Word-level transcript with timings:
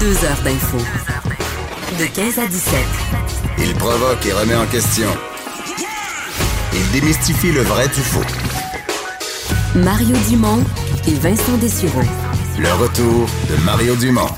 Deux 0.00 0.24
heures 0.24 0.42
d'info. 0.44 0.78
De 1.98 2.06
15 2.06 2.38
à 2.38 2.46
17. 2.46 2.74
Il 3.58 3.74
provoque 3.74 4.24
et 4.26 4.32
remet 4.32 4.54
en 4.54 4.66
question. 4.66 5.08
Il 6.72 7.00
démystifie 7.00 7.52
le 7.52 7.60
vrai 7.62 7.86
du 7.88 8.00
faux. 8.00 8.24
Mario 9.74 10.16
Dumont 10.28 10.64
et 11.06 11.14
Vincent 11.14 11.56
Dessureau. 11.58 12.02
Le 12.58 12.72
retour 12.82 13.28
de 13.50 13.64
Mario 13.64 13.94
Dumont. 13.96 14.30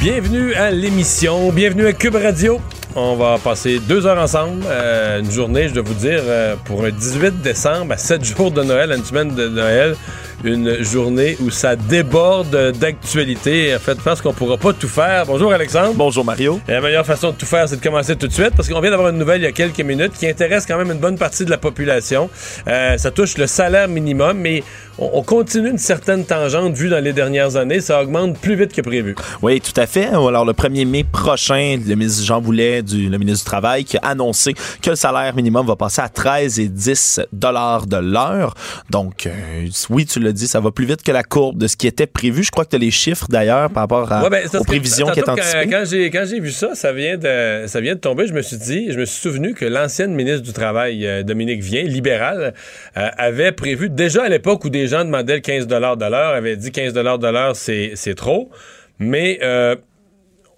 Bienvenue 0.00 0.54
à 0.54 0.70
l'émission, 0.70 1.50
bienvenue 1.52 1.86
à 1.86 1.92
Cube 1.92 2.14
Radio. 2.16 2.60
On 2.96 3.16
va 3.16 3.38
passer 3.38 3.78
deux 3.78 4.06
heures 4.06 4.18
ensemble, 4.18 4.64
euh, 4.66 5.20
une 5.20 5.30
journée, 5.30 5.68
je 5.68 5.74
dois 5.74 5.84
vous 5.84 5.94
dire, 5.94 6.20
euh, 6.24 6.56
pour 6.64 6.84
un 6.84 6.90
18 6.90 7.40
décembre, 7.40 7.92
à 7.92 7.96
7 7.96 8.24
jours 8.36 8.50
de 8.50 8.62
Noël, 8.62 8.90
à 8.90 8.96
une 8.96 9.04
semaine 9.04 9.34
de 9.34 9.48
Noël, 9.48 9.94
une 10.44 10.82
journée 10.82 11.36
où 11.40 11.50
ça 11.50 11.76
déborde 11.76 12.72
d'actualité. 12.78 13.74
En 13.74 13.78
fait, 13.78 13.96
je 13.98 14.02
pense 14.02 14.22
qu'on 14.22 14.32
pourra 14.32 14.56
pas 14.56 14.72
tout 14.72 14.88
faire. 14.88 15.26
Bonjour 15.26 15.52
Alexandre. 15.52 15.94
Bonjour 15.94 16.24
Mario. 16.24 16.60
Et 16.68 16.72
la 16.72 16.80
meilleure 16.80 17.06
façon 17.06 17.30
de 17.30 17.36
tout 17.36 17.46
faire, 17.46 17.68
c'est 17.68 17.76
de 17.76 17.82
commencer 17.82 18.16
tout 18.16 18.26
de 18.26 18.32
suite, 18.32 18.52
parce 18.56 18.68
qu'on 18.68 18.80
vient 18.80 18.90
d'avoir 18.90 19.10
une 19.10 19.18
nouvelle 19.18 19.40
il 19.40 19.44
y 19.44 19.48
a 19.48 19.52
quelques 19.52 19.80
minutes 19.80 20.12
qui 20.12 20.26
intéresse 20.26 20.66
quand 20.66 20.78
même 20.78 20.90
une 20.90 20.98
bonne 20.98 21.18
partie 21.18 21.44
de 21.44 21.50
la 21.50 21.58
population. 21.58 22.30
Euh, 22.68 22.96
ça 22.96 23.10
touche 23.10 23.36
le 23.36 23.46
salaire 23.46 23.88
minimum, 23.88 24.38
mais 24.38 24.62
on, 24.98 25.10
on 25.14 25.22
continue 25.22 25.70
une 25.70 25.78
certaine 25.78 26.24
tangente 26.24 26.74
vue 26.74 26.88
dans 26.88 27.02
les 27.02 27.12
dernières 27.12 27.56
années. 27.56 27.80
Ça 27.80 28.02
augmente 28.02 28.38
plus 28.38 28.54
vite 28.54 28.72
que 28.72 28.80
prévu. 28.80 29.14
Oui, 29.42 29.60
tout 29.60 29.78
à 29.78 29.86
fait. 29.86 30.06
Alors, 30.06 30.44
le 30.44 30.52
1er 30.52 30.86
mai 30.86 31.04
prochain, 31.04 31.78
le 31.86 31.94
ministre 31.94 32.24
Jean 32.24 32.40
Boulet, 32.40 32.82
du, 32.82 33.08
le 33.08 33.18
ministre 33.18 33.44
du 33.44 33.50
Travail, 33.50 33.84
qui 33.84 33.96
a 33.98 34.00
annoncé 34.04 34.54
que 34.82 34.90
le 34.90 34.96
salaire 34.96 35.34
minimum 35.34 35.66
va 35.66 35.76
passer 35.76 36.00
à 36.00 36.08
13 36.08 36.58
et 36.60 36.68
10 36.68 37.20
dollars 37.32 37.86
de 37.86 37.96
l'heure. 37.96 38.54
Donc, 38.90 39.26
euh, 39.26 39.68
oui, 39.90 40.06
tu 40.06 40.20
dit, 40.32 40.46
ça 40.46 40.60
va 40.60 40.70
plus 40.70 40.86
vite 40.86 41.02
que 41.02 41.12
la 41.12 41.22
courbe 41.22 41.58
de 41.58 41.66
ce 41.66 41.76
qui 41.76 41.86
était 41.86 42.06
prévu. 42.06 42.42
Je 42.42 42.50
crois 42.50 42.64
que 42.64 42.70
tu 42.70 42.76
as 42.76 42.80
les 42.80 42.90
chiffres 42.90 43.26
d'ailleurs 43.28 43.70
par 43.70 43.82
rapport 43.84 44.12
à, 44.12 44.22
Ouais, 44.22 44.30
ben, 44.30 44.48
aux 44.54 44.64
prévisions 44.64 45.08
qui 45.08 45.20
quand, 45.20 45.32
anticipées. 45.32 45.68
quand 45.68 45.84
j'ai 45.84 46.10
quand 46.10 46.24
j'ai 46.28 46.40
vu 46.40 46.50
ça, 46.50 46.74
ça 46.74 46.92
vient 46.92 47.16
de 47.16 47.64
ça 47.66 47.80
vient 47.80 47.94
de 47.94 48.00
tomber. 48.00 48.26
Je 48.26 48.32
me 48.32 48.42
suis 48.42 48.56
dit, 48.56 48.92
je 48.92 48.98
me 48.98 49.04
suis 49.04 49.20
souvenu 49.20 49.54
que 49.54 49.64
l'ancienne 49.64 50.14
ministre 50.14 50.42
du 50.42 50.52
travail 50.52 51.06
euh, 51.06 51.22
Dominique 51.22 51.62
Vien, 51.62 51.82
libérale, 51.82 52.54
euh, 52.96 53.08
avait 53.16 53.52
prévu 53.52 53.88
déjà 53.88 54.24
à 54.24 54.28
l'époque 54.28 54.64
où 54.64 54.70
des 54.70 54.86
gens 54.88 55.04
demandaient 55.04 55.36
le 55.36 55.40
15 55.40 55.66
de 55.66 55.76
l'heure, 55.76 56.34
avait 56.34 56.56
dit 56.56 56.70
15 56.70 56.92
de 56.92 57.00
l'heure, 57.00 57.56
c'est 57.56 57.92
c'est 57.94 58.14
trop, 58.14 58.50
mais 58.98 59.38
euh, 59.42 59.76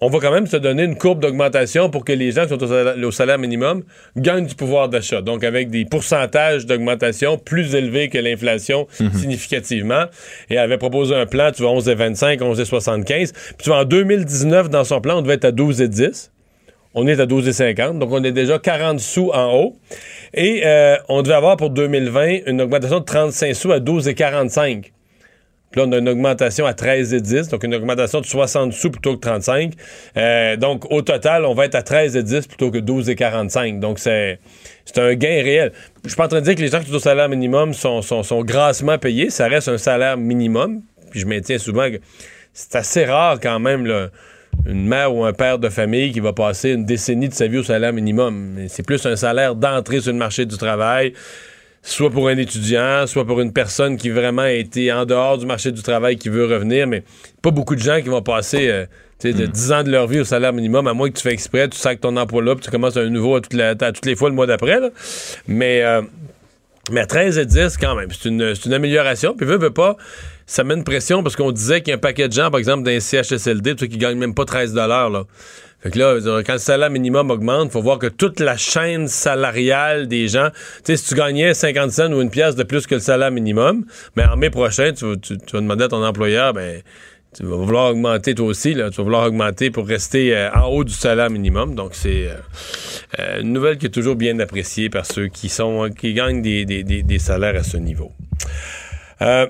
on 0.03 0.09
va 0.09 0.19
quand 0.19 0.31
même 0.31 0.47
se 0.47 0.57
donner 0.57 0.83
une 0.83 0.97
courbe 0.97 1.21
d'augmentation 1.21 1.89
pour 1.89 2.03
que 2.03 2.11
les 2.11 2.31
gens 2.31 2.43
qui 2.43 2.49
sont 2.49 2.61
au 2.61 2.67
salaire, 2.67 2.95
au 3.01 3.11
salaire 3.11 3.39
minimum 3.39 3.83
gagnent 4.17 4.45
du 4.45 4.55
pouvoir 4.55 4.89
d'achat. 4.89 5.21
Donc, 5.21 5.45
avec 5.45 5.69
des 5.69 5.85
pourcentages 5.85 6.65
d'augmentation 6.65 7.37
plus 7.37 7.73
élevés 7.73 8.09
que 8.09 8.17
l'inflation 8.17 8.85
significativement. 9.15 10.03
Et 10.49 10.55
elle 10.55 10.59
avait 10.59 10.77
proposé 10.77 11.15
un 11.15 11.25
plan, 11.25 11.51
tu 11.51 11.61
vois, 11.61 11.71
11,25, 11.71 12.39
11,75. 12.39 13.31
Puis 13.31 13.55
tu 13.59 13.69
vois, 13.69 13.79
en 13.79 13.85
2019, 13.85 14.69
dans 14.69 14.83
son 14.83 14.99
plan, 14.99 15.19
on 15.19 15.21
devait 15.21 15.35
être 15.35 15.45
à 15.45 15.51
12,10. 15.51 16.31
On 16.95 17.07
est 17.07 17.21
à 17.21 17.25
12,50. 17.25 17.97
Donc, 17.99 18.11
on 18.11 18.23
est 18.25 18.33
déjà 18.33 18.59
40 18.59 18.99
sous 18.99 19.31
en 19.31 19.53
haut. 19.53 19.77
Et 20.33 20.63
euh, 20.65 20.97
on 21.07 21.21
devait 21.21 21.35
avoir 21.35 21.55
pour 21.55 21.69
2020 21.69 22.39
une 22.47 22.61
augmentation 22.61 22.99
de 22.99 23.05
35 23.05 23.55
sous 23.55 23.71
à 23.71 23.79
12,45. 23.79 24.91
Là, 25.75 25.85
on 25.87 25.91
a 25.91 25.97
une 25.97 26.09
augmentation 26.09 26.65
à 26.65 26.73
13,10, 26.73 27.49
donc 27.49 27.63
une 27.63 27.73
augmentation 27.73 28.21
de 28.21 28.25
60 28.25 28.73
sous 28.73 28.91
plutôt 28.91 29.15
que 29.15 29.21
35. 29.21 29.73
Euh, 30.17 30.55
donc, 30.55 30.91
au 30.91 31.01
total, 31.01 31.45
on 31.45 31.53
va 31.53 31.65
être 31.65 31.75
à 31.75 31.81
13,10 31.81 32.47
plutôt 32.47 32.69
que 32.69 32.77
12,45. 32.77 33.79
Donc, 33.79 33.99
c'est 33.99 34.39
un 34.97 35.13
gain 35.15 35.41
réel. 35.43 35.71
Je 36.03 36.09
suis 36.09 36.17
pas 36.17 36.25
en 36.25 36.27
train 36.27 36.41
de 36.41 36.45
dire 36.45 36.55
que 36.55 36.61
les 36.61 36.67
gens 36.67 36.79
qui 36.79 36.89
sont 36.89 36.95
au 36.95 36.99
salaire 36.99 37.29
minimum 37.29 37.73
sont, 37.73 38.01
sont, 38.01 38.21
sont 38.23 38.43
grassement 38.43 38.97
payés. 38.97 39.29
Ça 39.29 39.47
reste 39.47 39.67
un 39.67 39.77
salaire 39.77 40.17
minimum. 40.17 40.81
Puis 41.09 41.21
je 41.21 41.25
maintiens 41.25 41.57
souvent 41.57 41.89
que 41.89 41.97
c'est 42.53 42.75
assez 42.75 43.05
rare 43.05 43.39
quand 43.41 43.59
même, 43.59 44.09
une 44.65 44.87
mère 44.87 45.13
ou 45.13 45.25
un 45.25 45.33
père 45.33 45.59
de 45.59 45.69
famille 45.69 46.11
qui 46.11 46.19
va 46.19 46.33
passer 46.33 46.71
une 46.71 46.85
décennie 46.85 47.29
de 47.29 47.33
sa 47.33 47.47
vie 47.47 47.57
au 47.57 47.63
salaire 47.63 47.93
minimum. 47.93 48.57
C'est 48.67 48.85
plus 48.85 49.03
un 49.05 49.15
salaire 49.15 49.55
d'entrée 49.55 50.01
sur 50.01 50.11
le 50.11 50.17
marché 50.17 50.45
du 50.45 50.57
travail 50.57 51.13
soit 51.85 52.09
pour 52.09 52.29
un 52.29 52.37
étudiant, 52.37 53.05
soit 53.07 53.25
pour 53.25 53.41
une 53.41 53.51
personne 53.51 53.97
qui 53.97 54.09
vraiment 54.09 54.43
a 54.43 54.51
été 54.51 54.91
en 54.91 55.05
dehors 55.05 55.37
du 55.37 55.45
marché 55.45 55.71
du 55.71 55.83
travail 55.83 56.15
qui 56.17 56.29
veut 56.29 56.45
revenir, 56.45 56.87
mais 56.87 57.03
pas 57.41 57.51
beaucoup 57.51 57.75
de 57.75 57.81
gens 57.81 58.01
qui 58.01 58.07
vont 58.09 58.21
passer 58.21 58.69
euh, 58.69 58.85
tu 59.19 59.31
sais, 59.31 59.37
de 59.37 59.45
10 59.45 59.71
ans 59.73 59.83
de 59.83 59.91
leur 59.91 60.07
vie 60.07 60.19
au 60.21 60.23
salaire 60.23 60.53
minimum, 60.53 60.87
à 60.87 60.93
moins 60.93 61.09
que 61.09 61.17
tu 61.17 61.23
fais 61.23 61.33
exprès, 61.33 61.67
tu 61.67 61.77
sacs 61.77 61.99
ton 61.99 62.15
emploi 62.17 62.41
là, 62.41 62.55
puis 62.55 62.63
tu 62.65 62.71
commences 62.71 62.95
un 62.97 63.09
nouveau 63.09 63.35
à 63.35 63.41
toutes, 63.41 63.53
la- 63.53 63.71
à 63.71 63.91
toutes 63.91 64.05
les 64.05 64.15
fois 64.15 64.29
le 64.29 64.35
mois 64.35 64.47
d'après. 64.47 64.79
là. 64.79 64.89
Mais, 65.47 65.83
euh, 65.83 66.01
mais 66.89 67.01
à 67.01 67.05
13 67.05 67.37
et 67.37 67.45
10, 67.45 67.77
quand 67.77 67.95
même, 67.95 68.09
c'est 68.11 68.29
une, 68.29 68.55
c'est 68.55 68.65
une 68.65 68.73
amélioration. 68.73 69.35
Puis 69.35 69.45
veut, 69.45 69.57
veut 69.57 69.69
pas, 69.73 69.97
ça 70.45 70.63
met 70.63 70.73
une 70.73 70.83
pression 70.85 71.21
parce 71.21 71.35
qu'on 71.35 71.51
disait 71.51 71.81
qu'il 71.81 71.89
y 71.89 71.93
a 71.93 71.95
un 71.95 71.99
paquet 71.99 72.27
de 72.29 72.33
gens, 72.33 72.49
par 72.49 72.59
exemple, 72.59 72.83
d'un 72.83 72.99
CHSLD, 72.99 73.75
tu 73.75 73.85
sais, 73.85 73.89
qui 73.89 73.97
gagnent 73.97 74.17
même 74.17 74.33
pas 74.33 74.45
13 74.45 74.73
là. 74.73 75.09
Fait 75.83 75.91
que 75.91 75.99
là, 75.99 76.17
quand 76.45 76.53
le 76.53 76.59
salaire 76.59 76.89
minimum 76.89 77.29
augmente, 77.29 77.71
faut 77.71 77.81
voir 77.81 77.99
que 77.99 78.07
toute 78.07 78.39
la 78.39 78.55
chaîne 78.55 79.07
salariale 79.09 80.07
des 80.07 80.29
gens, 80.29 80.47
tu 80.49 80.57
sais, 80.85 80.97
si 80.97 81.09
tu 81.09 81.15
gagnais 81.15 81.53
50 81.53 81.91
cents 81.91 82.11
ou 82.13 82.21
une 82.21 82.29
pièce 82.29 82.55
de 82.55 82.63
plus 82.63 82.87
que 82.87 82.95
le 82.95 83.01
salaire 83.01 83.31
minimum, 83.31 83.85
mais 84.15 84.23
en 84.23 84.37
mai 84.37 84.49
prochain, 84.49 84.93
tu, 84.93 85.05
vas- 85.05 85.17
tu- 85.17 85.35
vas 85.51 85.59
demander 85.59 85.83
à 85.83 85.87
ton 85.89 86.01
employeur, 86.03 86.53
ben, 86.53 86.81
tu 87.35 87.43
vas 87.43 87.55
vouloir 87.57 87.89
augmenter 87.91 88.33
toi 88.35 88.45
aussi, 88.45 88.73
là, 88.75 88.91
tu 88.91 88.97
vas 88.97 89.03
vouloir 89.03 89.25
augmenter 89.27 89.71
pour 89.71 89.85
rester 89.87 90.33
euh, 90.37 90.51
en 90.53 90.67
haut 90.67 90.83
du 90.85 90.93
salaire 90.93 91.29
minimum. 91.29 91.75
Donc, 91.75 91.95
c'est 91.95 92.27
euh, 92.29 92.35
euh, 93.19 93.41
une 93.41 93.51
nouvelle 93.51 93.77
qui 93.77 93.87
est 93.87 93.89
toujours 93.89 94.15
bien 94.15 94.39
appréciée 94.39 94.89
par 94.89 95.05
ceux 95.05 95.27
qui 95.27 95.49
sont 95.49 95.89
qui 95.89 96.13
gagnent 96.13 96.41
des, 96.41 96.63
des- 96.63 96.83
des- 96.83 97.03
des 97.03 97.19
salaires 97.19 97.55
à 97.59 97.63
ce 97.63 97.75
niveau. 97.77 98.11
Euh, 99.21 99.47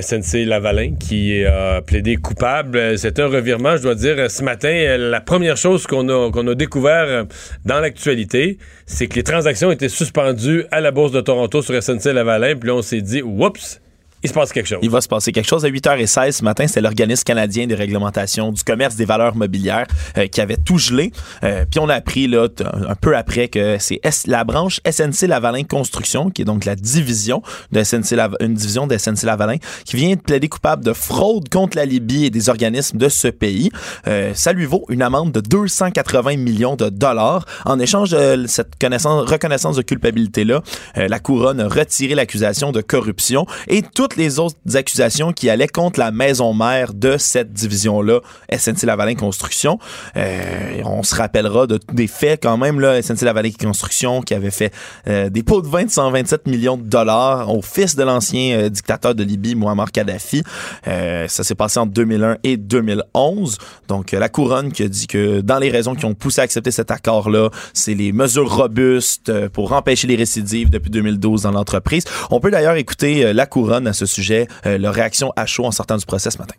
SNC 0.00 0.44
Lavalin 0.46 0.94
qui 0.98 1.44
a 1.44 1.80
plaidé 1.82 2.16
coupable. 2.16 2.78
Euh, 2.78 2.96
C'est 2.96 3.18
un 3.18 3.26
revirement, 3.26 3.76
je 3.76 3.82
dois 3.82 3.94
dire. 3.94 4.16
euh, 4.18 4.28
Ce 4.28 4.42
matin, 4.42 4.68
euh, 4.68 5.10
la 5.10 5.20
première 5.20 5.56
chose 5.56 5.86
qu'on 5.86 6.08
a, 6.08 6.30
qu'on 6.30 6.46
a 6.48 6.54
découvert 6.54 7.04
euh, 7.06 7.24
dans 7.64 7.80
l'actualité, 7.80 8.58
c'est 8.86 9.06
que 9.06 9.14
les 9.16 9.22
transactions 9.22 9.70
étaient 9.70 9.88
suspendues 9.88 10.64
à 10.70 10.80
la 10.80 10.90
Bourse 10.90 11.12
de 11.12 11.20
Toronto 11.20 11.62
sur 11.62 11.80
SNC 11.82 12.12
Lavalin. 12.12 12.56
Puis 12.56 12.68
là, 12.68 12.74
on 12.76 12.82
s'est 12.82 13.00
dit, 13.02 13.22
oups, 13.22 13.80
il 14.22 14.28
se 14.28 14.34
passe 14.34 14.52
quelque 14.52 14.66
chose. 14.66 14.78
Il 14.82 14.90
va 14.90 15.00
se 15.00 15.08
passer 15.08 15.32
quelque 15.32 15.48
chose 15.48 15.64
à 15.64 15.68
8h16 15.68 16.32
ce 16.32 16.44
matin. 16.44 16.66
C'est 16.66 16.80
l'organisme 16.80 17.24
canadien 17.24 17.66
de 17.66 17.74
réglementation 17.74 18.52
du 18.52 18.62
commerce 18.62 18.96
des 18.96 19.04
valeurs 19.04 19.34
mobilières 19.34 19.86
euh, 20.18 20.26
qui 20.26 20.40
avait 20.40 20.56
tout 20.56 20.78
gelé. 20.78 21.12
Euh, 21.42 21.64
Puis 21.70 21.80
on 21.80 21.88
a 21.88 21.94
appris 21.94 22.26
là, 22.26 22.48
un 22.88 22.94
peu 22.94 23.16
après 23.16 23.48
que 23.48 23.76
c'est 23.78 24.00
la 24.26 24.44
branche 24.44 24.80
SNC 24.88 25.26
Lavalin 25.26 25.64
Construction, 25.64 26.30
qui 26.30 26.42
est 26.42 26.44
donc 26.44 26.64
la 26.64 26.76
division 26.76 27.42
de 27.72 27.82
SNC 27.82 28.18
une 28.40 28.54
division 28.54 28.86
de 28.86 28.96
SNC 28.96 29.22
Lavalin, 29.24 29.56
qui 29.84 29.96
vient 29.96 30.14
de 30.14 30.20
plaider 30.20 30.48
coupable 30.48 30.84
de 30.84 30.92
fraude 30.92 31.48
contre 31.48 31.76
la 31.76 31.84
Libye 31.84 32.26
et 32.26 32.30
des 32.30 32.48
organismes 32.48 32.98
de 32.98 33.08
ce 33.08 33.28
pays. 33.28 33.70
Euh, 34.06 34.32
ça 34.34 34.52
lui 34.52 34.66
vaut 34.66 34.84
une 34.88 35.02
amende 35.02 35.32
de 35.32 35.40
280 35.40 36.36
millions 36.36 36.76
de 36.76 36.88
dollars. 36.88 37.46
En 37.64 37.78
échange 37.78 38.10
de 38.10 38.44
cette 38.46 38.78
connaissance, 38.78 39.28
reconnaissance 39.28 39.76
de 39.76 39.82
culpabilité-là, 39.82 40.62
euh, 40.98 41.08
la 41.08 41.18
couronne 41.18 41.60
a 41.60 41.68
retiré 41.68 42.14
l'accusation 42.14 42.72
de 42.72 42.80
corruption 42.80 43.46
et 43.68 43.82
les 44.16 44.38
autres 44.38 44.56
accusations 44.74 45.32
qui 45.32 45.50
allaient 45.50 45.68
contre 45.68 46.00
la 46.00 46.10
maison 46.10 46.52
mère 46.54 46.94
de 46.94 47.16
cette 47.16 47.52
division-là, 47.52 48.20
SNC 48.56 48.84
Lavalin 48.84 49.14
Construction. 49.14 49.78
Euh, 50.16 50.82
on 50.84 51.02
se 51.02 51.14
rappellera 51.14 51.66
de, 51.66 51.78
des 51.92 52.06
faits 52.06 52.42
quand 52.42 52.56
même, 52.56 52.80
là, 52.80 53.00
SNC 53.00 53.22
Lavalin 53.22 53.50
Construction 53.50 54.22
qui 54.22 54.34
avait 54.34 54.50
fait 54.50 54.72
euh, 55.08 55.30
des 55.30 55.42
pots 55.42 55.62
de 55.62 55.68
vin 55.68 55.84
de 55.84 55.90
127 55.90 56.46
millions 56.46 56.76
de 56.76 56.82
dollars 56.82 57.54
au 57.54 57.62
fils 57.62 57.96
de 57.96 58.02
l'ancien 58.02 58.58
euh, 58.58 58.68
dictateur 58.68 59.14
de 59.14 59.22
Libye, 59.22 59.54
Muammar 59.54 59.90
Kadhafi. 59.92 60.42
Ça 60.84 61.44
s'est 61.44 61.54
passé 61.54 61.78
entre 61.78 61.92
2001 61.92 62.38
et 62.42 62.56
2011. 62.56 63.58
Donc, 63.88 64.12
la 64.12 64.28
couronne 64.28 64.72
qui 64.72 64.82
a 64.82 64.88
dit 64.88 65.06
que 65.06 65.40
dans 65.40 65.58
les 65.58 65.70
raisons 65.70 65.94
qui 65.94 66.04
ont 66.04 66.14
poussé 66.14 66.40
à 66.40 66.44
accepter 66.44 66.70
cet 66.70 66.90
accord-là, 66.90 67.50
c'est 67.72 67.94
les 67.94 68.12
mesures 68.12 68.52
robustes 68.52 69.48
pour 69.48 69.72
empêcher 69.72 70.06
les 70.06 70.16
récidives 70.16 70.70
depuis 70.70 70.90
2012 70.90 71.42
dans 71.42 71.52
l'entreprise. 71.52 72.04
On 72.30 72.40
peut 72.40 72.50
d'ailleurs 72.50 72.76
écouter 72.76 73.32
la 73.32 73.46
couronne 73.46 73.86
à 73.86 73.92
sujet, 74.06 74.46
euh, 74.66 74.78
leur 74.78 74.94
réaction 74.94 75.32
à 75.36 75.46
chaud 75.46 75.64
en 75.64 75.70
sortant 75.72 75.96
du 75.96 76.06
procès 76.06 76.30
ce 76.30 76.38
matin. 76.38 76.54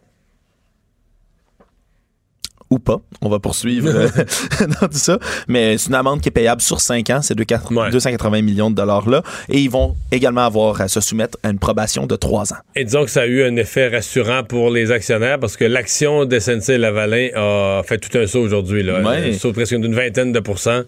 ou 2.69 2.79
pas. 2.79 3.01
On 3.21 3.27
va 3.27 3.39
poursuivre 3.39 3.89
euh, 3.89 4.07
dans 4.81 4.87
tout 4.87 4.97
ça. 4.97 5.19
Mais 5.49 5.77
c'est 5.77 5.89
une 5.89 5.95
amende 5.95 6.21
qui 6.21 6.29
est 6.29 6.31
payable 6.31 6.61
sur 6.61 6.79
5 6.79 7.09
ans, 7.09 7.21
ces 7.21 7.35
deux- 7.35 7.43
Ouais. 7.71 7.91
280 7.91 8.41
millions 8.41 8.69
de 8.69 8.75
dollars-là. 8.75 9.23
Et 9.49 9.59
ils 9.59 9.69
vont 9.69 9.97
également 10.09 10.45
avoir 10.45 10.79
à 10.79 10.87
se 10.87 11.01
soumettre 11.01 11.37
à 11.43 11.49
une 11.49 11.59
probation 11.59 12.07
de 12.07 12.15
3 12.15 12.53
ans. 12.53 12.57
Et 12.77 12.85
disons 12.85 13.03
que 13.03 13.11
ça 13.11 13.23
a 13.23 13.25
eu 13.25 13.43
un 13.43 13.57
effet 13.57 13.89
rassurant 13.89 14.45
pour 14.45 14.69
les 14.69 14.89
actionnaires 14.91 15.37
parce 15.37 15.57
que 15.57 15.65
l'action 15.65 16.23
de 16.23 16.39
SNC-Lavalin 16.39 17.31
a 17.35 17.81
fait 17.85 17.97
tout 17.97 18.17
un 18.17 18.25
saut 18.25 18.39
aujourd'hui. 18.39 18.83
Là. 18.83 19.01
Ouais. 19.01 19.31
Un 19.31 19.33
saut 19.37 19.51
presque 19.51 19.75
d'une 19.75 19.93
vingtaine 19.93 20.31
de 20.31 20.39
pourcents. 20.39 20.83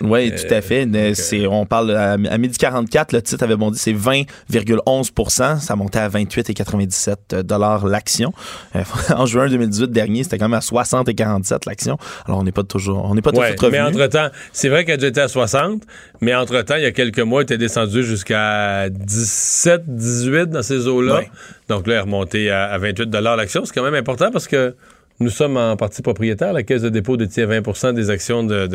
Oui, 0.00 0.32
tout 0.34 0.52
à 0.54 0.60
fait. 0.60 0.86
Ne- 0.86 1.14
c'est- 1.14 1.46
on 1.46 1.66
parle 1.66 1.90
à, 1.92 2.12
à 2.12 2.38
midi 2.38 2.56
44, 2.58 3.12
le 3.12 3.22
titre 3.22 3.42
avait 3.44 3.56
bondi, 3.56 3.78
c'est 3.78 3.92
20,11% 3.92 5.58
Ça 5.60 5.76
montait 5.76 5.98
à 5.98 6.08
28,97 6.08 7.42
dollars 7.42 7.86
l'action. 7.86 8.32
Euh, 8.76 8.82
en 9.14 9.26
juin 9.26 9.48
2018 9.48 9.90
dernier, 9.90 10.22
c'était 10.22 10.38
quand 10.38 10.48
même 10.48 10.58
à 10.58 10.60
60 10.60 11.08
et 11.08 11.14
47 11.14 11.66
l'action. 11.66 11.96
Alors 12.26 12.38
on 12.38 12.44
n'est 12.44 12.52
pas 12.52 12.62
toujours, 12.62 13.04
on 13.04 13.14
n'est 13.14 13.22
pas 13.22 13.30
Ouais, 13.32 13.48
suite 13.48 13.62
mais 13.70 13.80
entre-temps, 13.80 14.28
c'est 14.52 14.68
vrai 14.68 14.84
qu'elle 14.84 14.94
a 14.94 14.96
déjà 14.96 15.08
été 15.08 15.20
à 15.20 15.28
60, 15.28 15.82
mais 16.20 16.34
entre-temps, 16.34 16.76
il 16.76 16.82
y 16.82 16.86
a 16.86 16.92
quelques 16.92 17.20
mois, 17.20 17.40
elle 17.40 17.44
était 17.44 17.58
descendue 17.58 18.02
jusqu'à 18.02 18.88
17, 18.90 19.82
18 19.86 20.46
dans 20.50 20.62
ces 20.62 20.86
eaux-là. 20.88 21.16
Ouais. 21.16 21.30
Donc 21.68 21.86
là, 21.86 21.94
elle 21.94 21.98
est 21.98 22.02
remontée 22.02 22.50
à, 22.50 22.64
à 22.64 22.78
28 22.78 23.10
l'action. 23.36 23.64
C'est 23.64 23.74
quand 23.74 23.82
même 23.82 23.94
important 23.94 24.30
parce 24.32 24.48
que 24.48 24.74
nous 25.20 25.30
sommes 25.30 25.56
en 25.56 25.76
partie 25.76 26.02
propriétaire. 26.02 26.52
La 26.52 26.62
Caisse 26.62 26.82
de 26.82 26.88
dépôt 26.88 27.16
détient 27.16 27.46
20% 27.46 27.94
des 27.94 28.10
actions 28.10 28.44
de, 28.44 28.66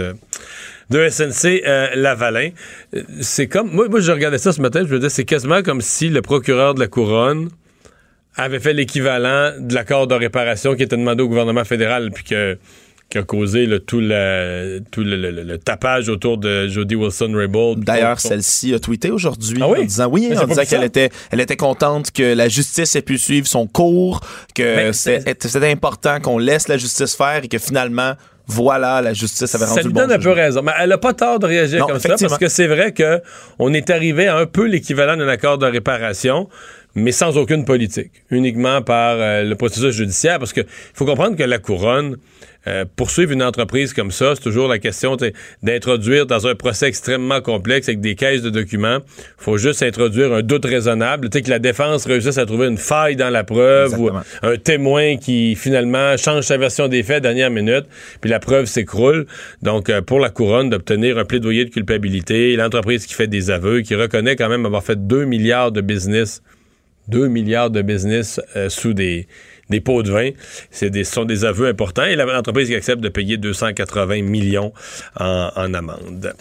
de, 0.89 1.09
SNC 1.09 1.63
euh, 1.65 1.87
Lavalin. 1.95 2.49
Euh, 2.95 3.03
C'est 3.21 3.47
comme... 3.47 3.71
Moi, 3.71 3.87
moi, 3.89 3.99
je 3.99 4.11
regardais 4.11 4.37
ça 4.37 4.51
ce 4.51 4.61
matin, 4.61 4.83
je 4.85 4.91
me 4.91 4.99
disais, 4.99 5.09
c'est 5.09 5.25
quasiment 5.25 5.61
comme 5.63 5.81
si 5.81 6.09
le 6.09 6.21
procureur 6.21 6.73
de 6.73 6.79
la 6.79 6.87
Couronne 6.87 7.49
avait 8.35 8.59
fait 8.59 8.73
l'équivalent 8.73 9.53
de 9.59 9.73
l'accord 9.73 10.07
de 10.07 10.15
réparation 10.15 10.75
qui 10.75 10.83
était 10.83 10.97
demandé 10.97 11.23
au 11.23 11.27
gouvernement 11.27 11.63
fédéral, 11.63 12.11
puis 12.11 12.23
que 12.23 12.57
qui 13.13 13.19
a 13.19 13.23
causé 13.23 13.67
tout, 13.85 13.99
le, 14.01 14.79
tout 14.89 15.03
le, 15.03 15.15
le- 15.15 15.29
le- 15.29 15.43
le 15.43 15.57
tapage 15.59 16.09
autour 16.09 16.39
de 16.39 16.67
Jody 16.67 16.95
Wilson-Raybould. 16.95 17.83
D'ailleurs, 17.83 18.19
Son- 18.19 18.29
celle-ci 18.29 18.73
a 18.73 18.79
tweeté 18.79 19.11
aujourd'hui 19.11 19.59
Ah 19.61 19.67
oui? 19.69 19.81
en 19.81 19.83
disant 19.83 20.07
oui, 20.11 20.33
en 20.35 20.47
disant 20.47 20.63
qu'elle 20.67 20.83
était, 20.83 21.11
elle 21.29 21.39
était 21.39 21.55
contente 21.55 22.11
que 22.11 22.33
la 22.33 22.49
justice 22.49 22.95
ait 22.95 23.03
pu 23.03 23.19
suivre 23.19 23.45
son 23.45 23.67
cours, 23.67 24.21
que 24.55 24.91
c'était 24.93 25.69
important 25.71 26.19
qu'on 26.21 26.39
laisse 26.39 26.67
la 26.67 26.77
justice 26.77 27.15
faire 27.15 27.41
et 27.43 27.47
que 27.47 27.59
finalement, 27.59 28.13
voilà, 28.47 28.99
la 29.03 29.13
justice 29.13 29.53
avait 29.53 29.65
rendu 29.65 29.75
ça 29.75 29.81
lui 29.81 29.89
le 29.89 29.93
bon 29.93 29.99
donne 30.01 30.11
un 30.13 30.19
peu 30.19 30.31
raison. 30.31 30.63
Mais 30.63 30.71
elle 30.79 30.91
a 30.91 30.97
pas 30.97 31.13
tort 31.13 31.37
de 31.37 31.45
réagir 31.45 31.81
Non, 31.81 31.85
comme 31.87 31.99
ça 31.99 32.15
parce 32.19 32.39
que 32.39 32.47
c'est 32.47 32.67
vrai 32.67 32.93
que 32.93 33.21
on 33.59 33.71
est 33.75 33.91
arrivé 33.91 34.25
à 34.27 34.37
un 34.37 34.47
peu 34.47 34.65
l'équivalent 34.65 35.15
d'un 35.17 35.27
accord 35.27 35.59
de 35.59 35.67
réparation, 35.67 36.49
mais 36.95 37.11
sans 37.11 37.37
aucune 37.37 37.63
politique, 37.63 38.11
uniquement 38.31 38.81
par 38.81 39.17
euh, 39.17 39.43
le 39.43 39.55
processus 39.55 39.95
judiciaire. 39.95 40.39
Parce 40.39 40.51
que 40.51 40.61
faut 40.95 41.05
comprendre 41.05 41.37
que 41.37 41.43
la 41.43 41.59
couronne 41.59 42.17
euh, 42.67 42.85
poursuivre 42.95 43.31
une 43.31 43.43
entreprise 43.43 43.93
comme 43.93 44.11
ça, 44.11 44.35
c'est 44.35 44.41
toujours 44.41 44.67
la 44.67 44.79
question 44.79 45.17
d'introduire 45.61 46.25
dans 46.25 46.47
un 46.47 46.55
procès 46.55 46.87
extrêmement 46.87 47.41
complexe 47.41 47.89
avec 47.89 47.99
des 47.99 48.15
caisses 48.15 48.41
de 48.41 48.49
documents. 48.49 48.99
faut 49.37 49.57
juste 49.57 49.83
introduire 49.83 50.33
un 50.33 50.41
doute 50.41 50.65
raisonnable, 50.65 51.29
tu 51.29 51.37
sais 51.37 51.41
que 51.41 51.49
la 51.49 51.59
défense 51.59 52.05
réussisse 52.05 52.37
à 52.37 52.45
trouver 52.45 52.67
une 52.67 52.77
faille 52.77 53.15
dans 53.15 53.29
la 53.29 53.43
preuve 53.43 53.99
ou 53.99 54.09
un 54.41 54.57
témoin 54.57 55.17
qui 55.17 55.55
finalement 55.55 56.15
change 56.17 56.45
sa 56.45 56.57
version 56.57 56.87
des 56.87 57.03
faits 57.03 57.21
dernière 57.21 57.49
minute, 57.49 57.85
puis 58.21 58.29
la 58.29 58.39
preuve 58.39 58.65
s'écroule. 58.65 59.25
Donc 59.61 59.89
euh, 59.89 60.01
pour 60.01 60.19
la 60.19 60.29
couronne 60.29 60.69
d'obtenir 60.69 61.17
un 61.17 61.25
plaidoyer 61.25 61.65
de 61.65 61.69
culpabilité, 61.69 62.55
l'entreprise 62.55 63.05
qui 63.05 63.13
fait 63.13 63.27
des 63.27 63.51
aveux, 63.51 63.81
qui 63.81 63.95
reconnaît 63.95 64.35
quand 64.35 64.49
même 64.49 64.65
avoir 64.65 64.83
fait 64.83 65.07
2 65.07 65.25
milliards 65.25 65.71
de 65.71 65.81
business 65.81 66.41
2 67.09 67.27
milliards 67.27 67.69
de 67.69 67.81
business 67.81 68.39
euh, 68.55 68.69
sous 68.69 68.93
des, 68.93 69.27
des 69.69 69.81
pots 69.81 70.03
de 70.03 70.11
vin. 70.11 70.29
Ce 70.71 70.87
sont 71.03 71.25
des 71.25 71.45
aveux 71.45 71.67
importants. 71.67 72.05
Et 72.05 72.15
l'entreprise 72.15 72.67
qui 72.67 72.75
accepte 72.75 73.01
de 73.01 73.09
payer 73.09 73.37
280 73.37 74.21
millions 74.23 74.73
en, 75.19 75.49
en 75.55 75.73
amende. 75.73 76.33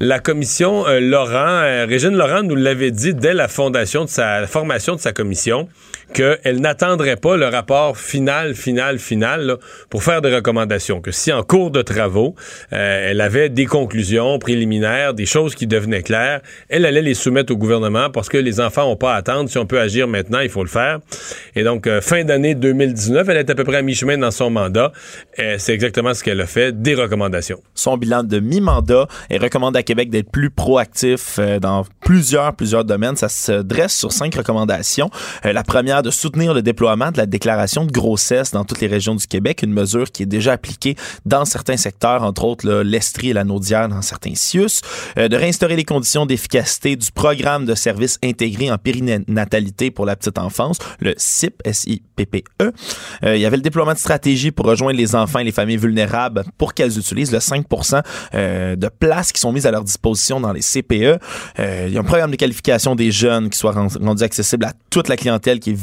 La 0.00 0.18
commission 0.18 0.84
euh, 0.88 0.98
Laurent, 0.98 1.62
euh, 1.62 1.86
Régine 1.88 2.16
Laurent 2.16 2.42
nous 2.42 2.56
l'avait 2.56 2.90
dit 2.90 3.14
dès 3.14 3.34
la 3.34 3.46
fondation 3.46 4.04
de 4.04 4.08
sa 4.08 4.40
la 4.40 4.46
formation 4.48 4.96
de 4.96 5.00
sa 5.00 5.12
commission 5.12 5.68
qu'elle 6.12 6.60
n'attendrait 6.60 7.16
pas 7.16 7.36
le 7.36 7.46
rapport 7.46 7.96
final, 7.96 8.54
final, 8.54 8.98
final 8.98 9.46
là, 9.46 9.56
pour 9.90 10.02
faire 10.02 10.22
des 10.22 10.34
recommandations. 10.34 11.00
Que 11.00 11.10
si 11.10 11.32
en 11.32 11.42
cours 11.42 11.70
de 11.70 11.82
travaux, 11.82 12.34
euh, 12.72 13.10
elle 13.10 13.20
avait 13.20 13.48
des 13.48 13.66
conclusions 13.66 14.38
préliminaires, 14.38 15.14
des 15.14 15.26
choses 15.26 15.54
qui 15.54 15.66
devenaient 15.66 16.02
claires, 16.02 16.40
elle 16.68 16.86
allait 16.86 17.02
les 17.02 17.14
soumettre 17.14 17.52
au 17.52 17.56
gouvernement 17.56 18.10
parce 18.10 18.28
que 18.28 18.38
les 18.38 18.60
enfants 18.60 18.86
n'ont 18.88 18.96
pas 18.96 19.14
à 19.14 19.16
attendre. 19.16 19.48
Si 19.48 19.58
on 19.58 19.66
peut 19.66 19.80
agir 19.80 20.08
maintenant, 20.08 20.40
il 20.40 20.48
faut 20.48 20.62
le 20.62 20.68
faire. 20.68 20.98
Et 21.56 21.64
donc, 21.64 21.86
euh, 21.86 22.00
fin 22.00 22.24
d'année 22.24 22.54
2019, 22.54 23.28
elle 23.28 23.36
est 23.38 23.50
à 23.50 23.54
peu 23.54 23.64
près 23.64 23.78
à 23.78 23.82
mi-chemin 23.82 24.18
dans 24.18 24.30
son 24.30 24.50
mandat. 24.50 24.92
Euh, 25.38 25.56
C'est 25.58 25.72
exactement 25.72 26.14
ce 26.14 26.22
qu'elle 26.22 26.40
a 26.40 26.46
fait, 26.46 26.80
des 26.80 26.94
recommandations. 26.94 27.60
son 27.74 27.96
bilan 27.96 28.22
de 28.22 28.38
mi-mandat 28.38 29.06
et 29.30 29.38
recommande 29.38 29.76
à 29.76 29.82
Québec 29.82 30.10
d'être 30.10 30.30
plus 30.30 30.50
proactif 30.50 31.38
euh, 31.38 31.58
dans 31.58 31.84
plusieurs, 32.00 32.54
plusieurs 32.54 32.84
domaines. 32.84 33.16
Ça 33.16 33.28
se 33.28 33.62
dresse 33.62 33.96
sur 33.96 34.12
cinq 34.12 34.34
recommandations. 34.34 35.10
La 35.44 35.62
première, 35.62 36.01
de 36.02 36.10
soutenir 36.10 36.54
le 36.54 36.62
déploiement 36.62 37.10
de 37.10 37.18
la 37.18 37.26
déclaration 37.26 37.84
de 37.86 37.90
grossesse 37.92 38.50
dans 38.50 38.64
toutes 38.64 38.80
les 38.80 38.86
régions 38.86 39.14
du 39.14 39.26
Québec, 39.26 39.62
une 39.62 39.72
mesure 39.72 40.10
qui 40.10 40.22
est 40.22 40.26
déjà 40.26 40.52
appliquée 40.52 40.96
dans 41.26 41.44
certains 41.44 41.76
secteurs, 41.76 42.22
entre 42.22 42.44
autres 42.44 42.68
l'Estrie 42.82 43.30
et 43.30 43.32
la 43.32 43.44
Naudière 43.44 43.88
dans 43.88 44.02
certains 44.02 44.34
CIUS. 44.34 44.80
Euh, 45.18 45.28
de 45.28 45.36
réinstaurer 45.36 45.76
les 45.76 45.84
conditions 45.84 46.26
d'efficacité 46.26 46.96
du 46.96 47.10
programme 47.12 47.64
de 47.64 47.74
services 47.74 48.18
intégrés 48.22 48.70
en 48.70 48.78
périnatalité 48.78 49.90
pour 49.90 50.06
la 50.06 50.16
petite 50.16 50.38
enfance, 50.38 50.78
le 51.00 51.14
SIP, 51.16 51.62
S-I-P-P-E. 51.64 52.72
Euh, 53.24 53.36
il 53.36 53.40
y 53.40 53.46
avait 53.46 53.56
le 53.56 53.62
déploiement 53.62 53.92
de 53.94 53.98
stratégies 53.98 54.50
pour 54.50 54.66
rejoindre 54.66 54.98
les 54.98 55.14
enfants 55.14 55.38
et 55.38 55.44
les 55.44 55.52
familles 55.52 55.76
vulnérables 55.76 56.44
pour 56.58 56.74
qu'elles 56.74 56.98
utilisent 56.98 57.32
le 57.32 57.38
5% 57.38 58.02
euh, 58.34 58.76
de 58.76 58.88
places 58.88 59.32
qui 59.32 59.40
sont 59.40 59.52
mises 59.52 59.66
à 59.66 59.70
leur 59.70 59.84
disposition 59.84 60.40
dans 60.40 60.52
les 60.52 60.60
CPE. 60.60 61.18
Euh, 61.58 61.84
il 61.88 61.94
y 61.94 61.96
a 61.96 62.00
un 62.00 62.04
programme 62.04 62.30
de 62.30 62.36
qualification 62.36 62.94
des 62.94 63.10
jeunes 63.10 63.50
qui 63.50 63.58
soit 63.58 63.72
rend- 63.72 63.88
rendu 64.00 64.22
accessible 64.22 64.64
à 64.64 64.72
toute 64.90 65.08
la 65.08 65.16
clientèle 65.16 65.60
qui 65.60 65.70
est 65.70 65.74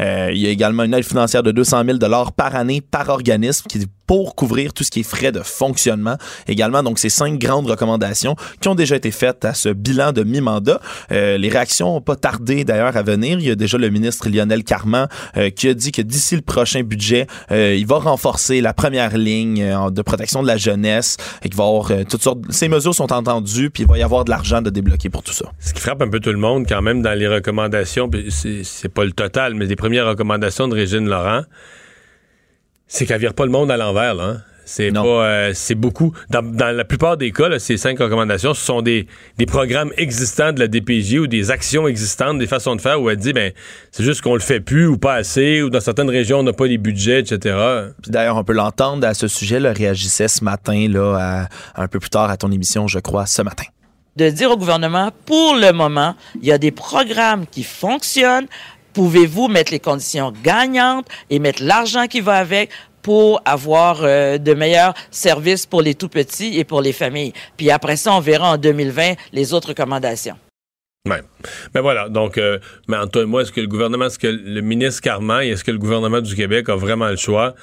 Euh, 0.00 0.30
il 0.32 0.40
y 0.40 0.46
a 0.46 0.50
également 0.50 0.84
une 0.84 0.94
aide 0.94 1.04
financière 1.04 1.42
de 1.42 1.52
200 1.52 1.82
000 1.84 1.98
par 2.36 2.54
année 2.54 2.80
par 2.80 3.08
organisme 3.08 3.66
qui 3.68 3.78
est 3.78 3.86
pour 4.06 4.34
couvrir 4.34 4.74
tout 4.74 4.84
ce 4.84 4.90
qui 4.90 5.00
est 5.00 5.04
frais 5.04 5.32
de 5.32 5.40
fonctionnement. 5.40 6.16
Également, 6.46 6.82
donc, 6.82 6.98
ces 6.98 7.08
cinq 7.08 7.38
grandes 7.38 7.70
recommandations 7.70 8.36
qui 8.60 8.68
ont 8.68 8.74
déjà 8.74 8.96
été 8.96 9.10
faites 9.10 9.44
à 9.44 9.54
ce 9.54 9.70
bilan 9.70 10.12
de 10.12 10.22
mi-mandat. 10.22 10.80
Euh, 11.12 11.38
les 11.38 11.48
réactions 11.48 11.94
n'ont 11.94 12.00
pas 12.00 12.16
tardé 12.16 12.64
d'ailleurs 12.64 12.96
à 12.96 13.02
venir. 13.02 13.38
Il 13.38 13.46
y 13.46 13.50
a 13.50 13.54
déjà 13.54 13.78
le 13.78 13.88
ministre 13.88 14.28
Lionel 14.28 14.64
Carman 14.64 15.08
euh, 15.36 15.50
qui 15.50 15.68
a 15.68 15.74
dit 15.74 15.92
que 15.92 16.02
d'ici 16.02 16.34
le 16.34 16.42
prochain 16.42 16.82
budget, 16.82 17.26
il 17.50 17.86
va 17.86 17.98
renforcer 17.98 18.60
la 18.60 18.74
première 18.74 19.16
ligne 19.16 19.64
de 19.90 20.02
protection 20.02 20.42
de 20.42 20.46
la 20.46 20.56
jeunesse 20.56 21.16
et 21.42 21.48
qu'il 21.48 21.56
va 21.56 21.64
avoir 21.64 21.90
toutes 22.08 22.22
sortes. 22.22 22.40
Ces 22.50 22.68
mesures 22.68 22.94
sont 22.94 23.12
entendues, 23.12 23.70
puis 23.70 23.84
il 23.84 23.88
va 23.88 23.96
y 23.98 24.02
avoir 24.02 24.24
de 24.24 24.30
l'argent 24.30 24.60
de 24.60 24.70
débloquer 24.70 25.08
pour 25.08 25.22
tout 25.22 25.32
ça. 25.32 25.46
Ce 25.60 25.72
qui 25.72 25.80
frappe 25.80 26.02
un 26.02 26.08
peu 26.08 26.20
tout 26.20 26.32
le 26.32 26.38
monde 26.38 26.66
quand 26.68 26.82
même 26.82 27.02
dans 27.02 27.16
les 27.18 27.28
recommandations, 27.28 28.10
c'est 28.28 28.62
c'est 28.64 28.88
pas 29.02 29.06
le 29.06 29.12
total, 29.12 29.54
mais 29.54 29.66
les 29.66 29.74
premières 29.76 30.06
recommandations 30.06 30.68
de 30.68 30.74
Régine 30.74 31.08
Laurent, 31.08 31.42
c'est 32.86 33.06
qu'elle 33.06 33.20
vire 33.20 33.34
pas 33.34 33.44
le 33.44 33.50
monde 33.50 33.70
à 33.70 33.76
l'envers, 33.76 34.14
là. 34.14 34.24
hein. 34.24 34.40
C'est 34.64 34.96
euh, 34.96 35.50
c'est 35.54 35.74
beaucoup. 35.74 36.14
Dans, 36.30 36.40
dans 36.40 36.70
la 36.74 36.84
plupart 36.84 37.16
des 37.16 37.32
cas, 37.32 37.48
là, 37.48 37.58
ces 37.58 37.76
cinq 37.76 37.98
recommandations, 37.98 38.54
ce 38.54 38.64
sont 38.64 38.80
des, 38.80 39.08
des 39.36 39.44
programmes 39.44 39.90
existants 39.96 40.52
de 40.52 40.60
la 40.60 40.68
DPJ 40.68 41.14
ou 41.18 41.26
des 41.26 41.50
actions 41.50 41.88
existantes, 41.88 42.38
des 42.38 42.46
façons 42.46 42.76
de 42.76 42.80
faire 42.80 43.02
où 43.02 43.10
elle 43.10 43.16
dit, 43.16 43.32
ben, 43.32 43.50
c'est 43.90 44.04
juste 44.04 44.20
qu'on 44.20 44.34
le 44.34 44.40
fait 44.40 44.60
plus 44.60 44.86
ou 44.86 44.98
pas 44.98 45.14
assez, 45.14 45.62
ou 45.62 45.68
dans 45.68 45.80
certaines 45.80 46.08
régions, 46.08 46.38
on 46.38 46.42
n'a 46.44 46.52
pas 46.52 46.66
les 46.68 46.78
budgets, 46.78 47.18
etc. 47.18 47.56
Puis 48.02 48.12
d'ailleurs, 48.12 48.36
on 48.36 48.44
peut 48.44 48.52
l'entendre 48.52 49.04
à 49.04 49.14
ce 49.14 49.26
sujet, 49.26 49.58
là, 49.58 49.72
réagissait 49.72 50.28
ce 50.28 50.44
matin, 50.44 50.86
là, 50.88 51.48
à- 51.74 51.82
un 51.82 51.88
peu 51.88 51.98
plus 51.98 52.10
tard 52.10 52.30
à 52.30 52.36
ton 52.36 52.52
émission, 52.52 52.86
je 52.86 53.00
crois, 53.00 53.26
ce 53.26 53.42
matin. 53.42 53.64
de 54.14 54.30
dire 54.30 54.50
au 54.52 54.56
gouvernement, 54.56 55.10
pour 55.26 55.56
le 55.56 55.72
moment, 55.72 56.14
il 56.40 56.46
y 56.46 56.52
a 56.52 56.58
des 56.58 56.70
programmes 56.70 57.46
qui 57.50 57.64
fonctionnent. 57.64 58.46
Pouvez-vous 58.94 59.48
mettre 59.48 59.72
les 59.72 59.80
conditions 59.80 60.32
gagnantes 60.42 61.08
et 61.30 61.38
mettre 61.38 61.62
l'argent 61.62 62.06
qui 62.06 62.20
va 62.20 62.34
avec 62.34 62.70
pour 63.00 63.40
avoir 63.44 64.00
euh, 64.02 64.38
de 64.38 64.54
meilleurs 64.54 64.94
services 65.10 65.66
pour 65.66 65.82
les 65.82 65.94
tout-petits 65.94 66.58
et 66.58 66.64
pour 66.64 66.82
les 66.82 66.92
familles? 66.92 67.32
Puis 67.56 67.70
après 67.70 67.96
ça, 67.96 68.12
on 68.12 68.20
verra 68.20 68.52
en 68.52 68.58
2020 68.58 69.14
les 69.32 69.54
autres 69.54 69.68
recommandations. 69.68 70.36
Ouais. 71.08 71.20
Ben 71.74 71.80
voilà. 71.80 72.08
Donc, 72.08 72.38
euh, 72.38 72.58
mais 72.86 72.96
Antoine, 72.96 73.26
moi, 73.26 73.42
est-ce 73.42 73.50
que 73.50 73.60
le 73.60 73.66
gouvernement, 73.66 74.06
est-ce 74.06 74.18
que 74.18 74.28
le 74.28 74.60
ministre 74.60 75.00
Carman 75.00 75.42
est-ce 75.42 75.64
que 75.64 75.72
le 75.72 75.78
gouvernement 75.78 76.20
du 76.20 76.36
Québec 76.36 76.68
a 76.68 76.76
vraiment 76.76 77.08
le 77.08 77.16
choix? 77.16 77.54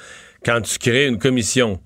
Quand 0.44 0.60
tu 0.60 0.78
crées 0.78 1.06
une 1.06 1.18
commission 1.18 1.80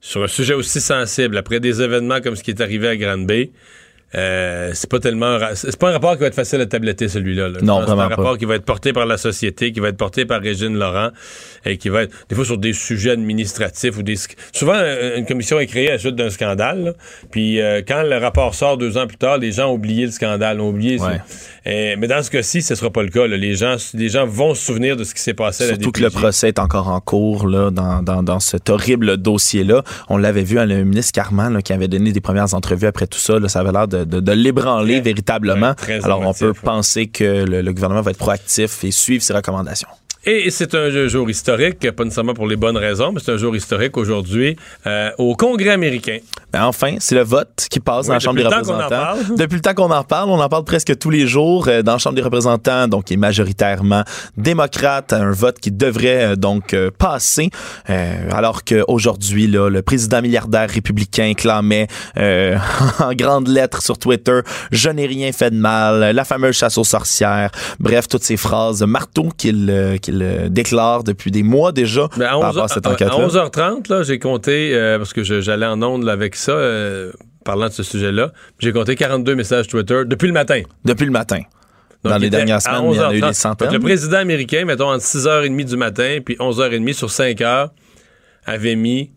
sur 0.00 0.22
un 0.22 0.28
sujet 0.28 0.54
aussi 0.54 0.80
sensible 0.80 1.36
après 1.36 1.60
des 1.60 1.82
événements 1.82 2.20
comme 2.20 2.36
ce 2.36 2.42
qui 2.42 2.50
est 2.50 2.60
arrivé 2.60 2.88
à 2.88 2.96
Grande 2.96 3.26
Bay? 3.26 3.50
Euh, 4.16 4.70
c'est 4.74 4.88
pas 4.88 5.00
tellement 5.00 5.38
c'est 5.54 5.76
pas 5.76 5.90
un 5.90 5.92
rapport 5.92 6.12
qui 6.14 6.20
va 6.20 6.26
être 6.26 6.34
facile 6.34 6.60
à 6.60 6.66
tabletter 6.66 7.08
celui-là. 7.08 7.48
là. 7.48 7.58
Non, 7.62 7.80
vraiment 7.80 7.86
C'est 7.86 7.92
un 7.92 8.08
rapport 8.08 8.32
pas. 8.32 8.38
qui 8.38 8.44
va 8.44 8.54
être 8.56 8.64
porté 8.64 8.92
par 8.92 9.06
la 9.06 9.16
société, 9.16 9.72
qui 9.72 9.80
va 9.80 9.88
être 9.88 9.96
porté 9.96 10.24
par 10.24 10.40
Régine 10.40 10.76
Laurent 10.78 11.10
et 11.64 11.76
qui 11.78 11.88
va 11.88 12.02
être 12.02 12.14
des 12.28 12.34
fois 12.34 12.44
sur 12.44 12.58
des 12.58 12.72
sujets 12.72 13.10
administratifs 13.12 13.96
ou 13.98 14.02
des 14.02 14.16
souvent 14.52 14.74
euh, 14.76 15.16
une 15.16 15.26
commission 15.26 15.58
est 15.58 15.66
créée 15.66 15.88
à 15.88 15.92
la 15.92 15.98
suite 15.98 16.16
d'un 16.16 16.30
scandale. 16.30 16.84
là. 16.84 16.92
Puis 17.30 17.60
euh, 17.60 17.82
quand 17.86 18.02
le 18.02 18.16
rapport 18.18 18.54
sort 18.54 18.78
deux 18.78 18.96
ans 18.98 19.06
plus 19.06 19.16
tard, 19.16 19.38
les 19.38 19.52
gens 19.52 19.70
ont 19.70 19.74
oublié 19.74 20.06
le 20.06 20.12
scandale, 20.12 20.60
ont 20.60 20.68
oublié. 20.68 21.00
Ouais. 21.00 21.96
Mais 21.96 22.06
dans 22.06 22.22
ce 22.22 22.30
cas-ci, 22.30 22.62
ce 22.62 22.74
sera 22.74 22.90
pas 22.90 23.02
le 23.02 23.08
cas. 23.08 23.26
là. 23.26 23.36
Les 23.36 23.54
gens, 23.54 23.76
les 23.94 24.08
gens 24.08 24.26
vont 24.26 24.54
se 24.54 24.64
souvenir 24.64 24.96
de 24.96 25.04
ce 25.04 25.14
qui 25.14 25.20
s'est 25.22 25.34
passé 25.34 25.64
à 25.64 25.66
la 25.68 25.72
Surtout 25.74 25.92
que 25.92 26.00
le 26.02 26.10
procès 26.10 26.48
est 26.48 26.58
encore 26.58 26.88
en 26.88 27.00
cours 27.00 27.48
là, 27.48 27.70
dans, 27.70 28.02
dans, 28.02 28.22
dans 28.22 28.40
cet 28.40 28.70
horrible 28.70 29.16
dossier-là. 29.16 29.82
On 30.08 30.18
l'avait 30.18 30.42
vu 30.42 30.58
à 30.58 30.66
le 30.66 30.84
ministre 30.84 31.12
Carman 31.12 31.62
qui 31.62 31.72
avait 31.72 31.88
donné 31.88 32.12
des 32.12 32.20
premières 32.20 32.54
entrevues 32.54 32.86
après 32.86 33.06
tout 33.06 33.18
ça. 33.18 33.38
ça 33.48 33.60
avait 33.60 33.72
l'air 33.72 33.88
de, 33.88 34.03
de, 34.04 34.20
de 34.20 34.32
l'ébranler 34.32 35.00
véritablement. 35.00 35.74
Alors 36.04 36.20
on 36.20 36.32
peut 36.32 36.52
penser 36.54 37.06
que 37.08 37.44
le, 37.44 37.62
le 37.62 37.72
gouvernement 37.72 38.02
va 38.02 38.10
être 38.10 38.18
proactif 38.18 38.84
et 38.84 38.90
suivre 38.90 39.22
ses 39.22 39.32
recommandations. 39.34 39.88
Et 40.26 40.50
c'est 40.50 40.74
un 40.74 41.06
jour 41.06 41.28
historique, 41.28 41.90
pas 41.90 42.04
nécessairement 42.04 42.32
pour 42.32 42.46
les 42.46 42.56
bonnes 42.56 42.78
raisons, 42.78 43.12
mais 43.12 43.20
c'est 43.22 43.32
un 43.32 43.36
jour 43.36 43.54
historique 43.54 43.96
aujourd'hui 43.98 44.56
euh, 44.86 45.10
au 45.18 45.34
Congrès 45.36 45.70
américain. 45.70 46.18
Ben 46.50 46.64
enfin, 46.64 46.96
c'est 46.98 47.14
le 47.14 47.22
vote 47.24 47.66
qui 47.68 47.78
passe 47.78 48.02
Oui, 48.02 48.08
dans 48.08 48.14
la 48.14 48.20
Chambre 48.20 48.36
des 48.36 48.44
depuis 48.44 48.56
le 48.56 48.62
temps 48.62 48.62
qu'on 48.62 48.74
en 48.74 48.84
représentants. 48.84 49.22
parle. 49.28 49.36
Depuis 49.36 49.54
le 49.56 49.60
temps 49.60 49.74
qu'on 49.74 49.90
en 49.90 50.04
parle, 50.04 50.30
on 50.30 50.40
en 50.40 50.48
parle 50.48 50.64
presque 50.64 50.96
tous 50.98 51.10
les 51.10 51.26
jours 51.26 51.68
euh, 51.68 51.82
dans 51.82 51.92
la 51.92 51.98
Chambre 51.98 52.16
des 52.16 52.22
représentants, 52.22 52.88
donc 52.88 53.04
qui 53.04 53.14
est 53.14 53.18
majoritairement 53.18 54.02
démocrate, 54.38 55.12
un 55.12 55.30
vote 55.32 55.58
qui 55.60 55.70
devrait 55.72 56.32
euh, 56.32 56.36
donc 56.36 56.72
euh, 56.72 56.90
passer, 56.96 57.50
euh, 57.90 58.30
alors 58.32 58.64
qu'aujourd'hui, 58.64 59.46
là, 59.46 59.68
le 59.68 59.82
président 59.82 60.22
milliardaire 60.22 60.70
républicain 60.70 61.34
clamait 61.36 61.88
euh, 62.16 62.56
en 63.00 63.12
grandes 63.12 63.48
lettres 63.48 63.82
sur 63.82 63.98
Twitter 63.98 64.40
«Je 64.70 64.88
n'ai 64.88 65.06
rien 65.06 65.32
fait 65.32 65.50
de 65.50 65.56
mal», 65.56 66.14
la 66.14 66.24
fameuse 66.24 66.56
chasse 66.56 66.78
aux 66.78 66.84
sorcières, 66.84 67.50
bref, 67.78 68.08
toutes 68.08 68.24
ces 68.24 68.36
phrases 68.36 68.82
marteau 68.84 69.28
qu'il 69.36 69.68
euh, 69.70 69.96
déclare 70.48 71.04
depuis 71.04 71.30
des 71.30 71.42
mois 71.42 71.72
déjà 71.72 72.08
Mais 72.16 72.24
à, 72.24 72.30
par 72.30 72.38
11 72.38 72.44
rapport 72.44 72.64
à 72.64 72.68
cette 72.68 72.86
à- 72.86 72.90
à 72.90 72.92
enquête-là. 72.92 73.26
11h30, 73.26 73.88
là, 73.88 74.02
j'ai 74.02 74.18
compté, 74.18 74.74
euh, 74.74 74.98
parce 74.98 75.12
que 75.12 75.22
j'allais 75.22 75.66
en 75.66 75.82
ondes 75.82 76.08
avec 76.08 76.36
ça, 76.36 76.52
euh, 76.52 77.12
parlant 77.44 77.66
de 77.68 77.72
ce 77.72 77.82
sujet-là, 77.82 78.32
j'ai 78.58 78.72
compté 78.72 78.94
42 78.96 79.34
messages 79.34 79.66
Twitter 79.68 80.02
depuis 80.06 80.26
le 80.26 80.32
matin. 80.32 80.62
Depuis 80.84 81.04
le 81.06 81.12
matin. 81.12 81.40
Donc, 82.02 82.12
Dans 82.12 82.18
les 82.18 82.28
dernières 82.30 82.60
semaines, 82.60 82.90
il 82.92 82.96
y 82.96 83.00
en 83.00 83.08
a 83.08 83.14
eu 83.14 83.18
11h30. 83.20 83.28
des 83.28 83.34
centaines. 83.34 83.68
Donc, 83.68 83.74
le 83.74 83.80
président 83.82 84.18
américain, 84.18 84.64
mettons, 84.66 84.90
entre 84.90 85.04
6h30 85.04 85.64
du 85.64 85.76
matin 85.76 86.18
puis 86.24 86.36
11h30 86.38 86.92
sur 86.92 87.10
5 87.10 87.40
heures, 87.40 87.70
avait 88.46 88.76
mis 88.76 89.10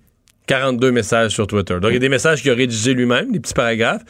42 0.47 0.91
messages 0.91 1.31
sur 1.31 1.45
Twitter. 1.45 1.75
Donc, 1.81 1.91
il 1.91 1.93
y 1.93 1.97
a 1.97 1.99
des 1.99 2.09
messages 2.09 2.41
qu'il 2.41 2.51
a 2.51 2.55
rédigés 2.55 2.93
lui-même, 2.93 3.31
des 3.31 3.39
petits 3.39 3.53
paragraphes. 3.53 4.01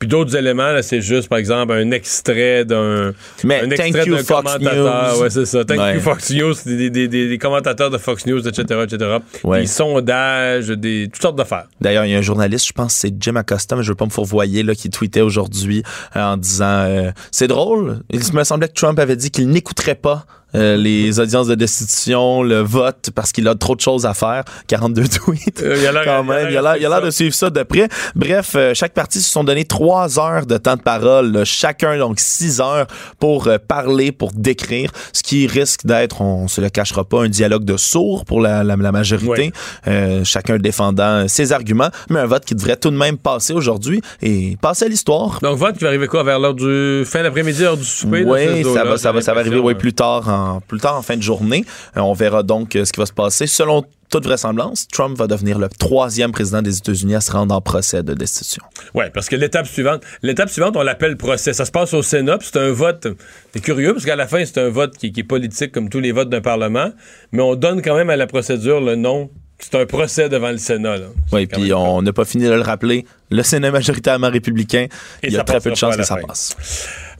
Puis 0.00 0.08
d'autres 0.08 0.36
éléments, 0.36 0.72
là, 0.72 0.82
c'est 0.82 1.00
juste, 1.00 1.28
par 1.28 1.38
exemple, 1.38 1.72
un 1.72 1.90
extrait 1.92 2.64
d'un 2.64 3.12
Mais 3.44 3.60
un 3.60 3.68
thank 3.68 3.80
extrait 3.80 4.06
you, 4.06 4.16
d'un 4.16 4.24
Fox 4.24 4.42
commentateur. 4.52 5.14
News. 5.14 5.22
Ouais, 5.22 5.30
c'est 5.30 5.46
ça. 5.46 5.64
Thank 5.64 5.78
Ouais. 5.78 5.94
you, 5.94 6.00
Fox 6.00 6.30
News. 6.30 6.54
Des, 6.66 6.90
des- 6.90 7.08
des- 7.08 7.28
des 7.28 7.38
commentateurs 7.38 7.90
de 7.90 7.98
Fox 7.98 8.26
News, 8.26 8.46
etc., 8.46 8.80
etc. 8.84 9.18
Ouais. 9.44 9.60
Des 9.60 9.66
sondages, 9.68 10.66
des, 10.68 11.08
toutes 11.12 11.22
sortes 11.22 11.36
d'affaires. 11.36 11.66
D'ailleurs, 11.80 12.04
il 12.04 12.10
y 12.10 12.14
a 12.14 12.18
un 12.18 12.22
journaliste, 12.22 12.66
je 12.66 12.72
pense 12.72 12.92
c'est 12.92 13.14
Jim 13.20 13.36
Acosta, 13.36 13.76
mais 13.76 13.82
je 13.84 13.88
veux 13.90 13.94
pas 13.94 14.04
me 14.06 14.10
fourvoyer, 14.10 14.62
là, 14.64 14.74
qui 14.74 14.90
tweetait 14.90 15.20
aujourd'hui 15.20 15.82
euh, 16.16 16.20
en 16.22 16.36
disant 16.36 16.84
euh, 16.88 17.10
C'est 17.30 17.46
drôle, 17.48 18.00
il 18.10 18.20
me 18.32 18.42
semblait 18.44 18.68
que 18.68 18.74
Trump 18.74 18.98
avait 18.98 19.16
dit 19.16 19.30
qu'il 19.30 19.48
n'écouterait 19.48 19.94
pas 19.94 20.26
euh, 20.54 20.76
les 20.76 21.20
audiences 21.20 21.46
de 21.46 21.54
destitution, 21.54 22.42
le 22.42 22.60
vote, 22.60 23.10
parce 23.14 23.32
qu'il 23.32 23.46
a 23.48 23.54
trop 23.54 23.74
de 23.76 23.80
choses 23.80 24.06
à 24.06 24.14
faire. 24.14 24.44
42 24.68 25.08
tweets. 25.08 25.62
Euh, 25.62 25.76
il 25.80 25.86
a 25.86 25.92
l'air- 25.92 26.04
Quand 26.04 26.24
même, 26.24 26.48
il 26.50 26.56
a 26.56 26.62
l'air- 26.62 26.76
il 26.76 26.86
a 26.86 26.88
l'air 26.88 27.02
de 27.02 27.10
suivre 27.10 27.34
ça 27.34 27.50
de 27.50 27.62
près. 27.62 27.88
Bref, 28.14 28.52
euh, 28.56 28.72
chaque 28.74 28.92
parti 28.94 29.20
se 29.20 29.30
sont 29.30 29.44
donné 29.44 29.64
trois 29.64 30.18
heures 30.18 30.46
de 30.46 30.56
temps 30.56 30.76
de 30.76 30.82
parole, 30.82 31.32
là, 31.32 31.44
chacun 31.44 31.98
donc 31.98 32.20
six 32.20 32.60
heures 32.60 32.86
pour 33.18 33.46
euh, 33.48 33.58
parler, 33.58 34.12
pour 34.12 34.32
décrire, 34.32 34.90
ce 35.12 35.22
qui 35.22 35.46
risque 35.46 35.84
d'être, 35.86 36.20
on 36.20 36.48
se 36.48 36.60
le 36.60 36.68
cachera 36.70 37.04
pas, 37.04 37.22
un 37.24 37.28
dialogue 37.28 37.64
de 37.64 37.76
sourds 37.76 38.24
pour 38.24 38.40
la, 38.40 38.62
la- 38.64 38.76
la 38.76 38.92
majorité, 38.92 39.52
Ouais. 39.86 40.22
chacun 40.24 40.56
défendant 40.58 41.26
ses 41.28 41.52
arguments, 41.52 41.88
mais 42.10 42.20
un 42.20 42.26
vote 42.26 42.44
qui 42.44 42.54
devrait 42.54 42.76
tout 42.76 42.90
de 42.90 42.96
même 42.96 43.16
passer 43.16 43.52
aujourd'hui 43.52 44.00
et 44.22 44.56
passer 44.60 44.84
à 44.84 44.88
l'histoire. 44.88 45.38
Donc, 45.42 45.56
vote 45.58 45.76
qui 45.78 45.84
va 45.84 45.88
arriver 45.88 46.06
quoi? 46.06 46.22
Vers 46.22 46.38
l'heure 46.38 46.54
du 46.54 47.04
fin 47.06 47.22
d'après-midi, 47.22 47.64
heure 47.64 47.76
du 47.76 47.84
souper? 47.84 48.24
Oui, 48.24 48.62
ça 48.74 48.84
va, 48.84 48.98
ça 48.98 49.12
va, 49.12 49.20
ça 49.20 49.32
va 49.32 49.40
arriver 49.40 49.58
hein. 49.64 49.74
plus 49.74 49.92
tard 49.94 50.28
en 50.28 50.43
plus 50.66 50.80
tard 50.80 50.96
en 50.96 51.02
fin 51.02 51.16
de 51.16 51.22
journée. 51.22 51.64
Euh, 51.96 52.00
on 52.00 52.12
verra 52.12 52.42
donc 52.42 52.76
euh, 52.76 52.84
ce 52.84 52.92
qui 52.92 53.00
va 53.00 53.06
se 53.06 53.12
passer. 53.12 53.46
Selon 53.46 53.84
toute 54.10 54.24
vraisemblance, 54.24 54.86
Trump 54.88 55.18
va 55.18 55.26
devenir 55.26 55.58
le 55.58 55.68
troisième 55.68 56.30
président 56.30 56.62
des 56.62 56.78
États-Unis 56.78 57.16
à 57.16 57.20
se 57.20 57.32
rendre 57.32 57.54
en 57.54 57.60
procès 57.60 58.02
de 58.02 58.14
destitution. 58.14 58.62
Oui, 58.94 59.06
parce 59.12 59.28
que 59.28 59.36
l'étape 59.36 59.66
suivante, 59.66 60.02
l'étape 60.22 60.50
suivante, 60.50 60.76
on 60.76 60.82
l'appelle 60.82 61.16
procès. 61.16 61.52
Ça 61.52 61.64
se 61.64 61.72
passe 61.72 61.94
au 61.94 62.02
Sénat, 62.02 62.38
puis 62.38 62.48
c'est 62.52 62.60
un 62.60 62.72
vote. 62.72 63.08
C'est 63.52 63.60
curieux, 63.60 63.92
parce 63.92 64.04
qu'à 64.04 64.16
la 64.16 64.28
fin, 64.28 64.44
c'est 64.44 64.58
un 64.58 64.68
vote 64.68 64.96
qui, 64.96 65.10
qui 65.10 65.20
est 65.20 65.24
politique 65.24 65.72
comme 65.72 65.88
tous 65.88 66.00
les 66.00 66.12
votes 66.12 66.28
d'un 66.28 66.40
Parlement, 66.40 66.92
mais 67.32 67.42
on 67.42 67.56
donne 67.56 67.82
quand 67.82 67.96
même 67.96 68.10
à 68.10 68.16
la 68.16 68.26
procédure 68.26 68.80
le 68.80 68.94
nom. 68.94 69.30
C'est 69.58 69.76
un 69.76 69.86
procès 69.86 70.28
devant 70.28 70.50
le 70.50 70.58
Sénat. 70.58 70.96
Oui, 71.32 71.46
puis 71.46 71.72
on 71.72 72.02
n'a 72.02 72.12
pas 72.12 72.24
fini 72.24 72.44
de 72.44 72.50
le 72.50 72.60
rappeler. 72.60 73.06
Le 73.30 73.42
Sénat 73.42 73.68
est 73.68 73.72
majoritairement 73.72 74.28
républicain. 74.28 74.86
Il 75.22 75.32
y 75.32 75.38
a 75.38 75.44
très 75.44 75.60
peu 75.60 75.70
de 75.70 75.76
chances 75.76 75.96
que 75.96 76.02
ça 76.02 76.16
passe. 76.16 76.56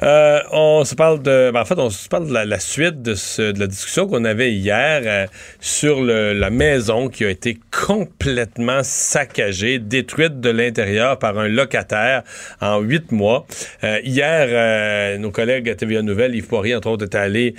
Euh, 0.05 0.41
on 0.53 0.85
se 0.85 0.95
parle 0.95 1.23
de. 1.23 1.51
ben, 1.51 1.61
en 1.63 1.65
fait, 1.65 1.79
on 1.79 1.89
se 1.89 2.09
parle 2.09 2.29
de 2.29 2.33
la, 2.35 2.61
suite 2.61 3.01
de, 3.01 3.15
ce- 3.15 3.59
la 3.59 3.67
discussion 3.67 4.07
qu'on 4.07 4.25
avait 4.27 4.53
hier 4.53 5.01
euh, 5.07 5.27
sur 5.61 6.03
la 6.03 6.51
maison 6.51 7.09
qui 7.09 7.25
a 7.25 7.31
été 7.31 7.59
complètement 7.87 8.81
saccagée, 8.83 9.79
détruite 9.79 10.41
de 10.41 10.51
l'intérieur 10.51 11.19
par 11.19 11.39
un 11.39 11.49
locataire 11.49 12.23
en 12.61 12.81
huit 12.81 13.13
mois. 13.13 13.47
Euh, 13.83 13.99
hier, 14.05 14.47
euh, 14.51 15.17
nos 15.19 15.31
collègues 15.31 15.71
à 15.71 15.75
TVA 15.75 16.03
Nouvelle, 16.03 16.35
Yves 16.35 16.49
Poirier, 16.49 16.75
entre 16.75 16.89
autres, 16.91 17.07
étaient 17.07 17.17
allés 17.19 17.55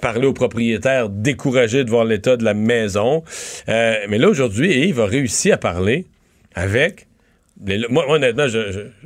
parler 0.00 0.26
aux 0.26 0.32
propriétaires 0.34 1.08
découragés 1.08 1.84
de 1.84 1.90
voir 1.90 2.04
l'état 2.04 2.36
de 2.36 2.44
la 2.44 2.54
maison. 2.54 3.22
Mais 3.66 4.18
là, 4.18 4.28
aujourd'hui, 4.28 4.72
Yves 4.88 5.00
a 5.00 5.06
réussi 5.06 5.52
à 5.52 5.56
parler 5.56 6.06
avec 6.54 7.07
moi, 7.90 8.08
honnêtement, 8.08 8.46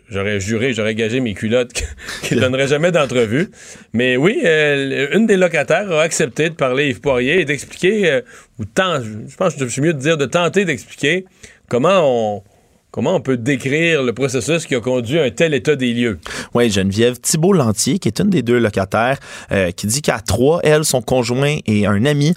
j'aurais 0.09 0.40
juré, 0.40 0.75
j'aurais 0.75 0.94
gagé 0.94 1.21
mes 1.21 1.35
culottes 1.35 1.73
qu'il 2.23 2.37
ne 2.37 2.42
donnerait 2.42 2.68
jamais 2.68 2.92
d'entrevue. 2.92 3.50
Mais 3.92 4.16
oui, 4.16 4.40
euh, 4.44 5.09
une 5.12 5.26
des 5.26 5.37
locataires 5.37 5.90
a 5.90 6.02
accepté 6.02 6.50
de 6.50 6.54
parler 6.54 6.90
Yves 6.90 7.00
Poirier 7.00 7.40
et 7.40 7.44
d'expliquer, 7.44 8.11
euh, 8.11 8.21
ou 8.59 8.64
tant, 8.64 9.00
je 9.00 9.37
pense 9.37 9.54
que 9.54 9.64
je 9.64 9.71
suis 9.71 9.82
mieux 9.82 9.94
de 9.94 9.99
dire, 9.99 10.18
de 10.18 10.26
tenter 10.26 10.64
d'expliquer 10.66 11.25
comment 11.68 12.00
on, 12.02 12.42
comment 12.90 13.16
on 13.16 13.21
peut 13.21 13.38
décrire 13.38 14.02
le 14.02 14.12
processus 14.12 14.66
qui 14.66 14.75
a 14.75 14.80
conduit 14.80 15.18
à 15.18 15.25
un 15.25 15.30
tel 15.30 15.54
état 15.54 15.75
des 15.75 15.94
lieux. 15.94 16.18
Oui, 16.52 16.71
Geneviève 16.71 17.18
Thibault 17.21 17.54
Lantier, 17.54 17.99
qui 17.99 18.09
est 18.09 18.21
une 18.21 18.28
des 18.28 18.42
deux 18.42 18.59
locataires, 18.59 19.18
euh, 19.50 19.71
qui 19.71 19.87
dit 19.87 20.02
qu'à 20.02 20.21
trois, 20.21 20.61
elle, 20.62 20.85
son 20.85 21.00
conjoint 21.00 21.56
et 21.66 21.87
un 21.87 22.04
ami 22.04 22.35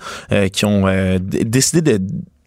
qui 0.54 0.66
ont 0.66 0.86
décidé 1.20 1.82
de 1.82 2.00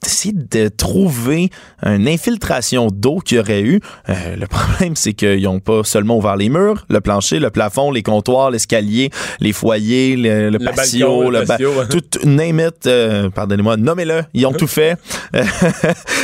d'essayer 0.03 0.35
de 0.35 0.69
trouver 0.69 1.51
une 1.85 2.07
infiltration 2.09 2.89
d'eau 2.89 3.19
qu'il 3.19 3.39
y 3.39 3.41
aurait 3.41 3.63
eu. 3.63 3.81
Euh, 4.09 4.37
le 4.37 4.47
problème, 4.47 4.95
c'est 4.97 5.13
qu'ils 5.13 5.43
n'ont 5.43 5.61
pas 5.61 5.83
seulement 5.85 6.19
ouvert 6.19 6.37
les 6.37 6.49
murs, 6.49 6.87
le 6.89 7.01
plancher, 7.01 7.39
le 7.41 7.51
plafond, 7.51 7.91
les 7.91 8.03
comptoirs, 8.03 8.51
l'escalier, 8.51 9.11
les 9.41 9.53
foyers, 9.53 10.17
le, 10.17 10.51
le 10.51 10.59
Le 10.59 10.65
patio, 10.65 11.07
balcon, 11.09 11.31
le 11.31 11.39
ba- 11.41 11.47
patio, 11.47 11.73
tout, 11.91 12.27
name 12.29 12.61
it, 12.61 12.87
euh, 12.87 13.29
pardonnez-moi, 13.31 13.77
nommez-le, 13.77 14.23
ils 14.35 14.47
ont 14.47 14.53
tout 14.53 14.67
fait. 14.69 14.97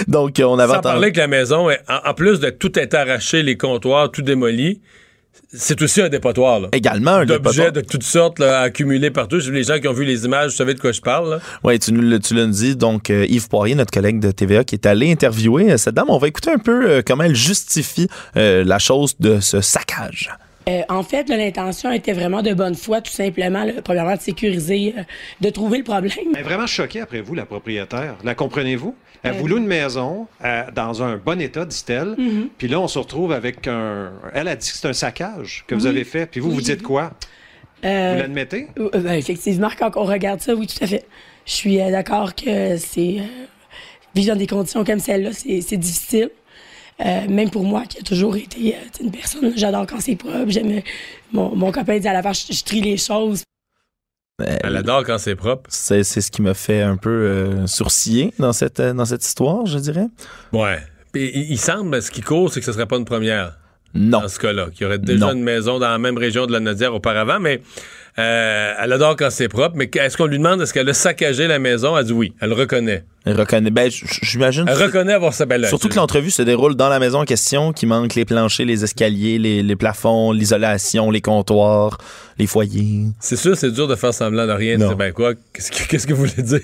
Donc, 0.08 0.40
on 0.44 0.58
avait 0.58 0.72
Sans 0.72 0.78
entendu- 0.78 0.82
parler 0.94 1.12
que 1.12 1.18
la 1.18 1.26
maison, 1.28 1.68
en, 1.70 2.10
en 2.10 2.14
plus 2.14 2.40
de 2.40 2.50
tout 2.50 2.78
être 2.78 2.94
arraché, 2.94 3.42
les 3.42 3.56
comptoirs, 3.56 4.10
tout 4.10 4.22
démoli, 4.22 4.80
c'est 5.52 5.80
aussi 5.82 6.00
un 6.02 6.08
dépotoir. 6.08 6.60
là. 6.60 6.68
également 6.72 7.12
un 7.12 7.24
D'objets 7.26 7.70
de 7.72 7.80
toutes 7.80 8.02
sortes 8.02 8.38
là, 8.38 8.60
accumulés 8.60 9.10
partout. 9.10 9.38
Les 9.50 9.64
gens 9.64 9.78
qui 9.78 9.86
ont 9.88 9.92
vu 9.92 10.04
les 10.04 10.24
images, 10.24 10.50
vous 10.52 10.56
savez 10.56 10.74
de 10.74 10.80
quoi 10.80 10.92
je 10.92 11.00
parle. 11.00 11.40
Oui, 11.62 11.78
tu 11.78 11.92
nous 11.92 12.00
le- 12.02 12.18
tu 12.18 12.34
l'as 12.34 12.46
dit. 12.46 12.76
Donc, 12.76 13.10
euh, 13.10 13.26
Yves 13.28 13.48
Poirier, 13.48 13.74
notre 13.74 13.92
collègue 13.92 14.20
de 14.20 14.30
TVA, 14.30 14.64
qui 14.64 14.74
est 14.74 14.86
allé 14.86 15.10
interviewer 15.12 15.72
euh, 15.72 15.76
cette 15.76 15.94
dame. 15.94 16.06
On 16.08 16.18
va 16.18 16.28
écouter 16.28 16.50
un 16.50 16.58
peu 16.58 16.88
euh, 16.90 17.02
comment 17.06 17.24
elle 17.24 17.36
justifie 17.36 18.08
euh, 18.36 18.64
la 18.64 18.78
chose 18.78 19.14
de 19.20 19.40
ce 19.40 19.60
saccage. 19.60 20.30
Euh, 20.68 20.80
en 20.88 21.02
fait, 21.02 21.28
l'intention 21.28 21.92
était 21.92 22.12
vraiment 22.14 22.40
de 22.42 22.54
bonne 22.54 22.74
foi, 22.74 23.00
tout 23.02 23.12
simplement, 23.12 23.64
là, 23.64 23.72
premièrement, 23.84 24.14
de 24.16 24.20
sécuriser, 24.20 24.94
euh, 24.96 25.02
de 25.40 25.50
trouver 25.50 25.78
le 25.78 25.84
problème. 25.84 26.12
Elle 26.32 26.40
est 26.40 26.42
vraiment 26.42 26.66
choquée 26.66 27.00
après 27.00 27.20
vous, 27.20 27.34
la 27.34 27.44
propriétaire. 27.44 28.14
La 28.24 28.34
comprenez-vous? 28.34 28.94
Elle 29.22 29.32
Euh, 29.32 29.34
vous 29.38 29.46
loue 29.46 29.58
une 29.58 29.66
maison 29.66 30.26
euh, 30.44 30.62
dans 30.74 31.02
un 31.02 31.16
bon 31.16 31.40
état, 31.40 31.64
dit-elle. 31.66 32.14
Mhm. 32.16 32.48
Puis 32.56 32.68
là, 32.68 32.80
on 32.80 32.88
se 32.88 32.98
retrouve 32.98 33.32
avec 33.32 33.66
un. 33.68 34.12
Elle 34.32 34.48
a 34.48 34.56
dit 34.56 34.70
que 34.70 34.76
c'est 34.76 34.88
un 34.88 34.92
saccage 34.94 35.64
que 35.66 35.74
vous 35.74 35.82
Oui. 35.84 35.88
avez 35.90 36.04
fait. 36.04 36.26
Puis 36.26 36.40
vous, 36.40 36.50
vous 36.50 36.60
dites 36.62 36.82
quoi? 36.82 37.12
Vous 37.82 37.88
l'admettez? 37.90 38.68
ben, 38.76 39.12
effectivement, 39.12 39.68
quand 39.78 39.90
on 39.96 40.04
regarde 40.04 40.40
ça, 40.40 40.54
oui, 40.54 40.66
tout 40.66 40.82
à 40.82 40.86
fait. 40.86 41.04
Je 41.46 41.52
suis 41.52 41.76
d'accord 41.76 42.34
que 42.34 42.78
c'est. 42.78 43.16
vivre 44.14 44.32
dans 44.32 44.38
des 44.38 44.46
conditions 44.46 44.84
comme 44.84 44.98
celle-là, 45.00 45.30
c'est 45.32 45.76
difficile. 45.76 46.30
Euh, 47.00 47.28
même 47.28 47.50
pour 47.50 47.64
moi, 47.64 47.84
qui 47.88 47.98
a 47.98 48.02
toujours 48.02 48.36
été 48.36 48.74
euh, 48.76 48.78
une 49.02 49.10
personne, 49.10 49.52
j'adore 49.56 49.86
quand 49.86 50.00
c'est 50.00 50.14
propre. 50.16 50.44
J'aime. 50.48 50.70
euh, 50.78 50.80
Mon, 51.32 51.54
mon 51.56 51.72
copain 51.72 51.98
dit 51.98 52.06
à 52.06 52.12
la 52.12 52.22
fin, 52.22 52.32
je, 52.32 52.52
je 52.52 52.62
trie 52.64 52.80
les 52.80 52.96
choses. 52.96 53.42
Euh, 54.42 54.56
Elle 54.62 54.76
adore 54.76 55.04
quand 55.04 55.18
c'est 55.18 55.36
propre. 55.36 55.68
c'est 55.72 56.02
c'est 56.04 56.20
ce 56.20 56.30
qui 56.30 56.42
me 56.42 56.54
fait 56.54 56.82
un 56.82 56.96
peu 56.96 57.10
euh, 57.10 57.66
sourciller 57.66 58.32
dans 58.38 58.52
cette, 58.52 58.80
euh, 58.80 58.92
dans 58.92 59.04
cette 59.04 59.24
histoire, 59.24 59.66
je 59.66 59.78
dirais. 59.78 60.06
Ouais. 60.52 60.78
Puis, 61.12 61.30
il, 61.34 61.52
il 61.52 61.58
semble, 61.58 62.00
ce 62.02 62.10
qui 62.10 62.20
court, 62.20 62.52
c'est 62.52 62.60
que 62.60 62.66
ce 62.66 62.72
serait 62.72 62.86
pas 62.86 62.96
une 62.96 63.04
première. 63.04 63.58
Non. 63.96 64.22
dans 64.22 64.28
ce 64.28 64.40
cas-là, 64.40 64.70
qui 64.74 64.84
aurait 64.84 64.98
déjà 64.98 65.26
Non. 65.26 65.32
une 65.34 65.44
maison 65.44 65.78
dans 65.78 65.88
la 65.88 65.98
même 65.98 66.18
région 66.18 66.46
de 66.46 66.52
la 66.52 66.58
Nodière 66.58 66.92
auparavant, 66.94 67.38
mais 67.38 67.62
euh, 68.18 68.74
elle 68.80 68.92
adore 68.92 69.16
quand 69.16 69.30
c'est 69.30 69.48
propre. 69.48 69.74
Mais 69.76 69.90
est-ce 69.92 70.16
qu'on 70.16 70.26
lui 70.26 70.38
demande 70.38 70.62
est-ce 70.62 70.72
qu'elle 70.72 70.88
a 70.88 70.94
saccagé 70.94 71.48
la 71.48 71.58
maison? 71.58 71.98
Elle 71.98 72.04
dit 72.04 72.12
oui, 72.12 72.32
elle 72.40 72.52
reconnaît. 72.52 73.04
Elle 73.24 73.38
reconnaît. 73.38 73.70
Ben, 73.70 73.90
j'imagine. 74.22 74.66
Elle 74.68 74.80
reconnaît 74.80 75.14
avoir 75.14 75.32
sa 75.32 75.46
belle 75.46 75.66
Surtout 75.66 75.88
que 75.88 75.96
l'entrevue 75.96 76.30
se 76.30 76.42
déroule 76.42 76.76
dans 76.76 76.88
la 76.88 76.98
maison 76.98 77.20
en 77.20 77.24
question, 77.24 77.72
qui 77.72 77.86
manque 77.86 78.14
les 78.14 78.24
planchers, 78.24 78.66
les 78.66 78.84
escaliers, 78.84 79.38
les, 79.38 79.62
les 79.62 79.76
plafonds, 79.76 80.32
l'isolation, 80.32 81.10
les 81.10 81.22
comptoirs, 81.22 81.98
les 82.38 82.46
foyers. 82.46 83.06
C'est 83.18 83.36
sûr, 83.36 83.56
c'est 83.56 83.70
dur 83.70 83.88
de 83.88 83.96
faire 83.96 84.14
semblant 84.14 84.46
de 84.46 84.52
rien. 84.52 84.76
Non. 84.76 84.90
C'est 84.90 84.96
ben 84.96 85.12
quoi? 85.12 85.32
Qu'est-ce 85.52 85.70
que, 85.70 85.88
qu'est-ce 85.88 86.06
que 86.06 86.12
vous 86.12 86.26
voulez 86.26 86.42
dire? 86.42 86.60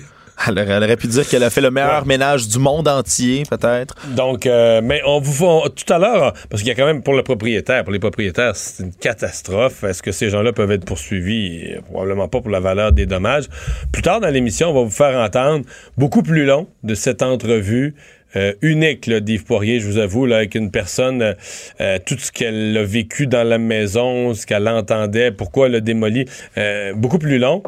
Elle, 0.47 0.59
aurait- 0.59 0.71
elle 0.71 0.83
aurait 0.83 0.97
pu 0.97 1.07
dire 1.07 1.27
qu'elle 1.27 1.43
a 1.43 1.49
fait 1.49 1.61
le 1.61 1.71
meilleur 1.71 2.05
ménage 2.05 2.47
du 2.47 2.59
monde 2.59 2.87
entier, 2.87 3.43
peut-être. 3.49 3.95
Donc, 4.15 4.45
euh, 4.45 4.81
mais 4.83 5.01
on 5.05 5.19
vous 5.19 5.45
on- 5.45 5.67
tout 5.69 5.91
à 5.93 5.97
l'heure, 5.99 6.33
parce 6.49 6.61
qu'il 6.61 6.69
y 6.69 6.71
a 6.71 6.75
quand 6.75 6.85
même 6.85 7.03
pour 7.03 7.13
le 7.13 7.23
propriétaire, 7.23 7.83
pour 7.83 7.93
les 7.93 7.99
propriétaires, 7.99 8.55
c'est 8.55 8.83
une 8.83 8.93
catastrophe. 8.93 9.83
Est-ce 9.83 10.01
que 10.01 10.11
ces 10.11 10.29
gens-là 10.29 10.53
peuvent 10.53 10.71
être 10.71 10.85
poursuivis? 10.85 11.75
Probablement 11.91 12.27
pas 12.27 12.41
pour 12.41 12.49
la 12.51 12.59
valeur 12.59 12.91
des 12.91 13.05
dommages. 13.05 13.45
Plus 13.91 14.01
tard 14.01 14.19
dans 14.19 14.29
l'émission, 14.29 14.69
on 14.69 14.73
va 14.73 14.81
vous 14.83 14.89
faire 14.89 15.17
entendre 15.19 15.65
beaucoup 15.97 16.23
plus 16.23 16.45
long 16.45 16.67
de 16.83 16.95
cette 16.95 17.21
entrevue. 17.21 17.95
euh, 18.37 18.53
unique 18.61 19.07
là, 19.07 19.19
d'Yves 19.19 19.43
Poirier, 19.43 19.81
je 19.81 19.87
vous 19.87 19.97
avoue, 19.97 20.25
là, 20.25 20.37
avec 20.37 20.55
une 20.55 20.71
personne, 20.71 21.21
euh, 21.21 21.33
euh, 21.81 21.99
tout 22.05 22.15
ce 22.17 22.31
qu'elle 22.31 22.77
a 22.77 22.83
vécu 22.85 23.27
dans 23.27 23.43
la 23.45 23.57
maison, 23.57 24.33
ce 24.33 24.45
qu'elle 24.45 24.69
entendait, 24.69 25.31
pourquoi 25.33 25.67
elle 25.67 25.75
a 25.75 25.79
démoli, 25.81 26.23
euh, 26.57 26.93
beaucoup 26.95 27.19
plus 27.19 27.39
long. 27.39 27.61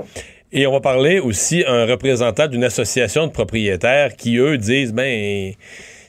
Et 0.56 0.68
on 0.68 0.72
va 0.72 0.82
parler 0.82 1.20
aussi 1.20 1.64
à 1.64 1.72
un 1.72 1.86
représentant 1.88 2.48
d'une 2.48 2.64
association 2.64 3.26
de 3.26 3.32
propriétaires 3.32 4.16
qui, 4.16 4.38
eux, 4.38 4.60
disent, 4.60 4.94
ben, 4.94 5.54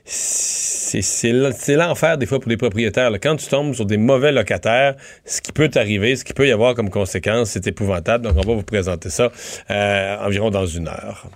c'est 0.05 1.73
l'enfer 1.77 2.19
des 2.19 2.27
fois 2.27 2.41
pour 2.41 2.51
les 2.51 2.59
propriétaires. 2.59 3.11
Quand 3.23 3.37
tu 3.37 3.47
tombes 3.47 3.75
sur 3.75 3.87
des 3.87 3.97
mauvais 3.97 4.33
locataires, 4.33 4.97
ce 5.25 5.41
qui 5.41 5.51
peut 5.51 5.69
t'arriver, 5.69 6.15
ce 6.15 6.25
qui 6.25 6.35
peut 6.35 6.47
y 6.47 6.53
avoir 6.53 6.75
comme 6.75 6.91
conséquence, 6.91 7.53
c'est 7.53 7.67
épouvantable. 7.67 8.25
Donc, 8.25 8.35
on 8.37 8.47
va 8.47 8.55
vous 8.55 8.63
présenter 8.63 9.09
ça 9.09 9.33
euh, 9.71 10.17
environ 10.19 10.51
dans 10.51 10.67
une 10.67 10.89
heure. 10.89 11.27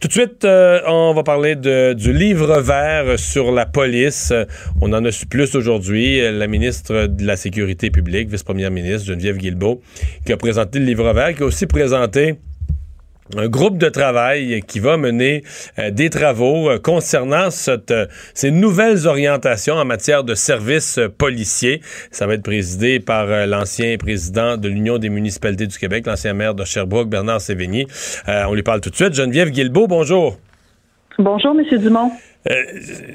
Tout 0.00 0.08
de 0.08 0.12
suite, 0.12 0.44
euh, 0.44 0.80
on 0.86 1.14
va 1.14 1.22
parler 1.22 1.56
du 1.56 2.12
livre 2.12 2.60
vert 2.60 3.18
sur 3.18 3.52
la 3.52 3.66
police. 3.66 4.32
On 4.80 4.92
en 4.92 5.04
a 5.04 5.10
su 5.12 5.26
plus 5.26 5.54
aujourd'hui. 5.54 6.20
La 6.32 6.46
ministre 6.46 7.06
de 7.06 7.26
la 7.26 7.36
Sécurité 7.36 7.90
publique, 7.90 8.28
vice-première 8.28 8.70
ministre 8.70 9.06
Geneviève 9.06 9.36
Guilbeault, 9.36 9.80
qui 10.24 10.32
a 10.32 10.36
présenté 10.36 10.78
le 10.78 10.84
livre 10.84 11.12
vert, 11.12 11.34
qui 11.34 11.42
a 11.42 11.46
aussi 11.46 11.66
présenté 11.66 12.36
un 13.36 13.48
groupe 13.48 13.78
de 13.78 13.88
travail 13.88 14.62
qui 14.66 14.80
va 14.80 14.96
mener 14.96 15.42
euh, 15.78 15.90
des 15.90 16.10
travaux 16.10 16.68
euh, 16.68 16.78
concernant 16.78 17.50
cette, 17.50 17.90
euh, 17.90 18.06
ces 18.34 18.50
nouvelles 18.50 19.06
orientations 19.06 19.74
en 19.74 19.84
matière 19.84 20.24
de 20.24 20.34
services 20.34 21.00
policiers. 21.18 21.80
Ça 22.10 22.26
va 22.26 22.34
être 22.34 22.42
présidé 22.42 23.00
par 23.00 23.26
l'ancien 23.46 23.96
président 23.96 24.56
de 24.56 24.68
l'Union 24.68 24.98
des 24.98 25.08
municipalités 25.08 25.66
du 25.66 25.78
Québec, 25.78 26.06
l'ancien 26.06 26.34
maire 26.34 26.54
de 26.54 26.64
Sherbrooke, 26.64 27.08
Bernard 27.08 27.40
Sévigny. 27.40 27.86
On 28.26 28.54
lui 28.54 28.62
parle 28.62 28.80
tout 28.80 28.90
de 28.90 28.96
suite. 28.96 29.14
Geneviève 29.14 29.50
Guilbeault, 29.50 29.86
bonjour. 29.86 30.38
Bonjour, 31.18 31.54
Monsieur 31.54 31.78
Dumont. 31.78 32.10
Euh, 32.50 32.54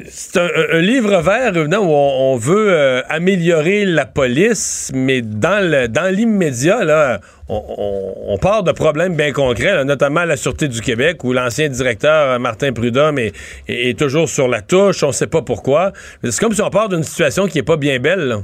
c'est 0.10 0.40
un, 0.40 0.80
livre 0.80 1.22
vert 1.22 1.56
évidemment, 1.56 1.86
où 1.86 1.92
on, 1.92 2.38
veut 2.38 2.72
euh, 2.72 3.02
améliorer 3.10 3.84
la 3.84 4.06
police, 4.06 4.90
mais 4.94 5.22
dans 5.22 6.14
l'immédiat, 6.14 6.86
là, 6.86 7.20
on, 7.50 8.38
part 8.42 8.64
de 8.64 8.72
problèmes 8.72 9.16
bien 9.16 9.34
concrets, 9.34 9.84
notamment 9.84 10.24
la 10.24 10.38
Sûreté 10.38 10.70
du 10.70 10.80
Québec, 10.80 11.24
où 11.26 11.34
l'ancien 11.34 11.68
directeur 11.68 12.32
euh, 12.32 12.40
Martin 12.40 12.72
Prudhomme 12.72 13.20
est, 13.20 14.00
toujours 14.00 14.30
sur 14.30 14.48
la 14.48 14.62
touche, 14.62 15.04
on 15.04 15.12
sait 15.12 15.28
pas 15.28 15.42
pourquoi. 15.42 15.92
C'est 16.24 16.40
comme 16.40 16.54
si 16.54 16.62
on 16.62 16.70
part 16.70 16.88
d'une 16.88 17.04
situation 17.04 17.48
qui 17.48 17.60
est 17.60 17.64
pas 17.64 17.78
bien 17.78 18.00
belle. 18.00 18.38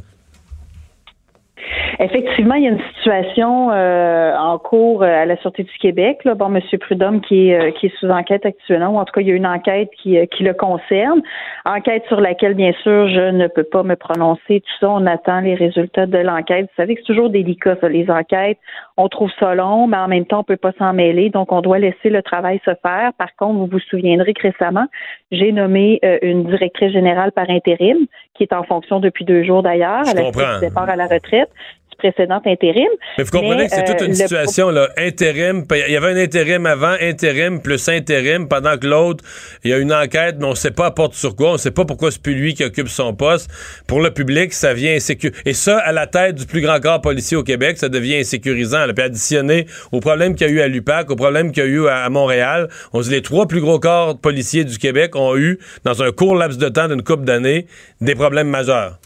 Effectivement, 1.99 2.55
il 2.55 2.63
y 2.63 2.67
a 2.67 2.71
une 2.71 2.81
situation 2.95 3.71
euh, 3.71 4.35
en 4.35 4.57
cours 4.57 5.03
euh, 5.03 5.21
à 5.21 5.25
la 5.25 5.37
Sûreté 5.37 5.63
du 5.63 5.77
Québec. 5.79 6.23
Là. 6.23 6.33
Bon, 6.33 6.49
Monsieur 6.49 6.77
Prudhomme 6.77 7.21
qui 7.21 7.49
est, 7.49 7.59
euh, 7.59 7.71
qui 7.71 7.87
est 7.87 7.97
sous 7.99 8.09
enquête 8.09 8.45
actuellement, 8.45 8.89
ou 8.89 8.97
en 8.97 9.05
tout 9.05 9.13
cas, 9.13 9.21
il 9.21 9.27
y 9.27 9.31
a 9.31 9.35
une 9.35 9.45
enquête 9.45 9.89
qui, 10.01 10.17
euh, 10.17 10.25
qui 10.25 10.43
le 10.43 10.53
concerne. 10.53 11.21
Enquête 11.65 12.03
sur 12.07 12.19
laquelle, 12.19 12.55
bien 12.55 12.73
sûr, 12.81 13.07
je 13.09 13.31
ne 13.31 13.47
peux 13.47 13.63
pas 13.63 13.83
me 13.83 13.95
prononcer. 13.95 14.61
Tout 14.61 14.73
ça, 14.79 14.89
on 14.89 15.05
attend 15.05 15.41
les 15.41 15.55
résultats 15.55 16.05
de 16.05 16.17
l'enquête. 16.17 16.65
Vous 16.65 16.81
savez 16.81 16.95
que 16.95 17.01
c'est 17.01 17.13
toujours 17.13 17.29
délicat, 17.29 17.75
ça, 17.79 17.89
les 17.89 18.09
enquêtes. 18.09 18.57
On 18.97 19.07
trouve 19.07 19.31
ça 19.39 19.53
long, 19.53 19.87
mais 19.87 19.97
en 19.97 20.07
même 20.07 20.25
temps, 20.25 20.39
on 20.39 20.43
peut 20.43 20.57
pas 20.57 20.71
s'en 20.79 20.93
mêler. 20.93 21.29
Donc, 21.29 21.51
on 21.51 21.61
doit 21.61 21.79
laisser 21.79 22.09
le 22.09 22.21
travail 22.21 22.59
se 22.65 22.71
faire. 22.81 23.11
Par 23.17 23.35
contre, 23.37 23.59
vous 23.59 23.67
vous 23.67 23.79
souviendrez 23.79 24.33
que 24.33 24.47
récemment, 24.47 24.87
j'ai 25.31 25.51
nommé 25.51 25.99
euh, 26.03 26.17
une 26.21 26.45
directrice 26.45 26.91
générale 26.91 27.31
par 27.31 27.49
intérim, 27.49 27.97
qui 28.33 28.43
est 28.43 28.53
en 28.53 28.63
fonction 28.63 28.99
depuis 28.99 29.25
deux 29.25 29.43
jours 29.43 29.61
d'ailleurs, 29.61 30.07
à 30.07 30.13
la 30.13 30.59
départ 30.59 30.89
à 30.89 30.95
la 30.95 31.05
retraite 31.05 31.49
du 31.93 32.09
précédent 32.09 32.41
intérim. 32.45 32.89
Mais 33.17 33.23
vous 33.23 33.31
comprenez 33.31 33.63
Mais, 33.63 33.69
que 33.69 33.75
c'est 33.75 33.85
toute 33.85 34.01
euh, 34.01 34.05
une 34.05 34.15
situation 34.15 34.69
là, 34.69 34.89
intérim. 34.97 35.65
Il 35.71 35.91
y 35.91 35.95
avait 35.95 36.11
un 36.11 36.17
intérim 36.17 36.65
avant, 36.65 36.95
intérim 36.99 37.61
plus 37.61 37.87
intérim, 37.89 38.47
pendant 38.47 38.77
que 38.77 38.87
l'autre, 38.87 39.23
il 39.63 39.71
y 39.71 39.73
a 39.73 39.77
une 39.77 39.93
enquête, 39.93 40.35
mais 40.39 40.45
on 40.45 40.51
ne 40.51 40.55
sait 40.55 40.71
pas 40.71 40.87
à 40.87 40.91
porte 40.91 41.13
sur 41.13 41.35
quoi, 41.35 41.49
on 41.49 41.53
ne 41.53 41.57
sait 41.57 41.71
pas 41.71 41.85
pourquoi 41.85 42.11
c'est 42.11 42.21
plus 42.21 42.35
lui 42.35 42.53
qui 42.53 42.63
occupe 42.63 42.87
son 42.87 43.13
poste. 43.13 43.49
Pour 43.87 44.01
le 44.01 44.11
public, 44.11 44.53
ça 44.53 44.73
vient 44.73 44.95
insécurisant. 44.95 45.41
Et 45.45 45.53
ça, 45.53 45.77
à 45.79 45.91
la 45.91 46.07
tête 46.07 46.35
du 46.35 46.45
plus 46.45 46.61
grand 46.61 46.79
corps 46.79 47.01
policier 47.01 47.37
au 47.37 47.43
Québec, 47.43 47.77
ça 47.77 47.89
devient 47.89 48.17
insécurisant. 48.17 48.85
Là. 48.85 48.93
Puis 48.93 49.03
additionné 49.03 49.65
au 49.91 49.99
problème 49.99 50.35
qu'il 50.35 50.47
y 50.47 50.49
a 50.49 50.53
eu 50.53 50.61
à 50.61 50.67
l'UPAC, 50.67 51.11
au 51.11 51.15
problème 51.15 51.51
qu'il 51.51 51.63
y 51.63 51.67
a 51.67 51.69
eu 51.69 51.87
à, 51.87 52.03
à 52.03 52.09
Montréal, 52.09 52.69
on 52.93 53.01
dit 53.01 53.09
les 53.09 53.21
trois 53.21 53.47
plus 53.47 53.61
gros 53.61 53.79
corps 53.79 54.17
policiers 54.17 54.63
du 54.63 54.77
Québec 54.77 55.15
ont 55.15 55.37
eu, 55.37 55.59
dans 55.83 56.01
un 56.03 56.11
court 56.11 56.35
laps 56.35 56.57
de 56.57 56.69
temps 56.69 56.87
d'une 56.87 57.03
couple 57.03 57.23
d'années, 57.23 57.67
des 58.01 58.15
problèmes 58.15 58.49
majeurs. 58.49 58.97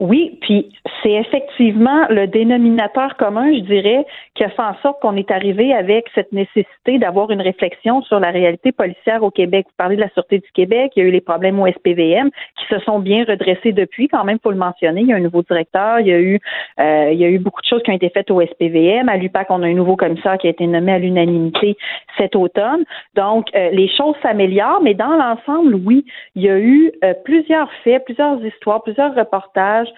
Oui, 0.00 0.38
puis 0.40 0.72
c'est 1.02 1.12
effectivement 1.12 2.06
le 2.08 2.26
dénominateur 2.26 3.16
commun, 3.18 3.52
je 3.52 3.60
dirais, 3.60 4.06
qui 4.40 4.44
a 4.44 4.48
fait 4.48 4.62
en 4.62 4.74
sorte 4.80 5.02
qu'on 5.02 5.16
est 5.16 5.30
arrivé 5.30 5.74
avec 5.74 6.06
cette 6.14 6.32
nécessité 6.32 6.98
d'avoir 6.98 7.30
une 7.30 7.42
réflexion 7.42 8.00
sur 8.00 8.18
la 8.20 8.30
réalité 8.30 8.72
policière 8.72 9.22
au 9.22 9.30
Québec. 9.30 9.66
Vous 9.68 9.74
parlez 9.76 9.96
de 9.96 10.00
la 10.00 10.08
Sûreté 10.14 10.38
du 10.38 10.50
Québec, 10.54 10.92
il 10.96 11.02
y 11.02 11.02
a 11.04 11.08
eu 11.08 11.10
les 11.10 11.20
problèmes 11.20 11.60
au 11.60 11.66
SPVM 11.66 12.30
qui 12.30 12.64
se 12.70 12.78
sont 12.78 13.00
bien 13.00 13.26
redressés 13.28 13.72
depuis, 13.72 14.08
quand 14.08 14.24
même, 14.24 14.38
faut 14.42 14.50
le 14.50 14.56
mentionner. 14.56 15.02
Il 15.02 15.08
y 15.08 15.12
a 15.12 15.16
un 15.16 15.20
nouveau 15.20 15.42
directeur, 15.42 16.00
il 16.00 16.06
y 16.06 16.12
a 16.12 16.18
eu 16.18 16.40
euh, 16.80 17.10
il 17.12 17.18
y 17.18 17.24
a 17.26 17.28
eu 17.28 17.38
beaucoup 17.38 17.60
de 17.60 17.66
choses 17.66 17.82
qui 17.82 17.90
ont 17.90 17.94
été 17.94 18.08
faites 18.08 18.30
au 18.30 18.40
SPVM. 18.40 19.10
À 19.10 19.18
l'UPAC, 19.18 19.48
on 19.50 19.62
a 19.62 19.66
un 19.66 19.74
nouveau 19.74 19.96
commissaire 19.96 20.38
qui 20.38 20.46
a 20.46 20.50
été 20.50 20.66
nommé 20.66 20.92
à 20.92 20.98
l'unanimité 20.98 21.76
cet 22.16 22.34
automne. 22.34 22.84
Donc, 23.16 23.48
euh, 23.54 23.68
les 23.72 23.94
choses 23.94 24.14
s'améliorent, 24.22 24.80
mais 24.82 24.94
dans 24.94 25.16
l'ensemble, 25.18 25.74
oui, 25.74 26.06
il 26.34 26.44
y 26.44 26.48
a 26.48 26.58
eu 26.58 26.92
euh, 27.04 27.12
plusieurs 27.26 27.70
faits, 27.84 28.06
plusieurs 28.06 28.42
histoires, 28.42 28.82
plusieurs 28.82 29.14
reportages 29.14 29.88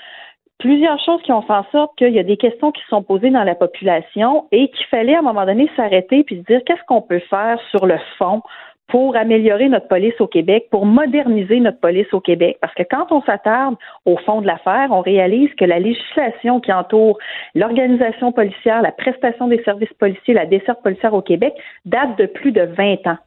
plusieurs 0.62 1.00
choses 1.04 1.20
qui 1.22 1.32
ont 1.32 1.42
fait 1.42 1.52
en 1.52 1.66
sorte 1.72 1.90
qu'il 1.98 2.12
y 2.12 2.20
a 2.20 2.22
des 2.22 2.36
questions 2.36 2.70
qui 2.70 2.82
sont 2.88 3.02
posées 3.02 3.30
dans 3.30 3.42
la 3.42 3.56
population 3.56 4.46
et 4.52 4.68
qu'il 4.68 4.86
fallait 4.86 5.16
à 5.16 5.18
un 5.18 5.22
moment 5.22 5.44
donné 5.44 5.68
s'arrêter 5.76 6.22
puis 6.22 6.36
se 6.36 6.42
dire 6.42 6.60
qu'est-ce 6.64 6.84
qu'on 6.86 7.02
peut 7.02 7.20
faire 7.28 7.58
sur 7.70 7.84
le 7.84 7.96
fond 8.16 8.42
pour 8.86 9.16
améliorer 9.16 9.68
notre 9.68 9.88
police 9.88 10.14
au 10.20 10.28
Québec, 10.28 10.68
pour 10.70 10.86
moderniser 10.86 11.58
notre 11.58 11.80
police 11.80 12.06
au 12.12 12.20
Québec? 12.20 12.58
Parce 12.60 12.74
que 12.74 12.84
quand 12.88 13.10
on 13.10 13.22
s'attarde 13.22 13.74
au 14.04 14.16
fond 14.18 14.40
de 14.40 14.46
l'affaire, 14.46 14.88
on 14.92 15.00
réalise 15.00 15.52
que 15.58 15.64
la 15.64 15.80
législation 15.80 16.60
qui 16.60 16.72
entoure 16.72 17.18
l'organisation 17.56 18.30
policière, 18.30 18.82
la 18.82 18.92
prestation 18.92 19.48
des 19.48 19.60
services 19.64 19.92
policiers, 19.94 20.34
la 20.34 20.46
desserte 20.46 20.80
policière 20.84 21.12
au 21.12 21.22
Québec 21.22 21.54
date 21.86 22.16
de 22.18 22.26
plus 22.26 22.52
de 22.52 22.62
20 22.62 23.08
ans. 23.08 23.18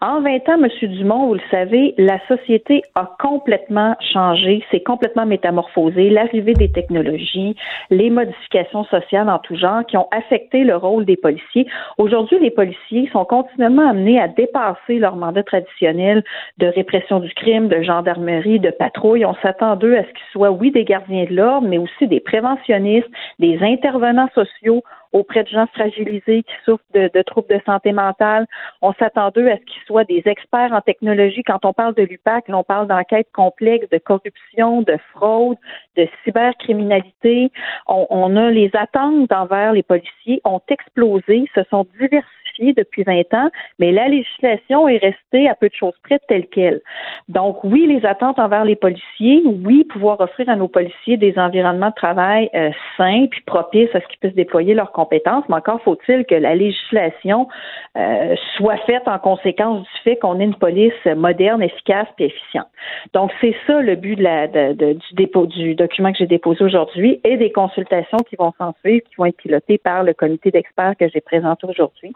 En 0.00 0.20
20 0.20 0.48
ans, 0.48 0.60
M. 0.60 0.68
Dumont, 0.88 1.26
vous 1.28 1.34
le 1.34 1.40
savez, 1.50 1.94
la 1.96 2.18
société 2.26 2.82
a 2.96 3.14
complètement 3.20 3.94
changé, 4.12 4.64
s'est 4.72 4.82
complètement 4.82 5.26
métamorphosée, 5.26 6.10
l'arrivée 6.10 6.54
des 6.54 6.72
technologies, 6.72 7.54
les 7.88 8.10
modifications 8.10 8.84
sociales 8.86 9.30
en 9.30 9.38
tout 9.38 9.54
genre 9.54 9.86
qui 9.86 9.96
ont 9.96 10.08
affecté 10.10 10.64
le 10.64 10.74
rôle 10.74 11.04
des 11.04 11.16
policiers. 11.16 11.68
Aujourd'hui, 11.98 12.40
les 12.40 12.50
policiers 12.50 13.08
sont 13.12 13.24
continuellement 13.24 13.88
amenés 13.88 14.20
à 14.20 14.26
dépasser 14.26 14.98
leur 14.98 15.14
mandat 15.14 15.44
traditionnel 15.44 16.24
de 16.58 16.66
répression 16.66 17.20
du 17.20 17.32
crime, 17.34 17.68
de 17.68 17.80
gendarmerie, 17.82 18.58
de 18.58 18.70
patrouille. 18.70 19.24
On 19.24 19.36
s'attend 19.36 19.76
d'eux 19.76 19.96
à 19.96 20.02
ce 20.02 20.08
qu'ils 20.08 20.32
soient, 20.32 20.50
oui, 20.50 20.72
des 20.72 20.84
gardiens 20.84 21.26
de 21.26 21.34
l'ordre, 21.36 21.68
mais 21.68 21.78
aussi 21.78 22.08
des 22.08 22.18
préventionnistes, 22.18 23.10
des 23.38 23.56
intervenants 23.62 24.30
sociaux 24.34 24.82
auprès 25.12 25.44
de 25.44 25.48
gens 25.48 25.66
fragilisés 25.66 26.42
qui 26.42 26.54
souffrent 26.64 26.84
de, 26.94 27.10
de 27.12 27.22
troubles 27.22 27.48
de 27.48 27.60
santé 27.64 27.92
mentale. 27.92 28.46
On 28.80 28.92
s'attend 28.94 29.30
d'eux 29.30 29.48
à 29.48 29.56
ce 29.56 29.62
qu'ils 29.62 29.82
soient 29.86 30.04
des 30.04 30.22
experts 30.26 30.72
en 30.72 30.80
technologie. 30.80 31.42
Quand 31.42 31.64
on 31.64 31.72
parle 31.72 31.94
de 31.94 32.02
l'UPAC, 32.02 32.44
on 32.48 32.64
parle 32.64 32.86
d'enquêtes 32.86 33.28
complexes, 33.32 33.88
de 33.90 33.98
corruption, 33.98 34.82
de 34.82 34.96
fraude, 35.12 35.58
de 35.96 36.08
cybercriminalité. 36.24 37.50
On, 37.86 38.06
on 38.10 38.36
a 38.36 38.50
les 38.50 38.70
attentes 38.74 39.32
envers 39.32 39.72
les 39.72 39.82
policiers 39.82 40.40
ont 40.44 40.60
explosé, 40.68 41.48
se 41.54 41.62
sont 41.64 41.86
diversifiées 41.98 42.41
depuis 42.58 43.02
20 43.02 43.34
ans, 43.34 43.50
mais 43.78 43.92
la 43.92 44.08
législation 44.08 44.88
est 44.88 44.98
restée 44.98 45.48
à 45.48 45.54
peu 45.54 45.68
de 45.68 45.74
choses 45.74 45.94
près 46.04 46.18
telle 46.28 46.46
qu'elle. 46.46 46.80
Donc 47.28 47.64
oui, 47.64 47.86
les 47.86 48.06
attentes 48.06 48.38
envers 48.38 48.64
les 48.64 48.76
policiers, 48.76 49.42
oui, 49.44 49.84
pouvoir 49.84 50.20
offrir 50.20 50.48
à 50.48 50.56
nos 50.56 50.68
policiers 50.68 51.16
des 51.16 51.38
environnements 51.38 51.90
de 51.90 51.94
travail 51.94 52.50
euh, 52.54 52.70
sains 52.96 53.26
puis 53.30 53.42
propices 53.42 53.94
à 53.94 54.00
ce 54.00 54.06
qu'ils 54.08 54.18
puissent 54.18 54.34
déployer 54.34 54.74
leurs 54.74 54.92
compétences, 54.92 55.44
mais 55.48 55.56
encore 55.56 55.80
faut-il 55.82 56.24
que 56.26 56.34
la 56.34 56.54
législation 56.54 57.48
euh, 57.96 58.34
soit 58.56 58.76
faite 58.78 59.06
en 59.06 59.18
conséquence 59.18 59.82
du 59.82 60.00
fait 60.04 60.16
qu'on 60.16 60.40
ait 60.40 60.44
une 60.44 60.54
police 60.54 60.92
moderne, 61.16 61.62
efficace 61.62 62.08
et 62.18 62.26
efficiente. 62.26 62.68
Donc 63.14 63.30
c'est 63.40 63.54
ça 63.66 63.80
le 63.80 63.96
but 63.96 64.16
de 64.16 64.22
la, 64.22 64.46
du 64.74 65.14
dépôt 65.14 65.46
du 65.46 65.74
document 65.74 66.12
que 66.12 66.18
j'ai 66.18 66.26
déposé 66.26 66.64
aujourd'hui 66.64 67.20
et 67.24 67.36
des 67.36 67.52
consultations 67.52 68.18
qui 68.28 68.36
vont 68.36 68.52
s'en 68.58 68.74
suivre, 68.80 69.04
qui 69.08 69.16
vont 69.16 69.26
être 69.26 69.36
pilotées 69.36 69.78
par 69.78 70.02
le 70.02 70.14
comité 70.14 70.50
d'experts 70.50 70.94
que 70.98 71.08
j'ai 71.08 71.20
présenté 71.20 71.66
aujourd'hui. 71.66 72.12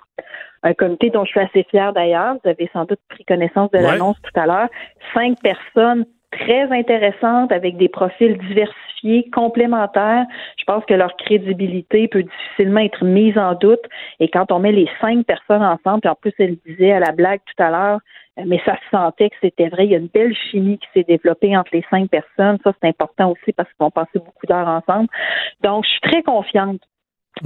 Un 0.63 0.75
comité 0.75 1.11
dont 1.11 1.25
je 1.25 1.31
suis 1.31 1.41
assez 1.41 1.65
fière 1.71 1.93
d'ailleurs. 1.93 2.35
Vous 2.43 2.51
avez 2.51 2.69
sans 2.73 2.85
doute 2.85 3.01
pris 3.09 3.25
connaissance 3.25 3.71
de 3.71 3.79
l'annonce 3.79 4.17
tout 4.23 4.41
à 4.41 4.47
l'heure. 4.47 4.69
Cinq 5.15 5.41
personnes 5.43 6.05
très 6.33 6.71
intéressantes 6.73 7.53
avec 7.53 7.77
des 7.77 7.89
profils 7.89 8.37
diversifiés, 8.39 9.31
complémentaires. 9.31 10.27
Je 10.59 10.65
pense 10.65 10.85
que 10.85 10.95
leur 10.95 11.17
crédibilité 11.17 12.09
peut 12.09 12.23
difficilement 12.23 12.81
être 12.81 13.05
mise 13.05 13.39
en 13.39 13.55
doute. 13.55 13.85
Et 14.21 14.29
quand 14.29 14.51
on 14.53 14.59
met 14.59 14.73
les 14.73 14.89
cinq 15.01 15.25
personnes 15.27 15.63
ensemble, 15.63 16.01
puis 16.01 16.11
en 16.11 16.15
plus, 16.15 16.33
elle 16.39 16.57
disait 16.67 16.93
à 16.93 17.01
la 17.01 17.13
blague 17.13 17.41
tout 17.47 17.63
à 17.63 17.71
l'heure, 17.71 18.01
mais 18.45 18.61
ça 18.65 18.75
se 18.75 18.91
sentait 18.91 19.31
que 19.31 19.37
c'était 19.41 19.69
vrai. 19.69 19.87
Il 19.87 19.93
y 19.93 19.95
a 19.95 19.99
une 19.99 20.09
belle 20.09 20.35
chimie 20.35 20.79
qui 20.79 20.89
s'est 20.95 21.05
développée 21.05 21.57
entre 21.57 21.71
les 21.73 21.85
cinq 21.91 22.11
personnes. 22.11 22.59
Ça, 22.65 22.73
c'est 22.81 22.89
important 22.89 23.31
aussi 23.31 23.53
parce 23.53 23.69
qu'ils 23.69 23.85
vont 23.85 23.91
passer 23.91 24.19
beaucoup 24.19 24.47
d'heures 24.47 24.69
ensemble. 24.69 25.09
Donc, 25.63 25.85
je 25.85 25.91
suis 25.91 26.01
très 26.01 26.23
confiante. 26.23 26.81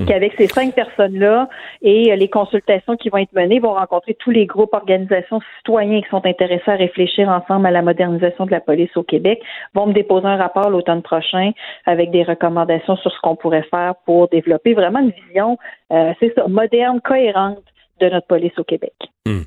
Qu'avec 0.06 0.34
ces 0.36 0.46
cinq 0.46 0.74
personnes-là 0.74 1.48
et 1.82 2.12
euh, 2.12 2.16
les 2.16 2.28
consultations 2.28 2.96
qui 2.96 3.08
vont 3.08 3.18
être 3.18 3.32
menées 3.32 3.58
vont 3.58 3.74
rencontrer 3.74 4.14
tous 4.14 4.30
les 4.30 4.46
groupes, 4.46 4.72
organisations, 4.72 5.40
citoyens 5.58 6.00
qui 6.00 6.08
sont 6.08 6.24
intéressés 6.24 6.70
à 6.70 6.76
réfléchir 6.76 7.28
ensemble 7.28 7.66
à 7.66 7.70
la 7.70 7.82
modernisation 7.82 8.46
de 8.46 8.52
la 8.52 8.60
police 8.60 8.96
au 8.96 9.02
Québec, 9.02 9.40
vont 9.74 9.86
me 9.86 9.92
déposer 9.92 10.26
un 10.26 10.36
rapport 10.36 10.70
l'automne 10.70 11.02
prochain 11.02 11.50
avec 11.86 12.10
des 12.10 12.22
recommandations 12.22 12.96
sur 12.96 13.10
ce 13.10 13.18
qu'on 13.20 13.36
pourrait 13.36 13.66
faire 13.70 13.94
pour 14.06 14.28
développer 14.28 14.74
vraiment 14.74 15.00
une 15.00 15.12
vision, 15.28 15.58
euh, 15.92 16.12
c'est 16.20 16.32
ça, 16.34 16.46
moderne, 16.46 17.00
cohérente 17.00 17.64
de 18.00 18.08
notre 18.08 18.26
police 18.26 18.56
au 18.58 18.64
Québec. 18.64 18.94
Hmm. 19.26 19.42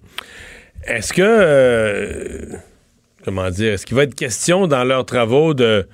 Est-ce 0.86 1.14
que, 1.14 1.22
euh, 1.24 2.58
comment 3.24 3.50
dire, 3.50 3.74
est-ce 3.74 3.86
qu'il 3.86 3.96
va 3.96 4.04
être 4.04 4.16
question 4.16 4.68
dans 4.68 4.84
leurs 4.84 5.06
travaux 5.06 5.54
de 5.54 5.88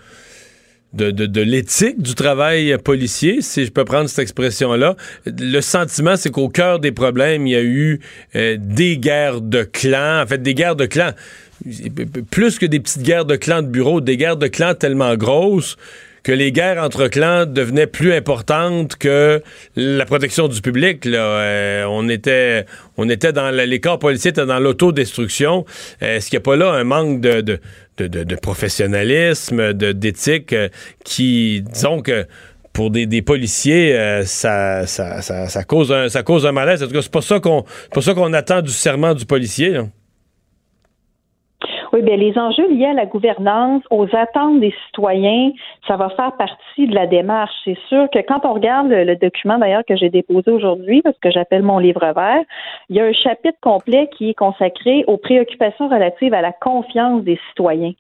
de, 0.93 1.12
de, 1.12 1.41
l'éthique 1.41 2.02
du 2.02 2.15
travail 2.15 2.75
policier, 2.84 3.41
si 3.41 3.65
je 3.65 3.71
peux 3.71 3.86
prendre 3.86 4.10
cette 4.10 4.19
expression-là. 4.19 4.95
Le 5.25 5.62
sentiment, 5.62 6.15
c'est 6.15 6.32
qu'au 6.32 6.49
cœur 6.49 6.80
des 6.80 6.91
problèmes, 6.91 7.45
il 7.45 7.52
y 7.52 7.56
a 7.56 7.62
eu 7.62 7.99
euh, 8.36 8.58
des 8.60 8.97
guerres 8.97 9.41
de 9.41 9.63
clans, 9.63 10.23
en 10.23 10.25
fait, 10.28 10.41
des 10.41 10.56
guerres 10.56 10.75
de 10.75 10.86
clans. 10.86 11.12
Plus 12.32 12.58
que 12.58 12.65
des 12.65 12.80
petites 12.80 13.04
guerres 13.04 13.25
de 13.25 13.36
clans 13.36 13.62
de 13.62 13.67
bureau, 13.67 14.02
des 14.02 14.17
guerres 14.17 14.38
de 14.38 14.47
clans 14.47 14.73
tellement 14.73 15.15
grosses 15.15 15.78
que 16.23 16.32
les 16.32 16.52
guerres 16.52 16.82
entre 16.84 17.08
clans 17.08 17.45
devenaient 17.45 17.88
plus 17.88 18.13
importantes 18.13 18.95
que 18.95 19.41
la 19.75 20.06
protection 20.06 20.47
du 20.47 20.62
public. 20.62 21.06
Là. 21.06 21.19
Euh, 21.19 21.86
on 21.89 22.10
était, 22.10 22.65
on 22.97 23.10
était 23.10 23.34
dans 23.34 23.49
les 23.49 23.80
corps 23.80 23.99
policiers 23.99 24.32
étaient 24.32 24.45
dans 24.45 24.60
l'autodestruction. 24.60 25.65
Euh, 26.02 26.17
est-ce 26.17 26.30
qu'il 26.30 26.38
n'y 26.38 26.43
a 26.43 26.45
pas 26.45 26.56
là 26.56 26.71
un 26.73 26.84
manque 26.84 27.21
de, 27.21 27.60
de, 28.04 28.24
de 28.24 28.36
professionnalisme, 28.36 29.74
d'éthique, 29.74 30.54
euh, 30.54 30.70
qui, 31.04 31.64
disons 31.74 32.02
que 32.02 32.26
pour 32.74 32.92
des, 32.92 33.22
policiers, 33.22 34.22
ça, 34.26 34.86
ça, 34.88 35.64
cause 35.68 35.92
un, 35.92 36.08
ça 36.08 36.24
cause 36.24 36.46
un 36.46 36.54
malaise. 36.54 36.82
En 36.82 36.88
tout 36.88 36.94
cas, 36.94 37.02
c'est 37.02 37.12
pas 37.12 37.22
ça 37.22 37.40
qu'on, 37.42 38.34
attend 38.34 38.62
du 38.62 38.72
serment 38.72 39.14
du 39.14 39.26
policier. 39.26 39.80
Oui, 41.91 42.04
bien, 42.04 42.17
les 42.17 42.38
enjeux 42.38 42.69
liés 42.69 42.86
à 42.86 42.93
la 42.93 43.08
gouvernance, 43.08 43.82
aux 43.89 44.08
attentes 44.15 44.60
des 44.60 44.73
citoyens, 44.86 45.52
ça 45.88 45.97
va 45.97 46.10
faire 46.10 46.34
partie 46.34 46.86
de 46.86 46.93
la 46.93 47.08
démarche. 47.08 47.54
C'est 47.65 47.80
sûr 47.88 48.08
que 48.12 48.19
quand 48.19 48.45
on 48.45 48.54
regarde 48.54 48.89
le, 48.89 49.15
document 49.15 49.58
d'ailleurs 49.58 49.84
que 49.88 49.95
j'ai 49.95 50.10
déposé 50.10 50.52
aujourd'hui, 50.52 51.02
parce 51.02 51.17
que 51.17 51.32
j'appelle 51.32 51.63
mon 51.63 51.80
livre 51.80 52.06
vert, 52.13 52.43
il 52.89 52.95
y 52.95 52.99
a 52.99 53.06
un 53.06 53.13
chapitre 53.13 53.58
complet 53.62 54.08
qui 54.15 54.30
est 54.30 54.34
consacré 54.36 55.04
aux 55.08 55.17
préoccupations 55.17 55.88
relatives 55.88 56.34
à 56.36 56.41
la 56.41 56.52
confiance 56.52 57.23
des 57.23 57.39
citoyens. 57.49 57.93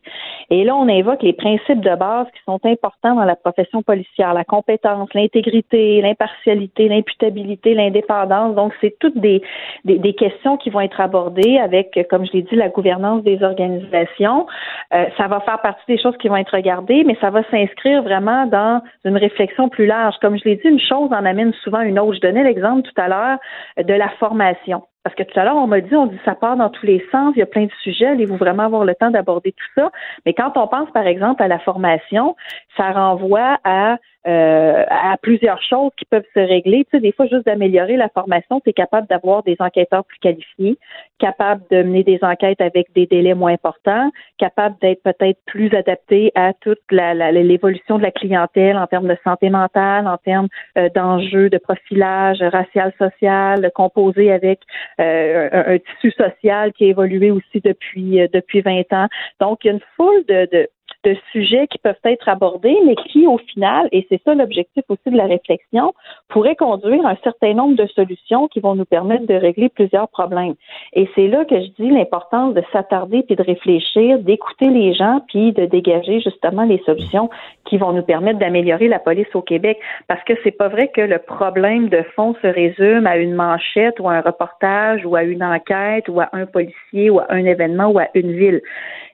Et 0.51 0.63
là, 0.63 0.75
on 0.75 0.87
invoque 0.87 1.23
les 1.23 1.33
principes 1.33 1.81
de 1.81 1.95
base 1.95 2.27
qui 2.27 2.43
sont 2.45 2.59
importants 2.65 3.15
dans 3.15 3.25
la 3.25 3.35
profession 3.35 3.81
policière, 3.81 4.35
la 4.35 4.43
compétence, 4.43 5.09
l'intégrité, 5.15 6.01
l'impartialité, 6.01 6.89
l'imputabilité, 6.89 7.73
l'indépendance. 7.73 8.53
Donc, 8.53 8.73
c'est 8.81 8.97
toutes 8.99 9.17
des, 9.17 9.41
des, 9.83 9.97
des 9.97 10.13
questions 10.13 10.57
qui 10.57 10.69
vont 10.69 10.81
être 10.81 11.01
abordées 11.01 11.57
avec, 11.57 11.99
comme 12.11 12.25
je 12.27 12.33
l'ai 12.33 12.41
dit, 12.43 12.55
la 12.55 12.69
gouvernance 12.69 13.23
des 13.23 13.41
organisations 13.41 13.78
euh, 13.93 15.05
ça 15.17 15.27
va 15.27 15.39
faire 15.41 15.61
partie 15.61 15.83
des 15.87 16.01
choses 16.01 16.17
qui 16.17 16.27
vont 16.27 16.37
être 16.37 16.55
regardées, 16.55 17.03
mais 17.05 17.17
ça 17.21 17.29
va 17.29 17.43
s'inscrire 17.49 18.03
vraiment 18.03 18.45
dans 18.45 18.81
une 19.05 19.17
réflexion 19.17 19.69
plus 19.69 19.85
large. 19.85 20.15
Comme 20.21 20.37
je 20.37 20.43
l'ai 20.45 20.55
dit, 20.55 20.67
une 20.67 20.79
chose 20.79 21.09
en 21.11 21.25
amène 21.25 21.53
souvent 21.63 21.81
une 21.81 21.99
autre. 21.99 22.15
Je 22.15 22.21
donnais 22.21 22.43
l'exemple 22.43 22.81
tout 22.83 23.01
à 23.01 23.07
l'heure 23.07 23.37
de 23.77 23.93
la 23.93 24.09
formation. 24.19 24.83
Parce 25.03 25.15
que 25.15 25.23
tout 25.23 25.39
à 25.39 25.45
l'heure, 25.45 25.55
on 25.55 25.67
m'a 25.67 25.79
dit, 25.79 25.95
on 25.95 26.07
dit 26.07 26.19
ça 26.25 26.35
part 26.35 26.57
dans 26.57 26.69
tous 26.69 26.85
les 26.85 27.03
sens, 27.11 27.33
il 27.35 27.39
y 27.39 27.41
a 27.41 27.45
plein 27.45 27.65
de 27.65 27.71
sujets, 27.83 28.07
allez-vous 28.07 28.35
vraiment 28.35 28.63
avoir 28.63 28.83
le 28.83 28.93
temps 28.95 29.09
d'aborder 29.09 29.53
tout 29.53 29.81
ça? 29.81 29.91
Mais 30.25 30.33
quand 30.33 30.57
on 30.57 30.67
pense, 30.67 30.91
par 30.91 31.07
exemple, 31.07 31.41
à 31.41 31.47
la 31.47 31.59
formation, 31.59 32.35
ça 32.75 32.91
renvoie 32.91 33.57
à 33.63 33.97
euh, 34.29 34.85
à 34.89 35.17
plusieurs 35.17 35.59
choses 35.63 35.89
qui 35.97 36.05
peuvent 36.05 36.27
se 36.35 36.39
régler. 36.39 36.85
Tu 36.85 36.91
sais, 36.91 36.99
des 36.99 37.11
fois, 37.11 37.25
juste 37.25 37.47
d'améliorer 37.47 37.97
la 37.97 38.09
formation, 38.09 38.59
tu 38.59 38.69
es 38.69 38.73
capable 38.73 39.07
d'avoir 39.07 39.41
des 39.41 39.55
enquêteurs 39.57 40.05
plus 40.05 40.19
qualifiés, 40.19 40.77
capable 41.17 41.63
de 41.71 41.81
mener 41.81 42.03
des 42.03 42.19
enquêtes 42.21 42.61
avec 42.61 42.93
des 42.93 43.07
délais 43.07 43.33
moins 43.33 43.53
importants, 43.53 44.11
capable 44.37 44.75
d'être 44.81 45.01
peut-être 45.01 45.39
plus 45.47 45.73
adapté 45.73 46.31
à 46.35 46.53
toute 46.53 46.77
l'évolution 46.91 47.97
de 47.97 48.03
la 48.03 48.11
clientèle 48.11 48.77
en 48.77 48.85
termes 48.85 49.07
de 49.07 49.17
santé 49.23 49.49
mentale, 49.49 50.07
en 50.07 50.17
termes 50.17 50.47
euh, 50.77 50.89
d'enjeux 50.93 51.49
de 51.49 51.57
profilage 51.57 52.43
racial, 52.43 52.93
social, 52.99 53.71
composé 53.73 54.31
avec 54.31 54.59
euh, 55.01 55.49
un, 55.51 55.77
tissu 55.79 56.11
social 56.11 56.71
qui 56.73 56.85
a 56.85 56.87
évolué 56.89 57.31
aussi 57.31 57.61
depuis 57.63 58.27
depuis 58.31 58.61
20 58.61 58.93
ans. 58.93 59.07
Donc, 59.39 59.63
il 59.63 59.67
y 59.67 59.69
a 59.71 59.73
une 59.73 59.81
foule 59.95 60.23
de, 60.27 60.47
de 60.51 60.69
de 61.03 61.15
sujets 61.31 61.67
qui 61.67 61.77
peuvent 61.77 61.95
être 62.03 62.27
abordés, 62.27 62.77
mais 62.85 62.95
qui, 62.95 63.25
au 63.27 63.37
final, 63.37 63.87
et 63.91 64.05
c'est 64.09 64.21
ça 64.23 64.33
l'objectif 64.33 64.83
aussi 64.89 65.09
de 65.09 65.17
la 65.17 65.25
réflexion, 65.25 65.93
pourraient 66.27 66.55
conduire 66.55 67.05
un 67.05 67.15
certain 67.23 67.53
nombre 67.53 67.75
de 67.75 67.87
solutions 67.87 68.47
qui 68.47 68.59
vont 68.59 68.75
nous 68.75 68.85
permettre 68.85 69.25
de 69.25 69.33
régler 69.33 69.69
plusieurs 69.69 70.09
problèmes. 70.09 70.55
Et 70.93 71.09
c'est 71.15 71.27
là 71.27 71.45
que 71.45 71.59
je 71.59 71.67
dis 71.79 71.89
l'importance 71.89 72.53
de 72.53 72.63
s'attarder 72.71 73.23
puis 73.23 73.35
de 73.35 73.43
réfléchir, 73.43 74.19
d'écouter 74.19 74.69
les 74.69 74.93
gens 74.93 75.21
puis 75.27 75.51
de 75.53 75.65
dégager 75.65 76.19
justement 76.21 76.63
les 76.63 76.81
solutions 76.85 77.29
qui 77.65 77.77
vont 77.77 77.93
nous 77.93 78.03
permettre 78.03 78.39
d'améliorer 78.39 78.87
la 78.87 78.99
police 78.99 79.33
au 79.33 79.41
Québec. 79.41 79.79
Parce 80.07 80.23
que 80.23 80.33
c'est 80.43 80.51
pas 80.51 80.67
vrai 80.67 80.89
que 80.89 81.01
le 81.01 81.19
problème 81.19 81.89
de 81.89 82.03
fond 82.15 82.35
se 82.41 82.47
résume 82.47 83.07
à 83.07 83.17
une 83.17 83.33
manchette 83.33 83.99
ou 83.99 84.09
à 84.09 84.13
un 84.13 84.21
reportage 84.21 85.05
ou 85.05 85.15
à 85.15 85.23
une 85.23 85.43
enquête 85.43 86.09
ou 86.09 86.19
à 86.19 86.29
un 86.33 86.45
policier 86.45 87.09
ou 87.09 87.19
à 87.19 87.27
un 87.29 87.45
événement 87.45 87.87
ou 87.87 87.99
à 87.99 88.07
une 88.13 88.31
ville 88.31 88.61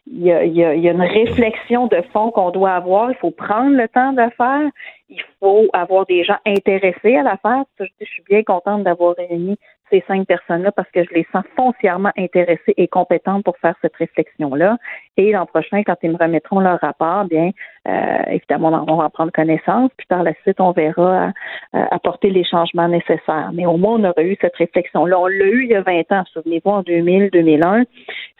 il 0.07 0.23
y, 0.23 0.31
a, 0.31 0.43
il, 0.43 0.55
y 0.55 0.63
a, 0.63 0.91
une 0.91 1.01
réflexion 1.01 1.87
de 1.87 2.01
fond 2.13 2.29
qu'on 2.31 2.51
doit 2.51 2.73
avoir. 2.73 3.11
Il 3.11 3.17
faut 3.17 3.31
prendre 3.31 3.75
le 3.75 3.87
temps 3.87 4.13
de 4.13 4.29
faire. 4.37 4.69
Il 5.09 5.21
faut 5.39 5.67
avoir 5.73 6.05
des 6.05 6.23
gens 6.23 6.37
intéressés 6.45 7.15
à 7.15 7.23
la 7.23 7.37
faire. 7.37 7.63
Je, 7.79 7.85
je 7.99 8.05
suis 8.05 8.23
bien 8.29 8.43
contente 8.43 8.83
d'avoir 8.83 9.15
réuni 9.15 9.57
ces 9.95 10.03
cinq 10.07 10.27
personnes-là 10.27 10.71
parce 10.71 10.89
que 10.91 11.03
je 11.03 11.13
les 11.13 11.25
sens 11.31 11.43
foncièrement 11.55 12.11
intéressées 12.17 12.73
et 12.77 12.87
compétentes 12.87 13.43
pour 13.43 13.57
faire 13.57 13.75
cette 13.81 13.95
réflexion-là. 13.95 14.77
Et 15.17 15.31
l'an 15.31 15.45
prochain, 15.45 15.83
quand 15.83 15.95
ils 16.03 16.11
me 16.11 16.17
remettront 16.17 16.59
leur 16.59 16.79
rapport, 16.79 17.25
bien, 17.25 17.51
euh, 17.87 18.17
évidemment, 18.27 18.85
on 18.87 18.97
va 18.97 19.05
en 19.05 19.09
prendre 19.09 19.31
connaissance, 19.31 19.91
puis 19.97 20.07
par 20.07 20.23
la 20.23 20.33
suite, 20.41 20.59
on 20.59 20.71
verra 20.71 21.27
euh, 21.73 21.85
apporter 21.91 22.29
les 22.29 22.43
changements 22.43 22.87
nécessaires. 22.87 23.51
Mais 23.53 23.65
au 23.65 23.77
moins, 23.77 23.99
on 23.99 24.03
aurait 24.03 24.25
eu 24.25 24.37
cette 24.41 24.55
réflexion-là. 24.55 25.19
On 25.19 25.27
l'a 25.27 25.45
eu 25.45 25.63
il 25.63 25.71
y 25.71 25.75
a 25.75 25.81
20 25.81 26.11
ans, 26.11 26.23
souvenez-vous, 26.33 26.71
en 26.71 26.81
2000, 26.81 27.29
2001. 27.31 27.83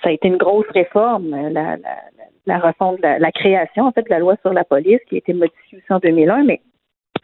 Ça 0.04 0.10
a 0.10 0.12
été 0.12 0.28
une 0.28 0.38
grosse 0.38 0.68
réforme, 0.74 1.30
la, 1.30 1.78
la, 1.78 1.78
la 2.46 2.60
refonte, 2.60 3.00
la, 3.02 3.20
la, 3.20 3.32
création, 3.32 3.86
en 3.86 3.91
fait, 3.91 4.04
de 4.04 4.10
la 4.10 4.20
loi 4.20 4.36
sur 4.41 4.54
la 4.54 4.63
police 4.63 5.00
qui 5.08 5.15
a 5.15 5.18
été 5.20 5.34
modifiée 5.34 5.78
aussi 5.78 5.94
en 5.94 6.00
2001, 6.00 6.44
mais 6.44 6.62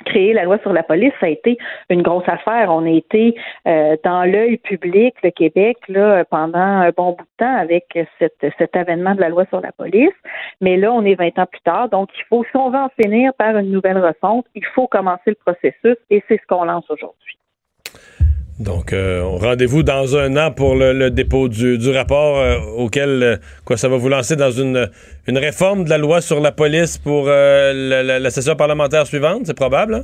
créer 0.03 0.33
la 0.33 0.43
loi 0.43 0.57
sur 0.59 0.73
la 0.73 0.83
police, 0.83 1.13
ça 1.19 1.27
a 1.27 1.29
été 1.29 1.57
une 1.89 2.01
grosse 2.01 2.27
affaire. 2.27 2.69
On 2.69 2.85
a 2.85 2.89
été 2.89 3.35
euh, 3.67 3.95
dans 4.03 4.23
l'œil 4.23 4.57
public, 4.57 5.15
le 5.23 5.31
Québec, 5.31 5.77
là, 5.87 6.23
pendant 6.25 6.59
un 6.59 6.89
bon 6.89 7.11
bout 7.11 7.23
de 7.23 7.45
temps 7.45 7.55
avec 7.55 7.85
cet 8.19 8.75
avènement 8.75 9.15
de 9.15 9.21
la 9.21 9.29
loi 9.29 9.45
sur 9.49 9.61
la 9.61 9.71
police. 9.71 10.13
Mais 10.59 10.77
là, 10.77 10.91
on 10.91 11.03
est 11.05 11.15
20 11.15 11.39
ans 11.39 11.45
plus 11.45 11.61
tard. 11.61 11.89
Donc, 11.89 12.09
il 12.17 12.23
faut, 12.29 12.43
si 12.43 12.55
on 12.55 12.69
veut 12.69 12.79
en 12.79 12.89
finir 13.01 13.33
par 13.33 13.57
une 13.57 13.71
nouvelle 13.71 13.97
refonte, 13.97 14.45
il 14.55 14.65
faut 14.65 14.87
commencer 14.87 15.31
le 15.31 15.35
processus 15.35 15.97
et 16.09 16.23
c'est 16.27 16.37
ce 16.37 16.47
qu'on 16.47 16.65
lance 16.65 16.89
aujourd'hui. 16.89 17.37
Donc, 18.61 18.93
euh, 18.93 19.23
rendez-vous 19.25 19.81
dans 19.81 20.15
un 20.15 20.37
an 20.37 20.51
pour 20.51 20.75
le, 20.75 21.09
dépôt 21.09 21.47
du, 21.47 21.89
rapport 21.89 22.37
euh, 22.37 22.59
auquel 22.77 23.23
euh, 23.23 23.37
quoi, 23.65 23.75
ça 23.75 23.89
va 23.89 23.97
vous 23.97 24.07
lancer 24.07 24.35
dans 24.35 24.51
une, 24.51 24.87
réforme 25.27 25.83
de 25.83 25.89
la 25.89 25.97
loi 25.97 26.21
sur 26.21 26.39
la 26.39 26.51
police 26.51 26.99
pour 26.99 27.25
la, 27.25 28.29
session 28.29 28.55
parlementaire 28.55 29.07
suivante, 29.07 29.41
c'est 29.45 29.55
probable? 29.55 29.95
Hein? 29.95 30.03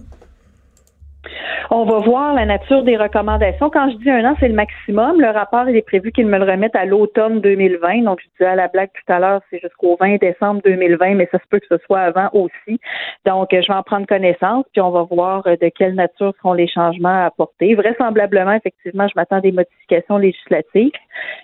On 1.69 1.83
va 1.83 1.99
voir 1.99 2.33
la 2.33 2.45
nature 2.45 2.83
des 2.83 2.95
recommandations. 2.95 3.69
Quand 3.69 3.89
je 3.91 3.97
dis 3.97 4.09
un 4.09 4.23
an, 4.23 4.35
c'est 4.39 4.47
le 4.47 4.53
maximum. 4.53 5.19
Le 5.19 5.29
rapport, 5.29 5.67
il 5.67 5.75
est 5.75 5.81
prévu 5.81 6.13
qu'il 6.13 6.25
me 6.25 6.37
le 6.37 6.49
remette 6.49 6.75
à 6.77 6.85
l'automne 6.85 7.41
2020. 7.41 8.03
Donc, 8.03 8.19
je 8.21 8.29
disais 8.37 8.49
à 8.49 8.55
la 8.55 8.69
blague 8.69 8.89
tout 8.93 9.11
à 9.11 9.19
l'heure, 9.19 9.41
c'est 9.49 9.59
jusqu'au 9.59 9.97
20 9.99 10.17
décembre 10.21 10.61
2020, 10.63 11.15
mais 11.15 11.27
ça 11.29 11.39
se 11.39 11.43
peut 11.49 11.59
que 11.59 11.67
ce 11.69 11.77
soit 11.85 11.99
avant 11.99 12.29
aussi. 12.31 12.79
Donc, 13.25 13.49
je 13.51 13.67
vais 13.67 13.73
en 13.73 13.83
prendre 13.83 14.07
connaissance, 14.07 14.65
puis 14.71 14.79
on 14.79 14.91
va 14.91 15.03
voir 15.03 15.45
euh, 15.45 15.57
de 15.61 15.69
quelle 15.69 15.95
nature 15.95 16.33
seront 16.37 16.53
les 16.53 16.69
changements 16.69 17.23
à 17.23 17.25
apporter. 17.25 17.75
Vraisemblablement, 17.75 18.53
effectivement, 18.53 19.07
je 19.09 19.13
m'attends 19.17 19.37
à 19.37 19.41
des 19.41 19.51
modifications 19.51 20.17
législatives, 20.17 20.91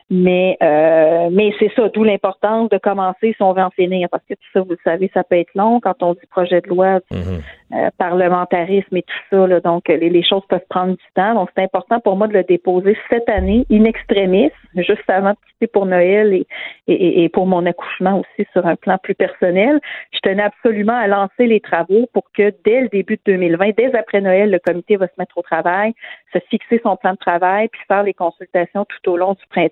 mais 0.10 0.58
euh, 0.62 1.30
mais 1.32 1.54
c'est 1.60 1.72
ça, 1.76 1.90
d'où 1.90 2.04
l'importance 2.04 2.70
de 2.70 2.78
commencer 2.78 3.34
si 3.36 3.42
on 3.42 3.54
veut 3.54 3.64
en 3.64 3.72
finir, 3.72 4.08
parce 4.12 4.24
que 4.30 4.36
tout 4.36 4.50
ça, 4.54 4.62
vous 4.62 4.72
le 4.72 4.78
savez, 4.84 5.10
ça 5.14 5.24
peut 5.24 5.38
être 5.38 5.54
long 5.56 5.80
quand 5.80 6.04
on 6.04 6.14
dit 6.14 6.28
projet 6.30 6.62
de 6.62 6.68
loi, 6.68 7.00
euh, 7.12 7.90
parlementarisme 7.98 8.96
et 8.96 9.02
tout 9.02 9.24
ça. 9.32 9.48
Là, 9.48 9.60
donc, 9.60 9.88
les, 9.88 10.10
les 10.10 10.24
choses 10.24 10.44
peuvent 10.48 10.66
prendre 10.70 10.92
du 10.92 11.06
temps. 11.16 11.34
Donc, 11.34 11.50
c'est 11.56 11.64
important 11.64 12.00
pour 12.00 12.16
moi 12.16 12.28
de 12.28 12.34
le 12.34 12.44
déposer 12.44 12.96
cette 13.10 13.28
année, 13.30 13.66
in 13.72 13.86
extremis, 13.86 14.52
juste 14.76 15.10
avant 15.10 15.32
de 15.32 15.38
quitter 15.48 15.68
pour 15.68 15.86
Noël 15.86 16.34
et, 16.34 16.46
et, 16.88 17.24
et 17.24 17.30
pour 17.30 17.48
mon 17.48 17.66
accouchement 17.66 18.20
aussi 18.20 18.48
sur 18.52 18.68
un 18.68 18.76
plan 18.76 18.98
plus 19.02 19.16
personnel. 19.16 19.80
Je 20.12 20.20
tenais 20.20 20.44
absolument 20.44 20.96
à 20.96 21.08
lancer 21.08 21.48
les 21.48 21.60
travaux 21.60 22.08
pour 22.14 22.26
que 22.38 22.54
dès 22.66 22.82
le 22.82 22.90
début 22.90 23.16
de 23.16 23.22
2020, 23.26 23.72
dès 23.78 23.96
après 23.96 24.22
Noël, 24.22 24.52
le 24.52 24.60
comité 24.60 24.98
va 24.98 25.08
se 25.08 25.14
mettre 25.18 25.38
au 25.38 25.42
travail, 25.42 25.94
se 26.34 26.40
fixer 26.50 26.80
son 26.84 26.96
plan 26.98 27.14
de 27.14 27.18
travail, 27.18 27.70
puis 27.70 27.82
faire 27.88 28.04
les 28.04 28.14
consultations 28.14 28.86
tout 28.86 29.12
au 29.12 29.18
long 29.18 29.34
du 29.34 29.46
printemps 29.50 29.63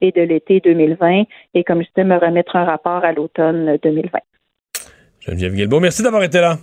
et 0.00 0.12
de 0.12 0.20
l'été 0.22 0.60
2020. 0.60 1.22
Et 1.54 1.64
comme 1.64 1.82
je 1.82 1.88
disais, 1.88 2.04
me 2.04 2.18
remettre 2.18 2.56
un 2.56 2.64
rapport 2.64 3.04
à 3.04 3.12
l'automne 3.12 3.76
2020. 3.82 4.18
Geneviève 5.20 5.54
Guilbeault, 5.54 5.80
merci 5.80 6.02
d'avoir 6.02 6.22
été 6.22 6.40
là. 6.40 6.58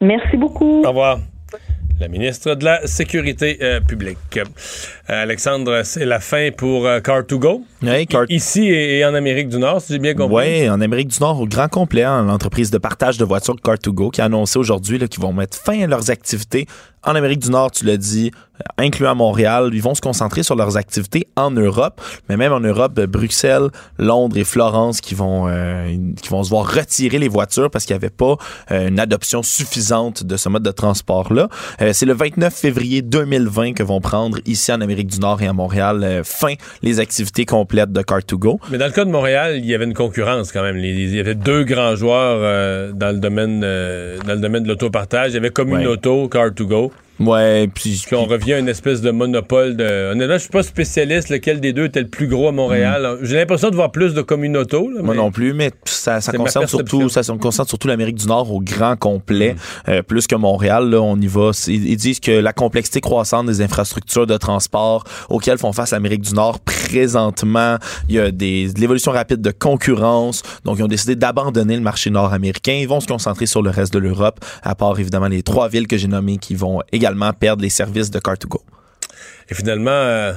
Merci 0.00 0.36
beaucoup. 0.36 0.82
Au 0.84 0.88
revoir. 0.88 1.18
La 2.00 2.08
ministre 2.08 2.56
de 2.56 2.64
la 2.64 2.84
Sécurité 2.88 3.58
euh, 3.62 3.78
publique. 3.80 4.16
Euh, 4.36 4.42
Alexandre, 5.06 5.82
c'est 5.84 6.04
la 6.04 6.18
fin 6.18 6.50
pour 6.50 6.84
euh, 6.86 6.98
Car2Go. 6.98 7.62
Oui, 7.82 8.06
Car- 8.08 8.24
Ici 8.28 8.66
et, 8.66 8.98
et 8.98 9.04
en 9.04 9.14
Amérique 9.14 9.48
du 9.48 9.58
Nord, 9.58 9.80
si 9.80 9.92
j'ai 9.92 9.98
bien 10.00 10.14
compris. 10.14 10.62
Oui, 10.62 10.68
en 10.70 10.80
Amérique 10.80 11.08
du 11.08 11.20
Nord, 11.20 11.40
au 11.40 11.46
grand 11.46 11.68
complet, 11.68 12.02
hein, 12.02 12.24
l'entreprise 12.24 12.72
de 12.72 12.78
partage 12.78 13.18
de 13.18 13.24
voitures 13.24 13.54
Car2Go 13.54 14.10
qui 14.10 14.20
a 14.20 14.24
annoncé 14.24 14.58
aujourd'hui 14.58 14.98
qu'ils 15.08 15.22
vont 15.22 15.32
mettre 15.32 15.56
fin 15.56 15.80
à 15.80 15.86
leurs 15.86 16.10
activités 16.10 16.66
en 17.04 17.14
Amérique 17.14 17.40
du 17.40 17.50
Nord, 17.50 17.70
tu 17.70 17.84
l'as 17.84 17.96
dit, 17.96 18.30
euh, 18.34 18.84
incluant 18.84 19.14
Montréal. 19.14 19.70
Ils 19.72 19.82
vont 19.82 19.94
se 19.94 20.00
concentrer 20.00 20.42
sur 20.42 20.56
leurs 20.56 20.76
activités 20.76 21.26
en 21.36 21.50
Europe, 21.50 22.00
mais 22.28 22.36
même 22.36 22.52
en 22.52 22.60
Europe, 22.60 22.98
euh, 22.98 23.06
Bruxelles, 23.06 23.68
Londres 23.98 24.36
et 24.36 24.44
Florence 24.44 25.00
qui 25.00 25.14
vont, 25.14 25.48
euh, 25.48 25.96
qui 26.20 26.28
vont 26.28 26.42
se 26.42 26.50
voir 26.50 26.72
retirer 26.72 27.18
les 27.18 27.28
voitures 27.28 27.70
parce 27.70 27.84
qu'il 27.84 27.94
n'y 27.94 27.98
avait 28.04 28.10
pas 28.10 28.36
euh, 28.70 28.88
une 28.88 29.00
adoption 29.00 29.42
suffisante 29.42 30.24
de 30.24 30.36
ce 30.36 30.48
mode 30.48 30.62
de 30.62 30.70
transport-là. 30.70 31.48
Euh, 31.80 31.92
c'est 31.92 32.06
le 32.06 32.14
29 32.14 32.54
février 32.54 33.02
2020 33.02 33.72
que 33.72 33.82
vont 33.82 34.00
prendre 34.00 34.38
ici 34.46 34.72
en 34.72 34.80
Amérique 34.80 35.08
du 35.08 35.18
Nord 35.20 35.42
et 35.42 35.46
à 35.46 35.52
Montréal 35.52 36.22
fin 36.24 36.54
les 36.82 37.00
activités 37.00 37.44
complètes 37.44 37.92
de 37.92 38.00
Car2Go. 38.00 38.58
Mais 38.70 38.78
dans 38.78 38.86
le 38.86 38.92
cas 38.92 39.04
de 39.04 39.10
Montréal, 39.10 39.56
il 39.58 39.66
y 39.66 39.74
avait 39.74 39.84
une 39.84 39.94
concurrence 39.94 40.52
quand 40.52 40.62
même. 40.62 40.78
Il 40.78 41.14
y 41.14 41.20
avait 41.20 41.34
deux 41.34 41.64
grands 41.64 41.96
joueurs 41.96 42.40
euh, 42.42 42.92
dans 42.92 43.12
le 43.12 43.18
domaine 43.18 43.62
euh, 43.64 44.18
dans 44.26 44.34
le 44.34 44.40
domaine 44.40 44.62
de 44.62 44.68
l'autopartage. 44.68 45.32
Il 45.32 45.34
y 45.34 45.38
avait 45.38 45.50
Communauto, 45.50 46.28
Car2Go. 46.28 46.91
Ouais, 47.26 47.68
puis, 47.72 48.02
Puis 48.06 48.16
on 48.16 48.24
revient 48.26 48.54
à 48.54 48.58
une 48.58 48.68
espèce 48.68 49.00
de 49.00 49.10
monopole 49.10 49.76
de. 49.76 50.12
Honnêtement, 50.12 50.34
je 50.34 50.40
suis 50.42 50.48
pas 50.50 50.62
spécialiste 50.62 51.28
lequel 51.30 51.60
des 51.60 51.72
deux 51.72 51.84
était 51.86 52.00
le 52.00 52.08
plus 52.08 52.26
gros 52.26 52.48
à 52.48 52.52
Montréal. 52.52 53.18
J'ai 53.22 53.36
l'impression 53.36 53.70
de 53.70 53.76
voir 53.76 53.90
plus 53.92 54.14
de 54.14 54.22
là, 54.90 55.00
Mm. 55.02 55.04
Moi 55.04 55.14
non 55.14 55.30
plus, 55.30 55.52
mais 55.54 55.70
ça, 55.84 56.20
concerne 56.32 56.66
surtout, 56.66 57.08
ça 57.08 57.22
concerne 57.40 57.68
surtout 57.68 57.88
l'Amérique 57.88 58.16
du 58.16 58.26
Nord 58.26 58.52
au 58.52 58.60
grand 58.60 58.96
complet, 58.96 59.54
Mm. 59.54 59.90
euh, 59.90 60.02
plus 60.02 60.26
que 60.26 60.34
Montréal. 60.34 60.90
Là, 60.90 61.00
on 61.00 61.16
y 61.20 61.26
va. 61.26 61.50
C'est- 61.52 61.72
Ils 61.72 61.96
disent 61.96 62.20
que 62.20 62.32
la 62.32 62.52
complexité 62.52 63.00
croissante 63.00 63.46
des 63.46 63.60
infrastructures 63.62 64.26
de 64.26 64.36
transport 64.36 65.04
auxquelles 65.28 65.58
font 65.58 65.72
face 65.72 65.90
l'Amérique 65.92 66.22
du 66.22 66.34
Nord 66.34 66.58
présentement, 66.92 67.76
il 68.08 68.14
y 68.16 68.18
a 68.20 68.30
des 68.30 68.72
de 68.72 68.80
l'évolution 68.80 69.12
rapide 69.12 69.40
de 69.40 69.50
concurrence. 69.50 70.42
Donc, 70.64 70.78
ils 70.78 70.82
ont 70.84 70.88
décidé 70.88 71.16
d'abandonner 71.16 71.74
le 71.76 71.82
marché 71.82 72.10
nord-américain. 72.10 72.72
Ils 72.74 72.88
vont 72.88 73.00
se 73.00 73.06
concentrer 73.06 73.46
sur 73.46 73.62
le 73.62 73.70
reste 73.70 73.92
de 73.92 73.98
l'Europe, 73.98 74.40
à 74.62 74.74
part 74.74 74.98
évidemment 75.00 75.28
les 75.28 75.42
trois 75.42 75.68
villes 75.68 75.86
que 75.86 75.96
j'ai 75.96 76.08
nommées 76.08 76.38
qui 76.38 76.54
vont 76.54 76.80
également 76.92 77.32
perdre 77.32 77.62
les 77.62 77.70
services 77.70 78.10
de 78.10 78.18
Car2Go. 78.18 78.60
Et 79.50 79.54
finalement, 79.54 79.90
euh, 79.90 80.32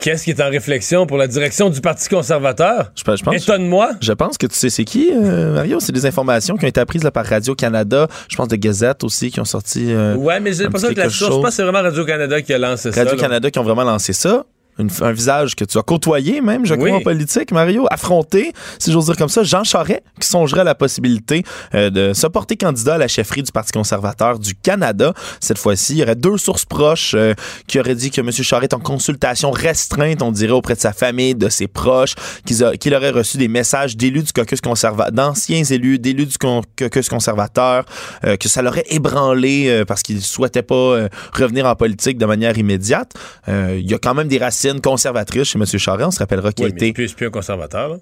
qu'est-ce 0.00 0.24
qui 0.24 0.30
est 0.30 0.40
en 0.42 0.50
réflexion 0.50 1.06
pour 1.06 1.16
la 1.16 1.26
direction 1.26 1.70
du 1.70 1.80
Parti 1.80 2.08
conservateur? 2.08 2.92
Je, 2.96 3.02
pense- 3.02 3.18
je 3.20 3.24
pense. 3.24 3.42
Étonne-moi. 3.42 3.90
Je 4.00 4.12
pense 4.12 4.36
que 4.38 4.46
tu 4.46 4.54
sais 4.54 4.70
c'est 4.70 4.84
qui, 4.84 5.10
euh, 5.12 5.54
Mario? 5.54 5.80
C'est 5.80 5.92
des 5.92 6.04
informations 6.06 6.56
qui 6.56 6.64
ont 6.64 6.68
été 6.68 6.80
apprises 6.80 7.02
là, 7.02 7.10
par 7.10 7.24
Radio-Canada. 7.26 8.06
Je 8.28 8.36
pense 8.36 8.48
de 8.48 8.56
Gazette 8.56 9.02
aussi 9.04 9.30
qui 9.30 9.40
ont 9.40 9.44
sorti. 9.44 9.86
euh, 9.92 10.14
Ouais, 10.16 10.38
mais 10.40 10.52
j'ai 10.52 10.64
l'impression 10.64 10.90
que 10.92 10.94
la 11.00 11.08
source, 11.10 11.30
je 11.34 11.36
pense 11.40 11.44
que 11.46 11.50
c'est 11.52 11.62
vraiment 11.62 11.82
Radio-Canada 11.82 12.42
qui 12.42 12.52
a 12.52 12.58
lancé 12.58 12.92
ça. 12.92 13.02
Radio-Canada 13.04 13.50
qui 13.50 13.58
ont 13.58 13.64
vraiment 13.64 13.84
lancé 13.84 14.12
ça. 14.12 14.44
Une- 14.78 14.90
un 15.00 15.12
visage 15.12 15.56
que 15.56 15.64
tu 15.64 15.78
as 15.78 15.82
côtoyé 15.82 16.40
même, 16.42 16.66
je 16.66 16.74
crois, 16.74 16.90
Oui. 16.90 16.92
en 16.92 17.00
politique, 17.00 17.50
Mario, 17.50 17.86
affronté, 17.90 18.52
si 18.78 18.92
j'ose 18.92 19.06
dire 19.06 19.16
comme 19.16 19.28
ça, 19.30 19.42
Jean 19.42 19.64
Charest, 19.64 20.02
qui 20.20 20.28
songerait 20.28 20.60
à 20.60 20.64
la 20.64 20.74
possibilité 20.74 21.44
euh, 21.74 21.88
de 21.88 22.12
se 22.12 22.26
porter 22.26 22.56
candidat 22.56 22.96
à 22.96 22.98
la 22.98 23.08
chefferie 23.08 23.42
du 23.42 23.50
Parti 23.52 23.72
conservateur 23.72 24.38
du 24.38 24.54
Canada. 24.54 25.14
Cette 25.40 25.56
fois-ci, 25.58 25.94
il 25.94 25.98
y 25.98 26.02
aurait 26.02 26.14
deux 26.14 26.36
sources 26.36 26.66
proches 26.66 27.14
euh, 27.14 27.32
qui 27.66 27.80
auraient 27.80 27.94
dit 27.94 28.10
que 28.10 28.20
M. 28.20 28.30
Charest 28.30 28.72
est 28.72 28.76
en 28.76 28.80
consultation 28.80 29.50
restreinte, 29.50 30.20
on 30.20 30.30
dirait, 30.30 30.52
auprès 30.52 30.74
de 30.74 30.80
sa 30.80 30.92
famille, 30.92 31.34
de 31.34 31.48
ses 31.48 31.68
proches, 31.68 32.14
qu'il 32.44 32.94
aurait 32.94 33.10
reçu 33.10 33.38
des 33.38 33.48
messages 33.48 33.96
d'élus 33.96 34.24
du 34.24 34.32
caucus 34.32 34.60
conservateur, 34.60 35.12
d'anciens 35.12 35.64
élus, 35.64 35.98
d'élus 35.98 36.26
du 36.26 36.36
con- 36.38 36.62
caucus 36.78 37.08
conservateur, 37.08 37.84
euh, 38.24 38.36
que 38.36 38.48
ça 38.50 38.60
l'aurait 38.60 38.84
ébranlé 38.90 39.84
parce 39.86 40.02
qu'il 40.02 40.20
souhaitait 40.20 40.62
pas 40.62 41.08
revenir 41.32 41.64
en 41.66 41.74
politique 41.74 42.18
de 42.18 42.26
manière 42.26 42.56
immédiate. 42.58 43.12
Il 43.48 43.90
y 43.90 43.94
a 43.94 43.98
quand 43.98 44.14
même 44.14 44.28
des 44.28 44.38
racines 44.38 44.65
conservatrices 44.80 45.48
chez 45.48 45.58
M. 45.58 45.66
Charest. 45.66 46.08
On 46.08 46.10
se 46.10 46.18
rappellera 46.18 46.52
qu'il 46.52 46.64
Oui, 46.66 46.72
a 46.72 46.74
été, 46.86 47.06
c'est 47.08 47.14
plus 47.16 47.26
un 47.26 47.30
conservateur. 47.30 47.88
Là. 47.88 47.96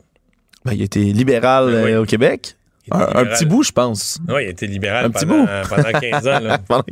ben, 0.65 0.73
il 0.73 0.81
a 0.83 0.85
été 0.85 1.01
libéral 1.13 1.71
Ben 1.71 1.85
oui. 1.85 1.91
euh, 1.93 2.03
au 2.03 2.05
Québec. 2.05 2.57
Un, 2.91 3.25
petit 3.25 3.47
bout, 3.47 3.63
je 3.63 3.73
pense. 3.73 4.19
Oui, 4.29 4.43
il 4.45 4.49
était 4.51 4.67
libéral 4.67 5.07
Un 5.07 5.11
petit 5.11 5.25
pendant, 5.27 5.43
bout. 5.45 5.49
pendant 5.69 5.99
15 6.01 6.27
ans. 6.29 6.41
Là. 6.41 6.59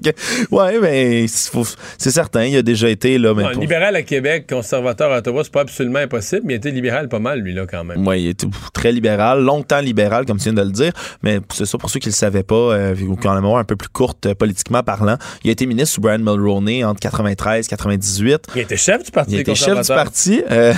Ouais, 0.50 0.78
mais 0.80 1.26
c'est 1.28 1.50
faut- 1.52 1.66
c'est 1.98 2.10
certain, 2.10 2.44
il 2.44 2.56
a 2.56 2.62
déjà 2.62 2.88
été 2.88 3.18
là. 3.18 3.34
Mais 3.34 3.42
Non, 3.44 3.50
pour- 3.52 3.60
libéral 3.62 3.94
à 3.96 4.02
Québec, 4.02 4.46
conservateur 4.48 5.12
à 5.12 5.18
Ottawa, 5.18 5.42
c'est 5.44 5.52
pas 5.52 5.60
absolument 5.62 5.98
impossible, 5.98 6.42
mais 6.44 6.54
il 6.54 6.56
était 6.56 6.70
libéral 6.70 7.08
pas 7.08 7.18
mal, 7.18 7.40
lui, 7.40 7.52
là, 7.52 7.66
quand 7.70 7.84
même. 7.84 8.06
Ouais, 8.06 8.22
il 8.22 8.28
était 8.28 8.46
très 8.72 8.92
libéral, 8.92 9.42
longtemps 9.42 9.80
libéral, 9.80 10.24
comme 10.26 10.38
tu 10.38 10.44
viens 10.44 10.52
de 10.54 10.62
le 10.62 10.70
dire. 10.72 10.92
Mais 11.22 11.40
c'est 11.52 11.66
ça 11.66 11.78
pour 11.78 11.90
ceux 11.90 12.00
qui 12.00 12.08
le 12.08 12.14
savaient 12.14 12.42
pas, 12.42 12.54
euh, 12.54 12.94
ou 13.06 13.16
qui 13.16 13.26
ont 13.28 13.32
la 13.34 13.40
mémoire 13.40 13.58
un 13.58 13.64
peu 13.64 13.76
plus 13.76 13.88
courte 13.88 14.26
euh, 14.26 14.34
politiquement 14.34 14.82
parlant. 14.82 15.16
Il 15.44 15.50
a 15.50 15.52
été 15.52 15.66
ministre 15.66 15.94
sous 15.94 16.00
Brian 16.00 16.18
Mulroney 16.18 16.84
entre 16.84 17.00
93 17.00 17.66
et 17.66 17.68
98. 17.68 18.46
Il 18.54 18.60
était 18.62 18.76
chef 18.76 19.02
du 19.04 19.10
Parti 19.10 19.32
Il 19.32 19.40
était 19.40 19.54
chef 19.54 19.80
du 19.80 19.86
parti. 19.88 20.42
euh, 20.50 20.72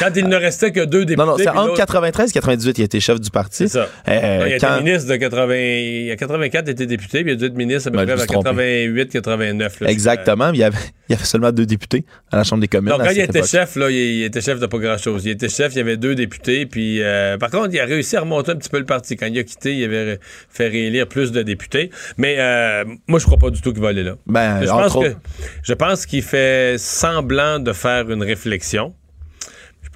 Quand 0.00 0.10
il 0.16 0.26
ne 0.28 0.36
restait 0.36 0.72
que 0.72 0.84
deux 0.84 1.04
députés. 1.04 1.16
non, 1.24 1.32
non, 1.32 1.36
c'est 1.38 1.48
entre 1.48 1.66
l'autre- 1.68 1.76
93 1.76 2.30
et 2.30 2.32
98, 2.32 2.78
il 2.78 2.82
était 2.84 3.00
chef 3.00 3.20
du 3.20 3.30
parti. 3.30 3.68
C'est 3.68 3.68
ça. 3.68 3.88
Euh, 4.08 4.55
Il 4.58 4.64
a 4.64 4.76
été 4.76 4.84
ministre 4.84 5.08
de 5.10 5.16
80. 5.16 5.54
Il 5.56 6.10
a 6.10 6.16
84, 6.16 6.64
il 6.66 6.70
était 6.70 6.86
député, 6.86 7.22
puis 7.22 7.32
il 7.32 7.34
a 7.34 7.36
dû 7.36 7.44
être 7.46 7.56
ministre 7.56 7.88
à 7.88 7.90
peu 7.90 7.98
Ben, 8.04 8.16
près 8.16 8.26
trompé. 8.26 8.44
88, 8.44 9.08
89. 9.10 9.80
là. 9.80 9.90
Exactement. 9.90 10.50
Il 10.52 10.58
y, 10.58 10.64
avait, 10.64 10.78
il 11.08 11.12
y 11.12 11.14
avait 11.14 11.24
seulement 11.24 11.52
deux 11.52 11.66
députés 11.66 12.04
à 12.30 12.36
la 12.36 12.44
Chambre 12.44 12.60
des 12.60 12.68
communes. 12.68 12.92
Donc, 12.92 13.00
à 13.00 13.06
quand 13.06 13.10
il 13.10 13.20
était 13.20 13.38
époque. 13.38 13.50
chef, 13.50 13.76
là, 13.76 13.90
il, 13.90 14.22
était 14.22 14.40
chef 14.40 14.60
de 14.60 14.66
pas 14.66 14.78
grand-chose. 14.78 15.24
Il 15.24 15.30
était 15.30 15.48
chef, 15.48 15.74
il 15.74 15.78
y 15.78 15.80
avait 15.80 15.96
deux 15.96 16.14
députés, 16.14 16.66
puis 16.66 17.02
euh, 17.02 17.38
par 17.38 17.50
contre, 17.50 17.70
il 17.72 17.80
a 17.80 17.84
réussi 17.84 18.16
à 18.16 18.20
remonter 18.20 18.52
un 18.52 18.56
petit 18.56 18.70
peu 18.70 18.78
le 18.78 18.84
parti. 18.84 19.16
Quand 19.16 19.26
il 19.26 19.38
a 19.38 19.44
quitté, 19.44 19.74
il 19.74 19.84
avait 19.84 20.18
fait 20.50 20.68
réélire 20.68 21.06
plus 21.06 21.32
de 21.32 21.42
députés. 21.42 21.90
Mais 22.16 22.36
euh, 22.38 22.84
moi, 23.06 23.18
je 23.18 23.24
crois 23.24 23.38
pas 23.38 23.50
du 23.50 23.60
tout 23.60 23.72
qu'il 23.72 23.82
va 23.82 23.88
aller 23.88 24.04
là. 24.04 24.16
Ben, 24.26 24.62
je, 24.62 24.68
pense 24.68 24.94
que, 24.94 25.14
je 25.62 25.74
pense 25.74 26.06
qu'il 26.06 26.22
fait 26.22 26.76
semblant 26.78 27.58
de 27.58 27.72
faire 27.72 28.10
une 28.10 28.22
réflexion. 28.22 28.94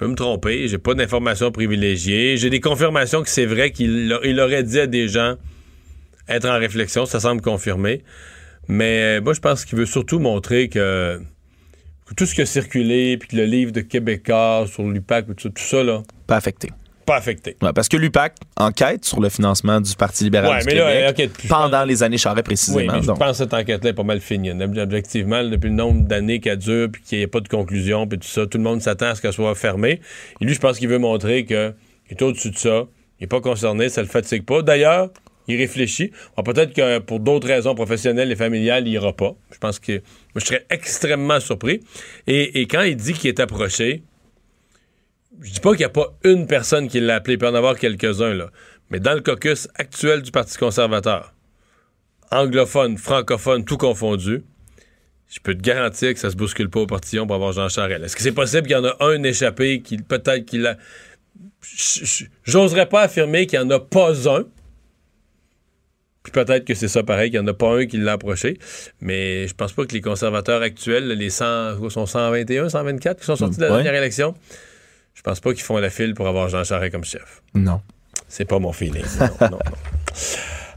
Je 0.01 0.07
peux 0.07 0.11
me 0.13 0.15
tromper, 0.15 0.67
j'ai 0.67 0.79
pas 0.79 0.95
d'informations 0.95 1.51
privilégiées. 1.51 2.35
J'ai 2.35 2.49
des 2.49 2.59
confirmations 2.59 3.21
que 3.21 3.29
c'est 3.29 3.45
vrai 3.45 3.69
qu'il 3.69 4.17
il 4.23 4.39
aurait 4.39 4.63
dit 4.63 4.79
à 4.79 4.87
des 4.87 5.07
gens 5.07 5.35
être 6.27 6.49
en 6.49 6.57
réflexion, 6.57 7.05
ça 7.05 7.19
semble 7.19 7.39
confirmé. 7.39 8.01
Mais 8.67 9.19
euh, 9.19 9.21
moi, 9.21 9.33
je 9.33 9.41
pense 9.41 9.63
qu'il 9.63 9.77
veut 9.77 9.85
surtout 9.85 10.17
montrer 10.17 10.69
que, 10.69 11.21
tout 12.17 12.25
ce 12.25 12.33
qui 12.33 12.41
a 12.41 12.47
circulé, 12.47 13.17
puis 13.17 13.29
que 13.29 13.35
le 13.35 13.45
livre 13.45 13.71
de 13.71 13.81
Québécois 13.81 14.65
sur 14.67 14.81
l'UPAC, 14.89 15.27
tout, 15.27 15.35
ça, 15.37 15.49
tout 15.49 15.63
ça, 15.63 15.83
là, 15.83 16.01
Pas 16.25 16.37
affecté. 16.37 16.71
Pas 17.05 17.15
affecté. 17.17 17.57
Ouais, 17.61 17.73
parce 17.73 17.87
que 17.89 17.97
l'UPAC 17.97 18.35
enquête 18.57 19.05
sur 19.05 19.19
le 19.19 19.29
financement 19.29 19.81
du 19.81 19.95
Parti 19.95 20.23
libéral 20.23 20.49
Ouais, 20.51 20.59
du 20.59 20.65
mais 20.67 20.75
là, 20.75 20.87
Québec 20.91 21.09
enquête 21.09 21.33
plus. 21.33 21.47
pendant 21.47 21.83
les 21.83 22.03
années 22.03 22.17
Charest 22.17 22.39
Oui, 22.39 22.43
précisément. 22.43 22.93
mais 22.93 23.01
je 23.01 23.11
pense 23.11 23.31
que 23.31 23.33
cette 23.43 23.53
enquête-là 23.53 23.89
est 23.89 23.93
pas 23.93 24.03
mal 24.03 24.19
finie. 24.21 24.51
Ob- 24.51 24.77
Objectivement, 24.77 25.43
depuis 25.43 25.69
le 25.69 25.75
nombre 25.75 26.01
d'années 26.07 26.39
qu'elle 26.39 26.57
dure, 26.57 26.89
puis 26.91 27.01
qu'il 27.01 27.17
n'y 27.17 27.23
ait 27.23 27.27
pas 27.27 27.39
de 27.39 27.47
conclusion, 27.47 28.07
puis 28.07 28.19
tout 28.19 28.27
ça, 28.27 28.45
tout 28.47 28.57
le 28.57 28.63
monde 28.63 28.81
s'attend 28.81 29.07
à 29.07 29.15
ce 29.15 29.21
qu'elle 29.21 29.33
soit 29.33 29.55
fermée. 29.55 30.01
Et 30.41 30.45
lui, 30.45 30.53
je 30.53 30.59
pense 30.59 30.77
qu'il 30.79 30.87
veut 30.89 30.99
montrer 30.99 31.45
qu'il 31.45 31.73
est 32.09 32.21
au-dessus 32.21 32.51
de 32.51 32.57
ça, 32.57 32.83
il 33.19 33.23
n'est 33.23 33.27
pas 33.27 33.41
concerné, 33.41 33.89
ça 33.89 34.01
le 34.01 34.07
fatigue 34.07 34.43
pas. 34.45 34.61
D'ailleurs, 34.61 35.09
il 35.47 35.57
réfléchit. 35.57 36.11
Bon, 36.37 36.43
Peut-être 36.43 36.73
que 36.73 36.99
pour 36.99 37.19
d'autres 37.19 37.47
raisons 37.47 37.75
professionnelles 37.75 38.31
et 38.31 38.35
familiales, 38.35 38.87
il 38.87 38.93
ira 38.93 39.13
pas. 39.13 39.33
Je 39.51 39.57
pense 39.57 39.79
que 39.79 39.93
moi, 39.93 40.01
je 40.37 40.45
serais 40.45 40.65
extrêmement 40.69 41.39
surpris. 41.39 41.81
Et, 42.27 42.61
et 42.61 42.67
quand 42.67 42.81
il 42.83 42.95
dit 42.95 43.13
qu'il 43.13 43.27
est 43.29 43.39
approché, 43.39 44.03
je 45.41 45.51
dis 45.53 45.59
pas 45.59 45.71
qu'il 45.71 45.79
n'y 45.79 45.85
a 45.85 45.89
pas 45.89 46.13
une 46.23 46.47
personne 46.47 46.87
qui 46.87 46.99
l'a 46.99 47.15
appelé, 47.15 47.33
il 47.35 47.37
peut 47.37 47.47
en 47.47 47.55
avoir 47.55 47.77
quelques-uns, 47.77 48.33
là. 48.33 48.49
Mais 48.89 48.99
dans 48.99 49.13
le 49.13 49.21
caucus 49.21 49.67
actuel 49.75 50.21
du 50.21 50.31
Parti 50.31 50.57
conservateur, 50.57 51.33
anglophone, 52.31 52.97
francophone, 52.97 53.65
tout 53.65 53.77
confondu, 53.77 54.43
je 55.29 55.39
peux 55.41 55.55
te 55.55 55.61
garantir 55.61 56.13
que 56.13 56.19
ça 56.19 56.29
se 56.29 56.35
bouscule 56.35 56.69
pas 56.69 56.81
au 56.81 56.87
portillon 56.87 57.25
pour 57.25 57.35
avoir 57.35 57.53
Jean 57.53 57.69
Charest. 57.69 58.03
Est-ce 58.03 58.15
que 58.15 58.21
c'est 58.21 58.33
possible 58.33 58.63
qu'il 58.63 58.75
y 58.75 58.79
en 58.79 58.83
a 58.85 58.95
un 58.99 59.23
échappé 59.23 59.81
qui 59.81 59.97
peut-être 59.97 60.45
qu'il 60.45 60.65
a. 60.67 60.77
J'oserais 62.43 62.87
pas 62.87 63.03
affirmer 63.03 63.47
qu'il 63.47 63.59
n'y 63.59 63.65
en 63.65 63.69
a 63.69 63.79
pas 63.79 64.29
un. 64.29 64.43
Puis 66.23 66.31
peut-être 66.33 66.65
que 66.65 66.73
c'est 66.75 66.87
ça 66.89 67.01
pareil, 67.03 67.31
qu'il 67.31 67.39
n'y 67.39 67.45
en 67.45 67.49
a 67.49 67.53
pas 67.53 67.77
un 67.77 67.85
qui 67.85 67.97
l'a 67.97 68.13
approché. 68.13 68.59
Mais 68.99 69.47
je 69.47 69.53
pense 69.55 69.71
pas 69.73 69.85
que 69.85 69.93
les 69.93 70.01
conservateurs 70.01 70.61
actuels, 70.61 71.07
les 71.07 71.29
100, 71.29 71.89
sont 71.89 72.05
121, 72.05 72.69
124 72.69 73.19
qui 73.19 73.25
sont 73.25 73.35
sortis 73.35 73.57
de 73.57 73.61
la 73.61 73.69
Ouais. 73.71 73.83
dernière 73.83 73.95
élection, 74.01 74.35
je 75.13 75.21
pense 75.21 75.39
pas 75.39 75.53
qu'ils 75.53 75.63
font 75.63 75.77
la 75.77 75.89
file 75.89 76.13
pour 76.13 76.27
avoir 76.27 76.49
Jean 76.49 76.63
Charest 76.63 76.91
comme 76.91 77.03
chef. 77.03 77.41
Non. 77.53 77.81
C'est 78.27 78.45
pas 78.45 78.59
mon 78.59 78.71
feeling. 78.71 79.03
Non, 79.19 79.27
non, 79.41 79.49
non. 79.51 79.59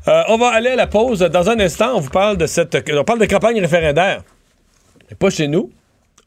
Euh, 0.07 0.23
on 0.29 0.37
va 0.37 0.49
aller 0.49 0.71
à 0.71 0.77
la 0.77 0.87
pause. 0.87 1.21
Dans 1.21 1.49
un 1.49 1.59
instant, 1.61 1.97
on 1.97 2.01
vous 2.01 2.11
parle 2.11 2.37
de 2.37 2.47
cette. 2.47 2.77
On 2.93 3.05
parle 3.05 3.21
de 3.21 3.27
campagne 3.27 3.61
référendaire. 3.61 4.23
Mais 5.09 5.17
pas 5.17 5.31
chez 5.31 5.49
nous. 5.49 5.71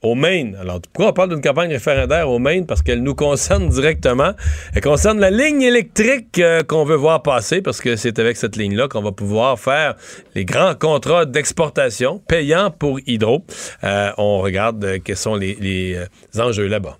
Au 0.04 0.14
Maine. 0.14 0.56
Alors, 0.62 0.80
pourquoi 0.80 1.10
on 1.10 1.14
parle 1.14 1.30
d'une 1.30 1.42
campagne 1.42 1.72
référendaire 1.72 2.30
au 2.30 2.38
Maine? 2.38 2.68
Parce 2.68 2.84
qu'elle 2.84 3.02
nous 3.02 3.16
concerne 3.16 3.68
directement. 3.68 4.34
Elle 4.76 4.82
concerne 4.82 5.20
la 5.20 5.32
ligne 5.32 5.64
électrique 5.64 6.38
euh, 6.38 6.62
qu'on 6.62 6.86
veut 6.86 6.96
voir 6.96 7.24
passer, 7.24 7.64
parce 7.64 7.82
que 7.82 7.96
c'est 7.96 8.20
avec 8.20 8.38
cette 8.38 8.58
ligne-là 8.58 8.88
qu'on 8.88 9.02
va 9.02 9.12
pouvoir 9.12 9.60
faire 9.60 9.96
les 10.36 10.46
grands 10.46 10.76
contrats 10.76 11.26
d'exportation 11.26 12.20
payants 12.28 12.70
pour 12.70 13.00
Hydro. 13.08 13.44
Euh, 13.84 14.12
on 14.20 14.40
regarde 14.40 15.00
quels 15.04 15.18
sont 15.18 15.36
les, 15.36 15.56
les, 15.56 16.00
enjeux 16.40 16.68
là-bas. 16.68 17.00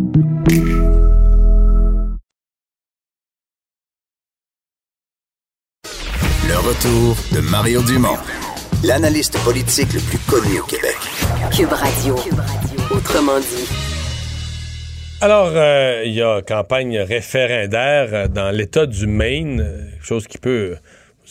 retour 6.81 7.15
de 7.31 7.41
Mario 7.41 7.81
Dumont, 7.83 8.17
l'analyste 8.83 9.37
politique 9.43 9.93
le 9.93 9.99
plus 9.99 10.17
connu 10.19 10.59
au 10.59 10.63
Québec. 10.63 10.97
Cube 11.55 11.71
Radio. 11.71 12.15
Autrement 12.89 13.39
dit. 13.39 13.69
Alors, 15.21 15.51
euh, 15.53 16.01
il 16.05 16.13
y 16.13 16.21
a 16.23 16.41
campagne 16.41 16.97
référendaire 16.99 18.29
dans 18.29 18.49
l'État 18.49 18.87
du 18.87 19.05
Maine, 19.05 19.61
euh, 19.61 19.83
chose 20.01 20.25
qui 20.27 20.39
peut 20.39 20.77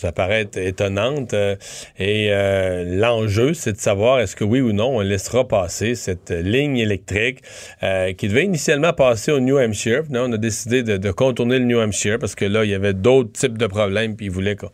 vous 0.01 0.07
apparaître 0.07 0.59
étonnante. 0.59 1.35
euh, 1.35 1.57
et 1.99 2.29
euh, 2.31 2.85
l'enjeu, 2.99 3.55
c'est 3.55 3.73
de 3.73 3.79
savoir 3.79 4.21
est-ce 4.21 4.37
que 4.37 4.45
oui 4.45 4.61
ou 4.61 4.73
non, 4.73 4.97
on 4.97 5.01
laissera 5.01 5.47
passer 5.47 5.95
cette 5.95 6.31
ligne 6.31 6.79
électrique 6.79 7.41
euh, 7.83 8.13
qui 8.13 8.29
devait 8.29 8.45
initialement 8.45 8.93
passer 8.93 9.33
au 9.33 9.41
New 9.41 9.59
Hampshire. 9.59 10.03
Là, 10.11 10.25
on 10.27 10.33
a 10.33 10.37
décidé 10.37 10.83
de, 10.83 10.97
de 10.97 11.11
contourner 11.11 11.59
le 11.59 11.65
New 11.65 11.81
Hampshire 11.81 12.19
parce 12.19 12.35
que 12.35 12.45
là, 12.45 12.65
il 12.65 12.71
y 12.71 12.75
avait 12.75 12.95
d'autres 12.95 13.33
types 13.33 13.59
de 13.59 13.67
problèmes, 13.67 14.17
puis 14.17 14.27
ils 14.27 14.33
voulaient 14.33 14.57
qu'on 14.57 14.71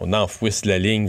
on 0.00 0.12
enfouisse 0.12 0.64
la 0.64 0.78
ligne. 0.78 1.08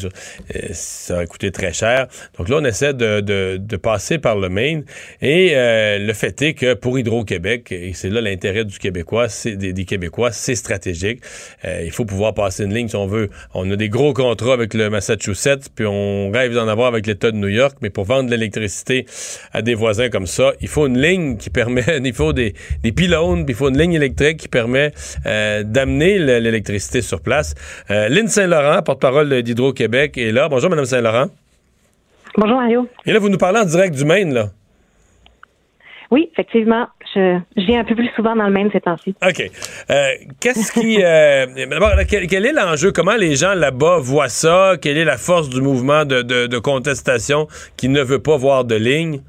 Euh, 0.56 0.60
ça 0.72 1.20
a 1.20 1.26
coûté 1.26 1.52
très 1.52 1.74
cher. 1.74 2.08
Donc 2.38 2.50
là, 2.50 2.58
on 2.62 2.66
essaie 2.66 2.94
de, 2.94 3.22
de- 3.22 3.58
de 3.60 3.78
passer 3.78 4.18
par 4.20 4.38
le 4.38 4.50
Maine. 4.50 4.84
Et 5.22 5.52
euh, 5.56 5.98
le 6.00 6.14
fait 6.14 6.42
est 6.42 6.54
que 6.54 6.74
pour 6.74 7.00
Hydro-Québec, 7.00 7.72
et 7.72 7.94
c'est 7.94 8.10
là 8.10 8.22
l'intérêt 8.22 8.66
du 8.66 8.78
Québécois, 8.80 9.28
des, 9.46 9.86
Québécois, 9.86 10.32
c'est 10.32 10.56
stratégique. 10.56 11.22
Euh, 11.66 11.82
il 11.84 11.92
faut 11.92 12.06
pouvoir 12.06 12.34
passer 12.34 12.64
une 12.66 12.74
ligne 12.74 12.88
si 12.88 12.96
on 12.96 13.08
veut. 13.08 13.30
On 13.54 13.70
a 13.72 13.76
des 13.76 13.90
gros 13.90 14.14
contrats 14.14 14.54
avec 14.54 14.74
le 14.74 14.90
Massachusetts, 14.90 15.70
puis 15.76 15.86
on 15.88 16.30
rêve 16.32 16.54
d'en 16.54 16.68
avoir 16.68 16.88
avec 16.88 17.08
l'État 17.08 17.32
de 17.32 17.38
New 17.38 17.48
York, 17.48 17.78
mais 17.82 17.90
pour 17.90 18.06
vendre 18.06 18.26
de 18.30 18.32
l'électricité 18.32 19.06
à 19.54 19.62
des 19.62 19.74
voisins 19.76 20.10
comme 20.10 20.28
ça, 20.28 20.54
il 20.62 20.68
faut 20.68 20.88
une 20.88 21.00
ligne 21.02 21.38
qui 21.38 21.50
permet, 21.50 21.84
il 22.04 22.14
faut 22.14 22.34
des, 22.34 22.54
des 22.84 22.92
pylônes, 22.92 23.46
puis 23.46 23.54
il 23.54 23.58
faut 23.58 23.70
une 23.70 23.78
ligne 23.80 23.94
électrique 23.94 24.38
qui 24.38 24.48
permet 24.48 24.92
euh, 25.26 25.64
d'amener 25.64 26.18
le- 26.20 26.40
l'électricité 26.40 27.02
sur 27.02 27.22
place. 27.22 27.54
Euh, 27.90 28.10
Lynn 28.10 28.28
Saint-Laurent, 28.28 28.81
porte-parole 28.82 29.42
d'Hydro-Québec, 29.42 30.18
est 30.18 30.32
là. 30.32 30.50
Bonjour, 30.50 30.70
Mme 30.70 30.86
Saint-Laurent. 30.86 31.28
Bonjour 32.38 32.58
Mario. 32.58 32.88
Et 33.06 33.12
là, 33.14 33.20
vous 33.20 33.30
nous 33.30 33.38
parlez 33.38 33.60
en 33.60 33.66
direct 33.66 33.94
du 33.96 34.06
Maine, 34.06 34.34
là. 34.34 34.50
Oui, 36.12 36.30
effectivement, 36.34 36.88
je, 37.16 37.40
je 37.56 37.62
viens 37.66 37.80
un 37.80 37.84
peu 37.86 37.96
plus 37.96 38.10
souvent 38.18 38.36
dans 38.36 38.46
le 38.46 38.52
Maine 38.52 38.70
ces 38.74 38.82
temps-ci. 38.82 39.16
OK. 39.26 39.50
Euh, 39.90 40.08
Qu'est-ce 40.42 40.74
qui. 40.74 41.02
euh, 41.02 41.46
D'abord, 41.70 41.92
quel, 42.10 42.28
quel 42.28 42.46
est 42.46 42.52
l'enjeu? 42.52 42.92
Comment 42.92 43.16
les 43.16 43.36
gens 43.36 43.54
là-bas 43.54 44.00
voient 44.00 44.28
ça? 44.28 44.74
Quelle 44.82 44.98
est 44.98 45.06
la 45.06 45.18
force 45.18 45.48
du 45.50 45.62
mouvement 45.62 46.04
de, 46.04 46.22
de- 46.22 46.48
de 46.48 46.58
contestation 46.60 47.48
qui 47.78 47.88
ne 47.88 48.02
veut 48.02 48.20
pas 48.20 48.36
voir 48.36 48.66
de 48.66 48.76
ligne? 48.76 49.22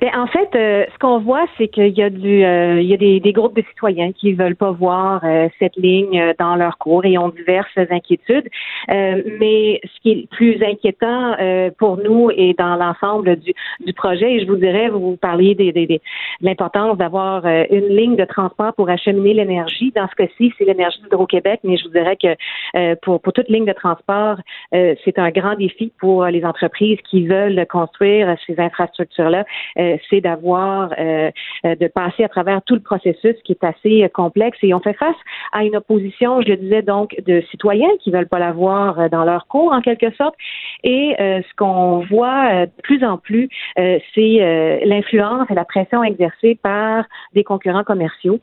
Ben, 0.00 0.10
en 0.16 0.26
fait, 0.28 0.48
euh, 0.54 0.84
ce 0.92 0.98
qu'on 0.98 1.18
voit, 1.18 1.46
c'est 1.56 1.66
qu'il 1.68 1.88
y 1.98 2.02
a 2.02 2.08
du, 2.10 2.44
euh, 2.44 2.80
il 2.80 2.86
y 2.86 2.94
a 2.94 2.96
des, 2.96 3.18
des 3.18 3.32
groupes 3.32 3.56
de 3.56 3.62
citoyens 3.68 4.12
qui 4.12 4.32
veulent 4.32 4.54
pas 4.54 4.70
voir 4.70 5.22
euh, 5.24 5.48
cette 5.58 5.74
ligne 5.76 6.20
euh, 6.20 6.32
dans 6.38 6.54
leur 6.54 6.78
cours 6.78 7.04
et 7.04 7.18
ont 7.18 7.30
diverses 7.30 7.76
inquiétudes. 7.90 8.48
Euh, 8.90 9.22
mais 9.40 9.80
ce 9.84 10.00
qui 10.02 10.10
est 10.12 10.30
plus 10.30 10.62
inquiétant 10.62 11.34
euh, 11.40 11.70
pour 11.78 11.96
nous 11.96 12.30
et 12.30 12.54
dans 12.54 12.76
l'ensemble 12.76 13.36
du, 13.36 13.52
du 13.84 13.92
projet, 13.92 14.34
et 14.34 14.40
je 14.40 14.46
vous 14.46 14.56
dirais, 14.56 14.88
vous 14.88 15.16
parliez 15.16 15.54
des, 15.56 15.72
des- 15.72 15.86
des- 15.86 15.98
de 16.40 16.46
l'importance 16.46 16.96
d'avoir 16.96 17.44
une 17.46 17.88
ligne 17.88 18.14
de 18.14 18.24
transport 18.24 18.72
pour 18.74 18.88
acheminer 18.88 19.34
l'énergie. 19.34 19.92
Dans 19.96 20.06
ce 20.08 20.14
cas-ci, 20.14 20.52
c'est 20.56 20.64
l'énergie 20.64 21.00
d'Hydro-Québec, 21.02 21.60
mais 21.64 21.76
je 21.76 21.84
vous 21.84 21.90
dirais 21.90 22.16
que 22.16 22.94
pour, 23.02 23.20
pour 23.20 23.32
toute 23.32 23.48
ligne 23.48 23.64
de 23.64 23.72
transport, 23.72 24.36
c'est 24.72 25.18
un 25.18 25.30
grand 25.30 25.56
défi 25.56 25.92
pour 25.98 26.24
les 26.26 26.44
entreprises 26.44 26.98
qui 27.10 27.26
veulent 27.26 27.66
construire 27.68 28.36
ces 28.46 28.60
infrastructures-là. 28.60 29.44
C'est 30.10 30.20
d'avoir, 30.20 30.92
euh, 30.98 31.30
euh, 31.64 31.74
de 31.74 31.86
passer 31.86 32.24
à 32.24 32.28
travers 32.28 32.62
tout 32.62 32.74
le 32.74 32.80
processus 32.80 33.36
qui 33.44 33.52
est 33.52 33.64
assez 33.64 34.04
euh, 34.04 34.08
complexe 34.08 34.58
et 34.62 34.74
on 34.74 34.80
fait 34.80 34.94
face 34.94 35.16
à 35.52 35.64
une 35.64 35.76
opposition, 35.76 36.40
je 36.42 36.48
le 36.48 36.56
disais 36.56 36.82
donc, 36.82 37.14
de 37.26 37.42
citoyens 37.50 37.90
qui 38.00 38.10
veulent 38.10 38.28
pas 38.28 38.38
l'avoir 38.38 39.10
dans 39.10 39.24
leur 39.24 39.46
cours 39.46 39.72
en 39.72 39.80
quelque 39.80 40.10
sorte. 40.14 40.34
Et 40.84 41.14
ce 41.18 41.56
qu'on 41.56 42.00
voit 42.10 42.66
de 42.66 42.82
plus 42.82 43.04
en 43.04 43.18
plus, 43.18 43.48
c'est 43.76 44.80
l'influence 44.84 45.50
et 45.50 45.54
la 45.54 45.64
pression 45.64 46.02
exercée 46.04 46.58
par 46.62 47.04
des 47.34 47.44
concurrents 47.44 47.84
commerciaux. 47.84 48.40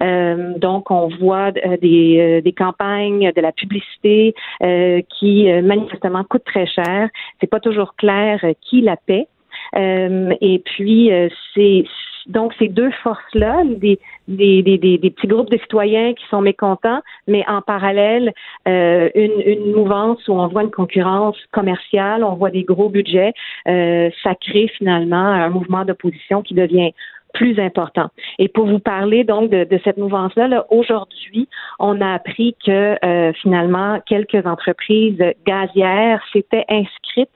Donc, 0.00 0.90
on 0.90 1.08
voit 1.08 1.52
des, 1.52 2.40
des 2.42 2.52
campagnes, 2.52 3.32
de 3.34 3.40
la 3.40 3.52
publicité 3.52 4.34
qui 4.60 5.52
manifestement 5.62 6.24
coûtent 6.24 6.44
très 6.44 6.66
cher. 6.66 7.08
C'est 7.40 7.50
pas 7.50 7.60
toujours 7.60 7.94
clair 7.96 8.44
qui 8.60 8.80
la 8.80 8.96
paie. 8.96 9.28
Euh, 9.74 10.34
et 10.40 10.60
puis, 10.60 11.12
euh, 11.12 11.28
c'est 11.54 11.84
donc 12.26 12.52
ces 12.58 12.68
deux 12.68 12.90
forces-là, 13.02 13.62
des, 13.64 13.98
des, 14.28 14.62
des, 14.62 14.78
des, 14.78 15.10
petits 15.10 15.26
groupes 15.26 15.50
de 15.50 15.58
citoyens 15.58 16.14
qui 16.14 16.24
sont 16.28 16.40
mécontents, 16.40 17.00
mais 17.28 17.44
en 17.48 17.62
parallèle, 17.62 18.32
euh, 18.66 19.08
une, 19.14 19.40
une 19.40 19.72
mouvance 19.72 20.26
où 20.28 20.32
on 20.32 20.48
voit 20.48 20.64
une 20.64 20.70
concurrence 20.70 21.36
commerciale, 21.52 22.24
on 22.24 22.34
voit 22.34 22.50
des 22.50 22.64
gros 22.64 22.88
budgets, 22.88 23.32
euh, 23.68 24.10
ça 24.22 24.34
crée 24.34 24.68
finalement 24.76 25.16
un 25.16 25.48
mouvement 25.50 25.84
d'opposition 25.84 26.42
qui 26.42 26.54
devient 26.54 26.90
plus 27.32 27.58
important. 27.60 28.08
Et 28.38 28.48
pour 28.48 28.66
vous 28.66 28.78
parler 28.78 29.22
donc 29.22 29.50
de, 29.50 29.64
de 29.64 29.80
cette 29.84 29.98
mouvance-là, 29.98 30.48
là, 30.48 30.64
aujourd'hui, 30.70 31.48
on 31.78 32.00
a 32.00 32.14
appris 32.14 32.56
que 32.64 32.96
euh, 33.04 33.32
finalement 33.34 34.00
quelques 34.06 34.46
entreprises 34.46 35.22
gazières 35.46 36.22
s'étaient 36.32 36.64
inscrites, 36.68 37.28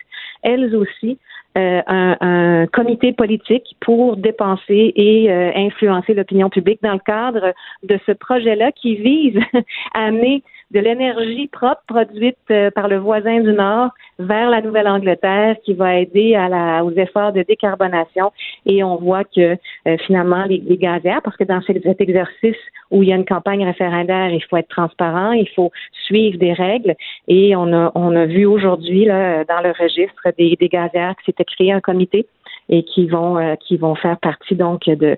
elles 0.43 0.75
aussi, 0.75 1.19
euh, 1.59 1.83
un, 1.87 2.67
comité 2.73 3.13
politique 3.13 3.77
pour 3.81 4.17
dépenser 4.17 4.93
et 4.95 5.31
euh, 5.31 5.51
influencer 5.57 6.15
l'opinion 6.15 6.49
publique 6.49 6.81
dans 6.83 6.93
le 6.93 7.01
cadre 7.01 7.55
de 7.83 7.99
ce 8.07 8.13
projet-là 8.13 8.71
qui 8.71 8.95
vise 8.95 9.39
à 9.95 10.05
amener 10.05 10.45
de 10.71 10.81
l'énergie 10.81 11.49
propre 11.49 11.83
produite 11.87 12.37
euh, 12.51 12.71
par 12.71 12.89
le 12.89 12.99
voisin 12.99 13.41
du 13.41 13.53
Nord 13.53 13.91
vers 14.19 14.51
la 14.51 14.61
Nouvelle-Angleterre 14.61 15.57
qui 15.65 15.75
va 15.75 15.97
aider 15.97 16.35
à 16.35 16.49
la, 16.49 16.85
aux 16.85 16.93
efforts 16.93 17.33
de 17.33 17.43
décarbonation. 17.43 18.33
Et 18.67 18.85
on 18.85 18.97
voit 18.97 19.25
que 19.25 19.57
euh, 19.87 19.97
finalement, 20.07 20.45
les, 20.45 20.59
les 20.59 20.77
gazières, 20.77 21.23
parce 21.23 21.37
que 21.37 21.45
dans 21.45 21.61
cet 21.63 22.01
exercice 22.01 22.57
où 22.91 23.03
il 23.03 23.09
y 23.09 23.13
a 23.13 23.17
une 23.17 23.25
campagne 23.25 23.65
référendaire, 23.65 24.31
il 24.31 24.45
faut 24.45 24.57
être 24.57 24.69
transparent, 24.69 25.33
il 25.33 25.49
faut 25.49 25.73
suivre 26.07 26.39
des 26.39 26.53
règles. 26.53 26.95
Et 27.27 27.57
on 27.57 27.73
a, 27.73 27.91
on 27.95 28.15
a 28.15 28.27
vu 28.27 28.47
aujourd'hui 28.47 29.07
là, 29.07 29.45
dans 29.45 29.61
le 29.61 29.71
registre 29.71 30.23
des, 30.39 30.57
des 30.57 30.69
gazières 30.69 31.17
que 31.17 31.25
s'était 31.25 31.45
créé 31.45 31.73
un 31.73 31.81
comité 31.81 32.27
et 32.69 32.85
qui 32.85 33.07
vont 33.07 33.39
euh, 33.39 33.57
qui 33.57 33.77
vont 33.77 33.97
faire 33.97 34.19
partie 34.19 34.55
donc 34.55 34.85
de 34.87 35.17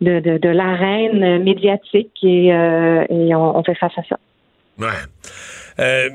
de, 0.00 0.20
de, 0.20 0.38
de 0.38 0.48
l'arène 0.48 1.42
médiatique 1.42 2.12
et, 2.22 2.52
euh, 2.52 3.04
et 3.08 3.34
on, 3.34 3.58
on 3.58 3.62
fait 3.62 3.74
face 3.74 3.96
à 3.96 4.02
ça. 4.02 4.18
Ouais. 4.78 4.88
Euh, 5.78 6.10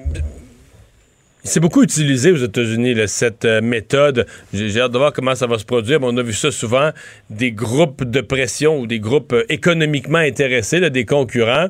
C'est 1.43 1.62
beaucoup 1.62 1.82
utilisé 1.84 2.32
aux 2.32 2.38
États-Unis, 2.38 2.95
cette 3.08 3.45
euh, 3.45 3.62
méthode. 3.62 4.28
J'ai 4.54 4.82
hâte 4.82 4.91
de 4.91 4.98
voir 4.98 5.13
comment 5.13 5.36
ça 5.36 5.48
va 5.48 5.58
se 5.58 5.63
produire. 5.63 6.00
on 6.02 6.15
a 6.17 6.22
vu 6.22 6.34
ça 6.34 6.52
souvent, 6.52 6.91
des 7.30 7.54
groupes 7.54 8.04
de 8.04 8.19
pression 8.22 8.80
ou 8.80 8.88
des 8.88 9.00
groupes 9.00 9.34
euh, 9.34 9.45
économiquement 9.48 10.17
intéressés, 10.17 10.89
des 10.89 11.06
concurrents. 11.06 11.69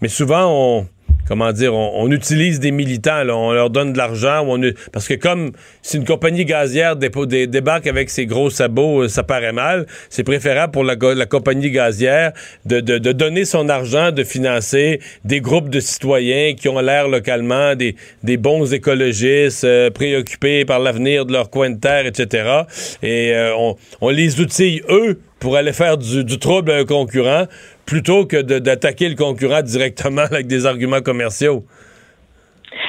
Mais 0.00 0.08
souvent, 0.08 0.50
on 0.50 0.88
comment 1.26 1.52
dire, 1.52 1.74
on, 1.74 2.10
utilise 2.10 2.60
des 2.60 2.70
militants, 2.70 3.22
on 3.28 3.52
leur 3.52 3.70
donne 3.70 3.92
de 3.92 3.98
l'argent, 3.98 4.46
parce 4.92 5.08
que 5.08 5.14
comme 5.14 5.52
si 5.80 5.96
une 5.96 6.04
compagnie 6.04 6.44
gazière 6.44 6.96
débarque 6.96 7.86
avec 7.86 8.10
ses 8.10 8.26
gros 8.26 8.50
sabots, 8.50 9.02
euh, 9.02 9.08
ça 9.08 9.22
paraît 9.22 9.52
mal, 9.52 9.86
c'est 10.10 10.24
préférable 10.24 10.72
pour 10.72 10.84
la, 10.84 10.96
compagnie 11.26 11.70
gazière 11.70 12.32
de, 12.66 12.80
donner 13.12 13.44
son 13.44 13.68
argent, 13.68 14.10
de 14.10 14.24
financer 14.24 15.00
des 15.24 15.40
groupes 15.40 15.68
de 15.68 15.80
citoyens 15.80 16.54
qui 16.54 16.68
ont 16.68 16.80
l'air 16.80 17.08
localement 17.08 17.74
des, 17.74 17.96
des 18.22 18.36
bons 18.36 18.72
écologistes, 18.72 19.64
euh, 19.64 19.90
préoccupés 19.90 20.64
par 20.64 20.80
l'avenir 20.80 21.26
de 21.26 21.32
leur 21.32 21.50
coin 21.50 21.70
de 21.70 21.78
terre, 21.78 22.06
etc. 22.06 22.62
Et 23.02 23.32
euh, 23.32 23.54
on, 23.56 23.76
on 24.00 24.10
les 24.10 24.40
outille, 24.40 24.82
eux, 24.88 25.18
pour 25.42 25.56
aller 25.56 25.72
faire 25.72 25.98
du 25.98 26.38
trouble 26.38 26.70
à 26.70 26.76
un 26.76 26.84
concurrent, 26.84 27.46
plutôt 27.86 28.26
que 28.26 28.40
d'attaquer 28.42 29.08
le 29.08 29.14
concurrent 29.14 29.62
directement 29.62 30.22
avec 30.22 30.46
des 30.46 30.66
arguments 30.66 31.00
commerciaux. 31.00 31.64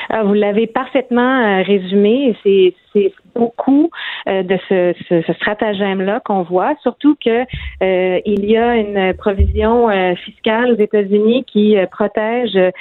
Ah, 0.09 0.23
vous 0.23 0.33
l'avez 0.33 0.67
parfaitement 0.67 1.21
euh, 1.41 1.63
résumé. 1.63 2.35
C'est 2.43 2.73
beaucoup 3.35 3.89
euh, 4.27 4.43
de 4.43 4.57
ce, 4.69 5.33
stratagème-là 5.33 6.21
qu'on 6.23 6.43
voit, 6.43 6.75
surtout 6.81 7.15
que 7.23 7.41
euh, 7.81 8.19
il 8.25 8.45
y 8.45 8.55
a 8.55 8.75
une 8.75 9.13
provision 9.15 9.89
euh, 9.89 10.13
fiscale 10.15 10.73
aux 10.73 10.79
États-Unis 10.79 11.43
qui 11.45 11.77
euh, 11.77 11.87
protège 11.87 12.55
euh, 12.55 12.71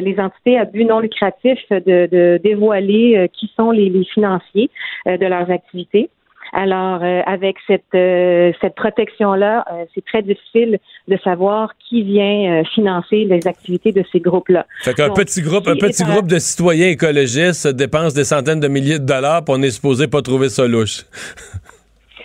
les 0.00 0.18
entités 0.18 0.58
à 0.58 0.64
but 0.64 0.84
non 0.84 1.00
lucratif 1.00 1.58
de, 1.70 2.40
dévoiler 2.42 3.16
euh, 3.16 3.26
qui 3.28 3.50
sont 3.56 3.70
les, 3.70 3.92
financiers 4.12 4.70
euh, 5.06 5.16
de 5.16 5.26
leurs 5.26 5.50
activités. 5.50 6.10
Alors, 6.52 7.02
euh, 7.02 7.22
avec 7.24 7.56
cette, 7.66 7.82
euh, 7.94 8.52
cette 8.60 8.74
protection-là, 8.74 9.64
euh, 9.72 9.84
c'est 9.94 10.04
très 10.04 10.22
difficile 10.22 10.78
de 11.08 11.18
savoir 11.24 11.72
qui 11.88 12.02
vient 12.02 12.60
euh, 12.60 12.64
financer 12.74 13.24
les 13.24 13.46
activités 13.46 13.90
de 13.92 14.04
ces 14.12 14.20
groupes-là. 14.20 14.66
Fait 14.82 14.92
qu'un 14.92 15.10
petit 15.10 15.40
groupe, 15.40 15.66
un 15.66 15.76
petit 15.76 16.04
groupe 16.04 16.26
de 16.26 16.38
citoyens 16.38 16.88
écologistes 16.88 17.66
dépense 17.68 18.12
des 18.12 18.24
centaines 18.24 18.60
de 18.60 18.68
milliers 18.68 18.98
de 18.98 19.06
dollars, 19.06 19.44
puis 19.44 19.54
on 19.56 19.62
est 19.62 19.70
supposé 19.70 20.08
pas 20.08 20.20
trouver 20.20 20.50
ça 20.50 20.66
louche. 20.66 21.04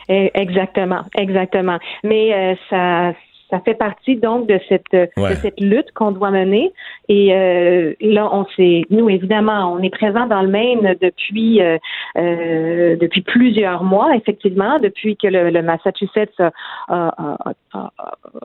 Eh, 0.09 0.31
Exactement, 0.35 1.03
exactement. 1.17 1.79
Mais 2.05 2.33
euh, 2.33 2.55
ça, 2.69 3.13
ça 3.49 3.59
fait 3.61 3.75
partie 3.75 4.15
donc 4.17 4.47
de 4.47 4.59
cette 4.69 4.83
Ouais. 5.17 5.29
de 5.31 5.35
cette 5.35 5.59
lutte 5.59 5.91
qu'on 5.93 6.11
doit 6.11 6.31
mener. 6.31 6.71
Et 7.09 7.33
euh, 7.33 7.93
là, 8.01 8.29
on 8.33 8.45
s'est, 8.55 8.81
nous 8.89 9.09
évidemment, 9.09 9.73
on 9.73 9.79
est 9.81 9.89
présent 9.89 10.25
dans 10.27 10.41
le 10.41 10.47
Maine 10.49 10.95
depuis 11.01 11.61
euh, 11.61 11.77
euh, 12.17 12.95
depuis 12.97 13.21
plusieurs 13.21 13.83
mois, 13.83 14.15
effectivement, 14.15 14.79
depuis 14.79 15.15
que 15.17 15.27
le, 15.27 15.49
le 15.49 15.61
Massachusetts 15.61 16.39
a, 16.39 16.51
a- 16.87 17.13
a- 17.17 17.53
a- 17.73 17.91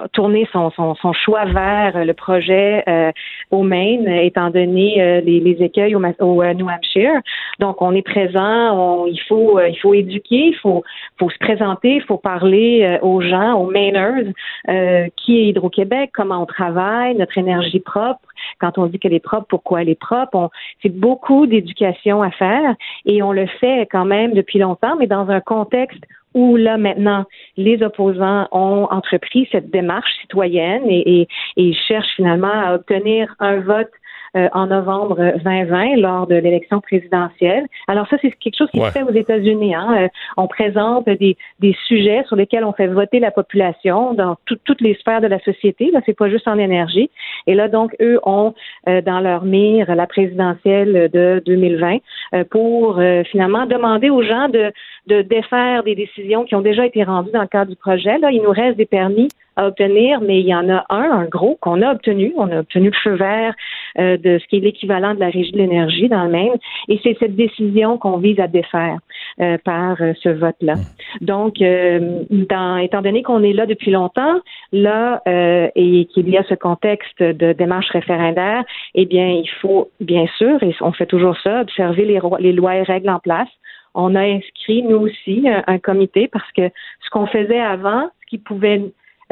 a 0.05 0.09
tourné 0.13 0.47
son, 0.53 0.71
son, 0.71 0.95
son 0.97 1.13
choix 1.13 1.45
vers 1.47 2.05
le 2.05 2.15
projet 2.15 2.83
euh, 2.89 3.11
au 3.51 3.63
Maine, 3.63 4.07
étant 4.09 4.51
donné 4.51 5.01
euh, 5.01 5.21
les, 5.21 5.41
les 5.41 5.63
écueils 5.63 5.95
au, 5.97 6.03
au 6.21 6.43
euh, 6.43 6.55
New 6.55 6.69
Hampshire. 6.69 7.21
Donc, 7.59 7.81
on 7.83 7.95
est 7.95 8.07
présent, 8.07 8.77
on- 8.79 9.07
il 9.07 9.21
faut 9.29 9.59
il 9.61 9.77
faut 9.83 9.95
éduquer, 9.95 10.43
il 10.53 10.57
faut 10.63 10.83
faut 11.19 11.31
se 11.31 11.39
présenter, 11.39 11.95
il 11.97 12.03
faut 12.03 12.19
parler 12.19 12.99
aux 13.03 13.21
gens, 13.21 13.55
aux 13.61 13.71
Mainers, 13.71 14.33
euh, 14.69 14.92
qui 15.17 15.39
est 15.39 15.49
Hydro-Québec, 15.49 16.11
comment 16.13 16.43
on 16.43 16.47
travaille, 16.47 17.15
notre 17.17 17.39
énergie 17.39 17.81
propre. 17.81 18.21
Quand 18.59 18.79
on 18.79 18.87
dit 18.87 18.99
qu'elle 18.99 19.15
est 19.15 19.21
propre, 19.21 19.47
pourquoi 19.49 19.83
elle 19.83 19.89
est 19.89 20.01
propre, 20.01 20.51
c'est 20.83 20.95
beaucoup 20.95 21.47
d'éducation 21.47 22.23
à 22.23 22.31
faire 22.31 22.75
et 23.05 23.23
on 23.23 23.33
le 23.33 23.47
fait 23.47 23.89
quand 23.91 24.05
même 24.05 24.33
depuis 24.33 24.59
longtemps, 24.59 24.97
mais 24.97 25.07
dans 25.07 25.29
un 25.29 25.41
contexte 25.41 26.03
où 26.35 26.57
là 26.57 26.79
maintenant 26.79 27.25
les 27.57 27.83
opposants 27.83 28.49
ont 28.53 28.87
entrepris 28.91 29.49
cette 29.53 29.71
démarche 29.71 30.11
citoyenne 30.23 30.85
et, 30.89 31.21
et, 31.21 31.29
et 31.57 31.75
cherchent 31.75 32.15
finalement 32.17 32.53
à 32.53 32.75
obtenir 32.75 33.35
un 33.39 33.61
vote 33.61 33.91
euh, 34.37 34.49
en 34.53 34.67
novembre 34.67 35.17
2020 35.45 35.97
lors 35.97 36.27
de 36.27 36.35
l'élection 36.37 36.81
présidentielle. 36.81 37.67
Alors 37.89 38.07
ça, 38.09 38.17
c'est 38.23 38.31
quelque 38.33 38.57
chose 38.57 38.71
qui 38.71 38.81
Ouais. 38.81 38.89
se 38.89 38.93
fait 38.93 39.03
aux 39.03 39.13
États-Unis. 39.13 39.75
Hein. 39.75 39.95
Euh, 40.05 40.09
on 40.37 40.47
présente 40.47 41.07
des, 41.07 41.37
des 41.61 41.77
sujets 41.87 42.25
sur 42.27 42.37
lesquels 42.37 42.65
on 42.65 42.73
fait 42.73 42.87
voter 42.87 43.21
la 43.21 43.31
population 43.31 44.15
dans 44.15 44.37
tout- 44.47 44.59
toutes 44.65 44.81
les 44.81 44.95
sphères 44.95 45.21
de 45.21 45.27
la 45.27 45.39
société. 45.41 45.91
Là, 45.93 46.01
c'est 46.07 46.17
pas 46.17 46.29
juste 46.31 46.49
en 46.49 46.59
énergie. 46.59 47.11
Et 47.47 47.55
là, 47.55 47.69
donc, 47.69 47.95
eux 48.01 48.19
ont 48.25 48.55
euh, 48.89 49.01
dans 49.03 49.21
leur 49.21 49.45
mire 49.45 49.95
la 49.95 50.07
présidentielle 50.07 51.11
de 51.13 51.43
2020 51.45 51.99
euh, 52.35 52.45
pour 52.51 52.99
euh, 52.99 53.23
finalement 53.25 53.67
demander 53.67 54.11
aux 54.11 54.23
gens 54.23 54.49
de, 54.49 54.73
de 55.07 55.23
défaire 55.23 55.83
des 55.83 55.95
décisions 55.95 56.45
qui 56.45 56.55
ont 56.55 56.61
déjà 56.61 56.87
été 56.87 57.03
rendues 57.05 57.31
dans 57.33 57.43
le 57.43 57.47
cadre 57.49 57.71
du 57.71 57.77
projet. 57.77 58.19
Là, 58.19 58.31
il 58.31 58.43
nous 58.43 58.51
reste 58.51 58.77
des 58.77 58.87
permis 58.87 59.29
à 59.57 59.67
obtenir, 59.67 60.21
mais 60.21 60.41
il 60.41 60.47
y 60.47 60.55
en 60.55 60.69
a 60.69 60.85
un, 60.89 61.11
un 61.11 61.25
gros, 61.25 61.57
qu'on 61.61 61.83
a 61.83 61.93
obtenu. 61.93 62.33
On 62.37 62.51
a 62.51 62.61
obtenu 62.61 62.87
le 62.87 62.97
feu 63.03 63.15
vert 63.15 63.55
euh, 63.99 64.17
de 64.17 64.39
ce 64.39 64.47
qui 64.47 64.57
est 64.57 64.61
l'équivalent 64.61 65.15
de 65.15 65.21
la 65.21 65.29
Régie 65.29 65.53
de 65.53 65.59
l'énergie 65.59 66.09
dans 66.09 66.25
le 66.25 66.31
Maine. 66.31 66.57
Et 66.89 66.99
c'est 67.03 67.17
cette 67.19 67.37
décision 67.37 67.99
qu'on 67.99 68.19
vise 68.19 68.41
à 68.41 68.49
défaire 68.49 68.99
euh, 69.41 69.59
par 69.65 70.01
euh, 70.01 70.13
ce 70.23 70.31
vote-là. 70.31 70.75
Donc, 71.21 71.61
euh, 71.61 72.23
dans, 72.31 72.77
étant 72.79 73.03
donné 73.03 73.23
qu'on 73.23 73.43
est 73.43 73.53
là 73.53 73.67
depuis 73.67 73.91
longtemps, 73.91 74.41
là, 74.73 75.23
euh, 75.29 75.69
et 75.75 76.07
qu'il 76.07 76.29
y 76.31 76.39
a 76.39 76.45
ce 76.45 76.55
contexte 76.55 77.23
de 77.23 77.53
démarche 77.53 77.91
référendaire, 77.91 78.65
eh 78.95 79.07
bien, 79.07 79.29
il 79.29 79.51
faut, 79.61 79.91
bien 80.01 80.27
sûr, 80.39 80.63
et 80.63 80.75
on 80.81 80.93
fait 80.93 81.07
toujours 81.07 81.37
ça, 81.43 81.61
observer 81.61 82.05
les, 82.05 82.21
les 82.41 82.53
lois 82.53 82.77
et 82.77 82.83
règles 82.83 83.11
en 83.11 83.19
place. 83.19 83.49
On 83.95 84.15
a 84.15 84.23
inscrit, 84.23 84.83
nous 84.83 84.97
aussi, 84.97 85.47
un, 85.47 85.63
un 85.67 85.79
comité 85.79 86.27
parce 86.27 86.51
que 86.53 86.71
ce 87.05 87.11
qu'on 87.11 87.27
faisait 87.27 87.61
avant, 87.61 88.09
ce 88.23 88.27
qui 88.31 88.39
pouvait 88.39 88.81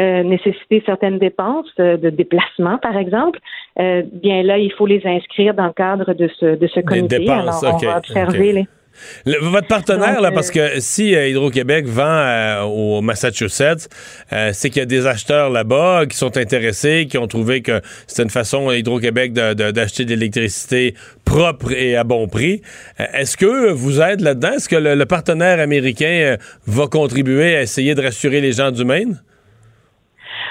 euh, 0.00 0.22
nécessiter 0.22 0.82
certaines 0.86 1.18
dépenses 1.18 1.66
euh, 1.78 1.96
de 1.98 2.08
déplacement, 2.10 2.78
par 2.78 2.96
exemple, 2.96 3.38
euh, 3.78 4.02
bien 4.12 4.42
là, 4.42 4.56
il 4.58 4.72
faut 4.72 4.86
les 4.86 5.02
inscrire 5.04 5.52
dans 5.54 5.66
le 5.66 5.72
cadre 5.74 6.14
de 6.14 6.28
ce, 6.40 6.56
de 6.56 6.66
ce 6.66 6.80
comité. 6.80 7.18
dépenses, 7.18 7.62
Alors, 7.62 7.74
on 7.82 7.86
va 7.86 7.96
observer 7.98 8.48
OK. 8.48 8.54
les... 8.54 8.66
Le- 9.24 9.38
votre 9.40 9.68
partenaire, 9.68 10.14
Donc, 10.14 10.22
là, 10.24 10.32
parce 10.32 10.50
que 10.50 10.78
si 10.80 11.12
Hydro-Québec 11.12 11.86
vend 11.86 12.64
au 12.64 13.00
Massachusetts, 13.00 13.88
c'est 14.52 14.68
qu'il 14.68 14.80
y 14.80 14.82
a 14.82 14.86
des 14.86 15.06
acheteurs 15.06 15.48
là-bas 15.48 16.04
qui 16.10 16.16
sont 16.16 16.36
intéressés, 16.36 17.06
qui 17.08 17.16
ont 17.16 17.26
trouvé 17.28 17.62
que 17.62 17.80
c'était 18.06 18.24
une 18.24 18.30
façon 18.30 18.70
Hydro-Québec 18.70 19.32
de- 19.32 19.54
de- 19.54 19.70
d'acheter 19.70 20.04
de, 20.04 20.10
l'électricité 20.10 20.94
propre 21.24 21.72
et 21.72 21.96
à 21.96 22.04
bon 22.04 22.26
prix. 22.26 22.62
Est-ce 23.14 23.36
que 23.36 23.70
vous 23.70 24.00
êtes 24.00 24.20
là-dedans? 24.20 24.52
Est-ce 24.56 24.68
que 24.68 24.76
le, 24.76 24.94
le 24.96 25.06
partenaire 25.06 25.60
américain 25.60 26.36
va 26.66 26.86
contribuer 26.88 27.54
à 27.56 27.62
essayer 27.62 27.94
de 27.94 28.02
rassurer 28.02 28.40
les 28.40 28.52
gens 28.52 28.70
du 28.72 28.84
Maine? 28.84 29.20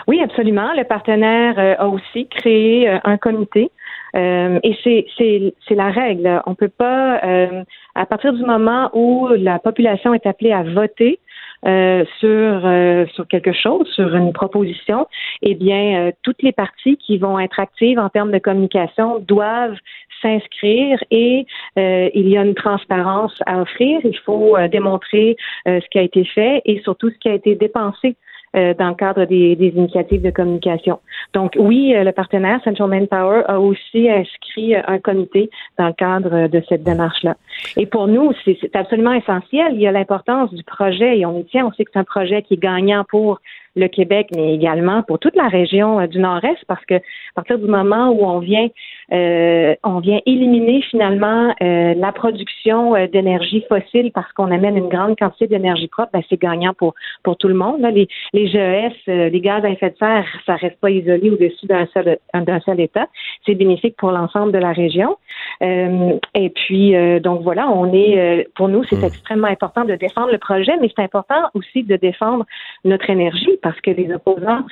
Oui, 0.09 0.19
absolument. 0.23 0.73
Le 0.75 0.85
partenaire 0.85 1.59
euh, 1.59 1.75
a 1.77 1.87
aussi 1.87 2.27
créé 2.29 2.89
euh, 2.89 2.97
un 3.03 3.17
comité. 3.17 3.69
Euh, 4.15 4.59
et 4.63 4.75
c'est, 4.83 5.75
la 5.75 5.91
règle. 5.91 6.41
On 6.47 6.55
peut 6.55 6.67
pas, 6.75 7.23
euh, 7.23 7.63
à 7.93 8.07
partir 8.07 8.33
du 8.33 8.43
moment 8.43 8.89
où 8.93 9.27
la 9.27 9.59
population 9.59 10.15
est 10.15 10.25
appelée 10.25 10.51
à 10.51 10.63
voter 10.63 11.19
euh, 11.67 12.05
sur 12.19 12.65
euh, 12.65 13.05
sur 13.13 13.27
quelque 13.27 13.53
chose, 13.53 13.87
sur 13.89 14.15
une 14.15 14.33
proposition, 14.33 15.05
eh 15.43 15.53
bien, 15.53 16.09
toutes 16.23 16.41
les 16.41 16.53
parties 16.53 16.97
qui 16.97 17.19
vont 17.19 17.37
être 17.37 17.59
actives 17.59 17.99
en 17.99 18.09
termes 18.09 18.31
de 18.31 18.39
communication 18.39 19.19
doivent 19.19 19.77
s'inscrire 20.23 20.97
et 21.11 21.45
il 21.77 22.27
y 22.27 22.35
a 22.35 22.43
une 22.43 22.55
transparence 22.55 23.35
à 23.45 23.61
offrir. 23.61 23.99
Il 24.03 24.17
faut 24.25 24.57
démontrer 24.71 25.37
ce 25.67 25.87
qui 25.91 25.99
a 25.99 26.01
été 26.01 26.25
fait 26.25 26.63
et 26.65 26.81
surtout 26.81 27.11
ce 27.11 27.17
qui 27.19 27.29
a 27.29 27.35
été 27.35 27.53
dépensé 27.53 28.15
euh, 28.55 28.73
dans 28.73 28.89
le 28.89 28.95
cadre 28.95 29.25
des, 29.25 29.55
des 29.55 29.67
initiatives 29.67 30.21
de 30.21 30.31
communication. 30.31 30.99
Donc 31.33 31.55
oui, 31.57 31.93
euh, 31.95 32.03
le 32.03 32.11
partenaire 32.11 32.61
Central 32.63 32.89
Manpower 32.89 33.43
a 33.47 33.59
aussi 33.59 34.09
inscrit 34.09 34.75
euh, 34.75 34.81
un 34.87 34.99
comité 34.99 35.49
dans 35.77 35.87
le 35.87 35.93
cadre 35.93 36.47
de 36.47 36.63
cette 36.67 36.83
démarche-là. 36.83 37.35
Et 37.77 37.85
pour 37.85 38.07
nous, 38.07 38.31
c'est 38.43 38.57
c'est 38.59 38.75
absolument 38.75 39.13
essentiel. 39.13 39.73
Il 39.73 39.81
y 39.81 39.87
a 39.87 39.91
l'importance 39.91 40.53
du 40.53 40.63
projet 40.63 41.19
et 41.19 41.25
on 41.25 41.37
y 41.37 41.45
tient. 41.45 41.65
On 41.65 41.71
sait 41.73 41.85
que 41.85 41.91
c'est 41.93 41.99
un 41.99 42.03
projet 42.03 42.41
qui 42.41 42.55
est 42.55 42.57
gagnant 42.57 43.03
pour 43.07 43.39
le 43.75 43.87
Québec, 43.87 44.27
mais 44.35 44.53
également 44.53 45.03
pour 45.03 45.19
toute 45.19 45.35
la 45.35 45.47
région 45.47 45.99
euh, 45.99 46.07
du 46.07 46.19
Nord-Est, 46.19 46.63
parce 46.67 46.83
que 46.85 46.95
à 46.95 47.01
partir 47.35 47.59
du 47.59 47.67
moment 47.67 48.09
où 48.09 48.25
on 48.25 48.39
vient, 48.39 48.67
euh, 49.11 49.75
on 49.83 49.99
vient 49.99 50.19
éliminer 50.25 50.81
finalement 50.89 51.53
euh, 51.61 51.93
la 51.95 52.11
production 52.11 52.93
d'énergie 53.07 53.63
fossile 53.69 54.11
parce 54.13 54.31
qu'on 54.33 54.51
amène 54.51 54.77
une 54.77 54.89
grande 54.89 55.17
quantité 55.17 55.47
d'énergie 55.47 55.87
propre, 55.87 56.09
ben, 56.13 56.21
c'est 56.29 56.39
gagnant 56.39 56.73
pour 56.73 56.93
pour 57.23 57.37
tout 57.37 57.47
le 57.47 57.53
monde. 57.53 57.81
Les, 57.81 58.07
les 58.33 58.47
GES, 58.47 58.93
les 59.07 59.41
gaz 59.41 59.63
à 59.63 59.69
effet 59.69 59.91
de 59.91 59.97
serre, 59.97 60.25
ça 60.45 60.55
reste 60.55 60.79
pas 60.79 60.89
isolé 60.89 61.29
au-dessus 61.29 61.65
d'un 61.65 61.87
seul 61.93 62.17
d'un 62.33 62.59
seul 62.61 62.79
État. 62.79 63.07
C'est 63.45 63.55
bénéfique 63.55 63.95
pour 63.97 64.11
l'ensemble 64.11 64.51
de 64.51 64.57
la 64.57 64.71
région. 64.71 65.17
Euh, 65.61 66.17
et 66.35 66.49
puis 66.49 66.95
euh, 66.95 67.19
donc 67.19 67.41
voilà, 67.41 67.69
on 67.69 67.91
est 67.93 68.17
euh, 68.17 68.43
pour 68.55 68.69
nous 68.69 68.83
c'est 68.85 69.03
extrêmement 69.03 69.47
important 69.47 69.83
de 69.83 69.95
défendre 69.95 70.31
le 70.31 70.37
projet, 70.37 70.71
mais 70.79 70.89
c'est 70.95 71.03
important 71.03 71.49
aussi 71.53 71.83
de 71.83 71.97
défendre 71.97 72.45
notre 72.85 73.09
énergie 73.09 73.57
parce 73.61 73.79
que 73.81 73.91
les 73.91 74.11
opposants 74.13 74.63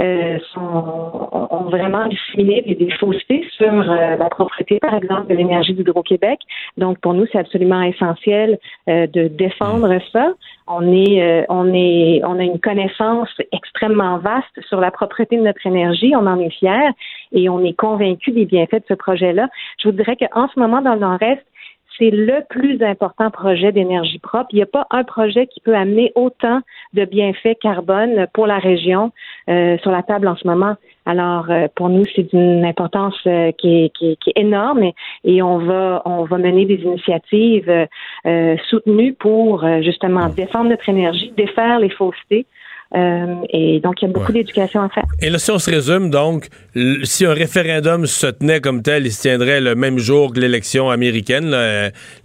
euh, 0.00 0.38
sont, 0.52 1.28
ont 1.50 1.70
vraiment 1.70 2.06
disséminé 2.06 2.62
des, 2.62 2.74
des 2.74 2.90
faussetés 2.92 3.46
sur 3.56 3.72
euh, 3.72 4.16
la 4.16 4.28
propriété, 4.28 4.78
par 4.78 4.94
exemple, 4.94 5.28
de 5.28 5.34
l'énergie 5.34 5.72
d'Hydro-Québec. 5.72 6.40
Donc, 6.76 6.98
pour 7.00 7.14
nous, 7.14 7.26
c'est 7.32 7.38
absolument 7.38 7.82
essentiel 7.82 8.58
euh, 8.88 9.06
de 9.06 9.28
défendre 9.28 9.98
ça. 10.12 10.32
On 10.66 10.92
est, 10.92 11.22
euh, 11.22 11.44
on 11.48 11.72
est, 11.72 12.20
on 12.24 12.38
a 12.38 12.42
une 12.42 12.60
connaissance 12.60 13.30
extrêmement 13.52 14.18
vaste 14.18 14.60
sur 14.68 14.80
la 14.80 14.90
propriété 14.90 15.36
de 15.36 15.42
notre 15.42 15.64
énergie. 15.66 16.12
On 16.14 16.26
en 16.26 16.38
est 16.40 16.50
fiers 16.50 16.90
et 17.32 17.48
on 17.48 17.64
est 17.64 17.74
convaincu 17.74 18.32
des 18.32 18.44
bienfaits 18.44 18.76
de 18.76 18.84
ce 18.88 18.94
projet-là. 18.94 19.48
Je 19.78 19.88
vous 19.88 19.96
dirais 19.96 20.16
qu'en 20.16 20.48
ce 20.48 20.58
moment, 20.58 20.82
dans 20.82 20.94
le 20.94 21.00
Nord-Est, 21.00 21.44
c'est 21.98 22.10
le 22.10 22.44
plus 22.48 22.82
important 22.82 23.30
projet 23.30 23.72
d'énergie 23.72 24.18
propre. 24.18 24.48
Il 24.52 24.56
n'y 24.56 24.62
a 24.62 24.66
pas 24.66 24.86
un 24.90 25.04
projet 25.04 25.46
qui 25.46 25.60
peut 25.60 25.74
amener 25.74 26.12
autant 26.14 26.60
de 26.92 27.04
bienfaits 27.04 27.58
carbone 27.60 28.26
pour 28.32 28.46
la 28.46 28.58
région 28.58 29.12
euh, 29.48 29.78
sur 29.78 29.90
la 29.90 30.02
table 30.02 30.28
en 30.28 30.36
ce 30.36 30.46
moment. 30.46 30.76
Alors, 31.06 31.50
euh, 31.50 31.68
pour 31.74 31.88
nous, 31.88 32.04
c'est 32.14 32.34
d'une 32.34 32.64
importance 32.64 33.16
euh, 33.26 33.52
qui, 33.52 33.90
est, 34.00 34.16
énorme 34.34 34.82
et, 34.82 34.94
et, 35.24 35.42
on 35.42 35.58
va 35.58 36.02
on 36.04 36.24
va 36.24 36.38
mener 36.38 36.66
des 36.66 36.82
initiatives 36.82 37.86
soutenues 38.68 39.14
pour 39.14 39.64
justement 39.82 40.28
défendre 40.28 40.70
notre 40.70 40.88
énergie, 40.88 41.32
défaire 41.36 41.78
les 41.78 41.90
faussetés. 41.90 42.46
Euh, 42.94 43.34
et 43.50 43.80
donc, 43.80 44.00
il 44.00 44.06
y 44.06 44.08
a 44.08 44.12
beaucoup 44.12 44.32
ouais. 44.32 44.38
d'éducation 44.38 44.80
à 44.80 44.88
faire. 44.88 45.04
Et 45.20 45.28
là, 45.28 45.38
si 45.38 45.50
on 45.50 45.58
se 45.58 45.70
résume, 45.70 46.08
donc, 46.10 46.48
si 47.02 47.26
un 47.26 47.34
référendum 47.34 48.06
se 48.06 48.28
tenait 48.28 48.60
comme 48.60 48.82
tel, 48.82 49.06
il 49.06 49.12
se 49.12 49.22
tiendrait 49.22 49.60
le 49.60 49.74
même 49.74 49.98
jour 49.98 50.32
que 50.32 50.38
l'élection 50.38 50.88
américaine, 50.90 51.54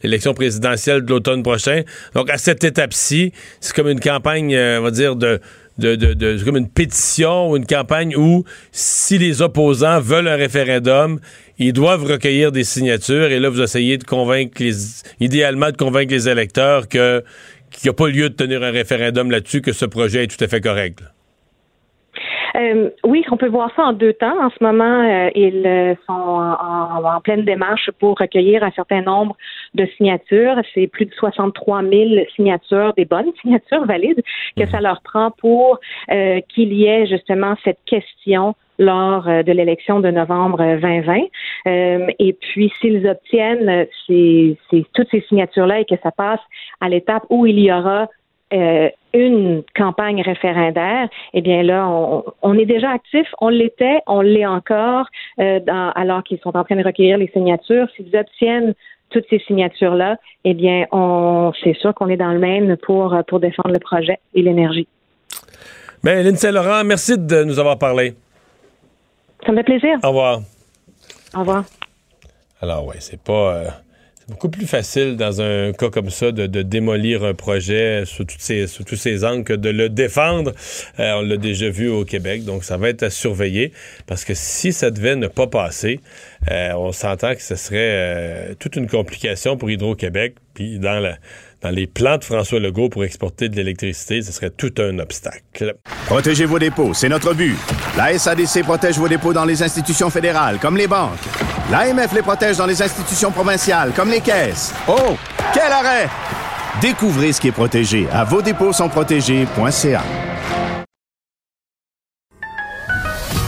l'élection 0.03 0.33
présidentielle 0.33 1.03
de 1.03 1.09
l'automne 1.09 1.41
prochain. 1.41 1.81
Donc, 2.13 2.29
à 2.29 2.37
cette 2.37 2.63
étape-ci, 2.63 3.33
c'est 3.59 3.75
comme 3.75 3.89
une 3.89 3.99
campagne, 3.99 4.53
euh, 4.53 4.79
on 4.79 4.83
va 4.83 4.91
dire, 4.91 5.15
de, 5.15 5.39
de, 5.77 5.95
de, 5.95 6.13
de 6.13 6.43
comme 6.43 6.57
une 6.57 6.69
pétition 6.69 7.49
ou 7.49 7.57
une 7.57 7.65
campagne 7.65 8.15
où, 8.15 8.43
si 8.71 9.17
les 9.17 9.41
opposants 9.41 9.99
veulent 9.99 10.27
un 10.27 10.35
référendum, 10.35 11.19
ils 11.57 11.73
doivent 11.73 12.03
recueillir 12.03 12.51
des 12.51 12.63
signatures. 12.63 13.31
Et 13.31 13.39
là, 13.39 13.49
vous 13.49 13.61
essayez 13.61 13.97
de 13.97 14.03
convaincre, 14.03 14.53
les, 14.59 14.73
idéalement, 15.19 15.71
de 15.71 15.77
convaincre 15.77 16.11
les 16.13 16.29
électeurs 16.29 16.87
que 16.87 17.23
qu'il 17.71 17.89
n'y 17.89 17.89
a 17.89 17.93
pas 17.93 18.09
lieu 18.09 18.29
de 18.29 18.35
tenir 18.35 18.63
un 18.63 18.71
référendum 18.71 19.31
là-dessus, 19.31 19.61
que 19.61 19.71
ce 19.71 19.85
projet 19.85 20.23
est 20.23 20.27
tout 20.27 20.43
à 20.43 20.47
fait 20.47 20.61
correct. 20.61 21.01
Euh, 22.55 22.89
oui, 23.05 23.23
on 23.31 23.37
peut 23.37 23.47
voir 23.47 23.71
ça 23.75 23.83
en 23.83 23.93
deux 23.93 24.13
temps. 24.13 24.37
En 24.43 24.49
ce 24.49 24.63
moment, 24.63 25.03
euh, 25.03 25.29
ils 25.35 25.97
sont 26.05 26.13
en, 26.13 27.21
pleine 27.21 27.45
démarche 27.45 27.89
pour 27.99 28.17
recueillir 28.17 28.63
un 28.63 28.71
certain 28.71 29.01
nombre 29.01 29.35
de 29.73 29.85
signatures. 29.97 30.61
C'est 30.73 30.87
plus 30.87 31.05
de 31.05 31.13
63 31.13 31.83
000 31.83 32.25
signatures, 32.35 32.93
des 32.95 33.05
bonnes 33.05 33.31
signatures 33.41 33.85
valides, 33.85 34.21
que 34.57 34.65
ça 34.67 34.81
leur 34.81 35.01
prend 35.01 35.31
pour 35.31 35.79
euh, 36.11 36.41
qu'il 36.49 36.73
y 36.73 36.85
ait 36.85 37.05
justement 37.05 37.55
cette 37.63 37.79
question 37.85 38.55
lors 38.81 39.23
de 39.25 39.51
l'élection 39.51 40.01
de 40.01 40.09
novembre 40.11 40.57
2020. 40.57 41.21
Euh, 41.67 42.07
et 42.19 42.33
puis, 42.33 42.71
s'ils 42.81 43.07
obtiennent 43.07 43.87
toutes 44.93 45.09
ces 45.11 45.21
signatures-là 45.29 45.79
et 45.79 45.85
que 45.85 45.95
ça 46.01 46.11
passe 46.11 46.39
à 46.79 46.89
l'étape 46.89 47.23
où 47.29 47.45
il 47.45 47.59
y 47.59 47.71
aura 47.71 48.09
euh, 48.53 48.89
une 49.13 49.63
campagne 49.75 50.21
référendaire, 50.21 51.07
eh 51.33 51.41
bien 51.41 51.63
là, 51.63 51.87
on, 52.41 52.57
est 52.57 52.65
déjà 52.65 52.89
actif. 52.89 53.27
On 53.39 53.49
l'était, 53.49 53.99
on 54.07 54.21
l'est 54.21 54.45
encore, 54.45 55.05
euh, 55.39 55.59
alors 55.67 56.23
qu'ils 56.23 56.39
sont 56.39 56.55
en 56.57 56.63
train 56.63 56.75
de 56.75 56.83
recueillir 56.83 57.17
les 57.17 57.27
signatures. 57.27 57.87
S'ils 57.95 58.15
obtiennent 58.15 58.73
toutes 59.09 59.25
ces 59.29 59.39
signatures-là, 59.39 60.17
eh 60.45 60.53
bien, 60.53 60.85
on, 60.91 61.51
c'est 61.63 61.75
sûr 61.75 61.93
qu'on 61.93 62.07
est 62.07 62.17
dans 62.17 62.31
le 62.31 62.39
même 62.39 62.77
pour, 62.77 63.15
défendre 63.39 63.73
le 63.73 63.79
projet 63.79 64.19
et 64.33 64.41
l'énergie. 64.41 64.87
Bien, 66.03 66.23
Lynn 66.23 66.35
Saint-Laurent, 66.35 66.83
merci 66.83 67.17
de 67.17 67.43
nous 67.43 67.59
avoir 67.59 67.77
parlé. 67.77 68.13
Ça 69.45 69.51
me 69.51 69.57
fait 69.57 69.63
plaisir. 69.63 69.97
Au 70.03 70.09
revoir. 70.09 70.41
Au 71.33 71.39
revoir. 71.39 71.63
Alors, 72.61 72.85
ouais, 72.85 72.97
c'est 72.99 73.19
pas. 73.19 73.55
Euh, 73.55 73.69
c'est 74.15 74.29
beaucoup 74.29 74.49
plus 74.49 74.67
facile 74.67 75.17
dans 75.17 75.41
un 75.41 75.73
cas 75.73 75.89
comme 75.89 76.11
ça 76.11 76.31
de, 76.31 76.45
de 76.45 76.61
démolir 76.61 77.23
un 77.23 77.33
projet 77.33 78.03
sous, 78.05 78.23
toutes 78.23 78.41
ces, 78.41 78.67
sous 78.67 78.83
tous 78.83 78.95
ces 78.95 79.25
angles 79.25 79.43
que 79.43 79.53
de 79.53 79.69
le 79.69 79.89
défendre. 79.89 80.51
Euh, 80.99 81.13
on 81.13 81.21
l'a 81.21 81.37
déjà 81.37 81.69
vu 81.69 81.89
au 81.89 82.05
Québec, 82.05 82.45
donc 82.45 82.63
ça 82.63 82.77
va 82.77 82.89
être 82.89 83.01
à 83.01 83.09
surveiller 83.09 83.73
parce 84.05 84.23
que 84.23 84.35
si 84.35 84.73
ça 84.73 84.91
devait 84.91 85.15
ne 85.15 85.27
pas 85.27 85.47
passer, 85.47 86.01
euh, 86.51 86.73
on 86.75 86.91
s'entend 86.91 87.33
que 87.33 87.41
ce 87.41 87.55
serait 87.55 88.55
toute 88.59 88.75
une 88.75 88.87
complication 88.87 89.57
pour 89.57 89.71
Hydro-Québec. 89.71 90.35
Puis 90.53 90.77
dans 90.77 90.99
la 90.99 91.17
dans 91.61 91.69
les 91.69 91.87
plans 91.87 92.17
de 92.17 92.23
François 92.23 92.59
Legault 92.59 92.89
pour 92.89 93.03
exporter 93.03 93.49
de 93.49 93.55
l'électricité, 93.55 94.21
ce 94.21 94.31
serait 94.31 94.49
tout 94.49 94.73
un 94.79 94.97
obstacle. 94.99 95.75
Protégez 96.07 96.45
vos 96.45 96.59
dépôts, 96.59 96.93
c'est 96.93 97.09
notre 97.09 97.33
but. 97.33 97.55
La 97.95 98.17
SADC 98.17 98.63
protège 98.63 98.97
vos 98.97 99.07
dépôts 99.07 99.33
dans 99.33 99.45
les 99.45 99.61
institutions 99.61 100.09
fédérales, 100.09 100.57
comme 100.59 100.77
les 100.77 100.87
banques. 100.87 101.19
L'AMF 101.69 102.13
les 102.13 102.21
protège 102.21 102.57
dans 102.57 102.65
les 102.65 102.81
institutions 102.81 103.31
provinciales, 103.31 103.91
comme 103.95 104.09
les 104.09 104.21
caisses. 104.21 104.73
Oh, 104.87 105.15
quel 105.53 105.71
arrêt! 105.71 106.09
Découvrez 106.81 107.33
ce 107.33 107.41
qui 107.41 107.49
est 107.49 107.51
protégé 107.51 108.07
à 108.11 108.23
vos 108.23 108.41
dépôts 108.41 108.73
sont 108.73 108.89
protégés.ca. 108.89 110.03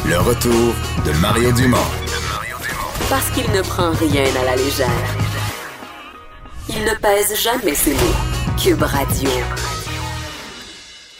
Le 0.06 0.20
retour 0.20 0.76
de 1.06 1.12
Mario 1.20 1.52
Dumont. 1.54 1.78
Parce 3.10 3.30
qu'il 3.32 3.50
ne 3.52 3.62
prend 3.62 3.92
rien 3.92 4.26
à 4.42 4.46
la 4.46 4.56
légère. 4.56 5.23
Il 6.70 6.84
ne 6.84 6.94
pèse 6.96 7.36
jamais 7.42 7.76
ses 7.76 7.94
mots. 7.94 8.58
Cube 8.58 8.84
Radio. 8.84 9.30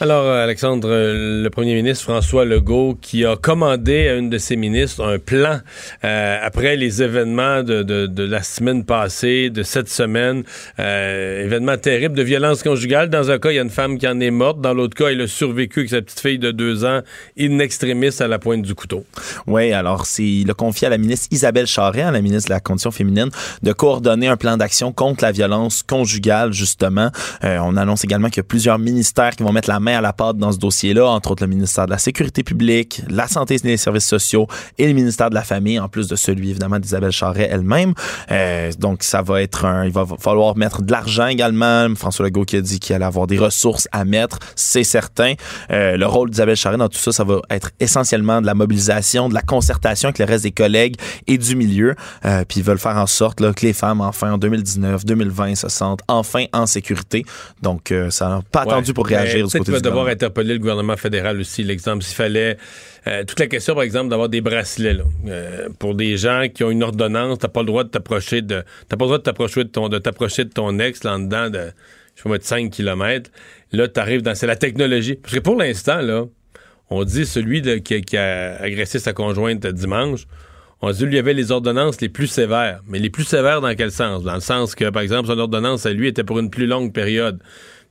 Alors, 0.00 0.28
Alexandre, 0.28 0.88
le 0.90 1.48
premier 1.50 1.76
ministre 1.76 2.02
François 2.02 2.44
Legault 2.44 2.98
qui 3.00 3.24
a 3.24 3.36
commandé 3.36 4.08
à 4.08 4.16
une 4.16 4.28
de 4.28 4.38
ses 4.38 4.56
ministres 4.56 5.06
un 5.06 5.20
plan 5.20 5.60
euh, 6.02 6.38
après 6.42 6.74
les 6.74 7.00
événements 7.00 7.62
de, 7.62 7.84
de, 7.84 8.08
de, 8.08 8.24
la 8.24 8.42
semaine 8.42 8.84
passée, 8.84 9.50
de 9.50 9.62
cette 9.62 9.88
semaine, 9.88 10.42
euh, 10.80 11.44
événement 11.44 11.76
terrible 11.76 12.16
de 12.16 12.24
violence 12.24 12.64
conjugale. 12.64 13.08
Dans 13.08 13.30
un 13.30 13.38
cas, 13.38 13.52
il 13.52 13.54
y 13.54 13.58
a 13.60 13.62
une 13.62 13.70
femme 13.70 13.96
qui 13.96 14.08
en 14.08 14.18
est 14.18 14.32
morte. 14.32 14.60
Dans 14.60 14.74
l'autre 14.74 14.96
cas, 14.96 15.12
il 15.12 15.20
a 15.20 15.28
survécu 15.28 15.80
avec 15.80 15.90
sa 15.90 16.02
petite 16.02 16.18
fille 16.18 16.38
de 16.40 16.50
deux 16.50 16.84
ans, 16.84 17.02
in 17.38 17.60
extremis 17.60 18.20
à 18.20 18.26
la 18.26 18.40
pointe 18.40 18.62
du 18.62 18.74
couteau. 18.74 19.04
Oui, 19.46 19.72
alors 19.72 20.06
c'est 20.06 20.24
il 20.24 20.50
a 20.50 20.54
confié 20.54 20.88
à 20.88 20.90
la 20.90 20.98
ministre 20.98 21.28
Isabelle 21.30 21.68
Charret, 21.68 22.10
la 22.10 22.20
ministre 22.20 22.48
de 22.48 22.54
la 22.54 22.60
Condition 22.60 22.90
féminine, 22.90 23.30
de 23.62 23.72
coordonner 23.72 24.26
un 24.26 24.36
plan 24.36 24.56
d'action 24.56 24.92
contre 24.92 25.22
la 25.22 25.30
violence 25.30 25.84
conjugale, 25.84 26.52
justement. 26.52 27.10
Euh, 27.44 27.58
on 27.62 27.76
annonce 27.76 28.02
également 28.02 28.26
qu'il 28.26 28.38
y 28.38 28.40
a 28.40 28.48
plusieurs 28.48 28.80
ministères 28.80 29.36
qui 29.36 29.44
vont 29.44 29.52
mettre 29.52 29.68
la 29.68 29.78
main 29.84 29.93
à 29.94 30.00
la 30.00 30.12
pâte 30.12 30.36
dans 30.36 30.52
ce 30.52 30.58
dossier-là, 30.58 31.06
entre 31.06 31.32
autres 31.32 31.44
le 31.44 31.48
ministère 31.48 31.86
de 31.86 31.90
la 31.90 31.98
Sécurité 31.98 32.42
publique, 32.42 33.02
la 33.08 33.28
Santé 33.28 33.54
et 33.54 33.58
des 33.58 33.76
Services 33.76 34.06
sociaux 34.06 34.46
et 34.78 34.86
le 34.86 34.92
ministère 34.92 35.30
de 35.30 35.34
la 35.34 35.42
Famille, 35.42 35.78
en 35.78 35.88
plus 35.88 36.08
de 36.08 36.16
celui 36.16 36.50
évidemment 36.50 36.78
d'Isabelle 36.78 37.12
Charret 37.12 37.48
elle-même. 37.50 37.94
Euh, 38.30 38.72
donc 38.78 39.02
ça 39.02 39.22
va 39.22 39.42
être 39.42 39.64
un, 39.64 39.84
il 39.84 39.92
va 39.92 40.04
falloir 40.18 40.56
mettre 40.56 40.82
de 40.82 40.90
l'argent 40.90 41.26
également. 41.26 41.94
François 41.94 42.26
Legault 42.26 42.44
qui 42.44 42.56
a 42.56 42.60
dit 42.60 42.80
qu'il 42.80 42.94
allait 42.94 43.04
avoir 43.04 43.26
des 43.26 43.38
ressources 43.38 43.88
à 43.92 44.04
mettre, 44.04 44.38
c'est 44.56 44.84
certain. 44.84 45.34
Euh, 45.70 45.96
le 45.96 46.06
rôle 46.06 46.30
d'Isabelle 46.30 46.56
Charret 46.56 46.76
dans 46.76 46.88
tout 46.88 46.98
ça, 46.98 47.12
ça 47.12 47.24
va 47.24 47.40
être 47.50 47.70
essentiellement 47.80 48.40
de 48.40 48.46
la 48.46 48.54
mobilisation, 48.54 49.28
de 49.28 49.34
la 49.34 49.42
concertation 49.42 50.08
avec 50.08 50.18
le 50.18 50.24
reste 50.24 50.44
des 50.44 50.52
collègues 50.52 50.96
et 51.26 51.38
du 51.38 51.56
milieu. 51.56 51.94
Euh, 52.24 52.44
puis 52.46 52.60
ils 52.60 52.64
veulent 52.64 52.78
faire 52.78 52.96
en 52.96 53.06
sorte 53.06 53.40
là, 53.40 53.52
que 53.52 53.64
les 53.64 53.72
femmes 53.72 54.00
enfin 54.00 54.32
en 54.32 54.38
2019, 54.38 55.04
2020 55.04 55.54
se 55.54 55.68
sentent 55.68 56.02
enfin 56.08 56.44
en 56.52 56.66
sécurité. 56.66 57.24
Donc 57.62 57.92
euh, 57.92 58.10
ça 58.10 58.28
n'a 58.28 58.40
pas 58.50 58.62
attendu 58.62 58.92
pour 58.94 59.06
réagir 59.06 59.46
du 59.46 59.58
côté 59.58 59.72
du 59.76 59.82
devoir 59.82 60.06
interpeller 60.06 60.54
le 60.54 60.58
gouvernement 60.58 60.96
fédéral 60.96 61.40
aussi. 61.40 61.62
L'exemple, 61.62 62.02
s'il 62.02 62.16
fallait. 62.16 62.56
Euh, 63.06 63.24
toute 63.24 63.38
la 63.38 63.46
question, 63.46 63.74
par 63.74 63.82
exemple, 63.82 64.08
d'avoir 64.08 64.28
des 64.28 64.40
bracelets 64.40 64.94
là, 64.94 65.04
euh, 65.26 65.68
pour 65.78 65.94
des 65.94 66.16
gens 66.16 66.46
qui 66.52 66.64
ont 66.64 66.70
une 66.70 66.82
ordonnance, 66.82 67.38
t'as 67.38 67.48
pas 67.48 67.60
le 67.60 67.66
droit 67.66 67.84
de 67.84 67.90
t'approcher 67.90 68.40
de. 68.42 68.62
T'as 68.88 68.96
pas 68.96 69.04
le 69.04 69.08
droit 69.08 69.18
de 69.18 69.22
t'approcher 69.22 69.64
de 69.64 69.68
ton 69.68 69.88
de 69.88 69.98
t'approcher 69.98 70.44
de 70.44 70.50
ton 70.50 70.78
ex 70.78 71.04
là 71.04 71.18
dedans 71.18 71.50
de 71.50 71.70
je 72.16 72.22
pas, 72.22 72.38
de 72.38 72.42
5 72.42 72.70
km. 72.70 73.30
Là, 73.72 73.88
t'arrives 73.88 74.22
dans. 74.22 74.34
C'est 74.34 74.46
la 74.46 74.56
technologie. 74.56 75.16
Parce 75.16 75.34
que 75.34 75.40
pour 75.40 75.56
l'instant, 75.56 76.00
là, 76.00 76.24
on 76.90 77.04
dit 77.04 77.26
celui 77.26 77.62
de, 77.62 77.76
qui, 77.76 78.00
qui, 78.02 78.16
a 78.16 78.60
agressé 78.60 78.98
sa 78.98 79.12
conjointe 79.12 79.66
dimanche. 79.66 80.26
On 80.80 80.90
dit 80.90 81.06
lui 81.06 81.18
avait 81.18 81.34
les 81.34 81.50
ordonnances 81.50 82.00
les 82.00 82.08
plus 82.10 82.26
sévères. 82.26 82.82
Mais 82.86 82.98
les 82.98 83.10
plus 83.10 83.24
sévères 83.24 83.60
dans 83.60 83.74
quel 83.74 83.90
sens? 83.90 84.22
Dans 84.22 84.34
le 84.34 84.40
sens 84.40 84.74
que, 84.74 84.90
par 84.90 85.02
exemple, 85.02 85.28
son 85.28 85.38
ordonnance 85.38 85.86
à 85.86 85.92
lui 85.92 86.08
était 86.08 86.24
pour 86.24 86.38
une 86.38 86.50
plus 86.50 86.66
longue 86.66 86.92
période. 86.92 87.40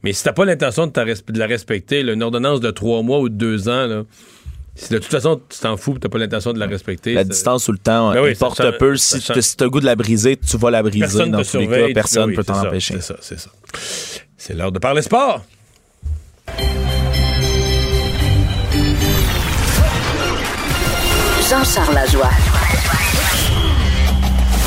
Mais 0.04 0.12
si 0.12 0.24
t'as 0.24 0.34
pas 0.34 0.44
l'intention 0.44 0.88
de, 0.88 0.92
de, 0.92 1.40
la 1.40 1.48
respecter, 1.48 2.04
là, 2.04 2.14
une 2.14 2.24
ordonnance 2.24 2.60
de 2.60 2.72
trois 2.72 3.02
mois 3.04 3.20
ou 3.20 3.30
de 3.30 3.36
deux 3.36 3.70
ans, 3.70 3.88
là, 3.88 4.04
si 4.76 4.92
de 4.92 4.98
toute 4.98 5.12
façon 5.12 5.40
tu 5.48 5.60
t'en 5.60 5.78
fous, 5.78 5.98
t'as 6.00 6.10
pas 6.10 6.18
l'intention 6.18 6.52
de 6.52 6.60
la 6.60 6.66
respecter. 6.66 7.14
La 7.14 7.24
distance 7.24 7.68
ou 7.70 7.72
le 7.72 7.78
temps 7.78 8.12
ben 8.12 8.24
oui, 8.24 8.32
importe 8.32 8.58
ça, 8.58 8.72
peu. 8.74 8.98
Si 8.98 9.22
tu 9.22 9.32
as 9.32 9.56
le 9.62 9.70
goût 9.70 9.80
de 9.80 9.86
la 9.86 9.96
briser, 9.96 10.36
tu 10.36 10.58
vas 10.58 10.72
la 10.72 10.82
briser. 10.84 11.00
Personne 11.00 11.32
dans 11.32 11.44
tous 11.44 11.58
les 11.58 11.68
cas, 11.68 11.94
personne 11.94 12.30
oui, 12.30 12.36
peut 12.36 12.44
t'en 12.44 12.60
empêcher. 12.60 12.96
C'est 12.96 13.02
ça, 13.02 13.16
c'est 13.22 13.40
ça. 13.40 13.50
C'est 14.36 14.56
l'heure 14.56 14.72
de 14.72 14.80
parler 14.80 15.02
sport. 15.02 15.42
Jean-Charles 21.50 21.94
Lajoie. 21.94 22.30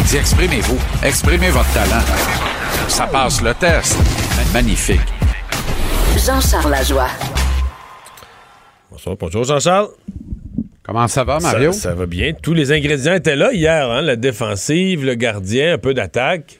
Dis, 0.06 0.16
exprimez-vous. 0.16 0.78
Exprimez 1.02 1.50
votre 1.50 1.72
talent. 1.74 2.04
Ça 2.86 3.06
passe 3.08 3.42
le 3.42 3.52
test. 3.54 3.96
Magnifique. 4.52 5.15
Jean-Charles 6.26 6.72
Lajoie. 6.72 7.06
Bonsoir, 8.90 9.16
bonjour 9.16 9.44
Jean-Charles. 9.44 9.90
Comment 10.82 11.06
ça 11.06 11.22
va, 11.22 11.38
Mario? 11.38 11.70
Ça, 11.70 11.90
ça 11.90 11.94
va 11.94 12.06
bien. 12.06 12.32
Tous 12.32 12.52
les 12.52 12.72
ingrédients 12.72 13.14
étaient 13.14 13.36
là 13.36 13.52
hier, 13.52 13.88
hein? 13.88 14.02
la 14.02 14.16
défensive, 14.16 15.04
le 15.04 15.14
gardien, 15.14 15.74
un 15.74 15.78
peu 15.78 15.94
d'attaque. 15.94 16.58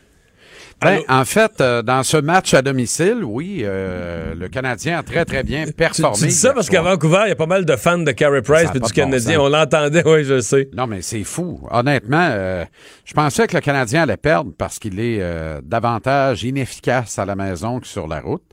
Ben, 0.81 1.01
en 1.09 1.25
fait, 1.25 1.61
euh, 1.61 1.83
dans 1.83 2.05
ce 2.05 2.17
match 2.17 2.55
à 2.55 2.62
domicile, 2.62 3.25
oui, 3.25 3.62
euh, 3.64 4.37
le 4.37 4.49
Canadien 4.49 4.99
a 4.99 5.03
très, 5.03 5.25
très 5.25 5.43
bien 5.43 5.64
performé. 5.77 6.14
Tu, 6.14 6.23
tu 6.23 6.29
dis 6.29 6.35
ça 6.35 6.53
parce 6.53 6.71
qu'à 6.71 6.83
Vancouver, 6.83 7.23
il 7.25 7.31
y 7.31 7.33
a 7.33 7.37
pas 7.37 7.47
mal 7.47 7.64
de 7.64 7.75
fans 7.75 7.99
de 7.99 8.12
Carey 8.12 8.43
Price 8.43 8.69
et 8.71 8.75
du 8.75 8.79
bon 8.79 8.89
Canadien. 8.89 9.41
On 9.41 9.49
l'entendait, 9.49 10.07
oui, 10.07 10.23
je 10.23 10.39
sais. 10.39 10.69
Non, 10.75 10.87
mais 10.87 11.03
c'est 11.03 11.25
fou. 11.25 11.67
Honnêtement, 11.73 12.29
euh, 12.31 12.64
je 13.05 13.14
pensais 13.14 13.49
que 13.49 13.57
le 13.57 13.62
Canadien 13.62 14.03
allait 14.03 14.17
perdre 14.17 14.53
parce 14.57 14.79
qu'il 14.79 15.01
est 15.01 15.19
euh, 15.21 15.61
davantage 15.64 16.45
inefficace 16.45 17.19
à 17.19 17.25
la 17.25 17.35
maison 17.35 17.81
que 17.81 17.89
sur 17.89 18.07
la 18.07 18.21
route. 18.21 18.45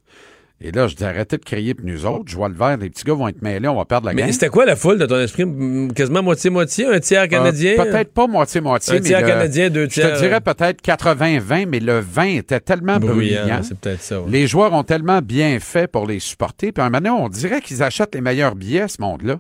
Et 0.66 0.72
là, 0.72 0.88
je 0.88 0.95
dis 0.95 1.03
arrêtez 1.03 1.38
de 1.38 1.43
crier 1.43 1.74
pour 1.74 1.86
nous 1.86 2.05
autres. 2.05 2.24
Je 2.28 2.38
vois 2.38 2.47
le 2.47 2.55
vert, 2.55 2.78
les 2.78 2.89
petits 2.89 3.03
gars 3.03 3.14
vont 3.14 3.28
être 3.28 3.41
mêlés, 3.41 3.68
on 3.68 3.76
va 3.76 3.84
perdre 3.84 4.07
la 4.07 4.14
Mais 4.14 4.22
game. 4.22 4.32
c'était 4.32 4.47
quoi 4.47 4.66
la 4.66 4.78
foule 4.78 4.97
de 4.97 5.05
ton 5.05 5.20
esprit? 5.20 5.43
Mm, 5.43 5.91
Quasiment 5.91 6.24
moitié-moitié, 6.24 6.86
un 6.88 6.99
tiers 7.01 7.28
canadien? 7.28 7.74
Euh, 7.78 7.84
peut-être 7.84 8.14
pas 8.14 8.28
moitié-moitié. 8.28 8.93
Un 8.93 8.95
mais 8.95 9.01
tiers 9.01 9.22
le- 9.22 9.28
canadien, 9.28 9.70
deux 9.70 9.88
tiers. 9.89 10.09
Je 10.09 10.14
te 10.16 10.20
dirais 10.26 10.39
peut-être 10.39 10.82
80-20, 10.82 11.66
mais 11.68 11.80
le 11.82 11.99
20 11.99 12.38
était 12.38 12.61
tellement 12.61 12.97
Bruyant, 12.97 13.41
bruyant. 13.41 13.59
c'est 13.61 13.78
peut-être 13.78 14.01
ça, 14.01 14.22
ouais. 14.22 14.30
Les 14.32 14.47
joueurs 14.47 14.72
ont 14.72 14.84
tellement 14.84 15.20
bien 15.22 15.59
fait 15.59 15.88
pour 15.88 16.07
les 16.07 16.20
supporter. 16.20 16.72
Puis 16.72 16.82
à 16.82 16.86
un 16.86 16.89
moment 16.89 17.01
donné, 17.09 17.24
on 17.26 17.28
dirait 17.28 17.59
qu'ils 17.59 17.84
achètent 17.84 18.16
les 18.16 18.22
meilleurs 18.22 18.55
billets, 18.55 18.88
ce 18.88 19.01
monde-là. 19.01 19.39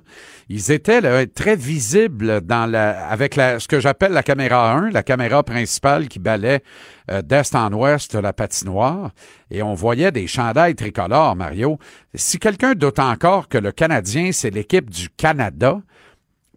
Ils 0.49 0.71
étaient 0.71 0.99
là, 0.99 1.25
très 1.25 1.55
visibles 1.55 2.41
dans 2.41 2.69
la, 2.69 3.07
avec 3.07 3.37
la, 3.37 3.59
ce 3.59 3.67
que 3.69 3.79
j'appelle 3.79 4.11
la 4.11 4.23
caméra 4.23 4.73
1, 4.73 4.91
la 4.91 5.01
caméra 5.03 5.41
principale 5.41 6.09
qui 6.09 6.19
balait 6.19 6.61
euh, 7.02 7.02
d'est 7.09 7.55
en 7.55 7.71
ouest 7.73 8.15
la 8.15 8.33
patinoire. 8.33 9.11
Et 9.51 9.61
on 9.61 9.73
voyait 9.73 10.11
des 10.11 10.27
chandails 10.27 10.75
tricolores, 10.75 11.35
Mario. 11.35 11.77
Si 12.13 12.39
quelqu'un 12.39 12.73
doute 12.73 12.99
encore 12.99 13.47
que 13.49 13.57
le 13.57 13.71
Canadien, 13.71 14.31
c'est 14.31 14.49
l'équipe 14.49 14.89
du 14.89 15.09
Canada, 15.09 15.81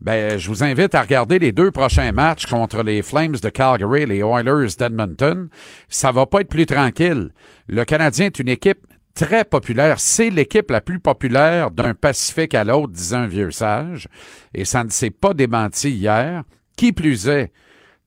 ben, 0.01 0.38
je 0.38 0.49
vous 0.49 0.62
invite 0.62 0.94
à 0.94 1.03
regarder 1.03 1.38
les 1.38 1.53
deux 1.53 1.70
prochains 1.70 2.12
matchs 2.12 2.47
contre 2.47 2.82
les 2.82 3.03
Flames 3.03 3.36
de 3.36 3.49
Calgary 3.49 4.03
et 4.03 4.07
les 4.07 4.18
Oilers 4.18 4.76
d'Edmonton. 4.78 5.49
Ça 5.88 6.12
va 6.12 6.26
pas 6.26 6.42
être 6.42 6.49
plus 6.49 6.66
tranquille. 6.66 7.30
Le 7.66 7.84
Canadien 7.84 8.26
est 8.26 8.38
une 8.38 8.49
équipe 8.49 8.86
très 9.14 9.44
populaire. 9.44 9.99
C'est 9.99 10.28
l'équipe 10.28 10.70
la 10.70 10.82
plus 10.82 11.01
populaire 11.01 11.70
d'un 11.70 11.94
Pacifique 11.94 12.55
à 12.55 12.64
l'autre, 12.64 12.92
disait 12.92 13.16
un 13.16 13.26
vieux 13.26 13.51
sage. 13.51 14.09
Et 14.53 14.66
ça 14.66 14.84
ne 14.84 14.90
s'est 14.90 15.11
pas 15.11 15.32
démenti 15.32 15.90
hier. 15.90 16.44
Qui 16.76 16.92
plus 16.92 17.26
est, 17.26 17.51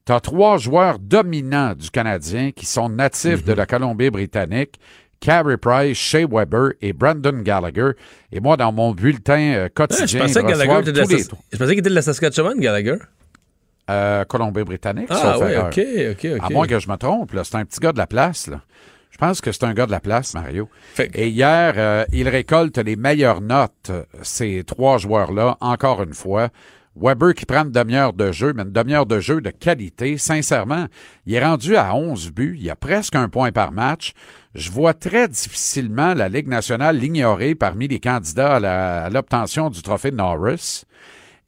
tu 0.10 0.14
as 0.14 0.20
trois 0.22 0.58
joueurs 0.58 0.98
dominants 0.98 1.76
du 1.76 1.92
Canadien 1.92 2.50
qui 2.50 2.66
sont 2.66 2.90
natifs 2.90 3.46
de 3.46 3.54
la 3.54 3.68
Colombie-Britannique. 3.68 4.80
Carey 5.20 5.58
Price, 5.58 5.96
Shea 5.98 6.26
Weber 6.26 6.72
et 6.82 6.94
Brandon 6.94 7.42
Gallagher. 7.44 7.92
Et 8.32 8.40
moi, 8.40 8.58
dans 8.58 8.72
mon 8.72 8.92
bulletin 8.94 9.38
euh, 9.54 9.66
Ah, 9.66 9.68
je 9.68 9.74
quotidien, 9.74 10.22
pensais 10.22 10.42
Gallagher 10.42 10.92
tous 10.92 11.10
les 11.10 11.18
Sas- 11.20 11.30
je 11.52 11.58
pensais 11.58 11.70
qu'il 11.72 11.80
était 11.80 11.90
de 11.92 11.94
la 11.96 12.02
Saskatchewan, 12.02 12.60
Gallagher. 12.60 12.96
euh, 13.92 14.26
Colombie-Britannique, 14.26 15.10
Ah, 15.12 15.38
oui, 15.40 15.52
erreur. 15.52 15.68
OK, 15.68 15.80
OK, 16.12 16.28
OK. 16.38 16.42
À 16.44 16.50
moins 16.50 16.66
que 16.66 16.80
je 16.80 16.90
me 16.90 16.96
trompe, 16.96 17.32
c'est 17.44 17.56
un 17.56 17.66
petit 17.66 17.80
gars 17.80 17.92
de 17.92 18.00
la 18.00 18.08
place. 18.08 18.48
Là. 18.48 18.62
Je 19.12 19.18
pense 19.18 19.42
que 19.42 19.52
c'est 19.52 19.64
un 19.66 19.74
gars 19.76 19.86
de 19.86 19.92
la 19.92 20.00
place, 20.00 20.34
Mario. 20.34 20.70
Et 21.14 21.28
hier, 21.30 21.74
euh, 21.78 22.06
il 22.14 22.28
récolte 22.30 22.80
les 22.80 22.96
meilleures 22.96 23.42
notes, 23.42 23.92
ces 24.24 24.64
trois 24.66 24.98
joueurs-là, 24.98 25.58
encore 25.62 26.02
une 26.02 26.14
fois. 26.16 26.50
Weber 27.02 27.34
qui 27.34 27.46
prend 27.46 27.64
une 27.64 27.72
demi-heure 27.72 28.14
de 28.14 28.32
jeu, 28.32 28.54
mais 28.54 28.64
une 28.64 28.72
demi-heure 28.72 29.06
de 29.06 29.20
jeu 29.20 29.42
de 29.42 29.50
qualité. 29.50 30.18
Sincèrement, 30.18 30.88
il 31.26 31.36
est 31.36 31.46
rendu 31.46 31.76
à 31.76 31.96
11 31.96 32.32
buts. 32.32 32.56
Il 32.58 32.64
y 32.64 32.70
a 32.70 32.76
presque 32.76 33.16
un 33.16 33.30
point 33.30 33.52
par 33.52 33.72
match. 33.72 34.14
Je 34.56 34.72
vois 34.72 34.94
très 34.94 35.28
difficilement 35.28 36.14
la 36.14 36.30
Ligue 36.30 36.48
nationale 36.48 36.98
l'ignorer 36.98 37.56
parmi 37.56 37.88
les 37.88 38.00
candidats 38.00 38.56
à 38.56 39.10
l'obtention 39.10 39.70
du 39.70 39.82
trophée 39.82 40.12
Norris. 40.12 40.84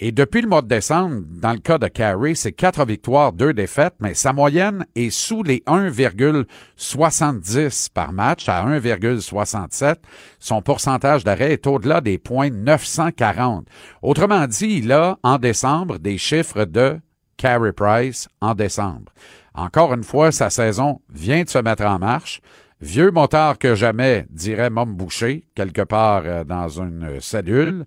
Et 0.04 0.12
depuis 0.12 0.42
le 0.42 0.48
mois 0.48 0.64
de 0.64 0.68
décembre, 0.68 1.22
dans 1.30 1.54
le 1.54 1.60
cas 1.60 1.78
de 1.78 1.88
Carey, 1.88 2.34
c'est 2.34 2.54
quatre 2.54 2.84
victoires, 2.88 3.34
deux 3.34 3.54
défaites, 3.54 3.94
mais 4.00 4.16
sa 4.16 4.34
moyenne 4.34 4.84
est 4.96 5.12
sous 5.12 5.44
les 5.44 5.60
1,70 5.68 7.92
par 7.94 8.12
match 8.12 8.50
à 8.50 8.66
1,67. 8.66 9.98
Son 10.40 10.64
pourcentage 10.64 11.24
d'arrêt 11.24 11.54
est 11.54 11.68
au-delà 11.68 12.02
des 12.02 12.18
points 12.18 12.50
940. 12.50 13.68
Autrement 14.02 14.48
dit, 14.48 14.80
il 14.80 14.92
a, 14.92 15.20
en 15.22 15.38
décembre, 15.38 16.00
des 16.00 16.18
chiffres 16.18 16.66
de 16.66 17.00
Carey 17.38 17.72
Price 17.72 18.28
en 18.42 18.56
décembre. 18.56 19.14
Encore 19.54 19.94
une 19.94 20.04
fois, 20.04 20.32
sa 20.32 20.50
saison 20.50 21.00
vient 21.14 21.44
de 21.44 21.50
se 21.50 21.60
mettre 21.60 21.86
en 21.86 22.00
marche. 22.00 22.42
Vieux 22.82 23.12
motard 23.12 23.60
que 23.60 23.76
jamais, 23.76 24.26
dirait 24.32 24.72
Mom 24.72 24.96
Boucher, 24.96 25.46
quelque 25.54 25.84
part 25.84 26.24
euh, 26.26 26.44
dans 26.44 26.68
une 26.68 27.22
cellule. 27.22 27.86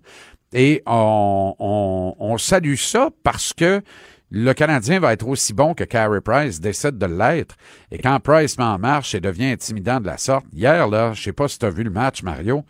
Et 0.57 0.81
on, 0.85 2.37
salue 2.39 2.75
ça 2.75 3.09
parce 3.23 3.51
que 3.51 3.81
le 4.31 4.53
Canadien 4.53 5.01
va 5.01 5.11
être 5.11 5.27
aussi 5.27 5.53
bon 5.53 5.73
que 5.73 5.83
Carey 5.83 6.21
Price 6.21 6.61
décide 6.61 6.97
de 6.97 7.05
l'être. 7.05 7.57
Et 7.91 7.97
quand 7.97 8.21
Price 8.21 8.57
met 8.57 8.63
en 8.63 8.79
marche 8.79 9.13
et 9.15 9.19
devient 9.19 9.51
intimidant 9.51 9.99
de 9.99 10.05
la 10.05 10.17
sorte, 10.17 10.45
hier, 10.53 10.87
là, 10.87 11.11
je 11.11 11.21
sais 11.21 11.33
pas 11.33 11.49
si 11.49 11.59
tu 11.59 11.65
as 11.65 11.69
vu 11.69 11.83
le 11.83 11.89
match, 11.89 12.23
Mario, 12.23 12.63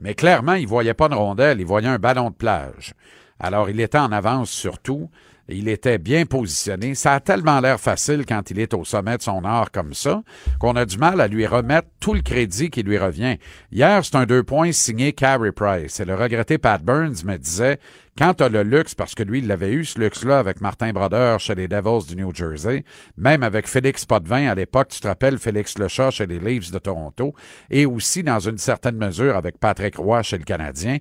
mais 0.00 0.14
clairement, 0.14 0.54
il 0.54 0.66
voyait 0.66 0.92
pas 0.92 1.08
de 1.08 1.14
rondelle, 1.14 1.60
il 1.60 1.66
voyait 1.66 1.86
un 1.86 2.00
ballon 2.00 2.30
de 2.30 2.34
plage. 2.34 2.94
Alors, 3.38 3.70
il 3.70 3.78
était 3.78 3.98
en 3.98 4.10
avance 4.10 4.50
sur 4.50 4.80
tout. 4.80 5.08
Il 5.48 5.68
était 5.68 5.98
bien 5.98 6.24
positionné. 6.24 6.94
Ça 6.94 7.14
a 7.14 7.20
tellement 7.20 7.60
l'air 7.60 7.78
facile 7.78 8.24
quand 8.26 8.50
il 8.50 8.58
est 8.58 8.72
au 8.72 8.84
sommet 8.84 9.18
de 9.18 9.22
son 9.22 9.44
art 9.44 9.70
comme 9.70 9.92
ça 9.92 10.22
qu'on 10.58 10.74
a 10.76 10.86
du 10.86 10.96
mal 10.96 11.20
à 11.20 11.28
lui 11.28 11.46
remettre 11.46 11.88
tout 12.00 12.14
le 12.14 12.22
crédit 12.22 12.70
qui 12.70 12.82
lui 12.82 12.96
revient. 12.96 13.36
Hier, 13.70 14.02
c'est 14.04 14.16
un 14.16 14.24
deux 14.24 14.42
points 14.42 14.72
signé 14.72 15.12
Carey 15.12 15.52
Price. 15.52 16.00
Et 16.00 16.04
le 16.04 16.14
regretté 16.14 16.56
Pat 16.56 16.82
Burns 16.82 17.24
me 17.24 17.36
disait, 17.36 17.78
quand 18.16 18.34
tu 18.34 18.44
as 18.44 18.48
le 18.48 18.62
luxe, 18.62 18.94
parce 18.94 19.14
que 19.14 19.22
lui, 19.22 19.40
il 19.40 19.46
l'avait 19.46 19.72
eu, 19.72 19.84
ce 19.84 19.98
luxe-là, 19.98 20.38
avec 20.38 20.60
Martin 20.60 20.92
Brodeur 20.92 21.40
chez 21.40 21.54
les 21.54 21.68
Devils 21.68 22.06
du 22.06 22.16
New 22.16 22.32
Jersey, 22.32 22.84
même 23.16 23.42
avec 23.42 23.66
Félix 23.66 24.04
Potvin 24.06 24.48
à 24.48 24.54
l'époque, 24.54 24.88
tu 24.88 25.00
te 25.00 25.08
rappelles 25.08 25.38
Félix 25.38 25.78
Lechat 25.78 26.10
chez 26.10 26.26
les 26.26 26.38
Leafs 26.38 26.70
de 26.70 26.78
Toronto, 26.78 27.34
et 27.70 27.86
aussi, 27.86 28.22
dans 28.22 28.38
une 28.38 28.58
certaine 28.58 28.96
mesure, 28.96 29.36
avec 29.36 29.58
Patrick 29.58 29.96
Roy 29.96 30.22
chez 30.22 30.38
le 30.38 30.44
Canadien. 30.44 30.98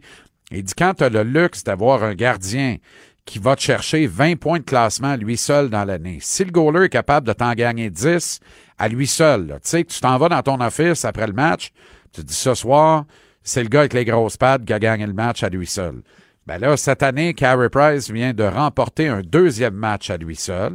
Il 0.51 0.63
dit, 0.63 0.73
quand 0.75 0.95
tu 0.95 1.03
as 1.03 1.09
le 1.09 1.23
luxe 1.23 1.63
d'avoir 1.63 2.03
un 2.03 2.15
gardien 2.15 2.77
qui 3.25 3.39
va 3.39 3.55
te 3.55 3.61
chercher 3.61 4.05
20 4.07 4.35
points 4.37 4.59
de 4.59 4.63
classement 4.63 5.15
lui 5.15 5.37
seul 5.37 5.69
dans 5.69 5.85
l'année. 5.85 6.17
Si 6.21 6.43
le 6.43 6.51
goaler 6.51 6.85
est 6.85 6.89
capable 6.89 7.27
de 7.27 7.33
t'en 7.33 7.53
gagner 7.53 7.89
10 7.89 8.39
à 8.77 8.87
lui 8.87 9.07
seul, 9.07 9.47
tu 9.63 9.69
sais, 9.69 9.83
tu 9.83 9.99
t'en 9.99 10.17
vas 10.17 10.29
dans 10.29 10.41
ton 10.41 10.59
office 10.59 11.05
après 11.05 11.27
le 11.27 11.33
match, 11.33 11.71
tu 12.11 12.21
te 12.21 12.27
dis 12.27 12.33
ce 12.33 12.53
soir, 12.53 13.05
c'est 13.43 13.63
le 13.63 13.69
gars 13.69 13.81
avec 13.81 13.93
les 13.93 14.05
grosses 14.05 14.37
pattes 14.37 14.65
qui 14.65 14.73
a 14.73 14.79
gagné 14.79 15.05
le 15.05 15.13
match 15.13 15.43
à 15.43 15.49
lui 15.49 15.67
seul. 15.67 16.01
Ben 16.45 16.57
là, 16.57 16.75
cette 16.75 17.03
année, 17.03 17.33
Carey 17.33 17.69
Price 17.69 18.09
vient 18.09 18.33
de 18.33 18.43
remporter 18.43 19.07
un 19.07 19.21
deuxième 19.21 19.75
match 19.75 20.09
à 20.09 20.17
lui 20.17 20.35
seul. 20.35 20.73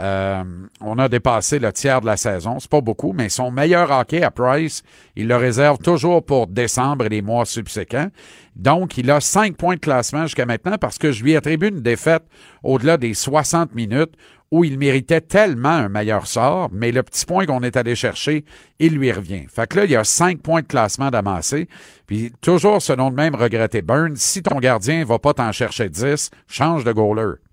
Euh, 0.00 0.42
on 0.80 0.98
a 0.98 1.08
dépassé 1.08 1.60
le 1.60 1.72
tiers 1.72 2.00
de 2.00 2.06
la 2.06 2.16
saison. 2.16 2.58
C'est 2.58 2.70
pas 2.70 2.80
beaucoup, 2.80 3.12
mais 3.12 3.28
son 3.28 3.50
meilleur 3.50 3.90
hockey 3.92 4.22
à 4.22 4.30
Price, 4.30 4.82
il 5.14 5.28
le 5.28 5.36
réserve 5.36 5.78
toujours 5.78 6.24
pour 6.24 6.48
décembre 6.48 7.06
et 7.06 7.08
les 7.08 7.22
mois 7.22 7.44
subséquents. 7.44 8.08
Donc, 8.56 8.98
il 8.98 9.10
a 9.10 9.20
cinq 9.20 9.56
points 9.56 9.76
de 9.76 9.80
classement 9.80 10.22
jusqu'à 10.22 10.46
maintenant 10.46 10.78
parce 10.80 10.98
que 10.98 11.12
je 11.12 11.22
lui 11.22 11.36
attribue 11.36 11.68
une 11.68 11.80
défaite 11.80 12.24
au-delà 12.64 12.96
des 12.96 13.14
60 13.14 13.74
minutes 13.74 14.14
où 14.50 14.62
il 14.62 14.78
méritait 14.78 15.20
tellement 15.20 15.68
un 15.70 15.88
meilleur 15.88 16.26
sort, 16.26 16.68
mais 16.72 16.92
le 16.92 17.02
petit 17.02 17.26
point 17.26 17.44
qu'on 17.44 17.62
est 17.62 17.76
allé 17.76 17.96
chercher, 17.96 18.44
il 18.78 18.94
lui 18.94 19.10
revient. 19.10 19.46
Fait 19.48 19.68
que 19.68 19.78
là, 19.78 19.84
il 19.84 19.90
y 19.90 19.96
a 19.96 20.04
cinq 20.04 20.42
points 20.42 20.62
de 20.62 20.66
classement 20.66 21.10
d'amassé. 21.10 21.68
Puis 22.06 22.32
toujours 22.40 22.80
selon 22.80 23.10
le 23.10 23.16
même 23.16 23.34
regretté 23.34 23.82
Burns, 23.82 24.16
si 24.16 24.42
ton 24.42 24.60
gardien 24.60 25.04
va 25.04 25.18
pas 25.18 25.34
t'en 25.34 25.50
chercher 25.50 25.88
10, 25.88 26.30
change 26.46 26.84
de 26.84 26.92
goaler. 26.92 27.43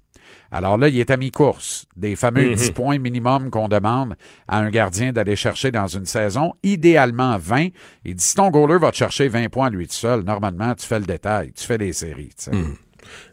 Alors 0.51 0.77
là, 0.77 0.89
il 0.89 0.99
est 0.99 1.09
à 1.11 1.17
mi-course. 1.17 1.85
Des 1.95 2.15
fameux 2.15 2.49
Mhm. 2.49 2.55
10 2.55 2.71
points 2.71 2.99
minimum 2.99 3.49
qu'on 3.49 3.67
demande 3.69 4.15
à 4.47 4.57
un 4.59 4.69
gardien 4.69 5.13
d'aller 5.13 5.35
chercher 5.37 5.71
dans 5.71 5.87
une 5.87 6.05
saison, 6.05 6.53
idéalement 6.63 7.37
20. 7.39 7.67
Il 8.05 8.15
dit, 8.15 8.23
si 8.23 8.35
ton 8.35 8.49
goaler 8.49 8.77
va 8.79 8.91
te 8.91 8.97
chercher 8.97 9.27
20 9.29 9.49
points 9.49 9.69
lui 9.69 9.87
tout 9.87 9.93
seul, 9.93 10.21
normalement, 10.23 10.73
tu 10.75 10.85
fais 10.85 10.99
le 10.99 11.05
détail, 11.05 11.51
tu 11.53 11.65
fais 11.65 11.77
les 11.77 11.93
séries. 11.93 12.31
sais. 12.35 12.51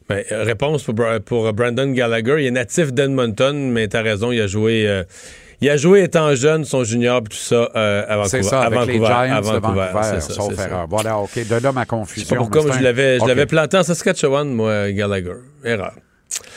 Ben, 0.09 0.25
euh, 0.33 0.45
réponse 0.45 0.85
pour, 0.85 0.95
pour 1.27 1.53
Brandon 1.53 1.91
Gallagher. 1.93 2.37
Il 2.41 2.47
est 2.47 2.51
natif 2.51 2.93
d'Edmonton, 2.93 3.71
mais 3.71 3.89
t'as 3.89 4.01
raison, 4.03 4.33
il 4.33 4.41
a 4.41 4.47
joué. 4.47 4.89
euh, 4.89 5.05
il 5.61 5.69
a 5.69 5.77
joué 5.77 6.05
étant 6.05 6.35
jeune, 6.37 6.64
son 6.64 6.85
junior, 6.85 7.21
puis 7.23 7.37
tout 7.37 7.43
ça, 7.45 7.69
euh, 7.75 8.05
à 8.09 8.16
Vancouver. 8.16 8.29
C'est 8.29 8.43
ça, 8.45 8.61
avec 8.62 8.87
les 8.87 8.95
Giants 8.95 9.09
à 9.37 9.41
de 9.41 9.45
Vancouver, 9.47 9.89
ça, 10.03 10.21
sauf 10.21 10.57
erreur. 10.59 10.87
Voilà, 10.89 11.19
OK, 11.19 11.35
de 11.37 11.55
là 11.57 11.73
ma 11.73 11.81
Je 11.81 11.85
sais 11.85 11.87
confusion. 11.87 12.29
pas 12.29 12.37
pourquoi, 12.37 12.64
mais 12.64 12.73
je 12.75 12.79
un- 12.79 12.81
l'avais, 12.83 13.19
je 13.19 13.27
l'avais 13.27 13.45
planté 13.47 13.77
en 13.77 13.83
Saskatchewan, 13.83 14.49
moi, 14.55 14.93
Gallagher. 14.93 15.35
Erreur. 15.64 15.95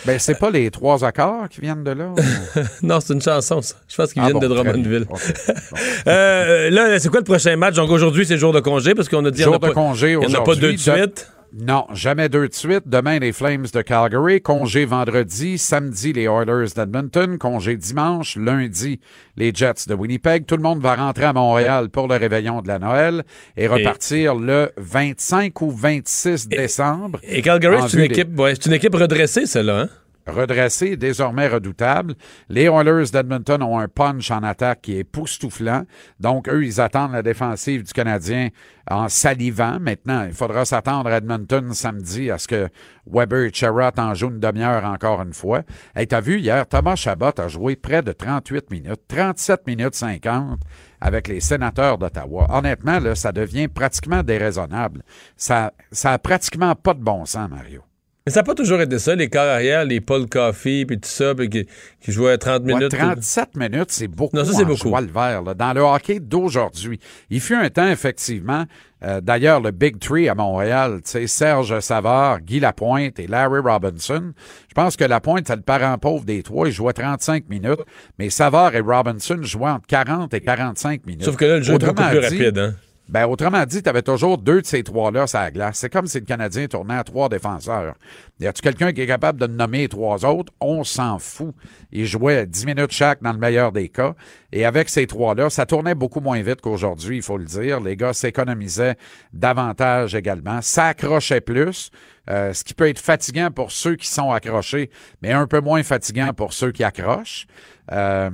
Ben, 0.05 0.17
c'est 0.19 0.35
pas 0.39 0.49
les 0.49 0.71
trois 0.71 1.03
accords 1.05 1.47
qui 1.49 1.61
viennent 1.61 1.83
de 1.83 1.91
là? 1.91 2.05
ou- 2.09 2.59
non, 2.87 2.99
c'est 2.99 3.13
une 3.13 3.21
chanson, 3.21 3.61
ça. 3.61 3.75
Je 3.87 3.95
pense 3.95 4.13
qu'ils 4.13 4.21
Ah 4.21 4.25
viennent 4.25 4.39
bon, 4.39 4.39
de 4.39 4.47
Drummondville. 4.47 5.05
Euh, 6.07 6.69
là, 6.71 6.99
c'est 6.99 7.09
quoi 7.09 7.19
le 7.19 7.25
prochain 7.25 7.55
match? 7.55 7.75
Donc 7.75 7.89
aujourd'hui, 7.91 8.25
c'est 8.25 8.37
jour 8.37 8.51
de 8.53 8.59
congé 8.59 8.95
parce 8.95 9.07
qu'on 9.09 9.23
a 9.25 9.31
dit 9.31 9.43
Jour 9.43 9.53
a 9.55 9.57
de 9.57 9.61
pas- 9.61 9.73
congé 9.73 10.13
Il 10.13 10.17
n'y 10.19 10.25
en 10.25 10.29
a 10.29 10.31
pas 10.37 10.51
aujourd'hui. 10.51 10.61
deux 10.61 10.71
de 10.71 10.73
De- 10.97 11.01
suite. 11.01 11.31
Non, 11.53 11.85
jamais 11.93 12.29
deux 12.29 12.47
de 12.47 12.53
suite. 12.53 12.83
Demain, 12.87 13.19
les 13.19 13.33
Flames 13.33 13.65
de 13.73 13.81
Calgary. 13.81 14.41
Congé 14.41 14.85
vendredi. 14.85 15.57
Samedi, 15.57 16.13
les 16.13 16.23
Oilers 16.23 16.69
d'Edmonton. 16.75 17.37
Congé 17.37 17.75
dimanche. 17.75 18.37
Lundi, 18.37 19.01
les 19.35 19.51
Jets 19.53 19.87
de 19.87 19.93
Winnipeg. 19.93 20.45
Tout 20.45 20.55
le 20.55 20.63
monde 20.63 20.79
va 20.81 20.95
rentrer 20.95 21.25
à 21.25 21.33
Montréal 21.33 21.89
pour 21.89 22.07
le 22.07 22.15
réveillon 22.15 22.61
de 22.61 22.69
la 22.69 22.79
Noël 22.79 23.23
et 23.57 23.67
repartir 23.67 24.35
le 24.35 24.71
25 24.77 25.61
ou 25.61 25.71
26 25.71 26.47
décembre. 26.47 27.19
Et 27.23 27.41
Calgary, 27.41 27.77
c'est 27.89 27.97
une 27.97 27.99
des- 27.99 28.05
équipe, 28.05 28.39
ouais, 28.39 28.53
c'est 28.55 28.67
une 28.67 28.73
équipe 28.73 28.95
redressée, 28.95 29.45
celle-là, 29.45 29.81
hein? 29.81 29.89
Redressé, 30.27 30.97
désormais 30.97 31.47
redoutable. 31.47 32.15
Les 32.49 32.65
Oilers 32.65 33.11
d'Edmonton 33.11 33.61
ont 33.63 33.79
un 33.79 33.87
punch 33.87 34.31
en 34.31 34.43
attaque 34.43 34.81
qui 34.81 34.95
est 34.95 34.99
époustouflant. 34.99 35.83
Donc, 36.19 36.47
eux, 36.49 36.65
ils 36.65 36.81
attendent 36.81 37.13
la 37.13 37.23
défensive 37.23 37.83
du 37.83 37.93
Canadien 37.93 38.49
en 38.89 39.09
salivant. 39.09 39.79
Maintenant, 39.79 40.25
il 40.25 40.33
faudra 40.33 40.65
s'attendre 40.65 41.09
à 41.09 41.17
Edmonton 41.17 41.73
samedi 41.73 42.31
à 42.31 42.37
ce 42.37 42.47
que 42.47 42.69
Weber 43.05 43.45
et 43.45 43.53
Sherratt 43.53 43.97
en 43.99 44.13
jouent 44.13 44.29
une 44.29 44.39
demi-heure 44.39 44.85
encore 44.85 45.21
une 45.21 45.33
fois. 45.33 45.63
Hey, 45.95 46.07
t'as 46.07 46.21
vu 46.21 46.39
hier, 46.39 46.67
Thomas 46.67 46.95
Chabot 46.95 47.31
a 47.37 47.47
joué 47.47 47.75
près 47.75 48.01
de 48.01 48.11
38 48.11 48.71
minutes, 48.71 49.01
37 49.07 49.67
minutes 49.67 49.95
50 49.95 50.59
avec 50.99 51.27
les 51.27 51.39
sénateurs 51.39 51.97
d'Ottawa. 51.97 52.47
Honnêtement, 52.49 52.99
là, 52.99 53.15
ça 53.15 53.31
devient 53.31 53.67
pratiquement 53.67 54.23
déraisonnable. 54.23 55.03
Ça, 55.35 55.73
ça 55.91 56.13
a 56.13 56.19
pratiquement 56.19 56.75
pas 56.75 56.93
de 56.93 57.01
bon 57.01 57.25
sens, 57.25 57.49
Mario. 57.49 57.81
Mais 58.25 58.31
ça 58.31 58.41
n'a 58.41 58.43
pas 58.43 58.53
toujours 58.53 58.79
été 58.81 58.99
ça, 58.99 59.15
les 59.15 59.29
corps 59.29 59.41
arrière, 59.41 59.83
les 59.83 59.99
Paul 59.99 60.27
Coffey, 60.27 60.85
puis 60.85 60.99
tout 60.99 61.09
ça, 61.09 61.33
puis 61.33 61.49
qui, 61.49 61.65
qui 61.99 62.11
jouaient 62.11 62.37
30 62.37 62.61
Ouais, 62.65 62.75
minutes. 62.75 62.91
37 62.91 63.55
minutes, 63.55 63.89
c'est 63.89 64.07
beaucoup. 64.07 64.37
Non, 64.37 64.45
ça, 64.45 64.53
c'est 64.53 64.63
beaucoup. 64.63 64.95
le 64.95 65.07
vert, 65.11 65.41
là. 65.41 65.55
Dans 65.55 65.73
le 65.73 65.81
hockey 65.81 66.19
d'aujourd'hui, 66.19 66.99
il 67.31 67.41
fut 67.41 67.55
un 67.55 67.67
temps, 67.71 67.87
effectivement, 67.89 68.65
euh, 69.03 69.21
d'ailleurs, 69.21 69.59
le 69.59 69.71
Big 69.71 69.97
Three 69.97 70.29
à 70.29 70.35
Montréal, 70.35 71.01
tu 71.03 71.09
sais, 71.09 71.25
Serge 71.25 71.79
Savard, 71.79 72.41
Guy 72.41 72.59
Lapointe 72.59 73.17
et 73.17 73.25
Larry 73.25 73.59
Robinson. 73.59 74.33
Je 74.69 74.73
pense 74.75 74.95
que 74.95 75.03
Lapointe, 75.03 75.47
c'est 75.47 75.55
le 75.55 75.63
parent 75.63 75.97
pauvre 75.97 76.23
des 76.23 76.43
trois. 76.43 76.67
Il 76.67 76.71
jouait 76.73 76.93
35 76.93 77.49
minutes, 77.49 77.81
mais 78.19 78.29
Savard 78.29 78.75
et 78.75 78.81
Robinson 78.81 79.39
jouaient 79.41 79.71
entre 79.71 79.87
40 79.87 80.31
et 80.35 80.41
45 80.41 81.07
minutes. 81.07 81.23
Sauf 81.25 81.37
que 81.37 81.45
là, 81.45 81.57
le 81.57 81.63
jeu 81.63 81.73
est 81.73 81.79
beaucoup 81.79 81.95
plus 81.95 82.19
dit, 82.19 82.19
rapide, 82.19 82.57
hein? 82.59 82.75
Ben, 83.11 83.25
autrement 83.25 83.65
dit, 83.65 83.83
tu 83.83 83.89
avais 83.89 84.01
toujours 84.01 84.37
deux 84.37 84.61
de 84.61 84.65
ces 84.65 84.83
trois-là 84.83 85.27
sur 85.27 85.39
la 85.39 85.51
glace. 85.51 85.77
C'est 85.79 85.89
comme 85.89 86.07
si 86.07 86.19
le 86.19 86.25
Canadien 86.25 86.67
tournait 86.67 86.95
à 86.95 87.03
trois 87.03 87.27
défenseurs. 87.29 87.95
Y 88.39 88.47
a-tu 88.47 88.61
quelqu'un 88.61 88.93
qui 88.93 89.01
est 89.01 89.07
capable 89.07 89.39
de 89.39 89.47
nommer 89.47 89.87
trois 89.89 90.25
autres? 90.25 90.53
On 90.61 90.83
s'en 90.85 91.19
fout. 91.19 91.53
Ils 91.91 92.05
jouaient 92.05 92.47
10 92.47 92.65
minutes 92.65 92.91
chaque 92.91 93.21
dans 93.21 93.33
le 93.33 93.37
meilleur 93.37 93.73
des 93.73 93.89
cas. 93.89 94.15
Et 94.53 94.65
avec 94.65 94.87
ces 94.89 95.07
trois-là, 95.07 95.49
ça 95.49 95.65
tournait 95.65 95.93
beaucoup 95.93 96.21
moins 96.21 96.41
vite 96.41 96.61
qu'aujourd'hui, 96.61 97.17
il 97.17 97.21
faut 97.21 97.37
le 97.37 97.45
dire. 97.45 97.81
Les 97.81 97.97
gars 97.97 98.13
s'économisaient 98.13 98.95
davantage 99.33 100.15
également. 100.15 100.61
Ça 100.61 100.87
accrochait 100.87 101.41
plus. 101.41 101.91
euh, 102.29 102.53
ce 102.53 102.63
qui 102.63 102.73
peut 102.73 102.87
être 102.87 102.99
fatigant 102.99 103.49
pour 103.51 103.71
ceux 103.71 103.95
qui 103.95 104.07
sont 104.07 104.31
accrochés, 104.31 104.89
mais 105.21 105.31
un 105.31 105.47
peu 105.47 105.59
moins 105.59 105.83
fatigant 105.83 106.33
pour 106.33 106.53
ceux 106.53 106.71
qui 106.71 106.83
accrochent. 106.83 107.47
Euh, 107.91 108.29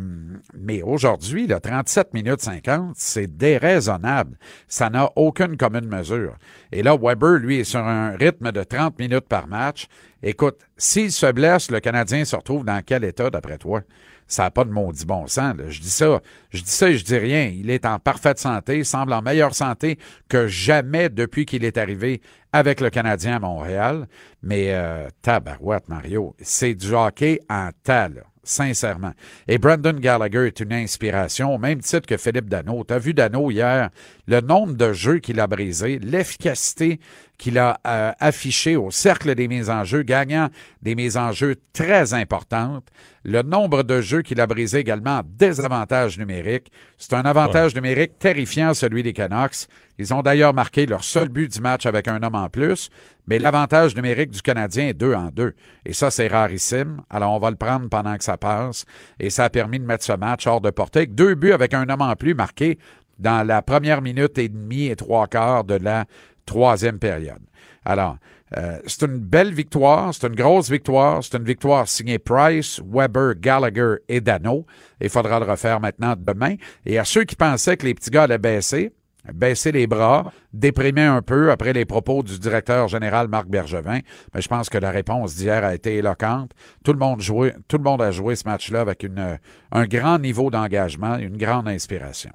mais 0.54 0.82
aujourd'hui, 0.84 1.48
là, 1.48 1.60
37 1.60 2.14
minutes 2.14 2.42
50, 2.42 2.94
c'est 2.96 3.38
déraisonnable. 3.38 4.38
Ça 4.68 4.90
n'a 4.90 5.10
aucune 5.16 5.58
commune 5.58 5.88
mesure. 5.88 6.36
Et 6.72 6.84
là, 6.84 6.96
Weber, 6.96 7.40
lui, 7.40 7.60
est 7.60 7.64
sur 7.64 7.80
un 7.80 8.12
rythme 8.12 8.52
de 8.52 8.64
30 8.64 9.00
minutes 9.00 9.28
par 9.28 9.48
match. 9.48 9.88
Écoute, 10.22 10.60
s'il 10.78 11.12
se 11.12 11.32
blesse, 11.32 11.72
le 11.72 11.80
Canadien 11.80 12.24
se 12.26 12.36
retrouve 12.36 12.66
dans 12.66 12.82
quel 12.86 13.04
état, 13.04 13.30
d'après 13.30 13.58
toi? 13.58 13.82
Ça 14.30 14.44
n'a 14.44 14.52
pas 14.52 14.66
de 14.66 14.72
maudit 14.72 15.06
bon 15.06 15.26
sens. 15.28 15.56
Je 15.70 15.80
dis 15.80 15.90
ça, 15.90 16.22
je 16.50 16.62
dis 16.62 16.70
ça 16.70 16.90
et 16.90 16.98
je 16.98 17.06
dis 17.06 17.18
rien. 17.18 17.46
Il 17.46 17.70
est 17.70 17.86
en 17.86 17.98
parfaite 17.98 18.40
santé, 18.40 18.84
semble 18.84 19.14
en 19.14 19.22
meilleure 19.22 19.56
santé 19.56 19.98
que 20.28 20.48
jamais 20.48 21.08
depuis 21.08 21.46
qu'il 21.46 21.64
est 21.64 21.78
arrivé 21.78 22.22
avec 22.52 22.82
le 22.82 22.90
Canadien 22.90 23.38
à 23.38 23.40
Montréal. 23.40 24.08
Mais 24.44 24.74
euh, 24.74 25.08
tabarouette, 25.22 25.88
Mario, 25.88 26.36
c'est 26.42 26.76
du 26.76 26.94
hockey 26.94 27.40
en 27.50 27.70
tas, 27.84 28.10
là 28.10 28.24
sincèrement. 28.48 29.14
Et 29.48 29.58
Brandon 29.58 29.94
Gallagher 29.94 30.48
est 30.48 30.60
une 30.60 30.74
inspiration, 30.74 31.54
au 31.54 31.58
même 31.58 31.80
titre 31.80 32.08
que 32.08 32.18
Philippe 32.18 32.50
Dano. 32.50 32.84
Tu 32.88 32.94
as 32.94 33.00
vu 33.00 33.14
Dano 33.14 33.52
hier, 33.52 33.90
le 34.28 34.42
nombre 34.42 34.74
de 34.74 34.94
jeux 34.94 35.20
qu'il 35.20 35.40
a 35.40 35.48
brisé, 35.48 36.00
l'efficacité 36.00 37.00
qu'il 37.38 37.60
a 37.60 37.80
euh, 37.86 38.12
affiché 38.20 38.76
au 38.76 38.90
cercle 38.90 39.36
des 39.36 39.48
mises 39.48 39.70
en 39.70 39.84
jeu, 39.84 40.02
gagnant 40.02 40.50
des 40.82 40.96
mises 40.96 41.18
en 41.18 41.32
jeu 41.32 41.56
très 41.72 42.14
importantes, 42.14 42.88
le 43.24 43.44
nombre 43.44 43.84
de 43.84 44.02
jeux 44.02 44.24
qu'il 44.24 44.42
a 44.42 44.48
brisé 44.48 44.80
également 44.80 45.20
en 45.20 45.22
désavantage 45.24 46.18
numérique. 46.18 46.72
C'est 46.98 47.14
un 47.14 47.24
avantage 47.24 47.76
numérique 47.76 48.18
terrifiant, 48.18 48.74
celui 48.74 49.04
des 49.04 49.14
Canucks. 49.14 49.68
Ils 50.00 50.14
ont 50.14 50.22
d'ailleurs 50.22 50.54
marqué 50.54 50.86
leur 50.86 51.04
seul 51.04 51.30
but 51.30 51.52
du 51.52 51.60
match 51.60 51.86
avec 51.86 52.08
un 52.08 52.22
homme 52.24 52.36
en 52.36 52.50
plus, 52.50 52.90
mais 53.28 53.38
l'avantage 53.38 53.96
numérique 53.96 54.32
du 54.32 54.42
Canadien 54.42 54.88
est 54.88 54.94
deux 54.94 55.14
en 55.14 55.30
deux. 55.30 55.54
Et 55.86 55.94
ça, 55.94 56.10
c'est 56.10 56.28
rarissime. 56.28 57.02
Alors, 57.10 57.34
on 57.34 57.40
va 57.40 57.52
le 57.52 57.56
prendre 57.56 57.90
pendant 57.90 58.16
que 58.18 58.24
ça 58.24 58.38
passe. 58.38 58.86
Et 59.20 59.30
ça 59.30 59.46
a 59.46 59.50
permis 59.50 59.80
de 59.80 59.86
mettre 59.86 60.04
ce 60.04 60.14
match 60.14 60.48
hors 60.48 60.62
de 60.62 60.70
portée. 60.70 61.06
Deux 61.06 61.36
buts 61.36 61.52
avec 61.52 61.74
un 61.74 61.88
homme 61.90 62.02
en 62.02 62.16
plus 62.16 62.34
marqué 62.34 62.78
dans 63.20 63.46
la 63.46 63.62
première 63.62 64.02
minute 64.02 64.38
et 64.38 64.50
demie 64.50 64.88
et 64.88 64.96
trois 64.96 65.28
quarts 65.28 65.64
de 65.64 65.76
la 65.76 66.06
troisième 66.48 66.98
période. 66.98 67.44
Alors, 67.86 68.18
euh, 68.58 68.80
c'est 68.88 69.06
une 69.06 69.18
belle 69.20 69.54
victoire, 69.54 70.14
c'est 70.14 70.26
une 70.26 70.36
grosse 70.36 70.70
victoire, 70.72 71.24
c'est 71.24 71.38
une 71.38 71.44
victoire 71.44 71.88
signée 71.88 72.18
Price, 72.18 72.82
Weber, 72.86 73.36
Gallagher 73.36 73.96
et 74.08 74.22
Dano. 74.22 74.66
Il 75.02 75.10
faudra 75.10 75.40
le 75.40 75.46
refaire 75.46 75.80
maintenant 75.80 76.16
demain. 76.18 76.56
Et 76.86 76.98
à 76.98 77.04
ceux 77.06 77.26
qui 77.26 77.36
pensaient 77.36 77.78
que 77.78 77.86
les 77.86 77.94
petits 77.94 78.10
gars 78.10 78.24
allaient 78.24 78.38
baisser, 78.38 78.94
baisser 79.34 79.74
les 79.74 79.86
bras, 79.88 80.32
déprimer 80.54 81.04
un 81.04 81.22
peu 81.22 81.52
après 81.52 81.74
les 81.74 81.84
propos 81.84 82.24
du 82.24 82.40
directeur 82.40 82.88
général 82.88 83.28
Marc 83.28 83.48
Bergevin. 83.48 84.00
Mais 84.34 84.42
je 84.42 84.48
pense 84.48 84.70
que 84.70 84.78
la 84.78 84.92
réponse 84.92 85.36
d'hier 85.36 85.66
a 85.66 85.76
été 85.76 85.96
éloquente. 85.96 86.52
Tout 86.86 86.94
le 86.94 87.00
monde 87.00 87.20
joué, 87.20 87.54
tout 87.68 87.78
le 87.78 87.84
monde 87.84 88.02
a 88.02 88.12
joué 88.12 88.38
ce 88.38 88.48
match-là 88.48 88.80
avec 88.80 89.04
une, 89.04 89.38
un 89.74 89.86
grand 89.86 90.20
niveau 90.20 90.50
d'engagement, 90.50 91.18
une 91.18 91.36
grande 91.38 91.68
inspiration. 91.68 92.32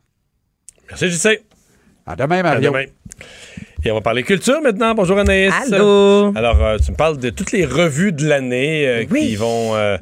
Merci, 0.91 1.09
JC. 1.09 1.43
À 2.05 2.17
demain, 2.17 2.41
À 2.41 2.43
Mario. 2.43 2.71
demain. 2.71 2.85
Et 3.85 3.91
on 3.91 3.95
va 3.95 4.01
parler 4.01 4.23
culture 4.23 4.63
maintenant. 4.63 4.95
Bonjour 4.95 5.19
Anaïs. 5.19 5.53
Allô? 5.67 6.33
Alors, 6.37 6.65
euh, 6.65 6.79
tu 6.79 6.93
me 6.93 6.97
parles 6.97 7.19
de 7.19 7.31
toutes 7.31 7.51
les 7.51 7.65
revues 7.65 8.13
de 8.13 8.29
l'année 8.29 8.87
euh, 8.87 9.05
qui 9.05 9.35
vont 9.35 9.75
euh, 9.75 9.97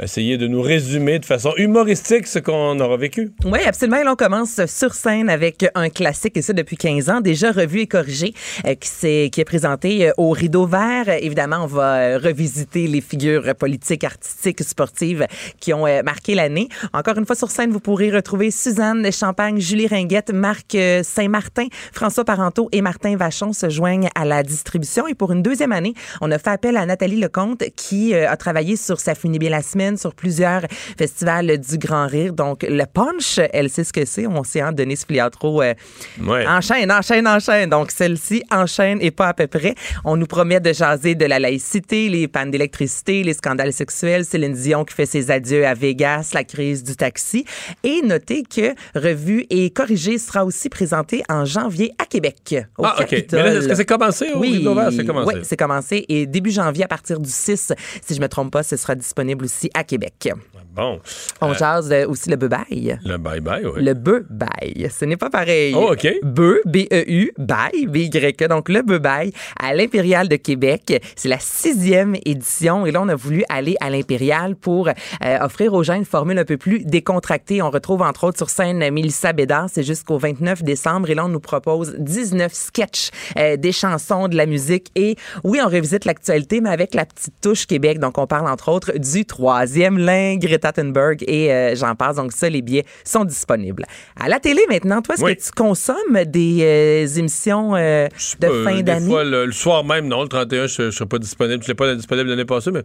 essayer 0.00 0.38
de 0.38 0.46
nous 0.46 0.62
résumer 0.62 1.18
de 1.18 1.24
façon 1.24 1.52
humoristique 1.56 2.26
ce 2.26 2.38
qu'on 2.38 2.78
aura 2.80 2.96
vécu. 2.96 3.30
Oui, 3.44 3.58
absolument. 3.66 3.98
Et 3.98 4.08
on 4.08 4.16
commence 4.16 4.64
sur 4.66 4.94
scène 4.94 5.28
avec 5.28 5.66
un 5.74 5.88
classique, 5.90 6.36
et 6.36 6.42
ça 6.42 6.52
depuis 6.52 6.76
15 6.76 7.10
ans, 7.10 7.20
déjà 7.20 7.52
revu 7.52 7.80
et 7.80 7.86
corrigé, 7.86 8.32
euh, 8.66 8.74
qui, 8.74 8.88
s'est- 8.88 9.30
qui 9.32 9.40
est 9.40 9.44
présenté 9.44 10.08
euh, 10.08 10.12
au 10.16 10.30
Rideau 10.30 10.66
Vert. 10.66 11.08
Évidemment, 11.08 11.58
on 11.64 11.66
va 11.66 11.94
euh, 11.96 12.18
revisiter 12.18 12.86
les 12.86 13.00
figures 13.00 13.54
politiques, 13.54 14.04
artistiques, 14.04 14.62
sportives 14.62 15.26
qui 15.60 15.72
ont 15.74 15.84
marqué 16.04 16.34
l'année. 16.34 16.68
Encore 16.92 17.18
une 17.18 17.26
fois, 17.26 17.36
sur 17.36 17.50
scène, 17.50 17.70
vous 17.70 17.80
pourrez 17.80 18.10
retrouver 18.10 18.50
Suzanne 18.50 19.10
Champagne, 19.12 19.60
Julie 19.60 19.86
Ringuette, 19.86 20.30
Marc 20.32 20.76
Saint-Martin, 21.02 21.66
François 21.92 22.24
Parenteau 22.24 22.68
et 22.72 22.80
Martin 22.80 23.16
Vachon 23.16 23.52
se 23.52 23.68
joignent 23.68 24.08
à 24.14 24.24
la 24.24 24.42
distribution. 24.42 25.06
Et 25.06 25.14
pour 25.14 25.32
une 25.32 25.42
deuxième 25.42 25.72
année, 25.72 25.94
on 26.20 26.30
a 26.30 26.38
fait 26.38 26.50
appel 26.50 26.76
à 26.76 26.86
Nathalie 26.86 27.20
Lecomte 27.20 27.64
qui 27.76 28.14
a 28.14 28.36
travaillé 28.36 28.76
sur 28.76 28.96
bien 29.38 29.50
la 29.50 29.62
semaine, 29.82 29.96
sur 29.96 30.14
plusieurs 30.14 30.62
festivals 30.96 31.58
du 31.58 31.78
Grand 31.78 32.06
Rire. 32.06 32.32
Donc, 32.32 32.62
le 32.68 32.84
punch, 32.86 33.40
elle 33.52 33.68
sait 33.70 33.84
ce 33.84 33.92
que 33.92 34.04
c'est. 34.04 34.26
On 34.26 34.44
sait, 34.44 34.60
hein, 34.60 34.72
Denise 34.72 35.04
Filiatro 35.04 35.62
euh, 35.62 35.74
Ouais. 36.22 36.46
enchaîne, 36.46 36.90
enchaîne, 36.92 37.26
enchaîne. 37.26 37.68
Donc, 37.70 37.90
celle-ci 37.90 38.42
enchaîne 38.50 38.98
et 39.00 39.10
pas 39.10 39.28
à 39.28 39.34
peu 39.34 39.46
près. 39.46 39.74
On 40.04 40.16
nous 40.16 40.26
promet 40.26 40.60
de 40.60 40.72
jaser 40.72 41.14
de 41.14 41.24
la 41.26 41.38
laïcité, 41.38 42.08
les 42.08 42.28
pannes 42.28 42.50
d'électricité, 42.50 43.22
les 43.22 43.34
scandales 43.34 43.72
sexuels, 43.72 44.24
Céline 44.24 44.52
Dion 44.52 44.84
qui 44.84 44.94
fait 44.94 45.06
ses 45.06 45.30
adieux 45.30 45.66
à 45.66 45.74
Vegas, 45.74 46.30
la 46.34 46.44
crise 46.44 46.84
du 46.84 46.94
taxi. 46.96 47.44
Et 47.82 48.02
notez 48.04 48.42
que 48.44 48.74
Revue 48.94 49.46
et 49.50 49.70
Corrigé 49.70 50.18
sera 50.18 50.44
aussi 50.44 50.68
présenté 50.68 51.22
en 51.28 51.44
janvier 51.44 51.92
à 51.98 52.04
Québec. 52.06 52.54
Au 52.78 52.84
Ah, 52.84 52.94
OK. 53.00 53.06
Capitole. 53.08 53.42
Mais 53.42 53.52
là, 53.52 53.58
est-ce 53.58 53.68
que 53.68 53.74
c'est 53.74 53.84
commencé 53.86 54.32
au 54.32 54.38
oui? 54.38 54.64
C'est 54.96 55.04
commencé? 55.06 55.34
Oui, 55.34 55.40
c'est 55.44 55.56
commencé. 55.56 56.04
Et 56.08 56.26
début 56.26 56.50
janvier, 56.50 56.84
à 56.84 56.88
partir 56.88 57.18
du 57.18 57.30
6, 57.30 57.72
si 58.06 58.14
je 58.14 58.20
me 58.20 58.28
trompe 58.28 58.52
pas, 58.52 58.62
ce 58.62 58.76
sera 58.76 58.94
disponible 58.94 59.44
aussi 59.44 59.70
à 59.74 59.84
Québec. 59.84 60.30
Bon. 60.74 61.00
On 61.42 61.50
Euh, 61.50 61.54
jase 61.54 61.92
euh, 61.92 62.06
aussi 62.08 62.30
le 62.30 62.36
beubail. 62.36 62.98
Le 63.04 63.18
bye-bye, 63.18 63.66
oui. 63.74 63.84
Le 63.84 63.92
beubail. 63.92 64.88
Ce 64.90 65.04
n'est 65.04 65.18
pas 65.18 65.28
pareil. 65.28 65.74
Oh, 65.76 65.92
OK. 65.92 66.08
Beu, 66.22 66.62
B-E-U, 66.64 67.32
bail, 67.36 67.86
B-Y-E. 67.88 68.48
Donc, 68.48 68.70
le 68.70 68.80
beubail 68.80 69.32
à 69.60 69.74
l'Impérial 69.74 70.28
de 70.28 70.36
Québec. 70.36 71.02
C'est 71.14 71.28
la 71.28 71.38
sixième 71.38 72.16
édition. 72.24 72.86
Et 72.86 72.90
là, 72.90 73.02
on 73.02 73.08
a 73.10 73.14
voulu 73.14 73.44
aller 73.50 73.76
à 73.82 73.90
l'Impérial 73.90 74.56
pour 74.56 74.88
euh, 74.88 75.38
offrir 75.42 75.74
aux 75.74 75.82
gens 75.82 75.92
une 75.92 76.06
formule 76.06 76.38
un 76.38 76.46
peu 76.46 76.56
plus 76.56 76.86
décontractée. 76.86 77.60
On 77.60 77.68
retrouve, 77.70 78.00
entre 78.00 78.24
autres, 78.24 78.38
sur 78.38 78.48
scène 78.48 78.78
Mélissa 78.90 79.34
Bédard. 79.34 79.66
C'est 79.70 79.82
jusqu'au 79.82 80.16
29 80.16 80.62
décembre. 80.62 81.10
Et 81.10 81.14
là, 81.14 81.26
on 81.26 81.28
nous 81.28 81.40
propose 81.40 81.96
19 81.98 82.50
sketchs, 82.50 83.10
euh, 83.36 83.58
des 83.58 83.72
chansons, 83.72 84.26
de 84.26 84.36
la 84.38 84.46
musique. 84.46 84.86
Et 84.94 85.16
oui, 85.44 85.60
on 85.62 85.68
revisite 85.68 86.06
l'actualité, 86.06 86.62
mais 86.62 86.70
avec 86.70 86.94
la 86.94 87.04
petite 87.04 87.34
touche 87.42 87.66
Québec. 87.66 87.98
Donc, 87.98 88.16
on 88.16 88.26
parle, 88.26 88.48
entre 88.48 88.70
autres, 88.70 88.92
du 88.96 89.26
3 89.26 89.61
Troisième 89.62 89.96
Lin, 89.96 90.38
Greta 90.38 90.72
Thunberg 90.72 91.22
et 91.28 91.52
euh, 91.52 91.76
j'en 91.76 91.94
passe. 91.94 92.16
Donc 92.16 92.32
ça, 92.32 92.48
les 92.50 92.62
billets 92.62 92.84
sont 93.04 93.24
disponibles. 93.24 93.84
À 94.20 94.28
la 94.28 94.40
télé 94.40 94.60
maintenant, 94.68 95.00
toi, 95.02 95.14
est-ce 95.14 95.22
Oui. 95.22 95.36
que 95.36 95.42
tu 95.42 95.52
consommes 95.52 96.24
des 96.26 96.58
euh, 96.62 97.06
émissions 97.18 97.76
euh, 97.76 98.08
de 98.40 98.48
fin 98.64 98.80
d'année? 98.82 99.08
le, 99.24 99.46
le 99.46 99.52
soir 99.52 99.84
même, 99.84 100.08
non, 100.08 100.22
le 100.22 100.28
31, 100.28 100.66
je 100.66 100.82
ne 100.82 100.90
serai 100.90 101.06
pas 101.06 101.18
disponible. 101.20 101.62
Je 101.62 101.70
ne 101.70 101.74
pas 101.76 101.94
disponible 101.94 102.30
l'année 102.30 102.44
passée, 102.44 102.72
mais 102.72 102.82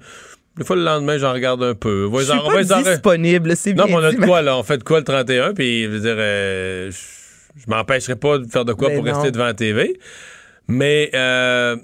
des 0.55 0.63
fois, 0.65 0.75
le 0.75 0.83
lendemain, 0.83 1.17
j'en 1.17 1.33
regarde 1.33 1.63
un 1.63 1.73
peu. 1.73 2.07
Je 2.13 2.23
suis 2.25 2.39
pas 2.71 2.83
disponible, 2.83 3.55
c'est 3.55 3.73
Non, 3.73 3.85
bien 3.85 3.95
mais 3.97 4.03
on 4.03 4.05
a 4.05 4.11
dit, 4.11 4.17
de 4.17 4.25
quoi, 4.25 4.43
là? 4.43 4.55
On 4.55 4.61
fait 4.63 4.77
de 4.77 4.83
quoi 4.83 4.99
le 4.99 5.03
31? 5.05 5.55
Puis, 5.55 5.83
je 5.85 5.87
veux 5.89 5.99
dire, 5.99 6.15
euh, 6.15 6.91
je 6.91 7.63
m'empêcherai 7.71 8.15
pas 8.17 8.37
de 8.37 8.45
faire 8.45 8.65
de 8.65 8.73
quoi 8.73 8.89
Ben 8.89 8.97
pour 8.97 9.05
non. 9.05 9.13
rester 9.13 9.31
devant 9.31 9.45
la 9.45 9.55
TV. 9.55 9.99
Mais, 10.67 11.09
euh, 11.15 11.75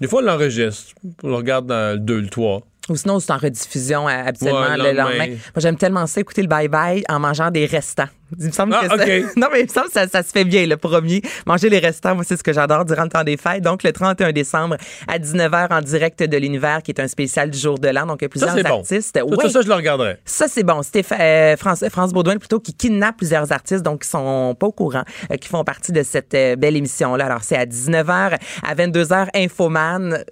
des 0.00 0.06
fois, 0.06 0.20
on 0.22 0.26
l'enregistre. 0.26 0.92
On 1.24 1.28
le 1.28 1.34
regarde 1.34 1.66
dans 1.66 1.94
le 1.94 1.98
2, 1.98 2.20
le 2.20 2.28
3. 2.28 2.62
Ou 2.88 2.96
sinon, 2.96 3.20
c'est 3.20 3.32
en 3.32 3.36
rediffusion 3.38 4.08
euh, 4.08 4.12
habituellement 4.26 4.60
Ouais, 4.60 4.76
le 4.76 4.82
le 4.84 4.92
lendemain. 4.92 5.04
lendemain. 5.10 5.26
Moi, 5.28 5.36
j'aime 5.58 5.76
tellement 5.76 6.06
ça, 6.06 6.20
écouter 6.20 6.42
le 6.42 6.48
bye-bye 6.48 7.02
en 7.08 7.20
mangeant 7.20 7.50
des 7.50 7.66
restants. 7.66 8.06
Il 8.38 8.46
me 8.46 8.52
semble 8.52 8.74
Ah, 8.78 8.86
que 8.88 8.88
ça... 8.88 8.94
OK. 9.04 9.24
Non, 9.36 9.46
mais 9.52 9.60
il 9.60 9.64
me 9.64 9.68
semble 9.70 9.86
que 9.86 9.92
ça, 9.92 10.06
ça 10.06 10.22
se 10.22 10.30
fait 10.30 10.44
bien, 10.44 10.66
le 10.66 10.76
premier. 10.76 11.22
Manger 11.46 11.70
les 11.70 11.78
restants, 11.78 12.14
moi, 12.14 12.24
c'est 12.26 12.36
ce 12.36 12.42
que 12.42 12.52
j'adore 12.52 12.84
durant 12.84 13.04
le 13.04 13.08
temps 13.08 13.24
des 13.24 13.36
fêtes. 13.38 13.62
Donc, 13.62 13.82
le 13.82 13.92
31 13.92 14.32
décembre 14.32 14.76
à 15.06 15.18
19h 15.18 15.68
en 15.72 15.80
direct 15.80 16.22
de 16.22 16.36
l'univers, 16.36 16.82
qui 16.82 16.90
est 16.90 17.00
un 17.00 17.08
spécial 17.08 17.50
du 17.50 17.58
jour 17.58 17.78
de 17.78 17.88
l'an. 17.88 18.04
Donc, 18.06 18.18
il 18.20 18.24
y 18.24 18.26
a 18.26 18.28
plusieurs 18.28 18.50
Ça, 18.50 18.56
c'est 18.56 18.62
bon. 18.64 18.78
artistes. 18.80 19.16
Ça, 19.16 19.24
Ouais. 19.24 19.36
ça, 19.44 19.48
ça, 19.50 19.62
je 19.62 19.68
le 19.68 19.74
regarderai. 19.74 20.16
Ça, 20.26 20.46
c'est 20.48 20.62
bon. 20.62 20.82
C'était 20.82 21.04
euh, 21.18 21.56
France, 21.56 21.82
France 21.90 22.12
Baudouin, 22.12 22.36
plutôt, 22.36 22.60
qui 22.60 22.74
kidnappe 22.74 23.16
plusieurs 23.16 23.50
artistes, 23.52 23.82
donc 23.82 24.02
qui 24.02 24.08
sont 24.08 24.54
pas 24.58 24.66
au 24.66 24.72
courant, 24.72 25.04
euh, 25.32 25.36
qui 25.36 25.48
font 25.48 25.64
partie 25.64 25.92
de 25.92 26.02
cette 26.02 26.34
euh, 26.34 26.56
belle 26.56 26.76
émission-là. 26.76 27.24
Alors, 27.26 27.42
c'est 27.44 27.56
à 27.56 27.64
19h, 27.64 28.36
à 28.62 28.74
22h, 28.74 29.28
Infoman. 29.34 30.22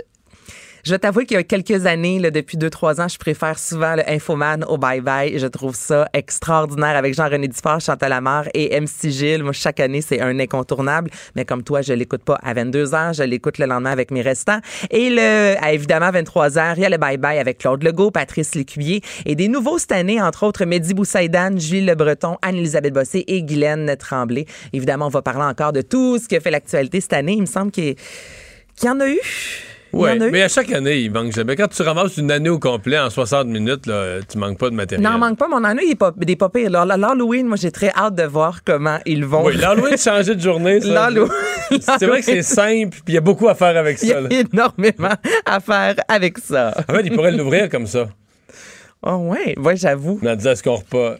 Je 0.87 0.93
vais 0.93 1.01
t'avouer 1.01 1.27
qu'il 1.27 1.37
y 1.37 1.41
a 1.41 1.43
quelques 1.43 1.85
années, 1.85 2.21
depuis 2.31 2.57
deux, 2.57 2.71
trois 2.71 3.01
ans, 3.01 3.09
je 3.09 3.19
préfère 3.19 3.59
souvent 3.59 3.97
le 3.97 4.09
Infoman 4.09 4.63
au 4.69 4.79
Bye 4.79 5.01
Bye. 5.01 5.37
Je 5.37 5.49
trouve 5.49 5.75
ça 5.75 6.09
extraordinaire 6.13 6.97
avec 6.97 7.13
Jean-René 7.13 7.49
Dufort, 7.49 7.81
Chantal 7.81 8.11
Lamar 8.11 8.45
et 8.55 8.81
MC 8.81 9.11
Gilles. 9.11 9.43
Moi, 9.43 9.53
chaque 9.53 9.81
année, 9.81 10.01
c'est 10.01 10.21
un 10.21 10.39
incontournable. 10.39 11.11
Mais 11.35 11.45
comme 11.45 11.65
toi, 11.65 11.83
je 11.83 11.93
l'écoute 11.93 12.23
pas 12.23 12.39
à 12.41 12.55
22 12.55 12.87
h 12.87 13.17
je 13.17 13.25
l'écoute 13.25 13.59
le 13.59 13.67
lendemain 13.67 13.91
avec 13.91 14.13
mes 14.13 14.23
restants. 14.23 14.61
Et 14.93 15.11
le, 15.11 15.57
à, 15.61 15.73
évidemment, 15.73 16.07
à 16.07 16.13
23 16.13 16.51
h 16.51 16.75
il 16.77 16.83
y 16.83 16.85
a 16.85 16.89
le 16.89 16.99
Bye 16.99 17.17
Bye 17.17 17.41
avec 17.41 17.59
Claude 17.59 17.83
Legault, 17.83 18.13
Patrice 18.13 18.55
Lécuyer 18.55 19.01
et 19.25 19.35
des 19.35 19.49
nouveaux 19.49 19.79
cette 19.79 19.91
année, 19.91 20.23
entre 20.23 20.45
autres, 20.45 20.65
Mehdi 20.67 20.95
Boussaïdan, 20.95 21.59
Julie 21.59 21.85
Le 21.85 21.97
Breton, 21.97 22.37
Anne-Elisabeth 22.43 22.95
Bossé 22.95 23.25
et 23.27 23.43
Guylaine 23.43 23.97
Tremblay. 23.99 24.47
Évidemment, 24.73 25.07
on 25.07 25.09
va 25.11 25.23
parler 25.23 25.47
encore 25.47 25.73
de 25.73 25.81
tout 25.81 26.21
ce 26.21 26.29
qui 26.29 26.37
a 26.37 26.41
fait 26.41 26.53
l'actualité 26.53 27.01
cette 27.01 27.15
année. 27.15 27.33
Il 27.33 27.41
me 27.41 27.47
semble 27.47 27.73
qu'il 27.73 27.97
y 28.85 28.89
en 28.89 29.01
a 29.01 29.09
eu. 29.09 29.19
Il 29.93 29.99
Oui, 29.99 30.11
mais 30.31 30.43
à 30.43 30.49
chaque 30.49 30.71
année, 30.73 30.99
il 31.01 31.11
manque 31.11 31.33
jamais. 31.33 31.57
Quand 31.57 31.69
tu 31.69 31.81
ramasses 31.83 32.17
une 32.19 32.31
année 32.31 32.49
au 32.51 32.59
complet 32.59 32.99
en 32.99 33.09
60 33.09 33.47
minutes, 33.47 33.87
là, 33.87 34.19
tu 34.31 34.37
manques 34.37 34.59
pas 34.59 34.69
de 34.71 34.75
matériel. 34.75 35.03
N'en 35.09 35.19
manque 35.19 35.39
pas, 35.39 35.49
mon 35.49 35.63
année, 35.65 35.83
il 35.87 35.93
est 35.93 35.95
pas, 35.95 36.13
des 36.17 36.37
pas 36.37 36.49
pires. 36.49 36.67
Alors, 36.75 36.85
L'Halloween, 36.97 37.47
moi, 37.47 37.57
j'ai 37.57 37.71
très 37.71 37.91
hâte 37.97 38.15
de 38.15 38.25
voir 38.25 38.63
comment 38.65 38.99
ils 39.07 39.25
vont. 39.25 39.45
Oui, 39.45 39.57
l'Halloween, 39.57 39.97
changer 39.99 40.35
de 40.35 40.41
journée, 40.41 40.81
ça. 40.81 40.89
L'Halloween. 40.89 41.31
C'est 41.81 42.07
vrai 42.07 42.19
que 42.21 42.27
c'est 42.27 42.43
simple, 42.43 42.91
puis 42.91 43.03
il 43.09 43.15
y 43.15 43.19
a 43.19 43.21
beaucoup 43.23 43.49
à 43.49 43.55
faire 43.55 43.77
avec 43.77 43.99
Il 44.03 44.09
y 44.09 44.13
ça. 44.13 44.19
a 44.19 44.33
énormément 44.33 45.15
à 45.45 45.61
faire 45.61 45.95
avec 46.09 46.39
ça. 46.39 46.75
En 46.89 46.93
fait, 46.95 47.03
il 47.05 47.13
pourrait 47.13 47.33
l'ouvrir 47.33 47.69
comme 47.71 47.87
ça. 47.87 48.09
Oh, 49.03 49.15
ouais, 49.31 49.55
ouais, 49.59 49.77
j'avoue. 49.77 50.21
En 50.27 50.35
disant, 50.37 50.51
est-ce 50.51 50.63
qu'on 50.63 50.77
repas? 50.77 51.17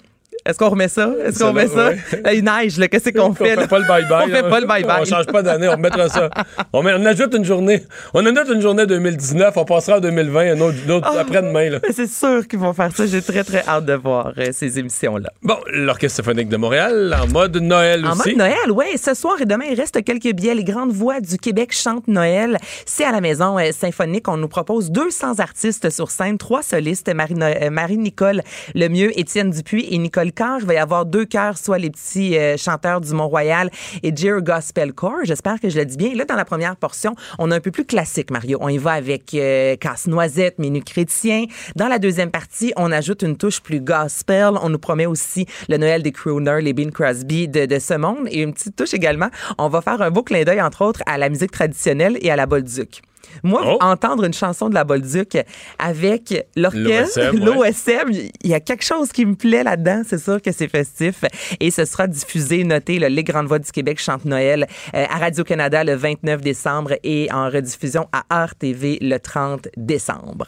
Est-ce 0.47 0.59
qu'on 0.59 0.69
remet 0.71 0.89
ça? 0.89 1.11
Est-ce 1.25 1.39
qu'on 1.41 1.49
remet 1.49 1.67
ça? 1.69 1.91
Là, 1.93 2.33
il 2.35 2.45
neige, 2.45 2.79
là. 2.79 2.89
Qu'est-ce 2.89 3.11
qu'on 3.17 3.31
On 3.31 3.35
fait? 3.35 3.45
fait 3.51 3.57
là? 3.57 3.67
pas 3.67 3.79
le 3.79 3.85
bye-bye. 3.85 4.25
On 4.25 4.29
fait 4.29 4.49
pas 4.49 4.61
le 4.61 4.67
bye-bye. 4.67 5.01
On 5.01 5.05
change 5.05 5.27
pas 5.27 5.43
d'année, 5.43 5.69
on 5.69 5.73
remettra 5.73 6.09
ça. 6.09 6.31
On, 6.73 6.83
met- 6.83 6.95
on 6.97 7.05
ajoute 7.07 7.35
une 7.35 7.45
journée. 7.45 7.83
On 8.15 8.25
ajoute 8.25 8.49
une 8.55 8.61
journée 8.63 8.87
2019, 8.87 9.57
on 9.57 9.65
passera 9.65 9.97
en 9.99 10.01
2020, 10.01 10.53
un 10.57 10.61
autre, 10.61 10.77
une 10.85 10.91
autre 10.93 11.09
Ah. 11.15 11.21
après-demain. 11.21 11.71
là. 11.71 11.79
Mais 11.83 11.93
C'est 11.93 12.07
sûr 12.09 12.47
qu'ils 12.49 12.59
vont 12.59 12.73
faire 12.73 12.91
ça. 12.95 13.07
J'ai 13.07 13.23
très, 13.23 13.45
très 13.45 13.65
hâte 13.67 13.85
de 13.85 13.95
voir 13.95 14.33
euh, 14.39 14.49
ces 14.53 14.79
émissions-là. 14.79 15.31
Bon, 15.43 15.57
l'Orchestre 15.73 16.17
symphonique 16.17 16.49
de 16.49 16.57
Montréal, 16.57 17.15
en 17.23 17.27
mode 17.33 17.57
Noël 17.57 18.05
En 18.07 18.13
aussi. 18.13 18.31
mode 18.31 18.39
Noël, 18.39 18.71
oui. 18.73 18.85
Ce 18.97 19.15
soir 19.15 19.35
et 19.41 19.45
demain, 19.47 19.65
il 19.71 19.79
reste 19.79 20.03
quelques 20.05 20.33
billets. 20.35 20.55
Les 20.55 20.65
grandes 20.65 20.93
voix 20.93 21.21
du 21.21 21.37
Québec 21.39 21.73
chantent 21.73 22.09
Noël. 22.09 22.59
C'est 22.87 23.05
à 23.05 23.13
la 23.13 23.21
maison 23.21 23.59
euh, 23.59 23.71
symphonique. 23.73 24.29
On 24.29 24.37
nous 24.37 24.49
propose 24.49 24.91
200 24.91 25.39
artistes 25.41 25.91
sur 25.91 26.11
scène, 26.11 26.39
trois 26.39 26.63
solistes, 26.63 27.13
Marie- 27.15 27.35
euh, 27.41 27.71
Marie-Nicole 27.71 28.43
Lemieux, 28.75 29.19
Étienne 29.19 29.51
Dupuis 29.51 29.87
et 29.91 29.99
Nicole 29.99 30.33
Carr. 30.37 30.59
Il 30.61 30.67
va 30.67 30.75
y 30.75 30.77
avoir 30.77 31.05
deux 31.07 31.25
chœurs, 31.25 31.59
soit 31.59 31.79
les 31.79 31.91
petits 31.91 32.39
euh, 32.39 32.57
chanteurs 32.57 33.01
du 33.01 33.13
Mont-Royal 33.13 33.71
et 34.05 34.13
Dear 34.13 34.41
Gospel 34.43 34.93
Corps. 34.93 35.25
J'espère 35.25 35.59
que 35.59 35.69
je 35.69 35.79
le 35.79 35.85
dis 35.85 35.97
bien. 35.97 36.11
Et 36.11 36.15
là, 36.15 36.25
dans 36.25 36.37
la 36.37 36.45
première 36.45 36.77
portion, 36.77 37.17
on 37.39 37.51
a 37.51 37.57
un 37.57 37.61
peu 37.61 37.73
plus 37.73 37.85
classique, 37.85 38.31
Mario. 38.31 38.59
On 38.61 38.69
y 38.69 38.79
va 38.79 38.93
avec 38.93 39.35
euh, 39.35 39.75
Casse-Noisette, 39.77 40.59
Menu 40.59 40.83
Chrétien. 40.83 41.47
Dans 41.75 41.89
la 41.89 41.99
deuxième 41.99 42.31
partie, 42.31 42.73
on 42.77 42.93
ajoute 42.93 43.23
une 43.23 43.37
touche 43.37 43.61
plus 43.61 43.81
gospel. 43.81 44.53
On 44.63 44.69
nous 44.69 44.79
promet 44.79 45.07
aussi 45.07 45.47
le 45.69 45.79
Noël 45.79 46.03
des 46.03 46.13
crooners, 46.13 46.61
les 46.61 46.73
Bing 46.73 46.93
Crosby 46.93 47.49
de, 47.49 47.67
de 47.67 47.79
ce 47.79 47.95
monde. 47.95 48.29
Et 48.31 48.43
une 48.43 48.53
petite 48.53 48.77
touche 48.77 48.95
également. 48.95 49.31
On 49.59 49.69
va 49.69 49.81
faire 49.81 50.01
un 50.03 50.11
beau 50.11 50.23
clin 50.23 50.45
d'œil, 50.45 50.61
entre 50.61 50.85
autres, 50.85 51.01
à 51.07 51.19
la 51.19 51.29
musique 51.31 51.51
traditionnelle 51.51 52.19
et 52.21 52.31
à 52.31 52.37
la 52.37 52.47
Bolduc. 52.47 53.03
Moi, 53.43 53.63
Oh. 53.65 53.79
entendre 53.81 54.25
une 54.25 54.35
chanson 54.35 54.69
de 54.69 54.75
la 54.75 54.85
Bolduc 54.85 55.37
avec 55.79 56.47
l'orchestre, 56.57 57.21
L'OSM, 57.33 58.11
ouais. 58.11 58.31
il 58.43 58.51
y 58.51 58.55
a 58.55 58.61
quelque 58.61 58.85
chose 58.85 59.11
qui 59.13 59.25
me 59.27 59.35
plaît 59.35 59.63
là-dedans. 59.65 60.03
C'est 60.07 60.19
sûr 60.19 60.41
que 60.41 60.53
c'est 60.53 60.69
festif. 60.69 61.25
Et 61.61 61.71
ce 61.71 61.85
sera 61.85 62.07
diffusé, 62.07 62.65
notez, 62.65 62.99
là, 62.99 63.09
Les 63.09 63.25
Grandes 63.25 63.47
Voix 63.47 63.59
du 63.59 63.71
Québec 63.71 64.01
chantent 64.01 64.25
Noël 64.25 64.67
euh, 64.95 65.05
à 65.09 65.19
Radio-Canada 65.19 65.85
le 65.85 65.95
29 65.95 66.41
décembre 66.41 66.93
et 67.03 67.29
en 67.33 67.49
rediffusion 67.51 68.09
à 68.13 68.45
RTV 68.47 68.99
le 69.01 69.19
30 69.19 69.69
décembre. 69.77 70.47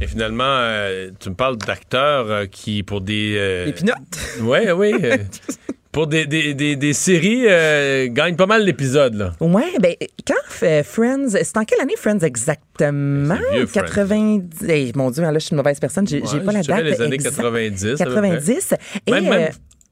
Et 0.00 0.06
finalement, 0.06 0.44
euh, 0.46 1.10
tu 1.18 1.28
me 1.30 1.34
parles 1.34 1.56
d'acteurs 1.58 2.30
euh, 2.30 2.46
qui, 2.46 2.82
pour 2.82 3.00
des. 3.00 3.64
Les 3.66 3.72
pinottes. 3.72 3.96
Oui, 4.40 4.58
oui. 4.74 4.92
pour 5.92 6.06
des, 6.06 6.26
des, 6.26 6.54
des, 6.54 6.76
des 6.76 6.92
séries, 6.92 7.44
euh, 7.48 8.06
gagnent 8.10 8.36
pas 8.36 8.46
mal 8.46 8.64
l'épisode, 8.64 9.14
là. 9.14 9.32
Ouais, 9.40 9.72
ben 9.80 9.94
quand 10.26 10.34
euh, 10.62 10.82
Friends, 10.84 11.30
c'est 11.30 11.56
en 11.56 11.64
quelle 11.64 11.80
année 11.80 11.96
Friends 11.96 12.20
exactement? 12.20 13.36
C'est 13.50 13.56
vieux, 13.56 13.66
Friends. 13.66 13.82
90. 13.82 14.68
hey, 14.68 14.92
mon 14.94 15.10
Dieu, 15.10 15.22
là 15.22 15.32
je 15.34 15.38
suis 15.40 15.50
une 15.50 15.56
mauvaise 15.56 15.80
personne, 15.80 16.06
j'ai 16.06 16.22
j'ai 16.24 16.38
Ouais, 16.38 16.44
pas 16.44 16.52
la 16.52 16.62
date. 16.62 16.84
les 16.84 17.00
années 17.02 17.14
exacte. 17.14 17.36
90. 17.36 18.00
à 18.00 18.04
peu 18.04 18.10
près. 18.12 18.20
90. 18.30 18.74
Et 19.06 19.10
Même- 19.10 19.24
même- 19.24 19.32
euh, 19.32 19.48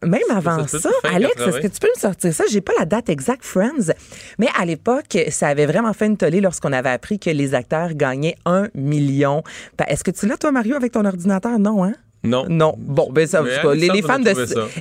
même 0.07 0.21
avant 0.31 0.65
ça 0.69 0.91
Alex, 1.13 1.33
est-ce 1.37 1.45
80? 1.47 1.61
que 1.61 1.67
tu 1.67 1.81
peux 1.81 1.89
me 1.97 2.01
sortir 2.01 2.33
ça? 2.33 2.45
J'ai 2.49 2.61
pas 2.61 2.71
la 2.79 2.85
date 2.85 3.09
exacte, 3.09 3.45
Friends. 3.45 3.93
Mais 4.39 4.47
à 4.57 4.65
l'époque, 4.65 5.19
ça 5.31 5.49
avait 5.49 5.67
vraiment 5.67 5.93
fait 5.93 6.07
une 6.07 6.17
tollée 6.17 6.41
lorsqu'on 6.41 6.73
avait 6.73 6.91
appris 6.91 7.19
que 7.19 7.31
les 7.31 7.53
acteurs 7.55 7.95
gagnaient 7.95 8.37
un 8.47 8.69
million. 8.77 9.43
Ben, 9.77 9.87
Est-ce 9.89 10.05
que 10.05 10.13
tu 10.13 10.29
l'as, 10.29 10.37
toi, 10.37 10.53
Mario, 10.53 10.77
avec 10.77 10.93
ton 10.93 11.05
ordinateur? 11.05 11.59
Non, 11.59 11.83
hein? 11.83 11.95
Non. 12.25 12.47
Non. 12.49 12.75
Bon, 12.79 13.09
ben 13.13 13.27
ça, 13.27 13.43
cas, 13.43 13.75
les, 13.75 13.89
les 13.89 14.03
fans 14.03 14.19
de 14.19 14.33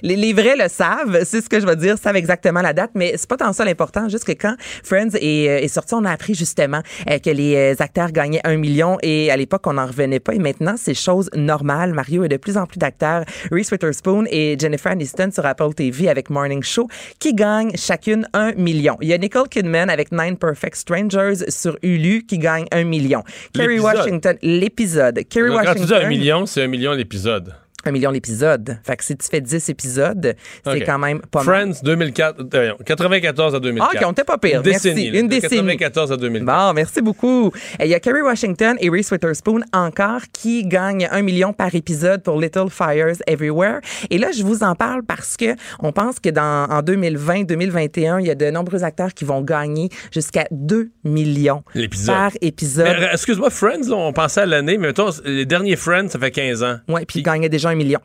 les, 0.02 0.16
les 0.16 0.34
vrais 0.34 0.56
le 0.56 0.68
savent, 0.68 1.24
c'est 1.24 1.42
ce 1.42 1.50
que 1.50 1.60
je 1.60 1.68
veux 1.68 1.76
dire, 1.76 1.98
savent 1.98 2.16
exactement 2.16 2.62
la 2.62 2.74
date, 2.74 2.92
mais 2.96 3.14
c'est 3.16 3.30
pas 3.30 3.38
tant 3.38 3.54
ça 3.54 3.64
l'important, 3.64 4.10
juste 4.10 4.26
que 4.26 4.32
quand 4.32 4.56
Friends 4.84 5.16
est, 5.16 5.50
euh, 5.50 5.60
est 5.60 5.68
sorti, 5.68 5.94
on 5.94 6.04
a 6.06 6.12
appris 6.12 6.34
justement 6.34 6.82
euh, 7.10 7.20
que 7.20 7.30
les 7.30 7.56
euh, 7.56 7.76
acteurs 7.80 8.12
gagnaient 8.12 8.42
un 8.44 8.58
million 8.58 8.98
et 9.04 9.30
à 9.32 9.38
l'époque 9.38 9.68
on 9.68 9.74
n'en 9.74 9.86
revenait 9.86 10.20
pas 10.20 10.34
et 10.34 10.40
maintenant 10.40 10.76
c'est 10.78 10.94
chose 10.94 11.30
normale. 11.36 11.94
Mario 11.94 12.24
et 12.24 12.30
de 12.30 12.38
plus 12.38 12.58
en 12.58 12.66
plus 12.66 12.80
d'acteurs, 12.80 13.24
Reese 13.52 13.72
Witherspoon 13.72 14.26
et 14.30 14.58
Jennifer 14.60 14.92
Aniston 14.92 15.30
sur 15.32 15.46
Apple 15.46 15.74
TV 15.76 16.10
avec 16.10 16.30
Morning 16.30 16.64
Show 16.64 16.88
qui 17.20 17.34
gagnent 17.34 17.72
chacune 17.76 18.28
un 18.34 18.54
million. 18.54 18.98
Il 19.02 19.10
y 19.10 19.14
a 19.14 19.18
Nicole 19.18 19.48
Kidman 19.48 19.90
avec 19.90 20.12
Nine 20.12 20.38
Perfect 20.38 20.76
Strangers 20.76 21.50
sur 21.50 21.78
Hulu 21.84 22.24
qui 22.26 22.40
gagne 22.40 22.66
un 22.72 22.84
million. 22.84 23.24
Kerry. 23.54 23.80
Washington, 23.80 24.38
l'épisode. 24.42 25.22
Kerry 25.30 25.50
Donc, 25.50 25.64
quand 25.64 25.74
tu 25.74 25.80
dis 25.80 25.92
Washington. 25.92 26.06
un 26.06 26.10
million, 26.10 26.46
c'est 26.46 26.64
un 26.64 26.68
million 26.68 26.94
l'épisode 26.94 27.26
épisode. 27.28 27.66
Un 27.88 27.92
million 27.92 28.12
l'épisode. 28.12 28.78
Fait 28.84 28.98
que 28.98 29.04
si 29.06 29.16
tu 29.16 29.26
fais 29.30 29.40
10 29.40 29.70
épisodes, 29.70 30.36
c'est 30.66 30.82
quand 30.82 31.00
même 31.00 31.22
pas 31.32 31.42
mal. 31.44 31.74
Friends, 31.74 31.82
2004, 31.84 32.36
euh, 32.54 32.74
94 32.86 33.56
à 33.56 33.60
2004. 33.62 33.90
Ah, 33.90 33.98
OK, 33.98 34.08
on 34.08 34.12
était 34.12 34.24
pas 34.26 34.38
pire. 34.38 34.58
Une 34.58 34.64
décennie. 34.64 34.96
Merci. 34.96 35.12
là, 35.12 35.20
Une 35.22 35.28
décennie. 35.30 35.78
94 35.78 36.12
à 36.12 36.18
2004. 36.18 36.46
Bon, 36.68 36.74
merci 36.74 37.02
beaucoup. 37.02 37.52
Il 37.82 37.88
y 37.88 37.94
a 37.94 38.00
Kerry 38.02 38.22
Washington 38.22 38.76
et 38.82 38.90
Reese 38.90 39.10
Witherspoon 39.12 39.62
encore 39.72 40.22
qui 40.34 40.66
gagnent 40.66 41.08
un 41.10 41.22
million 41.22 41.54
par 41.54 41.74
épisode 41.76 42.24
pour 42.24 42.42
Little 42.42 42.70
Fires 42.70 43.16
Everywhere. 43.26 43.80
Et 44.10 44.18
là, 44.18 44.32
je 44.38 44.44
vous 44.44 44.64
en 44.64 44.76
parle 44.76 45.04
parce 45.04 45.38
que 45.38 45.56
on 45.80 45.94
pense 45.94 46.20
que 46.20 46.30
dans 46.30 46.68
en 46.70 46.82
2020-2021, 46.82 48.20
il 48.20 48.28
y 48.28 48.32
a 48.32 48.36
de 48.36 48.50
nombreux 48.50 48.84
acteurs 48.84 49.14
qui 49.14 49.24
vont 49.24 49.42
gagner 49.42 49.90
jusqu'à 50.12 50.46
2 50.52 50.90
millions 51.06 51.64
par 52.06 52.32
épisode. 52.42 52.88
Euh, 52.88 53.08
Excuse-moi, 53.14 53.50
Friends, 53.50 53.88
là, 53.88 53.96
on 53.96 54.12
pensait 54.12 54.42
à 54.42 54.46
l'année, 54.46 54.78
mais 54.78 54.88
mettons, 54.88 55.10
les 55.24 55.46
derniers 55.46 55.76
Friends, 55.78 56.10
ça 56.10 56.20
fait 56.20 56.32
15 56.32 56.64
ans. 56.64 56.78
Ouais, 56.90 57.06
puis 57.06 57.20
ils 57.20 57.24
gagnaient 57.24 57.50
déjà 57.50 57.70
un 57.70 57.76
million. 57.78 58.01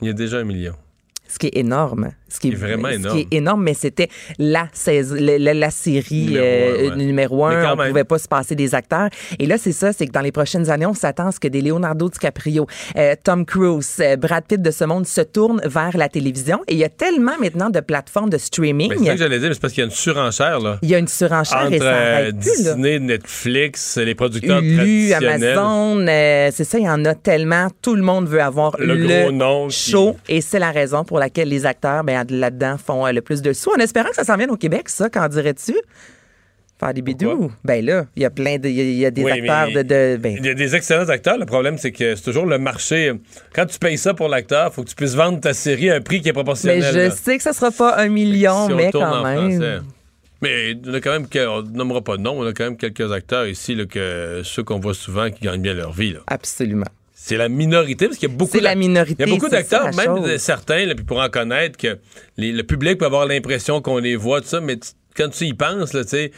Il 0.00 0.06
y 0.06 0.10
a 0.10 0.14
déjà 0.14 0.38
un 0.38 0.44
million. 0.44 0.74
ce 1.28 1.38
qui 1.38 1.46
est 1.48 1.56
énorme. 1.56 2.12
Ce 2.30 2.40
qui 2.40 2.48
est, 2.48 2.54
vraiment 2.54 2.88
ce 2.88 2.94
énorme. 2.94 3.16
qui 3.16 3.22
est 3.22 3.36
énorme, 3.36 3.62
mais 3.62 3.74
c'était 3.74 4.08
la, 4.38 4.66
série 4.74 6.26
Numéro 6.26 6.44
euh, 6.44 6.78
un, 6.78 6.90
ouais. 6.90 6.96
numéro 6.96 7.44
un. 7.44 7.62
quand 7.62 7.72
On 7.72 7.76
même. 7.76 7.88
pouvait 7.88 8.04
pas 8.04 8.18
se 8.18 8.28
passer 8.28 8.54
des 8.54 8.74
acteurs. 8.74 9.08
Et 9.38 9.46
là, 9.46 9.58
c'est 9.58 9.72
ça, 9.72 9.92
c'est 9.92 10.06
que 10.06 10.12
dans 10.12 10.20
les 10.20 10.32
prochaines 10.32 10.70
années, 10.70 10.86
on 10.86 10.94
s'attend 10.94 11.28
à 11.28 11.32
ce 11.32 11.40
que 11.40 11.48
des 11.48 11.60
Leonardo 11.62 12.08
DiCaprio, 12.08 12.66
euh, 12.96 13.14
Tom 13.22 13.44
Cruise, 13.44 13.96
euh, 14.00 14.16
Brad 14.16 14.44
Pitt 14.44 14.60
de 14.62 14.70
ce 14.70 14.84
monde 14.84 15.06
se 15.06 15.20
tournent 15.20 15.60
vers 15.64 15.96
la 15.96 16.08
télévision. 16.08 16.60
Et 16.68 16.72
il 16.74 16.78
y 16.78 16.84
a 16.84 16.88
tellement 16.88 17.36
maintenant 17.40 17.70
de 17.70 17.80
plateformes 17.80 18.30
de 18.30 18.38
streaming. 18.38 18.92
C'est 18.98 19.04
ça 19.04 19.12
que 19.12 19.18
j'allais 19.18 19.38
dire, 19.38 19.48
mais 19.48 19.54
c'est 19.54 19.60
parce 19.60 19.72
qu'il 19.72 19.82
y 19.82 19.84
a 19.84 19.86
une 19.86 19.92
surenchère, 19.94 20.60
là. 20.60 20.78
Il 20.82 20.88
y 20.88 20.94
a 20.94 20.98
une 20.98 21.08
surenchère 21.08 21.58
Entre 21.64 21.72
et 21.74 21.78
ça 21.78 21.84
euh, 21.84 22.16
arrête 22.16 22.38
plus, 22.38 22.64
là. 22.64 22.74
Disney, 22.74 22.98
Netflix, 22.98 23.96
les 23.98 24.14
producteurs 24.14 24.60
Hulu, 24.62 25.10
traditionnels. 25.10 25.58
Amazon, 25.58 26.06
euh, 26.08 26.50
c'est 26.52 26.64
ça, 26.64 26.78
il 26.78 26.84
y 26.84 26.88
en 26.90 27.04
a 27.04 27.14
tellement. 27.14 27.68
Tout 27.82 27.94
le 27.96 28.02
monde 28.02 28.26
veut 28.28 28.42
avoir 28.42 28.76
Le 28.78 28.94
le, 28.94 29.06
gros 29.06 29.32
nom 29.32 29.68
qui- 29.68 29.90
show 29.90 30.16
et 30.28 30.40
c'est 30.40 30.58
la 30.58 30.70
raison 30.70 31.04
pour 31.04 31.18
laquelle 31.18 31.48
les 31.48 31.66
acteurs, 31.66 32.04
ben, 32.04 32.19
là-dedans, 32.28 32.76
font 32.78 33.06
euh, 33.06 33.12
le 33.12 33.20
plus 33.22 33.42
de 33.42 33.52
sous. 33.52 33.70
En 33.70 33.76
espérant 33.80 34.08
que 34.10 34.16
ça 34.16 34.24
s'en 34.24 34.36
vienne 34.36 34.50
au 34.50 34.56
Québec, 34.56 34.88
ça, 34.88 35.08
qu'en 35.10 35.28
dirais-tu? 35.28 35.74
Faire 36.78 36.94
des 36.94 37.02
bidous. 37.02 37.52
Ben 37.62 37.84
là, 37.84 38.06
il 38.16 38.22
y 38.22 38.24
a 38.24 38.30
plein 38.30 38.56
de. 38.56 38.66
Il 38.68 38.92
y 38.94 39.04
a- 39.04 39.10
des 39.10 39.22
Oui, 39.22 39.32
acteurs 39.32 39.68
de. 39.70 39.82
de- 39.82 40.16
ben, 40.16 40.36
Il 40.38 40.46
y 40.46 40.48
a 40.48 40.54
des 40.54 40.74
excellents 40.74 41.10
acteurs. 41.10 41.36
Le 41.36 41.44
problème, 41.44 41.76
c'est 41.76 41.92
que 41.92 42.16
c'est 42.16 42.22
toujours 42.22 42.46
le 42.46 42.56
marché. 42.58 43.12
Quand 43.54 43.66
tu 43.66 43.78
payes 43.78 43.98
ça 43.98 44.14
pour 44.14 44.28
l'acteur, 44.28 44.68
il 44.70 44.74
faut 44.74 44.82
que 44.84 44.88
tu 44.88 44.94
puisses 44.94 45.14
vendre 45.14 45.40
ta 45.40 45.52
série 45.52 45.90
à 45.90 45.96
un 45.96 46.00
prix 46.00 46.22
qui 46.22 46.30
est 46.30 46.32
proportionnel. 46.32 46.80
mais 46.80 46.90
je 46.92 46.98
là. 46.98 47.10
sais 47.10 47.36
que 47.36 47.42
ça 47.42 47.52
sera 47.52 47.70
pas 47.70 47.98
un 47.98 48.08
million, 48.08 48.66
Si 48.68 48.72
mais 48.74 48.90
quand 48.92 49.22
même. 49.24 49.50
français. 49.60 49.78
Mais 50.40 50.74
on 50.86 50.94
a 50.94 51.00
quand 51.02 51.12
même, 51.12 51.26
on 51.50 51.62
nommera 51.64 52.00
pas 52.00 52.16
de 52.16 52.22
nom, 52.22 52.38
on 52.40 52.46
a 52.46 52.52
quand 52.54 52.64
même 52.64 52.78
quelques 52.78 53.12
acteurs 53.12 53.46
ici, 53.46 53.74
là, 53.74 53.84
que 53.84 54.40
ceux 54.42 54.62
qu'on 54.62 54.80
voit 54.80 54.94
souvent 54.94 55.28
qui 55.30 55.44
gagnent 55.44 55.60
bien 55.60 55.74
leur 55.74 55.92
vie. 55.92 56.14
là. 56.14 56.20
Absolument. 56.28 56.86
C'est 57.22 57.36
la 57.36 57.50
minorité, 57.50 58.06
parce 58.06 58.18
qu'il 58.18 58.30
y 58.30 58.32
a 58.32 58.34
beaucoup 58.34 58.58
la 58.60 58.74
minorité, 58.74 59.22
Il 59.24 59.28
y 59.28 59.30
a 59.30 59.34
beaucoup 59.34 59.50
d'acteurs, 59.50 59.94
même 59.94 60.06
chose. 60.16 60.36
certains, 60.38 60.86
là, 60.86 60.94
puis 60.94 61.04
pour 61.04 61.20
en 61.20 61.28
connaître, 61.28 61.76
que 61.76 61.98
les- 62.38 62.50
le 62.50 62.62
public 62.62 62.96
peut 62.98 63.04
avoir 63.04 63.26
l'impression 63.26 63.82
qu'on 63.82 63.98
les 63.98 64.16
voit, 64.16 64.40
tout 64.40 64.46
ça, 64.48 64.60
mais 64.62 64.78
quand 65.14 65.28
tu 65.28 65.44
y 65.44 65.52
penses, 65.52 65.92
là, 65.92 66.02
tu 66.02 66.10
sais, 66.10 66.32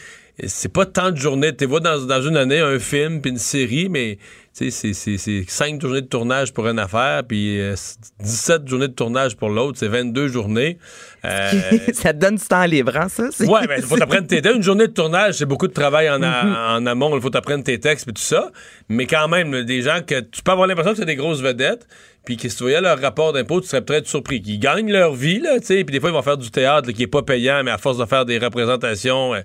c'est 0.47 0.73
pas 0.73 0.85
tant 0.85 1.13
de 1.13 1.17
journées. 1.17 1.55
Tu 1.55 1.67
vois 1.67 1.79
dans, 1.81 2.05
dans 2.05 2.21
une 2.23 2.37
année 2.37 2.59
un 2.59 2.79
film 2.81 3.21
puis 3.21 3.31
une 3.31 3.39
série, 3.39 3.89
mais 3.89 4.19
c'est- 4.53 5.45
cinq 5.49 5.81
journées 5.81 6.03
de 6.03 6.07
tournage 6.07 6.53
pour 6.53 6.69
une 6.69 6.79
affaire, 6.79 7.23
puis 7.27 7.59
euh, 7.61 7.75
17 8.21 8.69
journées 8.69 8.89
de 8.89 8.93
tournage 8.93 9.37
pour 9.37 9.49
l'autre, 9.49 9.79
c'est 9.79 9.89
22 9.89 10.29
journées. 10.29 10.79
Euh, 11.25 11.51
ça 11.95 12.13
te 12.13 12.19
donne 12.19 12.37
du 12.37 12.45
temps 12.45 12.65
libre, 12.65 12.97
hein, 12.97 13.09
ça? 13.09 13.25
Ouais, 13.45 13.67
ben, 13.67 13.77
il 13.79 13.83
faut 13.83 13.97
t'apprendre 13.99 14.27
tes 14.27 14.43
textes. 14.43 14.57
Une 14.57 14.63
journée 14.63 14.89
de 14.89 14.93
tournage, 14.93 15.35
c'est 15.35 15.47
beaucoup 15.47 15.69
de 15.69 15.73
travail 15.73 16.11
en, 16.11 16.19
Mhm. 16.19 16.55
en 16.57 16.87
amont. 16.87 17.17
Il 17.17 17.23
faut 17.23 17.31
t'apprendre 17.31 17.65
tes 17.65 17.81
textes 17.81 18.09
et 18.09 18.13
tout 18.13 18.21
ça. 18.23 18.51
Mais 18.89 19.07
quand 19.07 19.27
même, 19.29 19.53
là, 19.53 19.63
des 19.63 19.83
gens 19.83 20.01
que 20.07 20.21
tu 20.21 20.43
peux 20.43 20.53
avoir 20.53 20.67
l'impression 20.67 20.93
que 20.93 20.99
c'est 20.99 21.05
des 21.07 21.17
grosses 21.17 21.41
vedettes, 21.41 21.87
puis 22.25 22.37
que 22.37 22.49
si 22.49 22.57
tu 22.57 22.63
voyais 22.65 22.81
leur 22.81 23.01
rapport 23.01 23.33
d'impôt, 23.33 23.61
tu 23.61 23.67
serais 23.69 23.83
peut-être 23.83 24.07
surpris. 24.07 24.43
Qu'ils 24.43 24.61
gagnent 24.61 24.93
leur 24.93 25.15
vie, 25.15 25.41
là, 25.41 25.59
tu 25.61 25.67
sais, 25.67 25.85
puis 25.85 25.93
des 25.95 26.01
fois, 26.01 26.11
ils 26.11 26.15
vont 26.15 26.23
faire 26.23 26.37
du 26.37 26.51
théâtre 26.51 26.87
là, 26.89 26.93
qui 26.93 27.03
est 27.03 27.07
pas 27.09 27.23
payant, 27.23 27.63
mais 27.65 27.71
à 27.71 27.79
force 27.79 27.99
de 27.99 28.05
faire 28.05 28.25
des 28.27 28.39
représentations. 28.39 29.35
euh, 29.35 29.41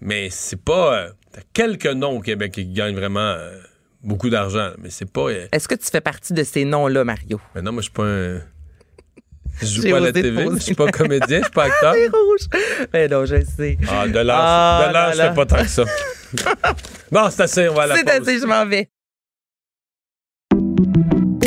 mais 0.00 0.28
c'est 0.30 0.60
pas. 0.62 0.94
euh, 0.94 1.08
t'as 1.32 1.40
quelques 1.52 1.86
noms 1.86 2.16
au 2.18 2.20
Québec 2.20 2.52
qui 2.52 2.66
gagnent 2.66 2.94
vraiment 2.96 3.34
beaucoup 4.02 4.30
d'argent, 4.30 4.70
mais 4.78 4.90
c'est 4.90 5.10
pas. 5.10 5.28
euh, 5.30 5.46
Est-ce 5.52 5.68
que 5.68 5.74
tu 5.74 5.86
fais 5.90 6.00
partie 6.00 6.32
de 6.32 6.42
ces 6.44 6.64
noms-là, 6.64 7.04
Mario? 7.04 7.40
mais 7.54 7.62
non, 7.62 7.72
moi, 7.72 7.80
je 7.82 7.84
suis 7.84 7.92
pas 7.92 8.04
un. 8.04 8.40
Je 9.60 9.66
joue 9.66 9.90
pas 9.90 9.96
à 9.96 10.00
la 10.00 10.12
TV, 10.12 10.46
je 10.54 10.60
suis 10.62 10.74
pas 10.74 10.88
comédien, 10.90 11.38
je 11.38 11.42
suis 11.44 11.52
pas 11.52 11.64
acteur. 11.66 11.94
C'est 11.94 12.08
rouge. 12.08 12.40
Mais 12.92 13.08
non, 13.08 13.24
je 13.24 13.42
sais. 13.44 13.76
Ah, 13.90 14.06
de 14.06 14.18
l'âge, 14.20 14.36
Ah, 14.38 14.84
de 14.88 14.92
l'âge, 14.92 15.16
je 15.16 15.22
fais 15.22 15.34
pas 15.34 15.46
tant 15.46 15.62
que 15.62 15.68
ça. 15.68 15.84
bon, 17.10 17.28
c'est 17.30 17.42
assez, 17.42 17.68
on 17.68 17.74
va 17.74 17.82
à 17.82 17.86
la 17.88 17.96
C'est 17.96 18.08
assez, 18.10 18.38
je 18.38 18.46
m'en 18.46 18.64
vais. 18.66 18.88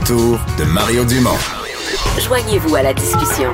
retour 0.00 0.38
de 0.58 0.64
Mario 0.64 1.04
Dumont. 1.04 1.36
Joignez-vous 2.20 2.76
à 2.76 2.82
la 2.82 2.94
discussion. 2.94 3.52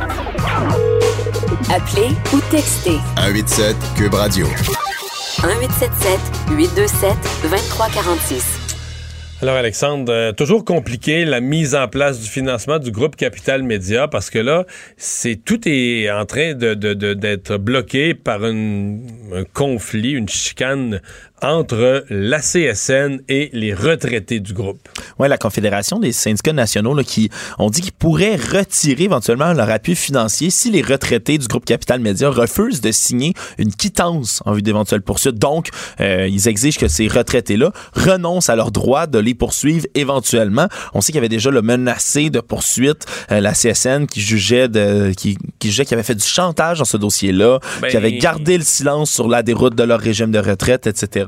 Appelez 1.72 2.11
ou 2.34 2.40
textez 2.51 2.99
187 3.16 3.76
Cube 3.97 4.14
Radio. 4.14 4.47
1877 4.47 6.18
827 6.51 7.12
2346. 7.51 8.45
Alors, 9.42 9.57
Alexandre, 9.57 10.12
euh, 10.12 10.32
toujours 10.32 10.64
compliqué 10.64 11.24
la 11.24 11.40
mise 11.40 11.74
en 11.74 11.88
place 11.88 12.20
du 12.20 12.28
financement 12.28 12.78
du 12.78 12.90
groupe 12.90 13.16
Capital 13.16 13.62
Média 13.62 14.07
parce 14.09 14.30
que 14.30 14.38
là, 14.38 14.64
c'est 14.97 15.36
tout 15.36 15.61
est 15.66 16.11
en 16.11 16.24
train 16.24 16.55
de, 16.55 16.74
de- 16.74 16.95
de- 16.95 17.14
d'être 17.14 17.57
bloqué 17.57 18.14
par 18.14 18.45
une- 18.47 19.07
un 19.34 19.45
conflit, 19.45 20.12
une 20.12 20.28
chicane 20.28 21.01
entre 21.45 22.05
la 22.09 22.40
CSN 22.40 23.20
et 23.28 23.51
les 23.53 23.74
retraités 23.74 24.40
du 24.40 24.53
groupe. 24.53 24.80
Ouais, 25.18 25.28
la 25.28 25.38
Confédération 25.38 25.99
des 25.99 26.12
syndicats 26.12 26.53
nationaux 26.53 26.95
là, 26.95 27.05
qui 27.05 27.30
ont 27.59 27.70
dit 27.70 27.80
qu'ils 27.82 27.92
pourraient 27.92 28.36
retirer 28.36 29.05
éventuellement 29.05 29.53
leur 29.53 29.70
appui 29.70 29.95
financier 29.95 30.51
si 30.51 30.70
les 30.70 30.82
retraités 30.82 31.38
du 31.38 31.47
groupe 31.47 31.64
Capital 31.64 32.01
Média 32.01 32.30
refusent 32.30 32.80
de 32.80 32.90
signer 32.92 33.34
une 33.59 33.72
quittance 33.72 34.42
en 34.47 34.53
vue 34.53 34.62
d'éventuelles 34.62 35.03
poursuites. 35.03 35.38
Donc, 35.38 35.68
euh, 36.01 36.26
ils 36.28 36.49
exigent 36.49 36.78
que 36.78 36.88
ces 36.88 37.09
retraités-là 37.09 37.72
renoncent 37.95 38.49
à 38.49 38.57
leur 38.57 38.70
droit 38.70 39.07
de 39.07 39.18
les 39.18 39.34
poursuivre 39.34 39.86
éventuellement. 39.95 40.68
On 40.95 41.01
sait 41.01 41.07
qu'il 41.12 41.16
y 41.16 41.18
avait 41.18 41.28
déjà 41.28 41.51
le 41.51 41.62
menacé 41.62 42.30
de 42.30 42.40
poursuite 42.40 43.05
euh, 43.30 43.40
la 43.40 43.53
CSN 43.53 44.07
qui 44.07 44.20
jugeait 44.20 44.68
de 44.68 45.12
qui, 45.16 45.36
qui 45.59 45.68
jugeait 45.68 45.84
qu'il 45.84 45.95
avait 45.95 46.03
fait 46.03 46.14
du 46.14 46.24
chantage 46.24 46.78
dans 46.78 46.84
ce 46.84 46.97
dossier-là, 46.97 47.59
Ben- 47.82 47.90
qui 47.90 47.97
avait 47.97 48.18
gardé 48.18 48.57
le 48.57 48.64
silence 48.64 49.11
sur 49.11 49.28
la 49.28 49.42
déroute 49.42 49.74
de 49.74 49.82
leur 49.82 50.01
régime 50.01 50.30
de 50.30 50.38
retraite, 50.38 50.86
etc. 50.86 51.26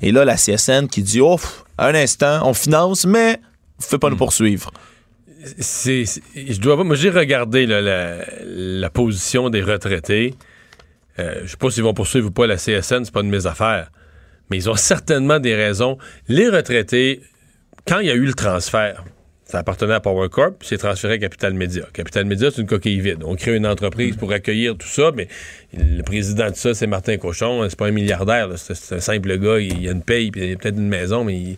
Et 0.00 0.12
là, 0.12 0.24
la 0.24 0.36
CSN 0.36 0.86
qui 0.88 1.02
dit, 1.02 1.20
oh, 1.20 1.38
un 1.78 1.94
instant, 1.94 2.40
on 2.48 2.54
finance, 2.54 3.04
mais 3.06 3.38
vous 3.78 3.86
faites 3.86 4.00
pas 4.00 4.10
nous 4.10 4.16
poursuivre. 4.16 4.70
C'est, 5.58 6.04
c'est- 6.06 6.22
je 6.36 6.60
dois 6.60 6.82
moi 6.84 6.94
j'ai 6.94 7.10
regardé 7.10 7.66
là, 7.66 7.80
la, 7.80 8.24
la 8.44 8.90
position 8.90 9.50
des 9.50 9.60
retraités. 9.62 10.34
Euh, 11.18 11.40
je 11.44 11.50
sais 11.50 11.56
pas 11.56 11.68
s'ils 11.70 11.82
vont 11.82 11.94
poursuivre 11.94 12.28
ou 12.28 12.30
pas 12.30 12.46
la 12.46 12.56
CSN, 12.56 13.04
c'est 13.04 13.12
pas 13.12 13.22
de 13.22 13.28
mes 13.28 13.46
affaires. 13.46 13.90
Mais 14.50 14.56
ils 14.58 14.70
ont 14.70 14.76
certainement 14.92 15.40
des 15.40 15.54
raisons. 15.56 15.98
Les 16.28 16.48
retraités, 16.48 17.22
quand 17.88 17.98
il 17.98 18.06
y 18.06 18.10
a 18.10 18.14
eu 18.14 18.24
le 18.24 18.34
transfert, 18.34 19.04
ça 19.52 19.58
appartenait 19.58 19.92
à 19.92 20.00
Power 20.00 20.30
Corp, 20.30 20.54
c'est 20.62 20.78
transféré 20.78 21.12
à 21.14 21.18
Capital 21.18 21.52
Média. 21.52 21.84
Capital 21.92 22.24
Média, 22.24 22.50
c'est 22.50 22.62
une 22.62 22.66
coquille 22.66 23.00
vide. 23.00 23.22
On 23.22 23.36
crée 23.36 23.54
une 23.54 23.66
entreprise 23.66 24.16
pour 24.16 24.32
accueillir 24.32 24.78
tout 24.78 24.88
ça, 24.88 25.10
mais 25.14 25.28
le 25.74 26.00
président 26.00 26.48
de 26.48 26.56
ça, 26.56 26.72
c'est 26.72 26.86
Martin 26.86 27.18
Cochon. 27.18 27.66
C'est 27.68 27.78
pas 27.78 27.88
un 27.88 27.90
milliardaire, 27.90 28.48
c'est, 28.56 28.94
un 28.94 29.00
simple 29.00 29.36
gars. 29.36 29.58
Il, 29.58 29.86
a 29.86 29.92
une 29.92 30.00
paye, 30.00 30.30
puis 30.30 30.42
il 30.42 30.54
a 30.54 30.56
peut-être 30.56 30.78
une 30.78 30.88
maison, 30.88 31.22
mais 31.22 31.56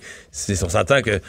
on 0.61 0.69
s'entend 0.69 1.03
que 1.03 1.21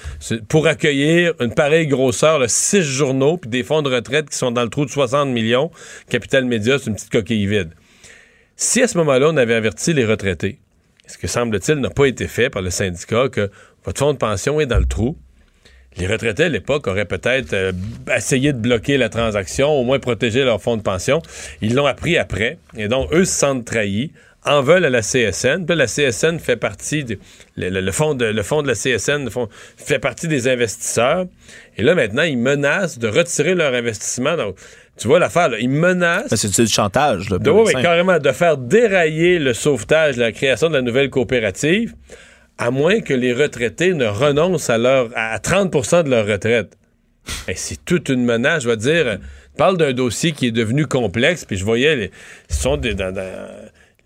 pour 0.47 0.65
accueillir 0.65 1.33
une 1.39 1.53
pareille 1.53 1.85
grosseur, 1.85 2.41
six 2.49 2.81
journaux, 2.81 3.37
puis 3.37 3.51
des 3.51 3.61
fonds 3.61 3.83
de 3.83 3.93
retraite 3.93 4.31
qui 4.31 4.35
sont 4.35 4.49
dans 4.49 4.63
le 4.63 4.69
trou 4.69 4.85
de 4.85 4.89
60 4.89 5.29
millions, 5.29 5.69
Capital 6.09 6.45
Média, 6.45 6.79
c'est 6.79 6.87
une 6.89 6.95
petite 6.95 7.11
coquille 7.11 7.45
vide. 7.45 7.73
Si 8.55 8.81
à 8.81 8.87
ce 8.87 8.97
moment-là, 8.97 9.29
on 9.29 9.37
avait 9.37 9.53
averti 9.53 9.93
les 9.93 10.03
retraités, 10.03 10.57
ce 11.05 11.19
que 11.19 11.27
semble-t-il 11.27 11.77
n'a 11.77 11.91
pas 11.91 12.07
été 12.07 12.27
fait 12.27 12.49
par 12.49 12.63
le 12.63 12.71
syndicat, 12.71 13.29
que 13.29 13.51
votre 13.83 13.99
fonds 13.99 14.13
de 14.13 14.17
pension 14.17 14.59
est 14.59 14.65
dans 14.65 14.79
le 14.79 14.87
trou, 14.87 15.15
les 15.97 16.07
retraités 16.07 16.43
à 16.43 16.49
l'époque 16.49 16.87
auraient 16.87 17.05
peut-être 17.05 17.53
euh, 17.53 17.71
essayé 18.15 18.51
de 18.53 18.57
bloquer 18.57 18.97
la 18.97 19.09
transaction, 19.09 19.69
au 19.69 19.83
moins 19.83 19.99
protéger 19.99 20.43
leur 20.43 20.61
fonds 20.61 20.77
de 20.77 20.81
pension. 20.81 21.21
Ils 21.61 21.73
l'ont 21.75 21.85
appris 21.85 22.17
après, 22.17 22.57
et 22.77 22.87
donc 22.87 23.11
eux 23.13 23.25
se 23.25 23.33
sentent 23.33 23.65
trahis, 23.65 24.11
en 24.47 24.61
veulent 24.61 24.85
à 24.85 24.91
la 24.91 25.01
CSN. 25.01 25.65
Puis 25.65 25.75
la 25.75 25.87
CSN 25.87 26.37
fait 26.37 26.55
partie, 26.57 27.03
de- 27.03 27.17
le, 27.57 27.69
le- 27.69 27.81
le 27.81 27.91
fond 27.91 28.13
de, 28.13 28.25
le 28.25 28.43
fond 28.43 28.61
de 28.61 28.67
la 28.67 28.75
CSN 28.75 29.27
fond- 29.31 29.49
fait 29.75 29.97
partie 29.97 30.27
des 30.27 30.47
investisseurs. 30.47 31.25
Et 31.77 31.81
là, 31.81 31.95
maintenant, 31.95 32.21
ils 32.21 32.37
menacent 32.37 32.99
de 32.99 33.07
retirer 33.07 33.55
leur 33.55 33.73
investissement. 33.73 34.35
Donc, 34.37 34.55
tu 34.99 35.07
vois 35.07 35.17
l'affaire, 35.17 35.49
là, 35.49 35.57
ils 35.59 35.67
menacent. 35.69 36.29
Ben, 36.29 36.35
C'est 36.37 36.61
du 36.61 36.67
chantage. 36.67 37.29
Là, 37.31 37.39
De, 37.39 37.49
oui, 37.49 37.73
carrément, 37.81 38.19
de 38.19 38.31
faire 38.31 38.57
dérailler 38.57 39.39
le 39.39 39.53
sauvetage, 39.55 40.17
la 40.17 40.31
création 40.31 40.69
de 40.69 40.75
la 40.75 40.81
nouvelle 40.83 41.09
coopérative, 41.09 41.95
à 42.57 42.71
moins 42.71 43.01
que 43.01 43.13
les 43.13 43.33
retraités 43.33 43.93
ne 43.93 44.05
renoncent 44.05 44.69
à, 44.69 44.77
leur, 44.77 45.09
à 45.15 45.37
30% 45.37 46.03
de 46.03 46.09
leur 46.09 46.25
retraite. 46.25 46.77
Et 47.47 47.55
c'est 47.55 47.83
toute 47.83 48.09
une 48.09 48.23
menace, 48.23 48.63
je 48.63 48.69
vais 48.69 48.77
dire. 48.77 49.19
Je 49.53 49.57
parle 49.57 49.77
d'un 49.77 49.93
dossier 49.93 50.31
qui 50.31 50.47
est 50.47 50.51
devenu 50.51 50.85
complexe, 50.85 51.45
puis 51.45 51.57
je 51.57 51.65
voyais, 51.65 51.95
les, 51.95 52.11
sont 52.49 52.79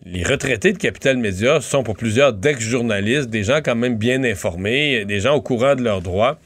les 0.05 0.23
retraités 0.23 0.71
de 0.71 0.77
Capital 0.77 1.17
Média 1.17 1.59
sont 1.59 1.83
pour 1.83 1.95
plusieurs 1.95 2.33
d'ex-journalistes, 2.33 3.29
des 3.29 3.43
gens 3.43 3.59
quand 3.63 3.75
même 3.75 3.97
bien 3.97 4.23
informés, 4.23 5.05
des 5.05 5.19
gens 5.19 5.35
au 5.35 5.41
courant 5.41 5.75
de 5.75 5.83
leurs 5.83 6.01
droits. 6.01 6.39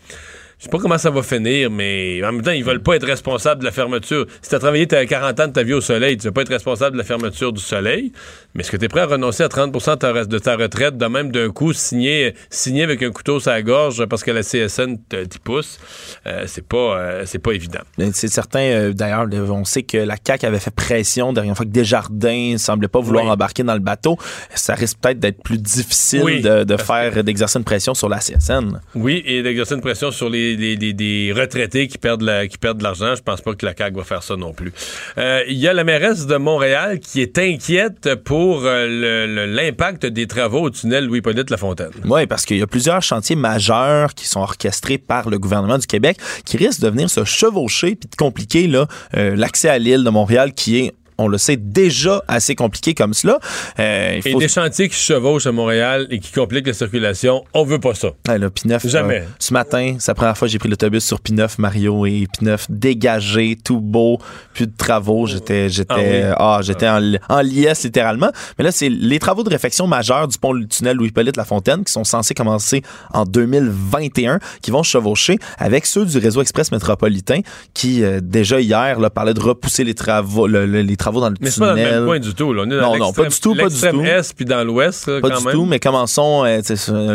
Je 0.57 0.65
sais 0.65 0.71
pas 0.71 0.79
comment 0.79 0.97
ça 0.97 1.09
va 1.09 1.21
finir, 1.23 1.69
mais 1.69 2.23
en 2.23 2.31
même 2.31 2.41
temps, 2.41 2.51
ils 2.51 2.63
veulent 2.63 2.81
pas 2.81 2.95
être 2.95 3.05
responsables 3.05 3.59
de 3.59 3.65
la 3.65 3.73
fermeture. 3.73 4.25
Si 4.41 4.49
tu 4.49 4.55
as 4.55 4.59
travaillé 4.59 4.87
t'as 4.87 5.05
40 5.05 5.39
ans 5.41 5.47
de 5.47 5.51
ta 5.51 5.61
vie 5.61 5.73
au 5.73 5.81
soleil, 5.81 6.15
tu 6.15 6.25
veux 6.25 6.31
pas 6.31 6.43
être 6.43 6.53
responsable 6.53 6.93
de 6.93 6.97
la 6.99 7.03
fermeture 7.03 7.51
du 7.51 7.61
soleil. 7.61 8.13
Mais 8.55 8.61
est-ce 8.61 8.71
que 8.71 8.77
tu 8.77 8.85
es 8.85 8.87
prêt 8.87 9.01
à 9.01 9.05
renoncer 9.07 9.41
à 9.43 9.49
30 9.49 9.71
de 9.73 10.37
ta, 10.39 10.55
retraite, 10.55 10.95
de 10.97 11.05
même 11.07 11.31
d'un 11.31 11.49
coup, 11.49 11.73
signer, 11.73 12.35
signer 12.51 12.83
avec 12.83 13.01
un 13.01 13.09
couteau 13.09 13.39
sur 13.39 13.49
la 13.51 13.63
gorge 13.63 14.05
parce 14.05 14.23
que 14.23 14.29
la 14.29 14.41
CSN 14.43 14.97
t'y 15.09 15.39
pousse? 15.39 15.79
Euh, 16.27 16.43
c'est 16.45 16.67
pas, 16.67 16.97
euh, 16.99 17.23
c'est 17.25 17.39
pas 17.39 17.53
évident. 17.53 17.79
C'est 18.13 18.27
certain, 18.27 18.59
euh, 18.59 18.93
d'ailleurs, 18.93 19.25
on 19.49 19.65
sait 19.65 19.81
que 19.81 19.97
la 19.97 20.15
CAQ 20.23 20.45
avait 20.45 20.59
fait 20.59 20.69
pression 20.73 21.33
dernière 21.33 21.55
fois 21.57 21.65
que 21.65 21.71
Desjardins 21.71 22.55
semblait 22.59 22.87
pas 22.87 22.99
vouloir 22.99 23.25
Oui. 23.25 23.31
embarquer 23.31 23.63
dans 23.63 23.73
le 23.73 23.79
bateau. 23.79 24.17
Ça 24.53 24.75
risque 24.75 24.99
peut-être 25.01 25.19
d'être 25.19 25.41
plus 25.41 25.57
difficile 25.57 26.21
Oui, 26.23 26.41
de, 26.41 26.77
faire, 26.77 27.23
d'exercer 27.23 27.57
une 27.57 27.65
pression 27.65 27.95
sur 27.95 28.07
la 28.09 28.19
CSN. 28.19 28.79
Oui, 28.93 29.23
et 29.25 29.41
d'exercer 29.41 29.73
une 29.73 29.81
pression 29.81 30.11
sur 30.11 30.29
les, 30.29 30.55
les- 30.55 30.75
les- 30.75 31.33
retraités 31.33 31.87
qui 31.87 31.97
perdent, 31.97 32.21
la- 32.21 32.47
qui 32.47 32.59
perdent 32.59 32.77
de 32.77 32.83
l'argent. 32.83 33.15
Je 33.15 33.21
pense 33.23 33.41
pas 33.41 33.55
que 33.55 33.65
la 33.65 33.73
CAQ 33.75 33.97
va 33.97 34.03
faire 34.03 34.21
ça 34.21 34.35
non 34.35 34.53
plus. 34.53 34.71
Il 35.17 35.57
y 35.57 35.67
a 35.67 35.73
la 35.73 35.83
mairesse 35.83 36.27
de 36.27 36.35
Montréal 36.35 36.99
qui 36.99 37.21
est 37.21 37.39
inquiète 37.39 38.13
pour 38.23 38.42
euh, 38.63 38.85
le- 38.87 39.33
le- 39.33 39.45
l'impact 39.53 40.05
des 40.05 40.27
travaux 40.27 40.61
au 40.61 40.69
tunnel 40.69 41.05
Louis-Polyte 41.05 41.49
Lafontaine. 41.49 41.91
Oui, 42.05 42.25
parce 42.27 42.45
qu'il 42.45 42.57
y 42.57 42.61
a 42.61 42.67
plusieurs 42.67 43.01
chantiers 43.01 43.35
majeurs 43.35 44.13
qui 44.13 44.27
sont 44.27 44.41
orchestrés 44.41 44.97
par 44.97 45.29
le 45.29 45.39
gouvernement 45.39 45.77
du 45.77 45.87
Québec 45.87 46.17
qui 46.45 46.57
risquent 46.57 46.81
de 46.81 46.89
venir 46.89 47.09
se 47.09 47.23
chevaucher 47.23 47.95
puis 47.95 48.09
de 48.09 48.15
compliquer 48.15 48.69
euh, 49.17 49.35
l'accès 49.35 49.69
à 49.69 49.77
l'île 49.79 50.03
de 50.03 50.09
Montréal 50.09 50.53
qui 50.53 50.77
est 50.79 50.93
on 51.17 51.27
le 51.27 51.37
sait 51.37 51.57
déjà 51.57 52.23
assez 52.27 52.55
compliqué 52.55 52.93
comme 52.93 53.13
cela. 53.13 53.39
Euh, 53.79 54.19
il 54.23 54.27
Et 54.27 54.31
faut 54.33 54.39
des 54.39 54.47
chantiers 54.47 54.89
qui 54.89 54.95
chevauchent 54.95 55.45
à 55.47 55.51
Montréal 55.51 56.07
et 56.09 56.19
qui 56.19 56.31
compliquent 56.31 56.67
la 56.67 56.73
circulation, 56.73 57.43
on 57.53 57.63
veut 57.63 57.79
pas 57.79 57.93
ça. 57.93 58.09
Ouais, 58.27 58.37
là, 58.37 58.47
P9, 58.49 58.87
Jamais. 58.87 59.19
euh, 59.21 59.25
ce 59.39 59.53
matin, 59.53 59.95
c'est 59.99 60.11
la 60.11 60.15
première 60.15 60.37
fois 60.37 60.47
que 60.47 60.51
j'ai 60.51 60.59
pris 60.59 60.69
l'autobus 60.69 61.03
sur 61.03 61.19
P9, 61.19 61.55
Mario, 61.59 62.05
et 62.05 62.27
P9 62.39 62.65
dégagé, 62.69 63.57
tout 63.63 63.79
beau, 63.81 64.19
plus 64.53 64.67
de 64.67 64.73
travaux. 64.77 65.25
J'étais, 65.27 65.69
j'étais, 65.69 65.93
Ah 65.93 65.99
oui. 66.29 66.35
ah, 66.37 66.59
j'étais 66.61 66.87
en, 66.89 66.99
li- 66.99 67.19
en 67.29 67.41
liesse 67.41 67.83
littéralement. 67.83 68.31
Mais 68.57 68.63
là, 68.63 68.71
c'est 68.71 68.89
les 68.89 69.19
travaux 69.19 69.43
de 69.43 69.49
réfection 69.49 69.87
majeurs 69.87 70.27
du 70.27 70.37
pont 70.37 70.53
du 70.53 70.67
tunnel 70.67 70.97
Louis-Polyte 70.97 71.37
Lafontaine 71.37 71.83
qui 71.83 71.91
sont 71.91 72.03
censés 72.03 72.33
commencer 72.33 72.81
en 73.13 73.25
2021, 73.25 74.39
qui 74.61 74.71
vont 74.71 74.83
chevaucher 74.83 75.37
avec 75.57 75.85
ceux 75.85 76.05
du 76.05 76.17
réseau 76.17 76.41
express 76.41 76.71
métropolitain 76.71 77.41
qui 77.73 78.03
euh, 78.03 78.19
déjà 78.21 78.59
hier 78.59 78.99
là, 78.99 79.09
parlaient 79.09 79.33
de 79.33 79.39
repousser 79.39 79.83
les 79.83 79.93
travaux, 79.93 80.47
le- 80.47 80.65
le- 80.65 80.81
les 80.81 80.97
travaux 81.03 81.19
dans 81.21 81.29
le 81.29 81.35
Mais 81.41 81.49
c'est 81.51 81.59
pas 81.59 81.67
dans 81.67 81.73
le 81.73 81.79
tunnel. 81.81 81.95
même 81.95 82.05
coin 82.05 82.19
du 82.19 82.33
tout. 82.33 82.53
Là. 82.53 82.63
On 82.65 82.71
est 82.71 82.75
dans 82.79 82.93
Non, 82.93 82.97
non, 82.97 83.13
pas 83.13 83.25
du 83.27 83.39
tout, 83.39 83.55
pas 83.55 83.67
du 83.69 83.79
tout. 83.79 84.01
est 84.01 84.33
puis 84.35 84.45
dans 84.45 84.63
l'ouest, 84.63 85.05
Pas 85.21 85.29
quand 85.29 85.37
du 85.39 85.45
même. 85.45 85.53
tout, 85.53 85.65
mais 85.65 85.79
commençons, 85.79 86.43
euh, 86.45 86.61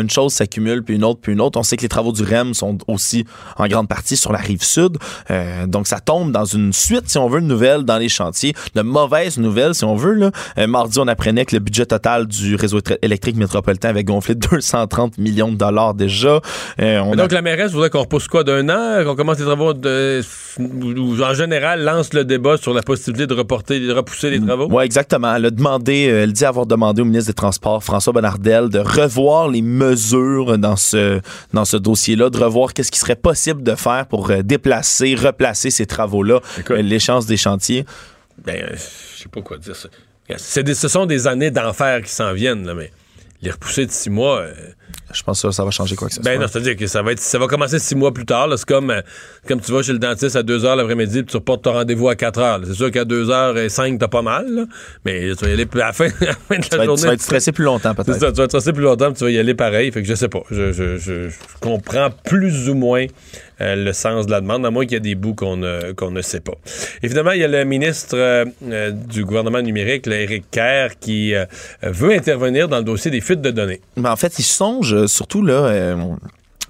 une 0.01 0.09
chose 0.09 0.33
s'accumule, 0.33 0.83
puis 0.83 0.95
une 0.95 1.03
autre, 1.03 1.19
puis 1.21 1.33
une 1.33 1.41
autre. 1.41 1.59
On 1.59 1.63
sait 1.63 1.75
que 1.77 1.81
les 1.81 1.89
travaux 1.89 2.11
du 2.11 2.23
REM 2.23 2.53
sont 2.53 2.77
aussi 2.87 3.25
en 3.57 3.67
grande 3.67 3.87
partie 3.87 4.15
sur 4.17 4.31
la 4.31 4.39
rive 4.39 4.63
sud. 4.63 4.97
Euh, 5.31 5.65
donc, 5.67 5.87
ça 5.87 5.99
tombe 5.99 6.31
dans 6.31 6.45
une 6.45 6.71
suite, 6.73 7.09
si 7.09 7.17
on 7.17 7.27
veut, 7.27 7.41
de 7.41 7.45
nouvelles 7.45 7.83
dans 7.83 7.97
les 7.97 8.09
chantiers. 8.09 8.53
De 8.75 8.81
mauvaises 8.81 9.37
nouvelles, 9.37 9.73
si 9.75 9.83
on 9.83 9.95
veut. 9.95 10.13
Là. 10.13 10.31
Euh, 10.57 10.67
mardi, 10.67 10.99
on 10.99 11.07
apprenait 11.07 11.45
que 11.45 11.55
le 11.55 11.59
budget 11.59 11.85
total 11.85 12.27
du 12.27 12.55
réseau 12.55 12.79
électrique 13.01 13.35
métropolitain 13.35 13.89
avait 13.89 14.03
gonflé 14.03 14.35
de 14.35 14.39
230 14.51 15.17
millions 15.17 15.51
de 15.51 15.57
dollars 15.57 15.93
déjà. 15.93 16.39
Euh, 16.81 16.99
on 16.99 17.07
Mais 17.07 17.13
a- 17.13 17.15
donc, 17.15 17.31
la 17.31 17.41
mairesse 17.41 17.71
voudrait 17.71 17.89
qu'on 17.89 18.01
repousse 18.01 18.27
quoi 18.27 18.43
d'un 18.43 18.69
an, 18.69 19.03
qu'on 19.03 19.15
commence 19.15 19.39
les 19.39 19.45
travaux 19.45 19.73
de. 19.73 20.21
en 20.59 21.33
général, 21.33 21.83
lance 21.83 22.13
le 22.13 22.25
débat 22.25 22.57
sur 22.57 22.73
la 22.73 22.81
possibilité 22.81 23.27
de 23.27 23.33
reporter, 23.33 23.78
de 23.79 23.93
repousser 23.93 24.29
les 24.29 24.39
travaux? 24.41 24.67
Oui, 24.69 24.83
exactement. 24.83 25.35
Elle 25.35 25.45
a 25.45 25.51
demandé, 25.51 26.07
euh, 26.09 26.23
elle 26.23 26.33
dit 26.33 26.45
avoir 26.45 26.65
demandé 26.65 27.01
au 27.01 27.05
ministre 27.05 27.27
des 27.31 27.33
Transports, 27.35 27.83
François 27.83 28.13
Bonnardel, 28.13 28.69
de 28.69 28.79
revoir 28.79 29.47
les 29.49 29.61
mesures 29.61 30.57
dans 30.57 30.75
ce, 30.75 31.19
dans 31.53 31.65
ce 31.65 31.77
dossier-là, 31.77 32.29
de 32.29 32.37
revoir 32.37 32.73
qu'est-ce 32.73 32.91
qui 32.91 32.99
serait 32.99 33.15
possible 33.15 33.63
de 33.63 33.75
faire 33.75 34.05
pour 34.07 34.29
euh, 34.31 34.41
déplacer, 34.41 35.15
replacer 35.15 35.69
ces 35.69 35.85
travaux-là, 35.85 36.39
euh, 36.69 36.81
l'échéance 36.81 37.25
des 37.25 37.37
chantiers. 37.37 37.85
Ben, 38.45 38.55
euh, 38.61 38.75
je 39.15 39.23
sais 39.23 39.29
pas 39.29 39.41
quoi 39.41 39.57
dire. 39.57 39.75
ça. 39.75 39.89
Des- 40.63 40.73
ce 40.75 40.87
sont 40.87 41.05
des 41.05 41.27
années 41.27 41.51
d'enfer 41.51 42.01
qui 42.03 42.11
s'en 42.11 42.33
viennent, 42.33 42.65
là, 42.65 42.73
mais 42.73 42.91
les 43.41 43.51
repousser 43.51 43.85
de 43.85 43.91
six 43.91 44.09
mois. 44.09 44.39
euh, 44.41 44.53
Je 45.11 45.23
pense 45.23 45.41
que 45.41 45.49
ça 45.51 45.63
va 45.65 45.71
changer 45.71 45.95
quoi 45.95 46.07
que 46.07 46.13
ce 46.13 46.19
ben 46.19 46.33
soit. 46.35 46.41
non, 46.43 46.47
c'est-à-dire 46.47 46.75
que 46.75 46.85
ça 46.85 47.01
va 47.01 47.11
être, 47.13 47.19
ça 47.19 47.39
va 47.39 47.47
commencer 47.47 47.79
six 47.79 47.95
mois 47.95 48.13
plus 48.13 48.25
tard. 48.25 48.47
là. 48.47 48.57
C'est 48.57 48.67
comme, 48.67 48.91
euh, 48.91 49.01
comme 49.47 49.59
tu 49.59 49.71
vas 49.71 49.81
chez 49.81 49.91
le 49.93 49.97
dentiste 49.99 50.35
à 50.35 50.43
2 50.43 50.59
h 50.59 50.75
l'après-midi, 50.75 51.23
puis 51.23 51.31
tu 51.31 51.37
reportes 51.37 51.63
ton 51.63 51.73
rendez-vous 51.73 52.09
à 52.09 52.15
4 52.15 52.39
h. 52.39 52.61
C'est 52.67 52.73
sûr 52.75 52.91
qu'à 52.91 53.05
2 53.05 53.25
h 53.25 53.69
5 53.69 53.97
t'as 53.99 54.07
pas 54.07 54.21
mal, 54.21 54.45
là. 54.53 54.65
mais 55.05 55.31
tu 55.35 55.45
vas 55.45 55.49
y 55.49 55.53
aller 55.53 55.67
à 55.73 55.77
la 55.77 55.93
fin, 55.93 56.05
à 56.21 56.25
la 56.25 56.33
fin 56.33 56.55
de 56.55 56.55
la 56.55 56.59
Tu 56.61 56.75
être, 56.75 56.83
journée. 56.85 57.01
tu 57.01 57.07
vas 57.07 57.13
être 57.13 57.21
stressé 57.21 57.51
plus 57.51 57.63
longtemps, 57.65 57.93
C'est 57.97 58.03
peut-être. 58.05 58.19
ça, 58.19 58.31
tu 58.31 58.37
vas 58.37 58.45
te 58.47 58.51
stresser 58.51 58.73
plus 58.73 58.83
longtemps, 58.83 59.07
puis 59.11 59.15
tu 59.17 59.23
vas 59.23 59.31
y 59.31 59.39
aller 59.39 59.55
pareil. 59.55 59.91
Fait 59.91 60.01
que 60.03 60.07
je 60.07 60.13
sais 60.13 60.29
pas. 60.29 60.41
Je, 60.51 60.71
je- 60.73 60.97
je- 60.97 61.29
je 61.29 61.35
comprends 61.59 62.09
plus 62.25 62.69
ou 62.69 62.75
moins 62.75 63.05
euh, 63.61 63.75
le 63.75 63.91
sens 63.93 64.25
de 64.27 64.31
la 64.31 64.39
demande, 64.41 64.65
à 64.65 64.69
moins 64.71 64.85
qu'il 64.85 64.93
y 64.93 64.97
ait 64.97 64.99
des 65.01 65.15
bouts 65.15 65.33
qu'on 65.33 65.57
ne, 65.57 65.91
qu'on 65.93 66.11
ne 66.11 66.21
sait 66.21 66.39
pas. 66.39 66.53
Évidemment, 67.03 67.31
il 67.31 67.41
y 67.41 67.43
a 67.43 67.47
le 67.47 67.63
ministre 67.65 68.15
euh, 68.15 68.45
euh, 68.69 68.91
du 68.91 69.25
gouvernement 69.25 69.61
numérique, 69.61 70.05
là, 70.05 70.15
Éric 70.21 70.45
Kerr, 70.51 70.91
qui 71.01 71.35
euh, 71.35 71.45
veut 71.83 72.11
intervenir 72.13 72.69
dans 72.69 72.77
le 72.77 72.83
dossier 72.85 73.11
des 73.11 73.19
fuites 73.19 73.41
de 73.41 73.51
données. 73.51 73.81
Mais 73.97 74.07
en 74.07 74.15
fait, 74.15 74.39
ils 74.39 74.43
songent 74.43 74.78
euh, 74.83 75.07
surtout 75.07 75.41
là. 75.41 75.53
euh, 75.53 76.15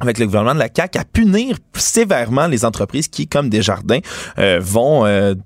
avec 0.01 0.17
le 0.17 0.27
gouvernement 0.27 0.53
de 0.53 0.59
la 0.59 0.69
CAQ, 0.73 0.97
à 0.97 1.03
punir 1.03 1.57
sévèrement 1.73 2.47
les 2.47 2.63
entreprises 2.63 3.09
qui, 3.09 3.27
comme 3.27 3.49
Desjardins, 3.49 3.99
euh, 4.37 4.57
vont 4.61 5.03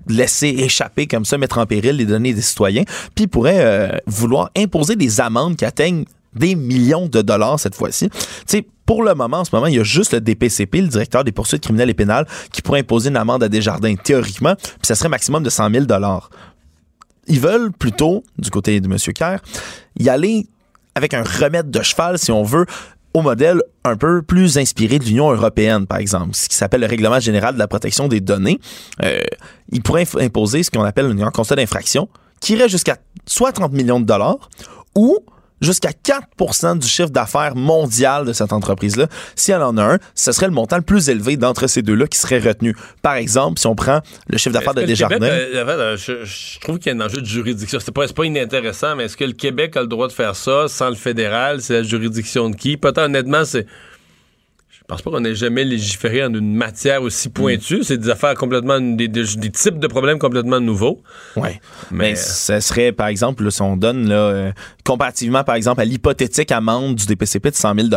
laisser 0.07 0.49
échapper 0.49 1.07
comme 1.07 1.25
ça, 1.25 1.39
mettre 1.39 1.57
en 1.57 1.65
péril 1.65 1.95
les 1.95 2.05
données 2.05 2.35
des 2.35 2.41
citoyens, 2.43 2.83
puis 3.15 3.25
pourraient 3.25 3.99
vouloir 4.05 4.51
imposer 4.55 4.95
des 4.95 5.19
amendes 5.21 5.55
qui 5.55 5.65
atteignent 5.65 6.05
des 6.35 6.53
millions 6.53 7.07
de 7.07 7.23
dollars 7.23 7.59
cette 7.59 7.73
fois-ci. 7.73 8.11
Tu 8.47 8.63
pour 8.85 9.03
le 9.03 9.15
moment, 9.15 9.39
en 9.39 9.45
ce 9.45 9.55
moment, 9.55 9.67
il 9.67 9.75
y 9.75 9.79
a 9.79 9.83
juste 9.83 10.13
le 10.13 10.21
DPCP, 10.21 10.81
le 10.81 10.87
directeur 10.87 11.23
des 11.23 11.31
poursuites 11.31 11.63
criminelles 11.63 11.89
et 11.89 11.93
pénales, 11.93 12.27
qui 12.51 12.61
pourrait 12.61 12.81
imposer 12.81 13.09
une 13.09 13.17
amende 13.17 13.43
à 13.43 13.49
Desjardins, 13.49 13.95
théoriquement, 13.95 14.55
puis 14.55 14.83
ça 14.83 14.95
serait 14.95 15.09
maximum 15.09 15.41
de 15.41 15.49
100 15.49 15.71
000 15.71 15.85
dollars. 15.85 16.29
Ils 17.27 17.39
veulent 17.39 17.71
plutôt, 17.71 18.23
du 18.37 18.49
côté 18.49 18.81
de 18.81 18.87
M. 18.87 18.97
Kerr, 19.15 19.39
y 19.97 20.09
aller 20.09 20.47
avec 20.95 21.13
un 21.13 21.23
remède 21.23 21.69
de 21.69 21.81
cheval, 21.81 22.17
si 22.19 22.31
on 22.31 22.43
veut, 22.43 22.65
au 23.13 23.21
modèle 23.21 23.61
un 23.83 23.95
peu 23.95 24.21
plus 24.21 24.57
inspiré 24.57 24.97
de 24.99 25.03
l'Union 25.03 25.31
européenne, 25.31 25.85
par 25.85 25.99
exemple, 25.99 26.33
ce 26.33 26.49
qui 26.49 26.55
s'appelle 26.55 26.81
le 26.81 26.87
Règlement 26.87 27.19
général 27.19 27.53
de 27.53 27.59
la 27.59 27.67
protection 27.67 28.07
des 28.07 28.21
données. 28.21 28.59
Euh, 29.03 29.21
il 29.71 29.81
pourrait 29.81 30.07
imposer 30.19 30.63
ce 30.63 30.71
qu'on 30.71 30.83
appelle 30.83 31.15
un 31.21 31.31
constat 31.31 31.55
d'infraction 31.55 32.09
qui 32.39 32.53
irait 32.53 32.69
jusqu'à 32.69 32.97
soit 33.25 33.51
30 33.51 33.71
millions 33.71 33.99
de 33.99 34.05
dollars 34.05 34.49
ou 34.95 35.19
jusqu'à 35.63 35.91
4% 35.91 36.77
du 36.79 36.87
chiffre 36.87 37.09
d'affaires 37.09 37.55
mondial 37.55 38.25
de 38.25 38.33
cette 38.33 38.53
entreprise-là. 38.53 39.07
Si 39.35 39.51
elle 39.51 39.63
en 39.63 39.77
a 39.77 39.83
un, 39.83 39.99
ce 40.15 40.31
serait 40.31 40.47
le 40.47 40.53
montant 40.53 40.75
le 40.75 40.83
plus 40.83 41.09
élevé 41.09 41.37
d'entre 41.37 41.67
ces 41.67 41.81
deux-là 41.81 42.07
qui 42.07 42.19
serait 42.19 42.39
retenu. 42.39 42.75
Par 43.01 43.15
exemple, 43.15 43.59
si 43.59 43.67
on 43.67 43.75
prend 43.75 44.01
le 44.27 44.37
chiffre 44.37 44.53
d'affaires 44.53 44.73
de 44.73 44.83
Desjardins... 44.83 45.19
Québec, 45.19 45.49
euh, 45.53 45.97
je, 45.97 46.25
je 46.25 46.59
trouve 46.59 46.79
qu'il 46.79 46.91
y 46.91 46.95
a 46.95 46.97
un 47.01 47.05
enjeu 47.05 47.21
de 47.21 47.25
juridiction. 47.25 47.79
C'est 47.79 47.91
pas, 47.91 48.07
c'est 48.07 48.15
pas 48.15 48.25
inintéressant, 48.25 48.95
mais 48.95 49.05
est-ce 49.05 49.17
que 49.17 49.25
le 49.25 49.33
Québec 49.33 49.77
a 49.77 49.81
le 49.81 49.87
droit 49.87 50.07
de 50.07 50.13
faire 50.13 50.35
ça 50.35 50.67
sans 50.67 50.89
le 50.89 50.95
fédéral? 50.95 51.61
C'est 51.61 51.73
la 51.73 51.83
juridiction 51.83 52.49
de 52.49 52.55
qui? 52.55 52.77
Peut-être, 52.77 52.99
honnêtement, 52.99 53.45
c'est. 53.45 53.65
Je 54.97 55.03
pense 55.03 55.11
pas 55.13 55.17
qu'on 55.17 55.25
ait 55.25 55.35
jamais 55.35 55.63
légiféré 55.63 56.23
en 56.23 56.33
une 56.33 56.55
matière 56.55 57.01
aussi 57.01 57.29
pointue. 57.29 57.83
C'est 57.83 57.97
des 57.97 58.09
affaires 58.09 58.35
complètement. 58.35 58.79
des, 58.79 59.07
des- 59.07 59.23
des 59.35 59.49
types 59.51 59.79
de 59.79 59.87
problèmes 59.87 60.19
complètement 60.19 60.59
nouveaux. 60.59 61.01
Oui. 61.35 61.49
Mais, 61.91 62.11
Mais 62.11 62.15
ce 62.15 62.59
serait, 62.59 62.91
par 62.91 63.07
exemple, 63.07 63.43
là, 63.43 63.51
si 63.51 63.61
on 63.61 63.77
donne, 63.77 64.07
là, 64.07 64.15
euh, 64.15 64.51
comparativement, 64.85 65.43
par 65.43 65.55
exemple, 65.55 65.81
à 65.81 65.85
l'hypothétique 65.85 66.51
amende 66.51 66.95
du 66.95 67.05
DPCP 67.05 67.51
de 67.51 67.55
100 67.55 67.75
000 67.75 67.87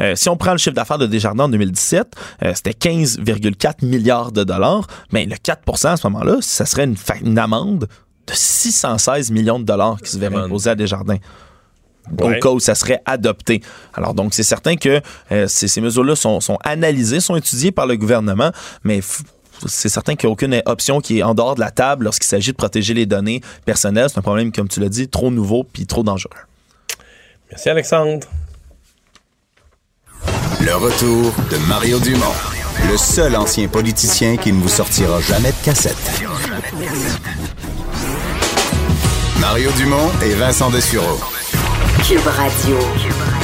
euh, 0.00 0.14
si 0.14 0.28
on 0.28 0.36
prend 0.36 0.52
le 0.52 0.58
chiffre 0.58 0.74
d'affaires 0.74 0.98
de 0.98 1.06
Desjardins 1.06 1.44
en 1.44 1.48
2017, 1.48 2.08
euh, 2.42 2.52
c'était 2.54 2.70
15,4 2.70 3.84
milliards 3.84 4.32
de 4.32 4.44
dollars. 4.44 4.86
Mais 5.12 5.26
le 5.26 5.36
4% 5.36 5.88
à 5.88 5.96
ce 5.96 6.06
moment-là, 6.08 6.38
ça 6.40 6.66
serait 6.66 6.88
une, 7.22 7.38
amende 7.38 7.88
de 8.26 8.32
616 8.32 9.30
millions 9.30 9.58
de 9.58 9.64
dollars 9.64 10.00
qui 10.02 10.10
se 10.10 10.18
verrait 10.18 10.36
imposer 10.36 10.70
à 10.70 10.74
Desjardins. 10.74 11.18
Ouais. 12.20 12.36
Au 12.36 12.40
cas 12.40 12.50
où 12.50 12.60
ça 12.60 12.74
serait 12.74 13.00
adopté. 13.04 13.62
Alors, 13.94 14.14
donc, 14.14 14.34
c'est 14.34 14.42
certain 14.42 14.76
que 14.76 15.00
euh, 15.32 15.46
ces, 15.48 15.68
ces 15.68 15.80
mesures-là 15.80 16.14
sont, 16.14 16.40
sont 16.40 16.58
analysées, 16.62 17.20
sont 17.20 17.36
étudiées 17.36 17.72
par 17.72 17.86
le 17.86 17.96
gouvernement, 17.96 18.52
mais 18.84 19.00
c'est 19.66 19.88
certain 19.88 20.14
qu'il 20.14 20.28
n'y 20.28 20.30
a 20.30 20.34
aucune 20.34 20.62
option 20.66 21.00
qui 21.00 21.18
est 21.18 21.22
en 21.22 21.34
dehors 21.34 21.54
de 21.54 21.60
la 21.60 21.70
table 21.70 22.04
lorsqu'il 22.04 22.26
s'agit 22.26 22.52
de 22.52 22.56
protéger 22.56 22.94
les 22.94 23.06
données 23.06 23.40
personnelles. 23.64 24.08
C'est 24.10 24.18
un 24.18 24.22
problème, 24.22 24.52
comme 24.52 24.68
tu 24.68 24.80
l'as 24.80 24.88
dit, 24.88 25.08
trop 25.08 25.30
nouveau 25.30 25.64
puis 25.64 25.86
trop 25.86 26.02
dangereux. 26.02 26.30
Merci, 27.50 27.70
Alexandre. 27.70 28.26
Le 30.60 30.74
retour 30.74 31.32
de 31.50 31.56
Mario 31.68 31.98
Dumont, 32.00 32.34
le 32.90 32.96
seul 32.96 33.36
ancien 33.36 33.68
politicien 33.68 34.36
qui 34.36 34.52
ne 34.52 34.60
vous 34.60 34.68
sortira 34.68 35.20
jamais 35.20 35.52
de 35.52 35.64
cassette. 35.64 35.96
Mario 39.40 39.70
Dumont 39.76 40.10
et 40.24 40.34
Vincent 40.34 40.70
Dessureau. 40.70 41.20
Cube 42.06 42.24
Radio. 42.38 43.35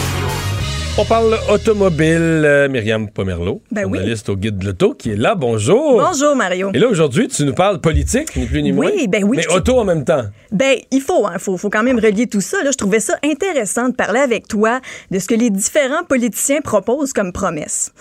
On 0.99 1.07
parle 1.07 1.38
automobile. 1.51 2.43
Euh, 2.45 2.68
Myriam 2.68 3.09
Pomerleau, 3.09 3.62
Ben 3.70 3.86
oui. 3.86 3.97
journaliste 3.99 4.28
au 4.28 4.36
Guide 4.36 4.59
de 4.59 4.66
l'Auto, 4.66 4.93
qui 4.93 5.11
est 5.12 5.16
là. 5.16 5.34
Bonjour. 5.34 5.99
Bonjour, 6.03 6.36
Mario. 6.36 6.70
Et 6.74 6.78
là, 6.78 6.86
aujourd'hui, 6.86 7.28
tu 7.28 7.45
nous 7.45 7.55
parles 7.55 7.80
politique, 7.80 8.36
ni 8.36 8.45
plus 8.45 8.62
ni 8.62 8.72
moins. 8.72 8.90
Oui, 8.95 9.09
ben 9.09 9.24
oui, 9.24 9.38
Mais 9.38 9.55
auto 9.55 9.78
en 9.78 9.84
même 9.86 10.05
temps. 10.05 10.24
Ben, 10.51 10.76
il 10.90 11.01
faut, 11.01 11.26
hein, 11.26 11.36
faut, 11.38 11.57
faut 11.57 11.70
quand 11.70 11.82
même 11.82 11.99
relier 11.99 12.26
tout 12.26 12.43
ça. 12.43 12.62
Là. 12.62 12.70
Je 12.72 12.76
trouvais 12.76 13.01
ça 13.01 13.14
intéressant 13.24 13.88
de 13.88 13.95
parler 13.95 14.20
avec 14.20 14.49
toi 14.49 14.80
de 15.11 15.18
ce 15.18 15.26
que 15.28 15.34
les 15.34 15.49
différents 15.49 16.05
politiciens 16.07 16.61
proposent 16.61 17.14
comme 17.14 17.32
promesses. 17.32 17.93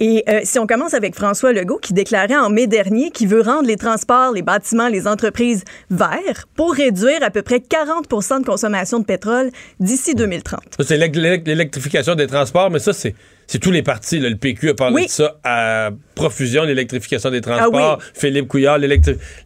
Et 0.00 0.24
euh, 0.28 0.40
si 0.42 0.58
on 0.58 0.66
commence 0.66 0.92
avec 0.94 1.14
François 1.14 1.52
Legault, 1.52 1.78
qui 1.78 1.92
déclarait 1.94 2.36
en 2.36 2.50
mai 2.50 2.66
dernier 2.66 3.12
qu'il 3.12 3.28
veut 3.28 3.42
rendre 3.42 3.68
les 3.68 3.76
transports, 3.76 4.32
les 4.34 4.42
bâtiments, 4.42 4.88
les 4.88 5.06
entreprises 5.06 5.62
verts 5.90 6.46
pour 6.56 6.74
réduire 6.74 7.22
à 7.22 7.30
peu 7.30 7.42
près 7.42 7.60
40 7.60 8.08
de 8.40 8.44
consommation 8.44 8.98
de 8.98 9.04
pétrole 9.04 9.50
d'ici 9.78 10.16
2030. 10.16 10.60
Ça, 10.78 10.84
c'est 10.84 10.96
l'élec- 10.96 11.14
l'élec- 11.14 11.46
l'électrification 11.46 12.16
des 12.16 12.26
transports, 12.26 12.39
mais 12.70 12.78
ça, 12.78 12.92
c'est. 12.92 13.14
C'est 13.52 13.58
tous 13.58 13.72
les 13.72 13.82
partis. 13.82 14.20
là. 14.20 14.28
Le 14.28 14.36
PQ 14.36 14.68
a 14.70 14.74
parlé 14.74 14.94
Oui. 14.94 15.06
de 15.06 15.10
ça 15.10 15.34
à 15.42 15.90
profusion, 16.14 16.62
l'électrification 16.62 17.30
des 17.30 17.40
transports. 17.40 17.70
Ah 17.74 17.96
oui. 17.98 18.04
Philippe 18.14 18.46
Couillard, 18.46 18.78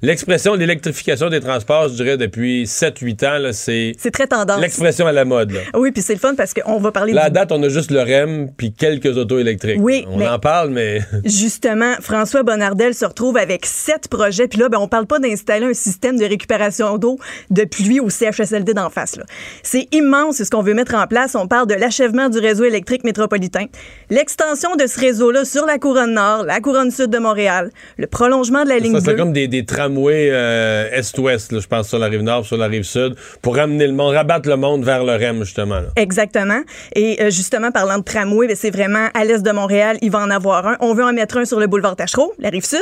l'expression 0.03 0.55
l'électrification 0.57 1.31
des 1.31 1.41
transports, 1.41 1.89
je 1.89 1.95
dirais, 1.95 2.19
depuis 2.19 2.67
7-8 2.67 3.25
ans, 3.27 3.51
c'est 3.53 3.93
C'est 3.97 4.11
très 4.11 4.27
tendance. 4.27 4.61
l'expression 4.61 5.07
à 5.07 5.13
la 5.13 5.25
mode. 5.25 5.53
là. 5.53 5.61
Oui, 5.73 5.91
puis 5.91 6.03
c'est 6.03 6.13
le 6.13 6.19
fun 6.19 6.35
parce 6.35 6.53
qu'on 6.53 6.79
va 6.81 6.93
parler 6.93 7.13
du 7.15 7.19
date, 7.31 7.51
on 7.51 7.63
a 7.63 7.69
juste 7.71 7.91
le 7.91 8.01
REM 8.03 8.51
puis 8.55 8.75
quelques 8.75 9.17
autos 9.17 9.39
électriques. 9.39 9.79
Oui, 9.81 10.05
On 10.07 10.19
mais- 10.19 10.29
en 10.29 10.39
parle, 10.39 10.69
mais. 10.69 11.01
Justement, 11.25 11.95
François 12.01 12.43
Bonnardel 12.43 12.93
se 12.95 13.07
retrouve 13.07 13.39
avec 13.39 13.65
sept 13.65 14.09
projets. 14.09 14.49
Puis 14.49 14.59
là, 14.59 14.69
ben, 14.69 14.79
on 14.81 14.89
parle 14.89 15.07
pas 15.07 15.19
d'installer 15.19 15.65
un 15.65 15.73
système 15.75 16.19
de 16.19 16.27
récupération 16.27 16.99
d'eau 16.99 17.19
de 17.51 17.65
pluie 17.65 18.01
au 18.01 18.11
CHSLD 18.11 18.75
d'en 18.75 18.91
face. 18.91 19.19
C'est 19.63 19.89
immense, 19.93 20.37
c'est 20.37 20.45
ce 20.45 20.51
qu'on 20.51 20.63
veut 20.63 20.75
mettre 20.75 20.95
en 20.95 21.07
place. 21.07 21.35
On 21.37 21.47
parle 21.49 21.67
de 21.69 21.75
l'achèvement 21.75 22.29
du 22.29 22.39
réseau 22.39 22.65
électrique 22.65 23.05
métropolitain, 23.05 23.65
l'extension 24.11 24.77
de 24.77 24.87
ce 24.87 25.01
réseau-là 25.01 25.45
sur 25.45 25.67
la 25.67 25.79
couronne 25.79 26.15
nord, 26.15 26.45
la 26.45 26.61
couronne 26.61 26.91
sud 26.91 27.07
de 27.11 27.19
Montréal, 27.19 27.71
le 27.99 28.07
prolongement 28.07 28.65
de 28.65 28.69
la 28.69 28.79
ligne 28.79 28.95
Ça, 28.99 29.01
c'est 29.05 29.17
comme 29.17 29.33
des, 29.33 29.49
des 29.49 29.65
tramways 29.65 30.29
euh, 30.31 30.89
est-ouest, 30.93 31.59
je 31.59 31.67
pense, 31.67 31.89
sur 31.89 31.99
la 31.99 32.07
rive 32.07 32.23
nord, 32.23 32.45
sur 32.45 32.57
la 32.57 32.67
rive 32.67 32.83
sud, 32.85 33.15
pour 33.43 33.57
ramener 33.57 33.87
le 33.87 33.93
monde, 33.93 34.15
rabattre 34.15 34.49
le 34.49 34.57
monde 34.57 34.85
vers 34.85 35.05
le 35.05 35.13
REM, 35.15 35.45
justement. 35.45 35.77
là. 35.77 35.87
Exactement. 35.97 36.61
Et 36.95 37.21
euh, 37.23 37.31
justement, 37.31 37.71
parlant 37.71 37.99
de 37.99 38.05
tramway, 38.05 38.47
ben, 38.47 38.57
c'est 38.57 38.71
vraiment 38.71 39.09
à 39.15 39.25
l'est 39.25 39.43
de 39.43 39.51
Montréal, 39.53 39.99
il 40.03 40.11
va 40.11 40.21
en 40.21 40.31
avoir 40.31 40.67
un. 40.67 40.77
On 40.81 40.95
veut 40.95 41.05
en 41.05 41.13
mettre 41.13 41.39
un 41.39 41.45
sur 41.45 41.61
le 41.61 41.67
boulevard 41.67 41.97
Tachereau, 41.97 42.33
la 42.39 42.51
rive 42.51 42.65
sud. 42.65 42.81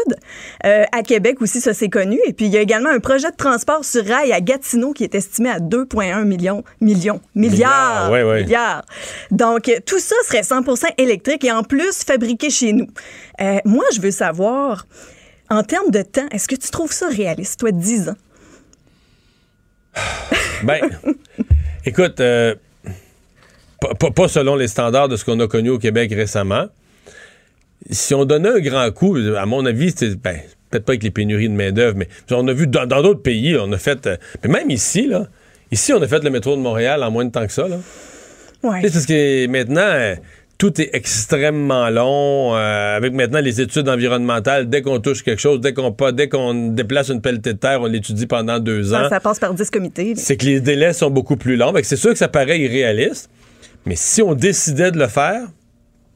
Euh, 0.66 0.84
à 0.93 1.02
Québec 1.02 1.40
aussi, 1.40 1.60
ça 1.60 1.72
c'est 1.74 1.89
connu. 1.89 2.18
Et 2.26 2.32
puis, 2.32 2.47
il 2.47 2.52
y 2.52 2.56
a 2.56 2.60
également 2.60 2.90
un 2.90 3.01
projet 3.01 3.30
de 3.30 3.36
transport 3.36 3.84
sur 3.84 4.05
rail 4.05 4.32
à 4.32 4.40
Gatineau 4.40 4.93
qui 4.93 5.05
est 5.05 5.14
estimé 5.14 5.51
à 5.51 5.59
2,1 5.59 6.24
millions, 6.24 6.64
millions, 6.80 7.20
milliards, 7.34 8.09
Milliards, 8.09 8.10
ouais, 8.10 8.22
ouais. 8.22 8.43
milliards. 8.44 8.82
Donc, 9.30 9.70
tout 9.86 9.98
ça 9.98 10.16
serait 10.26 10.43
100 10.43 10.62
électrique 11.02 11.44
et 11.44 11.52
en 11.52 11.62
plus 11.62 12.04
fabriqué 12.04 12.50
chez 12.50 12.72
nous. 12.72 12.86
Euh, 13.40 13.58
moi, 13.64 13.84
je 13.94 14.00
veux 14.00 14.10
savoir, 14.10 14.86
en 15.50 15.62
termes 15.62 15.90
de 15.90 16.02
temps, 16.02 16.26
est-ce 16.30 16.48
que 16.48 16.54
tu 16.54 16.70
trouves 16.70 16.92
ça 16.92 17.08
réaliste, 17.08 17.60
toi, 17.60 17.70
10 17.72 18.10
ans? 18.10 18.16
Ben, 20.64 20.80
écoute, 21.84 22.20
euh, 22.20 22.54
pas, 24.14 24.28
selon 24.28 24.54
les 24.54 24.68
standards 24.68 25.08
de 25.08 25.16
ce 25.16 25.24
qu'on 25.24 25.40
a 25.40 25.48
connu 25.48 25.70
au 25.70 25.78
Québec 25.78 26.12
récemment. 26.14 26.66
Si 27.90 28.14
on 28.14 28.24
donnait 28.24 28.48
un 28.48 28.60
grand 28.60 28.90
coup, 28.92 29.16
à 29.16 29.44
mon 29.44 29.66
avis, 29.66 29.92
c'est 29.94 30.14
ben, 30.14 30.38
peut-être 30.70 30.84
pas 30.84 30.92
avec 30.92 31.02
les 31.02 31.10
pénuries 31.10 31.48
de 31.48 31.54
main-d'œuvre, 31.54 31.96
mais 31.96 32.08
on 32.30 32.46
a 32.46 32.52
vu 32.52 32.66
dans 32.68 32.86
d'autres 32.86 33.22
pays, 33.22 33.56
on 33.58 33.72
a 33.72 33.78
fait. 33.78 34.06
euh, 34.06 34.16
mais 34.42 34.50
même 34.50 34.70
ici, 34.70 35.08
là, 35.08 35.26
ici, 35.70 35.92
on 35.92 36.00
a 36.00 36.06
fait 36.06 36.22
le 36.22 36.30
métro 36.30 36.56
de 36.56 36.60
Montréal 36.60 37.02
en 37.02 37.10
moins 37.10 37.24
de 37.24 37.30
temps 37.30 37.46
que 37.46 37.52
ça. 37.52 37.66
Là. 37.66 37.78
Ouais. 38.62 38.80
Tu 38.82 38.88
sais, 38.88 38.92
Parce 38.92 39.06
que 39.06 39.46
maintenant, 39.48 40.14
tout 40.62 40.80
est 40.80 40.90
extrêmement 40.93 41.90
long. 41.90 42.55
euh, 42.55 42.97
avec 42.97 43.12
maintenant 43.14 43.40
les 43.40 43.60
études 43.60 43.89
environnementales, 43.89 44.68
dès 44.70 44.80
qu'on 44.80 45.01
touche 45.01 45.24
quelque 45.24 45.40
chose, 45.40 45.60
dès 45.60 45.74
qu'on 45.74 45.90
dès 46.12 46.28
qu'on 46.28 46.55
déplace 46.68 47.09
une 47.09 47.20
pelletée 47.20 47.55
de 47.55 47.59
terre, 47.59 47.80
on 47.80 47.86
l'étudie 47.86 48.28
pendant 48.28 48.60
deux 48.60 48.94
ans 48.94 49.02
Ça, 49.05 49.09
ça 49.09 49.18
passe 49.20 49.40
par 49.40 49.55
10 49.55 49.70
comités. 49.70 50.14
c'est 50.16 50.36
que 50.36 50.44
les 50.47 50.60
délais 50.60 50.93
sont 50.93 51.10
beaucoup 51.10 51.34
plus 51.36 51.56
longs. 51.56 51.72
C'est 51.82 51.97
sûr 51.97 52.12
que 52.12 52.18
ça 52.18 52.28
paraît 52.28 52.60
irréaliste, 52.60 53.28
mais 53.86 53.97
si 53.97 54.22
on 54.22 54.34
décidait 54.34 54.93
de 54.93 54.98
le 55.01 55.09
faire, 55.09 55.48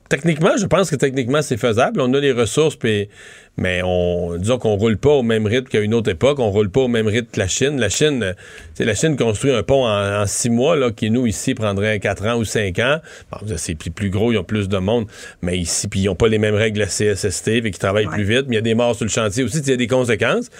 techniquement, 0.08 0.56
je 0.56 0.66
pense 0.66 0.90
que 0.90 0.96
techniquement 0.96 1.42
c'est 1.42 1.56
faisable. 1.56 2.00
On 2.00 2.14
a 2.14 2.20
les 2.20 2.30
ressources, 2.30 2.76
puis- 2.76 3.08
mais 3.56 3.80
on, 3.82 4.36
disons 4.36 4.58
qu'on 4.58 4.76
roule 4.76 4.98
pas 4.98 5.10
au 5.10 5.22
même 5.22 5.46
rythme 5.46 5.68
qu'à 5.68 5.80
une 5.80 5.94
autre 5.94 6.10
époque. 6.10 6.38
On 6.38 6.50
roule 6.50 6.70
pas 6.70 6.80
au 6.80 6.88
même 6.88 7.06
rythme 7.06 7.28
que 7.32 7.40
la 7.40 7.48
Chine. 7.48 7.80
La 7.80 7.88
Chine, 7.88 8.22
euh, 8.22 8.32
tu 8.32 8.40
sais, 8.74 8.84
la 8.84 8.94
Chine 8.94 9.16
construit 9.16 9.52
un 9.52 9.62
pont 9.62 9.86
en, 9.86 10.22
en 10.22 10.26
six 10.26 10.50
mois, 10.50 10.76
là, 10.76 10.90
qui 10.90 11.10
nous 11.10 11.26
ici 11.26 11.54
prendrait 11.54 11.98
quatre 12.00 12.26
ans 12.26 12.36
ou 12.36 12.44
cinq 12.44 12.78
ans. 12.78 12.98
Bon, 13.32 13.38
c'est 13.56 13.74
plus, 13.74 13.90
plus 13.90 14.10
gros, 14.10 14.32
ils 14.32 14.38
ont 14.38 14.44
plus 14.44 14.68
de 14.68 14.78
monde, 14.78 15.06
mais 15.40 15.58
ici, 15.58 15.88
puis 15.88 16.00
ils 16.00 16.08
ont 16.08 16.14
pas 16.14 16.28
les 16.28 16.38
mêmes 16.38 16.54
règles 16.54 16.78
de 16.78 16.84
la 16.84 17.14
CSST, 17.14 17.48
et 17.48 17.70
qui 17.70 17.78
travaillent 17.78 18.06
plus 18.06 18.24
vite. 18.24 18.44
Mais 18.48 18.54
il 18.54 18.58
y 18.58 18.58
a 18.58 18.62
des 18.62 18.74
morts 18.74 18.94
sur 18.94 19.04
le 19.04 19.10
chantier 19.10 19.42
aussi, 19.44 19.58
il 19.58 19.68
y 19.68 19.72
a 19.72 19.76
des 19.76 19.86
conséquences. 19.86 20.50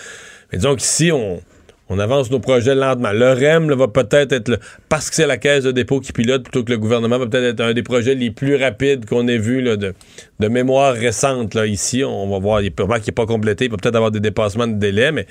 Mais 0.51 0.59
disons 0.59 0.75
qu'ici, 0.77 1.13
on, 1.13 1.41
on 1.89 1.99
avance 1.99 2.31
nos 2.31 2.41
projets 2.41 2.75
lentement. 2.75 3.13
Le 3.13 3.33
REM 3.33 3.71
là, 3.71 3.77
va 3.77 3.89
peut-être 3.89 4.33
être, 4.33 4.49
le- 4.49 4.59
parce 4.89 5.09
que 5.09 5.17
c'est 5.17 5.27
la 5.27 5.39
caisse 5.39 5.65
de 5.65 5.71
dépôt 5.71 6.01
qui 6.01 6.13
pilote 6.13 6.43
plutôt 6.43 6.65
que 6.65 6.73
le 6.73 6.79
gouvernement, 6.79 7.19
va 7.19 7.27
peut-être 7.27 7.45
être 7.45 7.61
un 7.61 7.75
des 7.75 7.83
projets 7.83 8.15
les 8.15 8.31
plus 8.31 8.57
rapides 8.57 9.07
qu'on 9.07 9.29
ait 9.29 9.39
vu 9.39 9.63
de, 9.63 9.95
mémoire 10.49 10.95
récente. 10.95 11.55
Là, 11.55 11.67
ici, 11.67 12.03
on 12.05 12.29
va 12.29 12.39
voir, 12.39 12.61
il 12.63 12.73
peut 12.73 12.85
qu'il 12.85 13.07
n'est 13.09 13.13
pas 13.13 13.27
complété, 13.27 13.67
il 13.67 13.71
peut 13.71 13.77
peut-être 13.77 13.97
avoir 13.97 14.11
des 14.11 14.21
dépassements 14.21 14.67
de 14.67 14.75
délai, 14.75 15.13
mais 15.13 15.27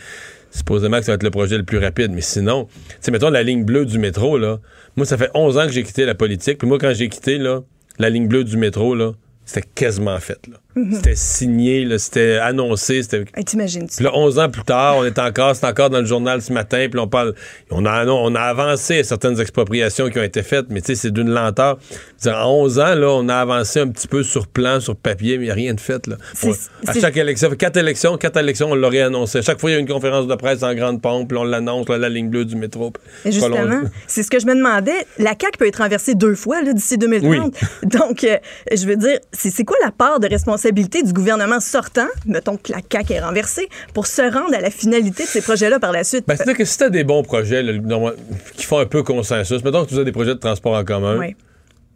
supposément 0.52 0.99
que 0.99 1.06
ça 1.06 1.11
va 1.11 1.15
être 1.15 1.23
le 1.23 1.32
projet 1.32 1.57
le 1.57 1.64
plus 1.64 1.77
rapide. 1.77 2.11
Mais 2.11 2.22
sinon, 2.22 2.68
tu 3.03 3.11
mettons 3.11 3.30
la 3.30 3.44
ligne 3.44 3.65
bleue 3.65 3.86
du 3.86 3.99
métro, 3.99 4.38
là. 4.38 4.60
Moi, 4.95 5.06
ça 5.06 5.18
fait 5.18 5.30
11 5.34 5.57
ans 5.57 5.65
que 5.65 5.73
j'ai 5.73 5.84
quitté 5.84 6.06
la 6.06 6.15
politique, 6.15 6.57
puis 6.57 6.68
moi, 6.68 6.77
quand 6.80 6.94
j'ai 6.94 7.10
quitté, 7.10 7.38
la 7.99 8.10
ligne 8.10 8.27
bleue 8.27 8.45
du 8.45 8.56
métro, 8.56 8.95
c'était 9.44 9.68
quasiment 9.76 10.18
fait, 10.19 10.40
là. 10.48 10.57
Mhm. 10.76 10.93
C'était 10.95 11.15
signé, 11.15 11.88
c'était 11.97 12.38
annoncé, 12.38 13.02
T'imagines-tu? 13.45 13.95
puis 13.95 14.03
là, 14.06 14.11
11 14.14 14.39
ans 14.39 14.49
plus 14.49 14.64
tard, 14.64 14.97
on 14.97 15.06
est 15.06 15.18
encore, 15.19 15.56
c'est 15.56 15.65
encore 15.65 15.89
dans 15.89 15.99
le 15.99 16.06
journal 16.06 16.41
ce 16.41 16.52
matin, 16.52 16.88
puis 16.91 16.99
on 16.99 17.07
parle, 17.07 17.34
on 17.72 17.85
a, 17.85 18.06
on 18.06 18.35
a 18.35 18.41
avancé 18.41 19.03
certaines 19.03 19.39
expropriations 19.39 20.10
qui 20.10 20.19
ont 20.19 20.23
été 20.23 20.43
faites, 20.43 20.65
mais 20.69 20.81
tu 20.81 20.88
sais, 20.88 20.95
c'est 20.95 21.11
d'une 21.11 21.30
lenteur. 21.30 21.77
En 22.26 22.49
11 22.64 22.80
ans, 22.80 22.95
là, 22.95 23.07
on 23.11 23.30
a 23.30 23.35
avancé 23.35 23.80
un 23.80 23.88
petit 23.88 24.07
peu 24.07 24.23
sur 24.23 24.47
plan, 24.47 24.80
sur 24.81 24.95
papier, 24.95 25.38
mais 25.38 25.43
il 25.45 25.47
n'y 25.47 25.52
a 25.52 25.56
rien 25.56 25.73
de 25.73 25.80
fait, 25.80 26.07
là. 26.07 26.18
On- 26.43 26.52
à 26.88 26.93
chaque 26.93 27.15
élection, 27.18 27.49
quatre 27.52 27.77
élections, 27.77 28.18
quatre 28.18 28.38
élections, 28.38 28.72
on 28.72 28.76
l'aurait 28.76 29.02
annoncé. 29.02 29.38
À 29.38 29.41
chaque 29.43 29.60
fois, 29.61 29.69
il 29.69 29.73
y 29.73 29.77
a 29.77 29.80
une 29.80 29.88
conférence 29.88 30.27
de 30.27 30.35
presse 30.35 30.61
en 30.64 30.73
grande 30.73 31.02
pompe, 31.02 31.30
puis 31.30 31.38
on 31.38 31.43
l'annonce, 31.43 31.88
la 31.88 32.10
ligne 32.10 32.30
bleue 32.30 32.45
du 32.45 32.56
métro. 32.56 32.91
Mais 33.23 33.31
justement, 33.31 33.81
c'est 34.07 34.23
ce 34.23 34.30
que 34.31 34.39
je 34.39 34.45
me 34.45 34.56
demandais. 34.56 35.06
La 35.19 35.31
CAQ 35.39 35.57
peut 35.57 35.68
être 35.68 35.77
renversée 35.81 36.15
deux 36.15 36.35
fois 36.35 36.61
d'ici 36.64 36.97
2030. 36.97 37.56
Donc, 37.84 38.23
euh, 38.23 38.38
je 38.76 38.85
veux 38.85 38.95
dire, 38.97 39.19
c'est 39.31 39.49
c'est 39.52 39.64
quoi 39.64 39.77
la 39.84 39.91
part 39.91 40.19
de 40.19 40.27
responsabilité 40.27 40.65
du 40.72 41.14
gouvernement 41.14 41.60
sortant, 41.60 42.08
mettons 42.26 42.58
que 42.58 42.72
la 42.72 42.80
CAQ 42.92 43.14
est 43.14 43.20
renversée, 43.20 43.70
pour 43.94 44.08
se 44.08 44.22
rendre 44.22 44.54
à 44.56 44.62
la 44.62 44.70
finalité 44.70 45.24
de 45.24 45.30
ces 45.30 45.42
projets-là 45.42 45.80
par 45.80 45.92
la 45.92 46.04
suite? 46.04 46.26
Ben, 46.28 46.36
c'est-à-dire 46.36 46.58
que 46.58 46.66
si 46.66 46.78
t'as 46.78 46.90
des 46.90 47.04
bons 47.04 47.24
projets 47.24 47.64
là, 47.64 47.74
qui 48.56 48.66
font 48.66 48.80
un 48.80 48.86
peu 48.86 49.04
consensus, 49.04 49.64
mettons 49.64 49.86
que 49.86 49.90
tu 49.90 50.00
as 50.00 50.04
des 50.04 50.12
projets 50.12 50.36
de 50.36 50.40
transport 50.40 50.74
en 50.74 50.84
commun, 50.84 51.18
Oui. 51.18 51.36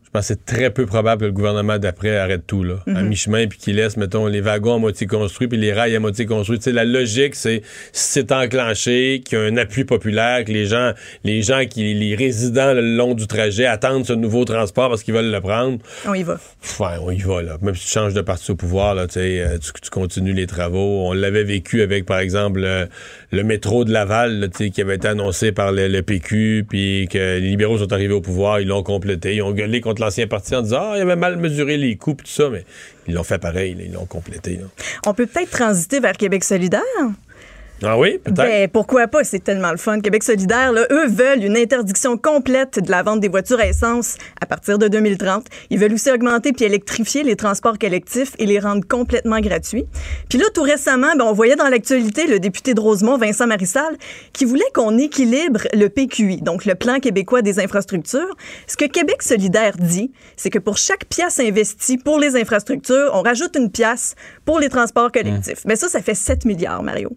Je 0.10 0.14
pense 0.14 0.28
que 0.28 0.34
c'est 0.34 0.46
très 0.46 0.72
peu 0.72 0.88
probable 0.88 1.22
que 1.22 1.26
le 1.28 1.32
gouvernement 1.32 1.78
d'après 1.78 2.18
arrête 2.18 2.42
tout, 2.48 2.64
là, 2.64 2.78
à 2.88 3.04
Mhm. 3.04 3.10
mi-chemin, 3.10 3.46
puis 3.46 3.60
qu'il 3.60 3.76
laisse, 3.76 3.96
mettons, 3.96 4.26
les 4.26 4.42
wagons 4.42 4.74
à 4.74 4.80
moitié 4.80 5.06
construits, 5.06 5.48
puis 5.48 5.58
les 5.60 5.72
rails 5.72 5.96
à 5.96 6.00
moitié 6.00 6.26
construits. 6.26 6.58
Tu 6.58 6.64
sais, 6.64 6.72
la 6.72 6.84
logique, 6.84 7.36
c'est 7.36 7.62
si 7.92 8.12
c'est 8.14 8.32
enclenché, 8.32 9.22
qu'il 9.24 9.38
y 9.38 9.42
a 9.42 9.46
un 9.46 9.56
appui 9.58 9.84
populaire, 9.84 10.44
que 10.46 10.52
les 10.52 10.66
gens, 10.66 10.94
les 11.24 11.44
gens 11.44 11.64
qui, 11.70 11.94
les 11.94 12.16
résidents 12.16 12.74
le 12.74 12.82
long 12.82 13.14
du 13.14 13.28
trajet 13.28 13.68
attendent 13.68 14.04
ce 14.06 14.14
nouveau 14.14 14.46
transport 14.46 14.90
parce 14.90 15.04
qu'ils 15.04 15.14
veulent 15.14 15.32
le 15.32 15.42
prendre. 15.42 15.78
On 16.08 16.16
y 16.16 16.24
va. 16.24 16.40
Ouais, 16.80 16.98
on 17.02 17.12
y 17.12 17.20
va, 17.20 17.44
là. 17.44 17.58
Même 17.62 17.76
si 17.76 17.86
tu 17.86 17.92
changes 17.92 18.16
de 18.16 18.22
parti 18.22 18.50
au 18.50 18.56
pouvoir, 18.56 18.96
là, 18.96 19.06
tu, 19.06 19.14
sais, 19.14 19.42
euh, 19.42 19.58
tu, 19.60 19.90
continues 19.92 20.34
les 20.34 20.48
travaux. 20.48 21.06
On 21.08 21.14
l'avait 21.14 21.44
vécu 21.44 21.84
avec, 21.84 22.08
par 22.08 22.18
exemple, 22.18 22.62
le, 22.62 22.88
le 23.32 23.44
métro 23.44 23.86
de 23.86 23.92
Laval, 23.94 24.40
là, 24.40 24.48
tu 24.48 24.58
sais, 24.58 24.70
qui 24.72 24.82
avait 24.82 24.96
été 24.96 25.08
annoncé 25.08 25.52
par 25.52 25.72
le, 25.72 25.88
le 25.88 26.02
PQ, 26.02 26.66
puis 26.68 27.08
que 27.12 27.18
les 27.38 27.42
libéraux 27.42 27.78
sont 27.78 27.94
arrivés 27.94 28.16
au 28.16 28.22
pouvoir, 28.22 28.60
ils 28.60 28.68
l'ont 28.68 28.82
complété. 28.82 29.36
Ils 29.36 29.44
ont 29.44 29.52
gueulé 29.52 29.82
contre 29.82 29.99
l'ancien 30.02 30.28
parti 30.28 30.56
en 30.56 30.62
disant, 30.62 30.92
ah, 30.92 30.94
il 30.98 31.02
avait 31.02 31.16
mal 31.16 31.38
mesuré 31.38 31.78
les 31.78 31.96
coûts, 31.96 32.14
tout 32.14 32.26
ça, 32.28 32.50
mais 32.50 32.66
ils 33.08 33.14
l'ont 33.14 33.24
fait 33.24 33.40
pareil, 33.40 33.76
ils 33.80 33.92
l'ont 33.92 34.06
complété. 34.06 34.60
On 35.06 35.14
peut 35.14 35.26
peut-être 35.26 35.52
transiter 35.52 36.00
vers 36.00 36.18
Québec 36.18 36.44
solidaire? 36.44 36.82
Ah 37.84 37.98
oui, 37.98 38.20
peut-être. 38.24 38.38
Ben, 38.38 38.68
pourquoi 38.70 39.08
pas? 39.08 39.24
C'est 39.24 39.44
tellement 39.44 39.72
le 39.72 39.78
fun. 39.78 40.02
Québec 40.02 40.24
solidaire, 40.24 40.72
là, 40.72 40.86
eux 40.92 41.08
veulent 41.08 41.44
une 41.44 41.58
interdiction 41.58 42.18
complète 42.18 42.84
de 42.84 42.92
la 42.92 43.04
vente 43.04 43.20
des 43.22 43.30
voitures 43.30 43.60
à 43.60 43.68
essence 43.68 44.18
à 44.42 44.46
partir 44.46 44.78
de 44.78 44.88
2030. 44.88 45.46
Ils 45.70 45.80
veulent 45.80 45.94
aussi 45.94 46.12
augmenter 46.12 46.52
puis 46.52 46.66
électrifier 46.66 47.24
les 47.24 47.36
transports 47.36 47.78
collectifs 47.78 48.34
et 48.38 48.46
les 48.46 48.60
rendre 48.60 48.86
complètement 48.88 49.40
gratuits. 49.40 49.86
Puis 50.28 50.40
là, 50.40 50.46
tout 50.54 50.62
récemment, 50.62 51.16
ben, 51.18 51.26
on 51.26 51.34
voyait 51.34 51.56
dans 51.56 51.70
l'actualité 51.70 52.28
le 52.28 52.40
député 52.40 52.74
de 52.74 52.82
Rosemont, 52.82 53.18
Vincent 53.18 53.48
Marissal, 53.48 53.98
qui 54.34 54.46
voulait 54.46 54.64
qu'on 54.74 54.98
équilibre 54.98 55.62
le 55.74 55.88
PQI, 55.88 56.42
donc 56.42 56.66
le 56.66 56.76
Plan 56.76 57.00
québécois 57.00 57.42
des 57.42 57.60
infrastructures. 57.60 58.36
Ce 58.68 58.76
que 58.76 58.86
Québec 58.86 59.24
solidaire 59.24 59.76
dit, 59.78 60.12
c'est 60.36 60.50
que 60.50 60.60
pour 60.60 60.78
chaque 60.78 61.06
pièce 61.06 61.40
investie 61.40 61.98
pour 61.98 62.20
les 62.20 62.36
infrastructures, 62.36 63.12
on 63.14 63.22
rajoute 63.22 63.56
une 63.56 63.72
pièce 63.72 64.16
pour 64.46 64.60
les 64.60 64.70
transports 64.70 65.12
collectifs. 65.12 65.64
Mais 65.66 65.76
ça, 65.76 65.88
ça 65.88 66.02
fait 66.02 66.16
7 66.16 66.46
milliards, 66.46 66.84
Mario. 66.84 67.12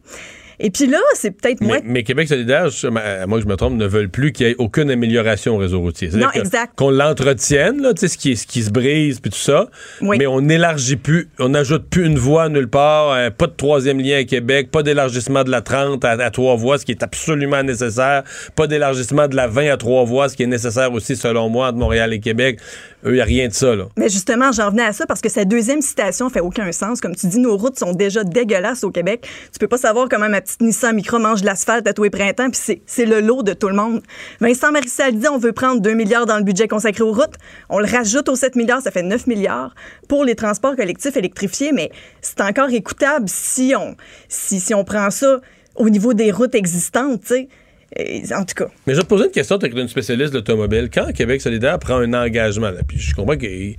Et 0.65 0.71
puis 0.71 0.87
là, 0.87 0.99
c'est 1.15 1.33
peut-être 1.33 1.61
moins... 1.61 1.79
Mais, 1.83 1.85
mais 1.87 2.03
Québec 2.05 2.29
solidaire, 2.29 2.69
à 2.95 3.27
moins 3.27 3.39
que 3.39 3.45
je 3.45 3.49
me 3.49 3.57
trompe, 3.57 3.75
ne 3.75 3.87
veulent 3.87 4.09
plus 4.09 4.31
qu'il 4.31 4.47
y 4.47 4.51
ait 4.51 4.55
aucune 4.59 4.91
amélioration 4.91 5.57
au 5.57 5.59
réseau 5.59 5.81
routier. 5.81 6.09
Non, 6.15 6.29
que- 6.29 6.39
exact. 6.39 6.73
Qu'on 6.77 6.91
l'entretienne, 6.91 7.83
là, 7.83 7.93
tu 7.95 8.01
sais, 8.03 8.09
ce 8.09 8.17
qui, 8.17 8.37
ce 8.37 8.47
qui 8.47 8.63
se 8.63 8.71
brise, 8.71 9.19
puis 9.21 9.31
tout 9.33 9.39
ça, 9.39 9.67
Oui. 10.01 10.19
mais 10.19 10.27
on 10.27 10.41
n'élargit 10.41 10.97
plus, 10.97 11.29
on 11.41 11.49
n'ajoute 11.51 11.89
plus 11.91 12.07
une 12.07 12.17
voie 12.19 12.49
nulle 12.49 12.69
part, 12.69 13.11
euh, 13.13 13.31
pas 13.31 13.49
de 13.49 13.53
troisième 13.57 13.99
lien 14.01 14.19
à 14.19 14.25
Québec, 14.25 14.71
pas 14.71 14.83
d'élargissement 14.85 15.43
de 15.45 15.51
la 15.51 15.63
30 15.63 16.05
à, 16.05 16.11
à 16.13 16.31
trois 16.31 16.55
voies, 16.57 16.79
ce 16.79 16.85
qui 16.85 16.93
est 16.93 17.03
absolument 17.03 17.63
nécessaire, 17.65 18.23
pas 18.55 18.67
d'élargissement 18.69 19.27
de 19.29 19.35
la 19.35 19.49
20 19.49 19.73
à 19.73 19.77
trois 19.77 20.05
voies, 20.05 20.29
ce 20.29 20.37
qui 20.37 20.45
est 20.45 20.47
nécessaire 20.47 20.93
aussi, 20.93 21.17
selon 21.17 21.49
moi, 21.49 21.69
entre 21.69 21.79
Montréal 21.79 22.13
et 22.13 22.21
Québec. 22.21 22.61
Eux, 23.05 23.11
il 23.11 23.15
n'y 23.15 23.21
a 23.21 23.25
rien 23.25 23.49
de 23.49 23.53
ça, 23.53 23.75
là. 23.75 23.87
Mais 23.97 24.09
justement, 24.09 24.53
j'en 24.53 24.71
venais 24.71 24.85
à 24.85 24.93
ça 24.93 25.07
parce 25.07 25.21
que 25.21 25.29
sa 25.29 25.45
deuxième 25.45 25.83
citation 25.83 26.31
fait 26.31 26.41
aucun 26.41 26.71
sens. 26.71 27.01
Comme 27.01 27.17
tu 27.17 27.27
dis, 27.27 27.39
nos 27.41 27.57
routes 27.57 27.79
sont 27.79 27.93
déjà 27.93 28.23
dégueulasses 28.23 28.85
au 28.85 28.91
Québec. 28.93 29.27
Tu 29.53 29.59
peux 29.59 29.67
pas 29.67 29.77
savoir 29.79 30.09
comment 30.09 30.29
ma 30.29 30.41
petite 30.41 30.61
Nissan 30.61 30.95
Micra 30.95 31.19
mange 31.19 31.43
l'asphalte 31.43 31.87
à 31.89 31.93
tous 31.95 32.05
les 32.05 32.11
printemps, 32.11 32.49
puis 32.51 32.61
c'est- 32.63 32.81
c'est 32.87 33.07
le 33.07 33.21
lot 33.21 33.43
de 33.43 33.55
tout 33.55 33.69
le 33.69 33.75
monde. 33.75 34.03
Vincent 34.41 34.71
Marissal 34.71 35.17
dit 35.17 35.27
on 35.29 35.39
veut 35.39 35.53
prendre 35.53 35.81
2 35.81 35.95
milliards 35.95 36.27
dans 36.27 36.37
le 36.39 36.45
budget 36.45 36.69
consacré 36.69 37.03
aux 37.03 37.13
routes. 37.13 37.35
On 37.69 37.81
le 37.81 37.87
rajoute 37.87 38.29
aux 38.29 38.37
7 38.37 38.55
milliards, 38.55 38.83
ça 38.83 38.93
fait 38.93 39.03
9 39.03 39.27
milliards 39.27 39.75
pour 40.09 40.25
les 40.25 40.37
transports 40.37 40.77
collectifs 40.77 41.17
électrifiés, 41.17 41.73
mais 41.73 41.91
c'est 42.21 42.41
encore 42.41 42.71
écoutable 42.71 43.27
si 43.29 43.75
on, 43.77 43.97
si, 44.29 44.61
si 44.61 44.75
on 44.75 44.85
prend 44.85 45.11
ça 45.11 45.41
au 45.75 45.89
niveau 45.91 46.15
des 46.15 46.31
routes 46.31 46.55
existantes, 46.55 47.23
tu 47.23 47.27
sais. 47.29 47.49
Et, 47.97 48.23
En 48.35 48.45
tout 48.45 48.55
cas. 48.55 48.69
Mais 48.87 48.95
je 48.95 48.99
vais 48.99 49.05
te 49.05 49.09
poser 49.09 49.25
une 49.25 49.31
question, 49.31 49.59
tu 49.59 49.67
es 49.67 49.69
une 49.71 49.89
spécialiste 49.89 50.33
de 50.33 50.39
l'automobile. 50.39 50.89
Quand 50.93 51.13
Québec 51.13 51.41
solidaire 51.41 51.79
prend 51.79 51.97
un 51.97 52.13
engagement, 52.15 52.71
là, 52.71 52.81
puis 52.87 52.99
je 52.99 53.15
comprends 53.15 53.37
qu'ils 53.37 53.77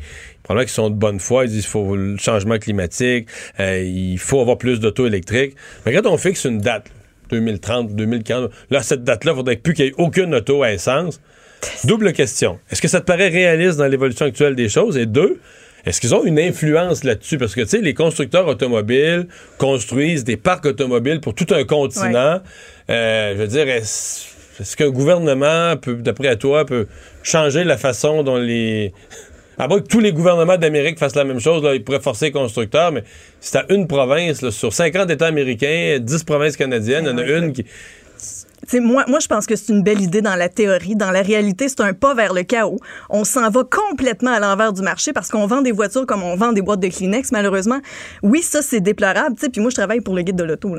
qu'ils 0.48 0.68
sont 0.68 0.90
de 0.90 0.96
bonne 0.96 1.20
foi, 1.20 1.46
ils 1.46 1.52
disent 1.52 1.62
qu'il 1.62 1.72
faut 1.72 1.96
le 1.96 2.18
changement 2.18 2.58
climatique, 2.58 3.28
euh, 3.60 3.82
il 3.82 4.18
faut 4.18 4.42
avoir 4.42 4.58
plus 4.58 4.80
d'auto 4.80 5.06
électriques. 5.06 5.56
Mais 5.86 5.94
quand 5.94 6.06
on 6.06 6.18
fixe 6.18 6.46
une 6.46 6.60
date, 6.60 6.88
2030, 7.30 7.96
2040, 7.96 8.52
là, 8.70 8.84
cette 8.84 9.04
date-là, 9.04 9.32
il 9.32 9.36
faudrait 9.36 9.56
plus 9.56 9.74
qu'il 9.74 9.86
y 9.86 9.88
ait 9.88 9.94
aucune 9.98 10.36
auto 10.36 10.64
à 10.64 10.72
essence. 10.74 11.20
Double 11.86 12.12
question. 12.14 12.60
Est-ce 12.70 12.82
que 12.82 12.88
ça 12.88 13.00
te 13.00 13.06
paraît 13.06 13.30
réaliste 13.30 13.78
dans 13.78 13.88
l'évolution 13.88 14.26
actuelle 14.26 14.56
des 14.56 14.70
choses? 14.70 14.98
Et 14.98 15.06
deux, 15.06 15.40
est-ce 15.86 16.00
qu'ils 16.00 16.16
ont 16.16 16.24
une 16.24 16.40
influence 16.40 17.04
là-dessus? 17.04 17.38
Parce 17.38 17.56
que, 17.56 17.62
tu 17.62 17.68
sais, 17.68 17.82
les 17.82 17.94
constructeurs 17.94 18.48
automobiles 18.48 19.28
construisent 19.58 20.24
des 20.24 20.38
parcs 20.38 20.66
automobiles 20.66 21.20
pour 21.20 21.36
tout 21.36 21.48
un 21.52 21.66
continent. 21.66 22.40
Euh, 22.90 23.34
je 23.34 23.38
veux 23.38 23.48
dire, 23.48 23.68
est-ce 23.68 24.78
qu'un 24.78 24.90
gouvernement, 24.90 25.76
peut, 25.76 25.96
d'après 25.96 26.38
toi, 26.38 26.66
peut 26.66 26.88
changer 27.22 27.64
la 27.64 27.78
façon 27.78 28.24
dont 28.24 28.38
les... 28.38 28.94
À 29.60 29.68
moins 29.68 29.82
que 29.82 29.86
tous 29.86 30.00
les 30.00 30.12
gouvernements 30.12 30.58
d'Amérique 30.58 30.98
fassent 30.98 31.16
la 31.16 31.26
même 31.26 31.40
chose, 31.40 31.62
là, 31.62 31.76
ils 31.76 31.84
pourraient 31.84 32.00
forcer 32.00 32.26
les 32.26 32.32
constructeurs, 32.32 32.92
mais 32.92 33.04
c'est 33.40 33.60
à 33.60 33.66
une 33.70 33.86
province, 33.86 34.42
là, 34.42 34.50
sur 34.50 34.74
50 34.74 35.12
États 35.12 35.28
américains, 35.28 36.00
10 36.02 36.24
provinces 36.24 36.58
canadiennes, 36.58 37.04
il 37.06 37.12
y 37.12 37.14
en 37.14 37.18
a 37.20 37.24
une 37.24 37.54
qui... 37.54 37.64
Moi, 38.74 39.04
moi, 39.08 39.20
je 39.20 39.28
pense 39.28 39.46
que 39.46 39.56
c'est 39.58 39.74
une 39.74 39.84
belle 39.84 40.00
idée 40.02 40.22
dans 40.22 40.36
la 40.36 40.48
théorie. 40.48 40.96
Dans 40.96 41.12
la 41.12 41.22
réalité, 41.22 41.68
c'est 41.68 41.82
un 41.82 41.92
pas 41.94 42.14
vers 42.16 42.34
le 42.34 42.44
chaos. 42.44 42.80
On 43.10 43.26
s'en 43.26 43.50
va 43.50 43.64
complètement 43.70 44.32
à 44.32 44.40
l'envers 44.40 44.72
du 44.72 44.82
marché 44.82 45.12
parce 45.12 45.28
qu'on 45.30 45.46
vend 45.48 45.62
des 45.62 45.74
voitures 45.74 46.06
comme 46.06 46.24
on 46.24 46.36
vend 46.38 46.54
des 46.54 46.62
boîtes 46.62 46.80
de 46.80 46.88
Kleenex, 46.88 47.32
malheureusement. 47.34 47.80
Oui, 48.22 48.42
ça, 48.42 48.62
c'est 48.62 48.80
déplorable. 48.80 49.36
Puis 49.36 49.60
moi, 49.62 49.70
je 49.70 49.76
travaille 49.76 50.00
pour 50.00 50.16
le 50.16 50.22
guide 50.22 50.38
de 50.38 50.44
l'auto. 50.46 50.76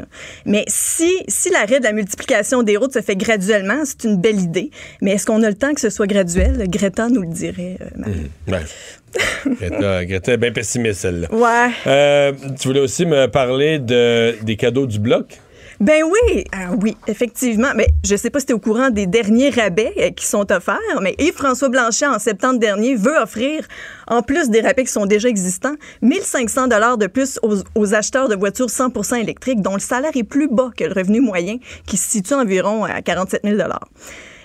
Mais 0.47 0.65
si, 0.67 1.11
si 1.29 1.51
l'arrêt 1.51 1.79
de 1.79 1.85
la 1.85 1.93
multiplication 1.93 2.63
des 2.63 2.79
routes 2.79 2.95
se 2.95 3.03
fait 3.03 3.17
graduellement, 3.17 3.83
c'est 3.85 4.05
une 4.05 4.17
belle 4.17 4.41
idée. 4.41 4.71
Mais 5.03 5.13
est-ce 5.13 5.27
qu'on 5.27 5.43
a 5.43 5.49
le 5.51 5.55
temps 5.57 5.75
que 5.75 5.81
ce 5.81 5.91
soit 5.91 6.07
graduel? 6.07 6.65
Greta 6.69 7.09
nous 7.11 7.21
le 7.21 7.29
dirait. 7.29 7.77
euh, 7.83 7.87
Marie. 7.99 8.31
Ouais. 8.49 9.57
Greta, 9.61 10.05
Greta 10.07 10.33
est 10.33 10.37
bien 10.39 10.53
pessimiste, 10.53 11.01
celle-là. 11.03 11.29
Ouais. 11.33 11.71
Euh, 11.87 12.33
tu 12.59 12.69
voulais 12.69 12.81
aussi 12.81 13.05
me 13.05 13.27
parler 13.27 13.79
de, 13.79 14.37
des 14.43 14.57
cadeaux 14.57 14.87
du 14.87 14.99
bloc? 14.99 15.39
Ben 15.85 16.03
oui, 16.03 16.45
ah 16.51 16.71
oui, 16.81 16.97
effectivement. 17.07 17.69
Mais 17.77 17.89
je 18.03 18.17
sais 18.17 18.31
pas 18.31 18.41
si 18.41 18.47
tu 18.47 18.53
es 18.53 18.55
au 18.55 18.59
courant 18.59 18.89
des 18.89 19.07
derniers 19.07 19.51
rabais 19.51 19.93
euh, 19.99 20.11
qui 20.13 20.25
sont 20.25 20.51
offerts, 20.51 20.79
mais 21.03 21.15
Yves-François 21.19 21.69
Blanchet, 21.69 22.07
en 22.07 22.19
septembre 22.19 22.59
dernier, 22.59 22.95
veut 22.95 23.15
offrir, 23.19 23.69
en 24.07 24.23
plus 24.23 24.49
des 24.49 24.63
rabais 24.63 24.85
qui 24.85 24.93
sont 24.93 25.05
déjà 25.05 25.29
existants, 25.29 25.75
1500 26.01 26.69
dollars 26.69 26.97
de 26.97 27.07
plus 27.07 27.39
aux, 27.43 27.57
aux 27.75 27.95
acheteurs 27.95 28.31
de 28.31 28.35
voitures 28.35 28.69
100% 28.69 29.21
électriques 29.21 29.61
dont 29.61 29.75
le 29.75 29.81
salaire 29.81 30.13
est 30.15 30.25
plus 30.25 30.49
bas 30.49 30.71
que 30.75 30.85
le 30.85 30.95
revenu 30.95 31.21
moyen, 31.21 31.59
qui 31.85 31.99
se 31.99 32.09
situe 32.09 32.33
environ 32.33 32.85
à 32.85 33.03
47 33.03 33.43
000 33.45 33.59
dollars. 33.59 33.87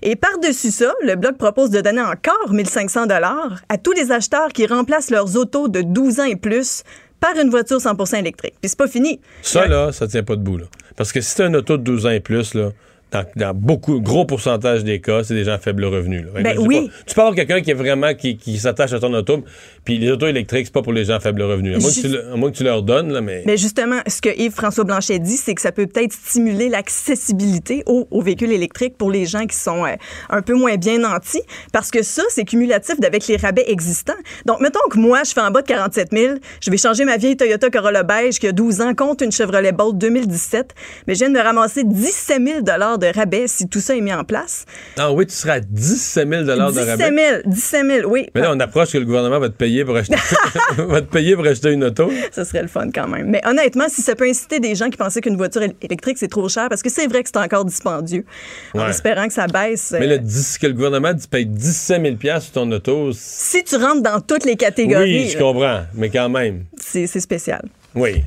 Et 0.02 0.18
par-dessus 0.18 0.72
ça, 0.72 0.92
le 1.06 1.16
Bloc 1.16 1.38
propose 1.38 1.70
de 1.70 1.80
donner 1.80 2.02
encore 2.02 2.52
1500 2.52 3.06
dollars 3.06 3.62
à 3.70 3.78
tous 3.78 3.94
les 3.94 4.12
acheteurs 4.12 4.50
qui 4.50 4.68
remplacent 4.68 5.10
leurs 5.10 5.38
autos 5.38 5.70
de 5.70 5.84
12 5.84 6.20
ans 6.20 6.26
et 6.26 6.36
plus 6.36 6.84
par 7.22 7.36
une 7.42 7.50
voiture 7.50 7.78
100% 7.78 8.18
électrique. 8.20 8.56
Puis 8.62 8.70
c'est 8.70 8.78
pas 8.78 8.88
fini. 8.88 9.22
Ça, 9.42 9.68
là, 9.68 9.94
ça 9.94 10.06
tient 10.06 10.24
pas 10.24 10.36
debout, 10.36 10.58
là. 10.58 10.66
Parce 11.00 11.14
que 11.14 11.22
si 11.22 11.30
c'est 11.32 11.44
un 11.46 11.54
auto 11.54 11.78
de 11.78 11.84
12 11.84 12.06
ans 12.08 12.10
et 12.10 12.20
plus, 12.20 12.54
là, 12.56 12.72
dans, 13.12 13.26
dans 13.38 13.54
beaucoup, 13.56 14.02
gros 14.02 14.26
pourcentage 14.26 14.84
des 14.84 15.00
cas, 15.00 15.24
c'est 15.24 15.34
des 15.34 15.46
gens 15.46 15.54
à 15.54 15.58
faible 15.58 15.86
revenu. 15.86 16.24
là. 16.24 16.42
Ben 16.44 16.58
oui. 16.60 16.88
pas- 16.90 16.94
tu 17.08 17.16
peux 17.16 17.22
avoir 17.22 17.36
quelqu'un 17.36 17.62
qui 17.62 17.72
est 17.72 17.74
vraiment, 17.74 18.14
qui, 18.14 18.36
qui 18.36 18.58
s'attache 18.60 18.92
à 18.92 19.00
ton 19.00 19.14
auto, 19.14 19.46
puis 19.90 19.98
les 19.98 20.12
autos 20.12 20.28
électriques, 20.28 20.68
c'est 20.68 20.74
pas 20.74 20.82
pour 20.82 20.94
les 20.94 21.06
gens 21.06 21.16
à 21.16 21.20
faible 21.20 21.42
revenu. 21.42 21.74
À 21.76 21.80
moins, 21.80 21.90
que 21.90 21.94
tu, 21.96 22.02
Juste- 22.02 22.14
le- 22.14 22.32
à 22.32 22.36
moins 22.36 22.52
que 22.52 22.56
tu 22.58 22.64
leur 22.64 22.84
donnes, 22.84 23.12
là, 23.12 23.22
mais... 23.22 23.44
Mais 23.46 23.58
justement, 23.58 24.00
ce 24.08 24.22
que 24.22 24.30
Yves-François 24.30 24.84
Blanchet 24.84 25.18
dit, 25.20 25.38
c'est 25.38 25.56
que 25.56 25.62
ça 25.62 25.72
peut 25.72 25.88
peut-être 25.88 26.14
stimuler 26.14 26.70
l'accessibilité 26.70 27.84
aux, 27.86 28.08
aux 28.12 28.22
véhicules 28.22 28.52
électriques 28.52 28.98
pour 28.98 29.10
les 29.12 29.26
gens 29.26 29.46
qui 29.46 29.56
sont 29.58 29.86
euh, 29.86 29.96
un 30.30 30.42
peu 30.42 30.54
moins 30.54 30.76
bien 30.76 31.00
nantis, 31.00 31.42
parce 31.74 31.90
que 31.92 32.04
ça, 32.04 32.24
c'est 32.30 32.46
cumulatif 32.46 32.96
avec 33.04 33.28
les 33.28 33.38
rabais 33.38 33.66
existants. 33.68 34.14
Donc, 34.46 34.62
mettons 34.62 34.80
que 34.92 34.98
moi, 35.00 35.24
je 35.26 35.32
fais 35.32 35.42
en 35.42 35.52
bas 35.52 35.62
de 35.62 35.68
47 35.68 36.10
000, 36.12 36.36
je 36.62 36.70
vais 36.72 36.78
changer 36.78 37.06
ma 37.06 37.18
vieille 37.18 37.36
Toyota 37.38 37.70
Corolla 37.70 38.04
beige 38.04 38.40
qui 38.40 38.48
a 38.48 38.52
12 38.52 38.82
ans 38.82 38.94
contre 38.94 39.24
une 39.24 39.32
Chevrolet 39.32 39.72
Bolt 39.72 39.98
2017, 39.98 40.74
mais 41.08 41.16
je 41.16 41.20
viens 41.20 41.30
de 41.30 41.34
me 41.38 41.42
ramasser 41.44 41.84
17 41.84 42.42
000 42.46 42.62
de 42.62 43.16
rabais 43.18 43.48
si 43.48 43.68
tout 43.68 43.80
ça 43.80 43.96
est 43.96 44.02
mis 44.02 44.14
en 44.14 44.24
place. 44.24 44.66
Ah 44.98 45.12
oui, 45.12 45.26
tu 45.26 45.34
seras 45.34 45.54
à 45.54 45.60
17 45.60 46.30
000 46.30 46.44
de 46.44 46.70
17 46.72 46.88
rabais. 46.88 47.16
000, 47.16 47.42
17 47.46 47.86
000, 47.86 48.10
oui. 48.12 48.28
Mais 48.36 48.42
là, 48.42 48.52
on 48.54 48.60
approche 48.60 48.92
que 48.92 48.98
le 48.98 49.06
gouvernement 49.06 49.40
va 49.40 49.50
te 49.50 49.56
payer 49.56 49.79
pour 49.86 49.96
acheter, 49.96 50.16
va 50.78 51.02
te 51.02 51.08
payer 51.12 51.36
pour 51.36 51.46
acheter 51.46 51.72
une 51.72 51.84
auto. 51.84 52.12
Ce 52.32 52.44
serait 52.44 52.62
le 52.62 52.68
fun 52.68 52.90
quand 52.94 53.08
même. 53.08 53.30
Mais 53.30 53.42
honnêtement, 53.46 53.86
si 53.90 54.02
ça 54.02 54.16
peut 54.16 54.28
inciter 54.28 54.60
des 54.60 54.76
gens 54.76 54.90
qui 54.90 54.98
pensaient 54.98 55.22
qu'une 55.22 55.38
voiture 55.38 55.62
él- 55.62 55.74
électrique, 55.82 56.18
c'est 56.18 56.28
trop 56.28 56.48
cher, 56.50 56.68
parce 56.70 56.82
que 56.82 56.90
c'est 56.90 57.08
vrai 57.08 57.24
que 57.24 57.30
c'est 57.34 57.40
encore 57.40 57.66
dispendieux, 57.66 58.26
en 58.74 58.88
espérant 58.88 59.28
que 59.28 59.34
ça 59.34 59.48
baisse. 59.48 59.94
Mais 59.98 60.06
euh, 60.06 60.10
le, 60.12 60.20
dix- 60.20 60.58
que 60.58 60.68
le 60.68 60.74
gouvernement 60.74 61.12
paye 61.30 61.46
17 61.46 62.20
000 62.22 62.40
sur 62.40 62.52
ton 62.52 62.72
auto, 62.72 63.12
si 63.14 63.64
tu 63.64 63.76
rentres 63.76 64.02
dans 64.02 64.20
toutes 64.22 64.46
les 64.46 64.56
catégories, 64.56 65.24
oui, 65.26 65.30
je 65.30 65.38
comprends, 65.38 65.82
mais 65.94 66.10
quand 66.10 66.30
même. 66.30 66.66
c'est 66.78 67.08
spécial. 67.08 67.62
Oui. 67.96 68.24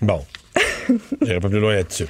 Bon. 0.00 0.24
J'irai 1.22 1.40
pas 1.40 1.48
plus 1.48 1.60
loin 1.60 1.74
là-dessus. 1.74 2.06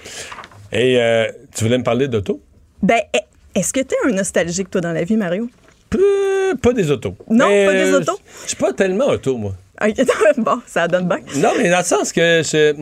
Et 0.72 0.98
euh, 1.00 1.26
tu 1.54 1.64
voulais 1.64 1.78
me 1.78 1.82
parler 1.84 2.08
d'auto? 2.08 2.42
Ben, 2.82 3.00
est- 3.14 3.24
est-ce 3.54 3.72
que 3.72 3.80
tu 3.80 3.94
es 3.94 4.08
un 4.10 4.12
nostalgique, 4.14 4.70
toi, 4.70 4.80
dans 4.80 4.92
la 4.92 5.02
vie, 5.04 5.16
Mario? 5.16 5.48
Pas 5.90 6.72
des 6.72 6.90
autos. 6.90 7.16
Non, 7.30 7.48
Mais, 7.48 7.66
pas 7.66 7.72
des 7.72 7.92
autos? 7.94 8.18
Je 8.42 8.48
suis 8.48 8.56
pas 8.56 8.72
tellement 8.72 9.06
auto, 9.06 9.36
moi. 9.36 9.54
Bon, 10.38 10.60
ça 10.66 10.88
donne 10.88 11.06
bien. 11.08 11.18
Non, 11.36 11.50
mais 11.56 11.70
dans 11.70 11.78
le 11.78 11.84
sens 11.84 12.12
que 12.12 12.42
je. 12.44 12.74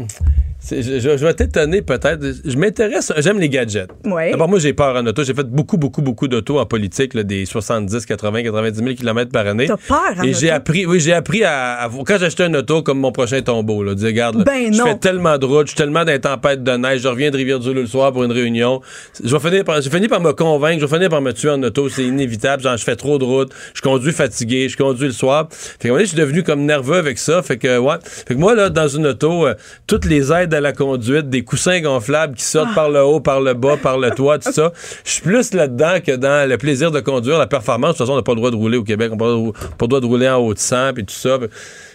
Je, 0.70 0.80
je- 1.00 1.24
vais 1.26 1.34
t'étonner 1.34 1.82
peut-être. 1.82 2.20
Je 2.44 2.56
m'intéresse, 2.56 3.12
j'aime 3.18 3.38
les 3.38 3.48
gadgets. 3.48 3.88
D'abord, 4.04 4.48
moi, 4.48 4.58
j'ai 4.58 4.72
peur 4.72 4.96
en 4.96 5.06
auto. 5.06 5.22
J'ai 5.24 5.34
fait 5.34 5.46
beaucoup, 5.48 5.76
beaucoup, 5.76 6.02
beaucoup 6.02 6.28
d'auto 6.28 6.58
en 6.58 6.66
politique, 6.66 7.14
là, 7.14 7.22
des 7.22 7.44
70, 7.46 8.04
80, 8.06 8.42
90 8.42 8.78
000 8.82 8.94
km 8.94 9.30
par 9.30 9.46
année. 9.46 9.66
T'as 9.66 9.76
peur 9.76 10.02
en 10.18 10.22
Et 10.22 10.34
j'ai 10.34 10.50
appris, 10.50 10.86
oui, 10.86 10.98
j'ai 11.00 11.12
appris 11.12 11.44
à, 11.44 11.82
à- 11.84 11.88
Quand 12.06 12.18
j'achetais 12.18 12.44
un 12.44 12.54
auto 12.54 12.82
comme 12.82 12.98
mon 12.98 13.12
prochain 13.12 13.40
tombeau, 13.42 13.82
là, 13.82 13.94
dire, 13.94 14.06
regarde, 14.08 14.36
là, 14.38 14.44
Ben 14.44 14.72
je 14.72 14.78
non. 14.78 14.86
fais 14.86 14.98
tellement 14.98 15.38
de 15.38 15.46
routes, 15.46 15.66
je 15.66 15.70
suis 15.72 15.76
tellement 15.76 16.04
dans 16.04 16.12
les 16.12 16.20
tempêtes 16.20 16.62
de 16.64 16.72
neige, 16.72 17.00
je 17.02 17.08
reviens 17.08 17.30
de 17.30 17.36
Rivière-du-Loup 17.36 17.74
le 17.82 17.86
soir 17.86 18.12
pour 18.12 18.24
une 18.24 18.32
réunion. 18.32 18.80
Je 19.22 19.34
vais 19.36 19.40
finir 19.48 19.64
par, 19.64 19.80
j'ai 19.80 19.90
fini 19.90 20.08
par 20.08 20.20
me 20.20 20.32
convaincre, 20.32 20.80
je 20.80 20.86
vais 20.86 20.94
finir 20.96 21.08
par 21.10 21.20
me 21.22 21.32
tuer 21.32 21.50
en 21.50 21.62
auto, 21.62 21.88
c'est 21.88 22.04
inévitable. 22.04 22.62
Genre, 22.62 22.76
je 22.76 22.84
fais 22.84 22.96
trop 22.96 23.18
de 23.18 23.24
routes, 23.24 23.52
je 23.74 23.80
conduis 23.82 24.12
fatigué, 24.12 24.68
je 24.68 24.76
conduis 24.76 25.06
le 25.06 25.12
soir. 25.12 25.48
Fait 25.50 25.88
que, 25.90 25.98
je 26.00 26.04
suis 26.06 26.16
devenu 26.16 26.42
comme 26.42 26.64
nerveux 26.64 26.96
avec 26.96 27.18
ça. 27.18 27.42
Fait 27.42 27.56
que, 27.58 27.78
ouais. 27.78 27.96
Fait 28.02 28.34
que 28.34 28.40
moi, 28.40 28.54
là, 28.54 28.68
dans 28.70 28.88
une 28.88 29.06
auto, 29.06 29.46
euh, 29.46 29.54
toutes 29.86 30.04
les 30.06 30.32
aides 30.32 30.55
à 30.56 30.60
la 30.60 30.72
conduite, 30.72 31.30
des 31.30 31.44
coussins 31.44 31.80
gonflables 31.80 32.34
qui 32.34 32.44
sortent 32.44 32.74
par 32.74 32.90
le 32.90 33.02
haut, 33.02 33.20
par 33.20 33.40
le 33.40 33.54
bas, 33.54 33.76
par 33.76 33.98
le 33.98 34.10
toit, 34.10 34.38
tout 34.38 34.52
ça. 34.52 34.72
Je 35.04 35.10
suis 35.12 35.22
plus 35.22 35.54
là-dedans 35.54 35.98
que 36.04 36.12
dans 36.12 36.48
le 36.48 36.58
plaisir 36.58 36.90
de 36.90 37.00
conduire, 37.00 37.38
la 37.38 37.46
performance. 37.46 37.92
De 37.92 37.98
toute 37.98 38.06
façon, 38.06 38.12
on 38.12 38.16
n'a 38.16 38.22
pas 38.22 38.32
le 38.32 38.36
droit 38.36 38.50
de 38.50 38.56
rouler 38.56 38.76
au 38.78 38.84
Québec. 38.84 39.10
On 39.12 39.16
n'a 39.16 39.18
pas 39.18 39.26
le 39.28 39.32
droit 39.34 39.52
de- 39.52 39.58
pas 39.76 39.84
le 39.84 39.88
droit 39.88 40.00
de 40.00 40.06
rouler 40.06 40.28
en 40.28 40.36
haut 40.38 40.54
de 40.54 40.58
100 40.58 40.92
puis 40.94 41.04
tout 41.04 41.14
ça. 41.14 41.38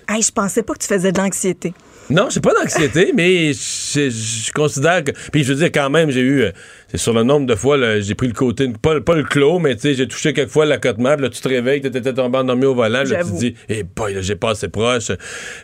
Hey, 0.07 0.21
je 0.21 0.31
pensais 0.31 0.63
pas 0.63 0.73
que 0.73 0.79
tu 0.79 0.88
faisais 0.88 1.11
de 1.11 1.17
l'anxiété. 1.19 1.73
Non, 2.09 2.27
j'ai 2.29 2.41
pas 2.41 2.53
d'anxiété, 2.53 3.11
mais 3.15 3.53
je, 3.53 4.09
je 4.09 4.51
considère 4.51 5.03
que. 5.03 5.11
Puis 5.31 5.43
je 5.43 5.53
veux 5.53 5.59
dire, 5.59 5.71
quand 5.73 5.89
même, 5.89 6.09
j'ai 6.11 6.19
eu. 6.21 6.45
C'est 6.91 6.97
sur 6.97 7.13
le 7.13 7.23
nombre 7.23 7.45
de 7.45 7.55
fois, 7.55 7.77
j'ai 8.01 8.15
pris 8.15 8.27
le 8.27 8.34
côté. 8.34 8.68
Pas, 8.81 8.99
pas 8.99 9.15
le 9.15 9.23
clos, 9.23 9.59
mais 9.59 9.76
tu 9.76 9.81
sais, 9.84 9.93
j'ai 9.93 10.07
touché 10.09 10.34
quelques 10.34 10.49
fois 10.51 10.65
l'accotement. 10.65 11.13
Puis 11.13 11.23
là, 11.23 11.30
tu 11.30 11.39
te 11.39 11.47
réveilles, 11.47 11.80
t'étais 11.80 12.13
tombé 12.13 12.38
endormi 12.38 12.65
au 12.65 12.76
volant. 12.76 13.03
Là, 13.03 13.23
tu 13.23 13.31
te 13.31 13.38
dis, 13.38 13.55
eh 13.69 13.84
boy, 13.84 14.13
là, 14.13 14.22
j'ai 14.22 14.35
pas 14.35 14.49
assez 14.51 14.68
proche. 14.68 15.09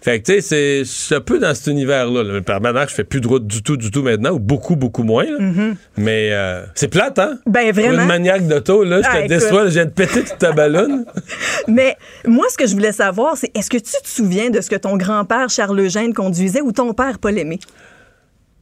Fait 0.02 0.22
que, 0.22 0.32
tu 0.32 0.42
sais, 0.42 0.84
c'est- 0.86 1.16
un 1.16 1.20
peu 1.22 1.38
dans 1.40 1.54
cet 1.54 1.68
univers-là. 1.68 2.24
là. 2.24 2.42
Par 2.42 2.62
Maintenant, 2.62 2.86
je 2.88 2.94
fais 2.94 3.04
plus 3.04 3.20
de 3.22 3.28
route 3.28 3.46
du 3.46 3.62
tout, 3.62 3.76
du 3.78 3.92
tout 3.92 4.04
maintenant, 4.04 4.32
ou 4.32 4.40
beaucoup, 4.40 4.76
beaucoup 4.78 5.04
moins. 5.04 5.26
là. 5.26 5.38
Mais 5.98 6.30
euh, 6.32 6.64
c'est 6.76 6.88
plate, 6.88 7.20
hein? 7.20 7.40
Ben, 7.46 7.74
Pour 7.74 7.82
vraiment. 7.84 8.02
une 8.04 8.08
maniaque 8.08 8.48
d'auto, 8.48 8.84
là, 8.84 9.02
je 9.02 9.08
Ah, 9.10 9.14
te 9.14 9.18
écoute. 9.20 9.30
déçois, 9.30 9.66
viens 9.66 9.86
de 9.86 9.90
péter 9.92 10.24
toute 10.24 10.38
ta 10.38 10.52
ballonne. 10.54 11.06
Mais 11.68 11.98
moi, 12.26 12.46
ce 12.50 12.58
que 12.58 12.66
je 12.68 12.74
voulais 12.74 12.92
savoir, 12.94 13.36
c'est 13.36 13.52
est-ce 13.56 13.70
que 13.70 13.78
tu 13.78 13.84
te 14.02 14.08
souviens 14.08 14.50
de 14.50 14.62
ce 14.62 14.70
que 14.70 14.76
ton 14.76 14.96
grand-père 14.98 15.50
Charles 15.50 15.80
Eugène 15.80 16.14
conduisait 16.14 16.62
ou 16.62 16.72
ton 16.72 16.94
père 16.94 17.20
Paul 17.20 17.38
Aimé? 17.38 17.60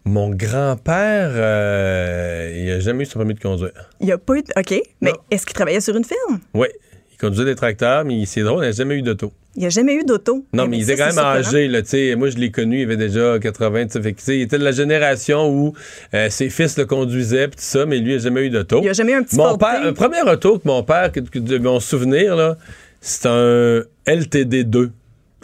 Mon 0.05 0.29
grand-père, 0.29 1.31
euh, 1.33 2.53
il 2.63 2.71
a 2.71 2.79
jamais 2.79 3.03
eu 3.03 3.05
son 3.07 3.17
permis 3.19 3.33
de 3.33 3.39
conduire. 3.39 3.71
Il 3.99 4.11
a 4.11 4.17
pas 4.19 4.35
eu. 4.35 4.43
de- 4.43 4.53
OK. 4.59 4.81
Mais 5.01 5.11
est-ce 5.31 5.45
qu'il 5.45 5.55
travaillait 5.55 5.81
sur 5.81 5.95
une 5.95 6.03
ferme? 6.03 6.39
Oui, 6.53 6.67
il 7.11 7.17
conduisait 7.17 7.45
des 7.45 7.55
tracteurs, 7.55 8.05
mais 8.05 8.23
c'est 8.27 8.41
drôle, 8.43 8.63
il 8.63 8.67
n'a 8.67 8.71
jamais 8.71 8.95
eu 8.95 9.01
d'auto. 9.01 9.31
Il 9.55 9.61
n'y 9.61 9.65
a 9.67 9.69
jamais 9.69 9.95
eu 9.95 10.03
d'auto. 10.03 10.45
Non, 10.53 10.67
mais 10.67 10.77
il 10.77 10.83
était 10.83 10.97
quand 10.97 11.07
même 11.07 11.17
âgé, 11.17 11.67
là, 11.69 11.81
tu 11.81 11.87
sais. 11.89 12.15
Moi, 12.15 12.29
je 12.29 12.35
l'ai 12.37 12.51
connu, 12.51 12.81
il 12.81 12.83
avait 12.83 12.97
déjà 12.97 13.39
80, 13.39 13.85
tu 13.87 13.91
sais. 13.93 14.01
Fait 14.01 14.35
il 14.37 14.41
était 14.41 14.59
de 14.59 14.63
la 14.65 14.73
génération 14.73 15.49
où 15.49 15.73
euh, 16.13 16.29
ses 16.29 16.49
fils 16.49 16.77
le 16.77 16.85
conduisaient, 16.85 17.47
pis 17.47 17.55
tout 17.55 17.63
ça, 17.63 17.85
mais 17.85 17.97
lui, 17.99 18.11
il 18.11 18.17
n'a 18.17 18.21
jamais 18.23 18.45
eu 18.45 18.49
d'auto. 18.49 18.81
Il 18.83 18.89
a 18.89 18.93
jamais 18.93 19.13
eu 19.13 19.15
un 19.15 19.23
petit 19.23 19.37
Mon 19.37 19.57
père, 19.57 19.81
un 19.81 19.93
premier 19.93 20.21
auto 20.21 20.59
que 20.59 20.67
mon 20.67 20.83
père, 20.83 21.11
que, 21.11 21.21
que 21.21 21.39
de 21.39 21.57
mon 21.57 21.79
souvenir, 21.79 22.55
c'est 23.01 23.27
un 23.27 23.81
LTD2. 24.05 24.89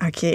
OK. 0.06 0.26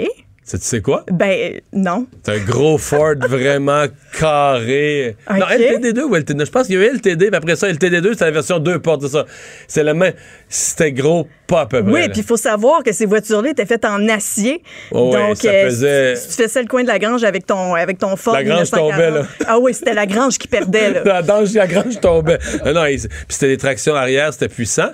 Tu 0.49 0.57
sais 0.61 0.81
quoi? 0.81 1.03
Ben, 1.11 1.59
non. 1.73 2.07
C'est 2.23 2.35
un 2.35 2.39
gros 2.45 2.77
Ford 2.77 3.15
vraiment 3.27 3.83
carré. 4.17 5.17
Ok. 5.29 5.37
Non, 5.39 5.45
LTD2 5.45 5.99
ou 6.03 6.15
LTD2? 6.15 6.45
Je 6.45 6.51
pense 6.51 6.67
qu'il 6.67 6.75
y 6.79 6.81
a 6.81 6.85
eu 6.87 6.93
LTD, 6.95 7.27
puis 7.27 7.35
après 7.35 7.55
ça, 7.57 7.67
LTD2, 7.69 8.13
c'est 8.17 8.23
la 8.25 8.31
version 8.31 8.59
2 8.59 8.79
portes, 8.79 9.01
c'est 9.01 9.09
ça. 9.11 9.25
C'est 9.67 9.83
la 9.83 9.93
même. 9.93 10.13
C'était 10.47 10.93
gros, 10.93 11.27
pas 11.47 11.61
à 11.61 11.65
peu 11.65 11.83
près. 11.83 11.91
Oui, 11.91 12.09
puis 12.09 12.19
il 12.21 12.23
faut 12.23 12.37
savoir 12.37 12.81
que 12.83 12.93
ces 12.93 13.05
voitures-là 13.05 13.49
étaient 13.51 13.65
faites 13.65 13.83
en 13.83 14.07
acier. 14.07 14.63
Oh 14.91 15.11
Donc, 15.11 15.35
ça 15.37 15.49
euh, 15.49 15.65
pesait- 15.67 16.15
si, 16.15 16.31
si 16.31 16.37
tu 16.37 16.43
faisais 16.43 16.61
le 16.61 16.67
coin 16.67 16.83
de 16.83 16.87
la 16.87 16.99
grange 16.99 17.23
avec 17.25 17.45
ton, 17.45 17.73
avec 17.75 17.97
ton 17.97 18.15
Ford 18.15 18.33
La 18.33 18.43
grange 18.45 18.71
1940, 18.71 18.91
tombait, 18.91 19.11
là. 19.19 19.27
Ah 19.47 19.59
oui, 19.59 19.73
c'était 19.73 19.93
la 19.93 20.05
grange 20.05 20.37
qui 20.37 20.47
perdait, 20.47 20.91
là. 20.93 21.01
la 21.05 21.21
dange, 21.23 21.53
la 21.53 21.67
grange 21.67 21.99
tombait. 21.99 22.39
Non, 22.65 22.73
non, 22.73 22.85
il- 22.85 23.01
puis 23.01 23.09
c'était 23.27 23.47
des 23.49 23.57
tractions 23.57 23.95
arrière, 23.95 24.31
c'était 24.31 24.47
puissant. 24.49 24.91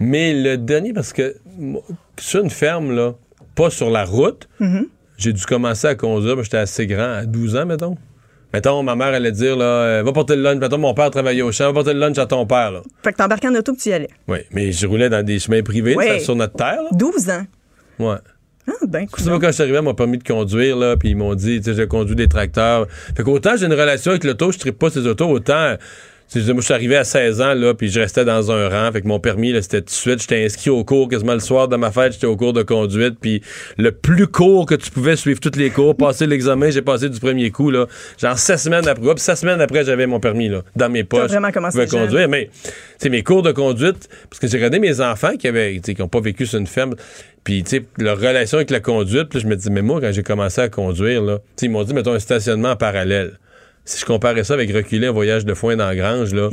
Mais 0.00 0.32
le 0.32 0.56
dernier, 0.56 0.94
parce 0.94 1.12
que 1.12 1.36
moi, 1.58 1.82
sur 2.18 2.40
une 2.42 2.50
ferme, 2.50 2.94
là, 2.96 3.12
pas 3.54 3.70
sur 3.70 3.90
la 3.90 4.04
route, 4.04 4.48
Mhm. 4.60 4.86
J'ai 5.16 5.32
dû 5.32 5.44
commencer 5.44 5.86
à 5.86 5.94
conduire, 5.94 6.36
mais 6.36 6.44
j'étais 6.44 6.58
assez 6.58 6.86
grand, 6.86 7.12
à 7.12 7.26
12 7.26 7.56
ans, 7.56 7.66
mettons. 7.66 7.96
Mettons, 8.52 8.82
ma 8.84 8.94
mère 8.94 9.08
allait 9.08 9.32
dire, 9.32 9.56
là, 9.56 9.64
euh, 9.64 10.02
va 10.04 10.12
porter 10.12 10.36
le 10.36 10.42
lunch. 10.42 10.60
Mettons, 10.60 10.78
mon 10.78 10.94
père 10.94 11.10
travaillait 11.10 11.42
au 11.42 11.50
champ, 11.50 11.66
va 11.66 11.72
porter 11.72 11.92
le 11.92 11.98
lunch 11.98 12.18
à 12.18 12.26
ton 12.26 12.46
père, 12.46 12.70
là. 12.70 12.82
Fait 13.02 13.12
que 13.12 13.16
t'embarquais 13.16 13.48
en 13.48 13.54
auto 13.54 13.74
que 13.74 13.80
tu 13.80 13.88
y 13.88 13.92
allais. 13.92 14.10
Oui, 14.28 14.38
mais 14.52 14.70
je 14.70 14.86
roulais 14.86 15.08
dans 15.08 15.24
des 15.24 15.40
chemins 15.40 15.62
privés, 15.62 15.96
sur 16.20 16.36
notre 16.36 16.54
terre, 16.54 16.82
là. 16.82 16.90
12 16.92 17.30
ans. 17.30 17.46
Ouais. 17.98 18.16
Ah, 18.66 18.72
ben, 18.88 19.06
moi 19.26 19.38
quand 19.40 19.48
je 19.48 19.52
suis 19.52 19.62
arrivé 19.62 19.76
à 19.76 19.82
mon 19.82 19.92
permis 19.92 20.16
de 20.16 20.24
conduire, 20.24 20.76
là, 20.76 20.96
puis 20.96 21.10
ils 21.10 21.16
m'ont 21.16 21.34
dit, 21.34 21.58
tu 21.60 21.64
sais, 21.64 21.74
j'ai 21.74 21.86
conduit 21.86 22.16
des 22.16 22.28
tracteurs. 22.28 22.86
Fait 22.88 23.22
qu'autant 23.22 23.56
j'ai 23.56 23.66
une 23.66 23.74
relation 23.74 24.12
avec 24.12 24.24
l'auto, 24.24 24.52
je 24.52 24.58
ne 24.66 24.70
pas 24.70 24.88
ces 24.88 25.06
autos, 25.06 25.28
autant. 25.28 25.74
Sais, 26.28 26.40
Moi, 26.52 26.60
je 26.60 26.64
suis 26.64 26.74
arrivé 26.74 26.96
à 26.96 27.04
16 27.04 27.40
ans, 27.40 27.54
là, 27.54 27.74
puis 27.74 27.88
je 27.88 28.00
restais 28.00 28.24
dans 28.24 28.50
un 28.50 28.68
rang. 28.68 28.90
Fait 28.92 29.02
que 29.02 29.08
mon 29.08 29.20
permis, 29.20 29.52
c'était 29.62 29.80
tout 29.80 29.86
de 29.86 29.90
suite. 29.90 30.20
J'étais 30.20 30.44
inscrit 30.44 30.70
au 30.70 30.84
cours 30.84 31.08
quasiment 31.08 31.34
le 31.34 31.40
soir 31.40 31.68
de 31.68 31.76
ma 31.76 31.90
fête. 31.90 32.12
J'étais 32.14 32.26
au 32.26 32.36
cours 32.36 32.52
de 32.52 32.62
conduite. 32.62 33.16
Puis 33.20 33.42
le 33.78 33.92
plus 33.92 34.26
court 34.26 34.66
que 34.66 34.74
tu 34.74 34.90
pouvais 34.90 35.16
suivre 35.16 35.40
tous 35.40 35.56
les 35.58 35.70
cours, 35.70 35.96
passer 35.96 36.26
l'examen, 36.26 36.70
j'ai 36.70 36.82
passé 36.82 37.08
du 37.08 37.20
premier 37.20 37.50
coup, 37.50 37.70
là. 37.70 37.86
Genre 38.18 38.38
16 38.38 38.62
semaines 38.62 38.88
après. 38.88 39.14
Puis 39.14 39.20
16 39.20 39.38
semaines 39.40 39.60
après, 39.60 39.84
j'avais 39.84 40.06
mon 40.06 40.20
permis, 40.20 40.48
là, 40.48 40.62
dans 40.76 40.88
mes 40.88 41.04
poches. 41.04 41.30
vraiment 41.30 41.50
commencé 41.52 41.80
Je 41.84 41.90
jeune. 41.90 42.06
conduire. 42.06 42.28
Mais, 42.28 42.50
tu 42.64 42.70
sais, 42.98 43.08
mes 43.10 43.22
cours 43.22 43.42
de 43.42 43.52
conduite, 43.52 44.08
parce 44.30 44.40
que 44.40 44.46
j'ai 44.48 44.56
regardé 44.56 44.78
mes 44.78 45.00
enfants 45.00 45.36
qui 45.38 45.48
avaient, 45.48 45.80
qui 45.80 45.94
n'ont 45.98 46.08
pas 46.08 46.20
vécu 46.20 46.46
sur 46.46 46.58
une 46.58 46.66
ferme, 46.66 46.94
puis, 47.44 47.62
tu 47.62 47.76
sais, 47.76 47.84
leur 47.98 48.16
relation 48.18 48.56
avec 48.56 48.70
la 48.70 48.80
conduite, 48.80 49.28
puis 49.28 49.38
je 49.40 49.46
me 49.46 49.54
dis, 49.54 49.70
mais 49.70 49.82
moi, 49.82 50.00
quand 50.00 50.10
j'ai 50.12 50.22
commencé 50.22 50.62
à 50.62 50.70
conduire, 50.70 51.20
là, 51.22 51.40
ils 51.60 51.70
m'ont 51.70 51.84
dit, 51.84 51.92
mettons, 51.92 52.14
un 52.14 52.18
stationnement 52.18 52.70
en 52.70 52.76
parallèle. 52.76 53.38
Si 53.86 54.00
je 54.00 54.06
comparais 54.06 54.44
ça 54.44 54.54
avec 54.54 54.72
reculer 54.72 55.08
un 55.08 55.12
voyage 55.12 55.44
de 55.44 55.52
foin 55.52 55.76
dans 55.76 55.86
la 55.86 55.94
grange, 55.94 56.32
là. 56.32 56.48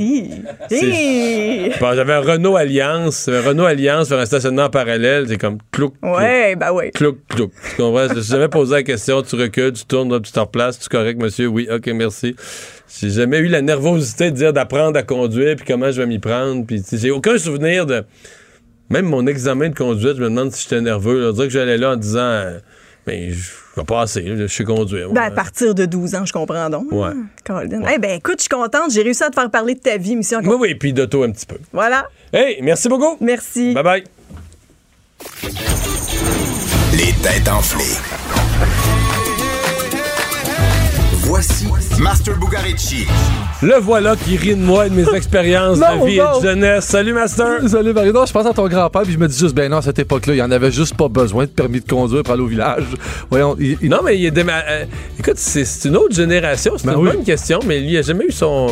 J'avais 0.70 2.12
un 2.12 2.20
Renault 2.20 2.56
Alliance, 2.56 3.26
un 3.28 3.40
Renault 3.40 3.64
Alliance 3.64 4.08
sur 4.08 4.18
un 4.18 4.26
stationnement 4.26 4.64
en 4.64 4.70
parallèle, 4.70 5.26
c'est 5.28 5.38
comme 5.38 5.56
clouc, 5.70 5.94
clouc, 6.00 6.14
Ouais, 6.16 6.56
ben 6.56 6.72
oui. 6.74 6.90
clouc, 6.90 7.16
clouc. 7.28 7.50
Tu 7.70 7.76
comprends? 7.82 8.06
Je 8.14 8.20
jamais 8.20 8.48
posé 8.48 8.74
la 8.74 8.82
question, 8.82 9.22
tu 9.22 9.36
recules, 9.36 9.72
tu 9.72 9.84
tournes, 9.86 10.20
tu 10.20 10.30
te 10.30 10.40
replaces, 10.40 10.78
tu 10.78 10.88
correct, 10.90 11.20
monsieur? 11.22 11.46
Oui, 11.46 11.68
ok, 11.70 11.86
merci. 11.94 12.36
J'ai 13.00 13.08
jamais 13.08 13.38
eu 13.38 13.46
la 13.48 13.62
nervosité 13.62 14.30
de 14.30 14.36
dire 14.36 14.52
d'apprendre 14.52 14.98
à 14.98 15.02
conduire, 15.02 15.56
puis 15.56 15.64
comment 15.66 15.90
je 15.90 16.02
vais 16.02 16.06
m'y 16.06 16.18
prendre, 16.18 16.66
puis 16.66 16.82
j'ai 16.92 17.10
aucun 17.10 17.38
souvenir 17.38 17.86
de... 17.86 18.04
Même 18.90 19.06
mon 19.06 19.26
examen 19.26 19.70
de 19.70 19.74
conduite, 19.74 20.16
je 20.18 20.22
me 20.22 20.28
demande 20.28 20.52
si 20.52 20.64
j'étais 20.64 20.82
nerveux. 20.82 21.18
Là. 21.22 21.28
On 21.30 21.32
dirait 21.32 21.46
que 21.46 21.52
j'allais 21.54 21.78
là 21.78 21.92
en 21.92 21.96
disant, 21.96 22.42
mais 23.06 23.30
je 23.30 23.50
vais 23.76 23.84
passer, 23.84 24.22
là, 24.22 24.46
je 24.46 24.46
sais 24.46 24.64
conduire. 24.64 25.10
Ben, 25.10 25.22
à 25.22 25.30
partir 25.30 25.74
de 25.74 25.84
12 25.84 26.14
ans, 26.14 26.24
je 26.24 26.32
comprends 26.32 26.70
donc. 26.70 26.90
Ouais. 26.92 27.10
Colin. 27.44 27.82
Eh 27.92 27.98
ben, 27.98 28.12
écoute, 28.12 28.36
je 28.38 28.42
suis 28.42 28.48
contente. 28.48 28.90
J'ai 28.90 29.02
réussi 29.02 29.24
à 29.24 29.30
te 29.30 29.34
faire 29.34 29.50
parler 29.50 29.74
de 29.74 29.80
ta 29.80 29.96
vie, 29.96 30.16
mission. 30.16 30.40
Oui, 30.44 30.56
oui, 30.58 30.74
puis 30.74 30.92
d'auto 30.92 31.22
un 31.24 31.30
petit 31.30 31.46
peu. 31.46 31.58
Voilà. 31.72 32.08
Hey, 32.32 32.60
merci 32.62 32.88
beaucoup. 32.88 33.16
Merci. 33.20 33.74
Bye 33.74 33.82
bye. 33.82 34.04
Les 36.92 37.12
têtes 37.22 37.48
enflées. 37.48 37.98
Voici 41.24 41.66
Master 42.00 42.36
Bugarici. 42.38 43.06
Le 43.62 43.78
voilà 43.80 44.16
qui 44.16 44.36
rit 44.36 44.56
de 44.56 44.60
moi 44.62 44.86
et 44.86 44.90
de 44.90 44.94
mes 44.94 45.06
expériences 45.16 45.78
Non, 45.78 46.04
de 46.04 46.10
vie 46.10 46.18
non. 46.18 46.38
et 46.38 46.42
de 46.42 46.46
jeunesse. 46.48 46.84
Salut, 46.84 47.12
Master. 47.12 47.68
Salut 47.68 47.92
Marie. 47.92 48.12
Non, 48.12 48.26
je 48.26 48.32
pense 48.32 48.46
à 48.46 48.52
ton 48.52 48.66
grand-père, 48.66 49.02
puis 49.02 49.12
je 49.12 49.18
me 49.18 49.28
dis 49.28 49.38
juste, 49.38 49.54
ben 49.54 49.70
non, 49.70 49.76
à 49.78 49.82
cette 49.82 49.98
époque-là, 50.00 50.32
il 50.34 50.36
n'y 50.36 50.42
en 50.42 50.50
avait 50.50 50.72
juste 50.72 50.96
pas 50.96 51.08
besoin 51.08 51.44
de 51.44 51.50
permis 51.50 51.80
de 51.80 51.88
conduire 51.88 52.22
pour 52.24 52.34
aller 52.34 52.42
au 52.42 52.46
village. 52.46 52.82
Voyons, 53.30 53.56
il- 53.58 53.78
il- 53.80 53.88
Non, 53.88 54.00
mais 54.04 54.18
il 54.18 54.26
est 54.26 54.30
déma- 54.36 54.64
euh, 54.68 54.84
écoute, 55.18 55.36
c'est 55.36 55.64
une 55.88 55.96
autre 55.96 56.14
génération. 56.14 56.72
C'est 56.76 56.86
Ben 56.86 56.94
une 56.94 56.98
oui. 57.06 57.10
bonne 57.12 57.24
question, 57.24 57.60
mais 57.66 57.78
lui, 57.80 57.92
il 57.92 57.98
a 57.98 58.02
jamais 58.02 58.26
eu 58.26 58.32
son. 58.32 58.66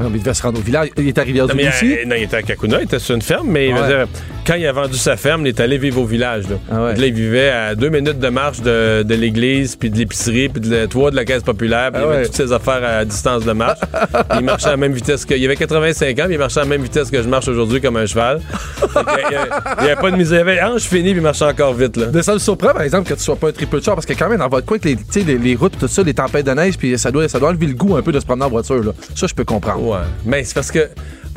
Non, 0.00 0.08
mais 0.10 0.16
il 0.18 0.20
devait 0.22 0.34
se 0.34 0.42
rendre 0.42 0.58
au 0.58 0.62
village. 0.62 0.88
Il 0.98 1.06
est 1.06 1.18
à 1.18 1.20
Non, 1.22 1.26
Rivière-du-Loup 1.26 1.60
euh, 1.60 2.04
non, 2.06 2.16
il 2.16 2.22
était 2.24 2.36
à 2.36 2.42
Kakuna, 2.42 2.78
il 2.80 2.84
était 2.84 2.98
sur 2.98 3.14
une 3.14 3.22
ferme, 3.22 3.46
mais 3.48 3.68
il 3.68 3.74
Ouais. 3.74 3.80
veut 3.80 3.86
dire, 3.86 4.06
quand 4.44 4.54
il 4.54 4.66
a 4.66 4.72
vendu 4.72 4.96
sa 4.96 5.16
ferme, 5.16 5.42
il 5.46 5.48
est 5.50 5.60
allé 5.60 5.78
vivre 5.78 6.00
au 6.00 6.04
village. 6.06 6.48
Là, 6.48 6.56
Ah 6.72 6.82
ouais. 6.84 6.96
Là, 6.96 7.06
il 7.06 7.12
vivait 7.14 7.50
à 7.50 7.74
deux 7.76 7.90
minutes 7.90 8.18
de 8.18 8.28
marche 8.28 8.60
de, 8.62 9.04
de 9.04 9.14
l'église, 9.14 9.76
puis 9.76 9.90
de 9.90 9.98
l'épicerie, 9.98 10.48
puis 10.48 10.60
de 10.60 10.74
la 10.74 10.86
toit 10.88 11.10
de 11.12 11.16
la 11.16 11.24
caisse 11.24 11.44
populaire, 11.44 11.91
puis 11.92 12.00
Ah 12.02 12.04
il 12.04 12.04
avait 12.04 12.16
ouais. 12.18 12.26
toutes 12.26 12.36
ses 12.36 12.52
affaires 12.52 12.82
à 12.84 13.04
distance 13.04 13.44
de 13.44 13.52
marche. 13.52 13.78
Il 14.38 14.44
marchait 14.44 14.68
à 14.68 14.70
la 14.70 14.76
même 14.76 14.92
vitesse 14.92 15.24
que. 15.24 15.34
Il 15.34 15.44
avait 15.44 15.56
85 15.56 16.18
ans, 16.18 16.24
puis 16.24 16.34
il 16.34 16.38
marchait 16.38 16.60
à 16.60 16.62
la 16.64 16.68
même 16.68 16.82
vitesse 16.82 17.10
que 17.10 17.22
je 17.22 17.28
marche 17.28 17.48
aujourd'hui 17.48 17.80
comme 17.80 17.96
un 17.96 18.06
cheval. 18.06 18.40
Il 18.82 19.84
n'y 19.84 19.90
avait 19.90 19.96
pas 20.00 20.10
de 20.10 20.16
misère. 20.16 20.38
Il 20.46 20.50
avait 20.50 20.62
hanche 20.62 20.82
finie, 20.82 21.10
puis 21.10 21.18
il 21.18 21.22
marchait 21.22 21.44
encore 21.44 21.74
vite. 21.74 21.96
Là. 21.96 22.06
Mais 22.12 22.22
ça 22.22 22.34
me 22.34 22.38
surprend, 22.38 22.72
par 22.72 22.82
exemple, 22.82 23.08
que 23.08 23.14
tu 23.14 23.20
sois 23.20 23.36
pas 23.36 23.48
un 23.48 23.52
triple 23.52 23.78
de 23.78 23.84
char, 23.84 23.94
parce 23.94 24.06
que 24.06 24.14
quand 24.14 24.28
même, 24.28 24.38
dans 24.38 24.48
votre 24.48 24.66
coin, 24.66 24.78
avec 24.82 24.98
les, 25.14 25.38
les 25.38 25.54
routes, 25.54 25.78
tout 25.78 25.88
ça, 25.88 26.02
les 26.02 26.14
tempêtes 26.14 26.46
de 26.46 26.52
neige, 26.52 26.76
puis 26.78 26.98
ça 26.98 27.10
doit, 27.10 27.28
ça 27.28 27.38
doit 27.38 27.50
enlever 27.50 27.66
le 27.66 27.74
goût 27.74 27.96
un 27.96 28.02
peu 28.02 28.12
de 28.12 28.20
se 28.20 28.24
promener 28.24 28.46
en 28.46 28.50
voiture. 28.50 28.82
Là. 28.82 28.92
Ça, 29.14 29.26
je 29.26 29.34
peux 29.34 29.44
comprendre. 29.44 29.82
Ouais. 29.86 29.98
Mais 30.24 30.44
c'est 30.44 30.54
parce 30.54 30.70
que, 30.70 30.88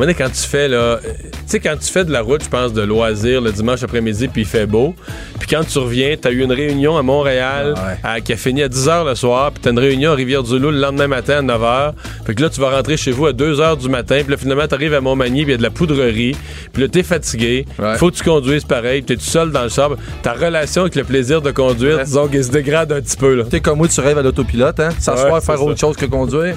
donné, 0.03 0.13
quand 0.13 0.29
tu 0.29 0.41
fais, 0.47 0.67
là, 0.67 0.77
euh, 0.77 0.97
tu 1.23 1.29
sais, 1.47 1.59
quand 1.59 1.75
tu 1.79 1.89
fais 1.91 2.03
de 2.03 2.11
la 2.11 2.21
route, 2.21 2.43
je 2.43 2.49
pense, 2.49 2.73
de 2.73 2.81
loisirs 2.81 3.39
le 3.41 3.51
dimanche 3.51 3.81
après-midi, 3.83 4.27
puis 4.27 4.41
il 4.41 4.47
fait 4.47 4.65
beau, 4.65 4.93
puis 5.39 5.47
quand 5.49 5.63
tu 5.63 5.77
reviens, 5.79 6.15
t'as 6.19 6.31
eu 6.31 6.41
une 6.43 6.51
réunion 6.51 6.97
à 6.97 7.01
Montréal 7.01 7.75
à- 8.03 8.19
qui 8.21 8.33
a 8.33 8.37
fini 8.37 8.61
à 8.63 8.67
10 8.67 8.87
h 8.87 9.05
le 9.07 9.15
soir, 9.15 9.51
puis 9.51 9.61
t'as 9.63 9.71
une 9.71 9.79
réunion 9.79 10.11
à 10.11 10.15
Rivière-du-Loup 10.15 10.71
le 10.71 10.79
lendemain 10.79 11.07
matin 11.07 11.37
à 11.37 11.41
9 11.41 11.61
h. 11.61 11.93
Fait 12.25 12.35
que 12.35 12.41
là, 12.41 12.49
tu 12.49 12.59
vas 12.59 12.71
rentrer 12.71 12.97
chez 12.97 13.11
vous 13.11 13.25
à 13.27 13.33
2 13.33 13.55
h 13.55 13.77
du 13.77 13.87
matin, 13.89 14.19
puis 14.21 14.31
là, 14.31 14.37
finalement, 14.37 14.67
t'arrives 14.67 14.93
à 14.93 15.01
Montmagny, 15.01 15.43
puis 15.43 15.51
il 15.51 15.51
y 15.51 15.53
a 15.53 15.57
de 15.57 15.63
la 15.63 15.69
poudrerie, 15.69 16.35
puis 16.73 16.81
là, 16.83 16.89
t'es 16.89 17.03
fatigué, 17.03 17.65
faut 17.97 18.11
que 18.11 18.15
tu 18.15 18.23
conduises 18.23 18.65
pareil, 18.65 19.01
puis 19.01 19.15
t'es 19.15 19.23
tout 19.23 19.29
seul 19.29 19.51
dans 19.51 19.63
le 19.63 19.69
char. 19.69 19.91
Ta 20.23 20.33
relation 20.33 20.81
avec 20.81 20.95
le 20.95 21.03
plaisir 21.03 21.41
de 21.41 21.51
conduire, 21.51 22.03
disons 22.03 22.27
qu'elle 22.27 22.43
se 22.43 22.51
dégrade 22.51 22.91
un 22.91 23.01
petit 23.01 23.17
peu, 23.17 23.35
là. 23.35 23.43
T'es 23.49 23.59
comme 23.61 23.77
moi, 23.77 23.87
tu 23.87 24.01
rêves 24.01 24.17
à 24.17 24.21
l'autopilote, 24.21 24.79
hein? 24.79 24.89
S'asseoir, 24.99 25.33
Ouais, 25.35 25.41
faire 25.41 25.63
autre 25.63 25.79
chose 25.79 25.95
que 25.95 26.05
conduire. 26.05 26.55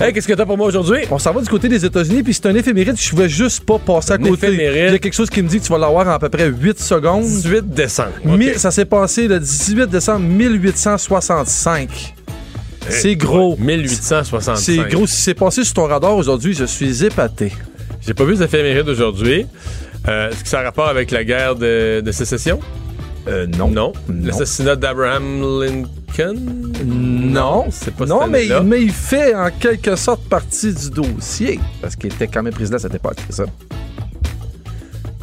Hey, 0.00 0.12
qu'est-ce 0.12 0.28
que 0.28 0.32
t'as 0.34 0.44
pour 0.46 0.56
moi 0.56 0.66
aujourd'hui? 0.68 1.00
On 1.10 1.18
s'en 1.18 1.32
va 1.32 1.40
du 1.40 1.48
côté 1.48 1.68
des 1.68 1.84
États-Unis, 1.84 2.22
puis 2.22 2.34
c'est 2.34 2.46
un 2.46 2.54
éphéméride. 2.76 3.00
Je 3.00 3.10
pouvais 3.10 3.28
juste 3.28 3.64
pas 3.64 3.78
passer 3.78 4.12
à 4.12 4.18
côté. 4.18 4.48
Il 4.52 4.60
y 4.60 4.94
a 4.94 4.98
quelque 4.98 5.14
chose 5.14 5.30
qui 5.30 5.42
me 5.42 5.48
dit 5.48 5.58
que 5.60 5.64
tu 5.64 5.72
vas 5.72 5.78
l'avoir 5.78 6.06
en 6.06 6.12
à 6.12 6.18
peu 6.18 6.28
près 6.28 6.46
8 6.48 6.78
secondes. 6.80 7.24
18 7.24 7.68
décembre. 7.70 8.12
Ça 8.56 8.70
s'est 8.70 8.84
passé 8.84 9.28
le 9.28 9.40
18 9.40 9.86
décembre 9.88 10.20
1865. 10.26 12.14
C'est 12.88 13.16
gros. 13.16 13.56
1865. 13.58 14.56
C'est 14.56 14.76
gros. 14.90 15.06
Si 15.06 15.22
c'est 15.22 15.34
passé 15.34 15.64
sur 15.64 15.74
ton 15.74 15.86
radar 15.86 16.14
aujourd'hui, 16.16 16.54
je 16.54 16.64
suis 16.64 17.04
épaté. 17.04 17.52
J'ai 18.06 18.14
pas 18.14 18.24
vu 18.24 18.34
les 18.34 18.42
éphémérides 18.42 18.86
d'aujourd'hui. 18.86 19.46
Euh, 20.08 20.30
Est-ce 20.30 20.42
que 20.44 20.48
ça 20.48 20.60
a 20.60 20.62
rapport 20.62 20.86
avec 20.86 21.10
la 21.10 21.24
guerre 21.24 21.56
de, 21.56 22.00
de 22.00 22.12
sécession? 22.12 22.60
Euh, 23.26 23.46
non. 23.58 23.68
Non. 23.70 23.92
L'assassinat 24.08 24.76
d'Abraham 24.76 25.60
Lincoln? 25.60 25.88
Non. 26.84 27.66
C'est 27.70 27.94
pas 27.94 28.06
Non, 28.06 28.26
mais 28.26 28.82
il 28.82 28.92
fait 28.92 29.34
en 29.34 29.50
quelque 29.50 29.96
sorte 29.96 30.22
partie 30.28 30.72
du 30.72 30.90
dossier. 30.90 31.60
Parce 31.80 31.96
qu'il 31.96 32.12
était 32.12 32.28
quand 32.28 32.42
même 32.42 32.54
président 32.54 32.76
à 32.76 32.80
cette 32.80 32.94
époque, 32.94 33.16
c'est 33.26 33.36
ça? 33.36 33.44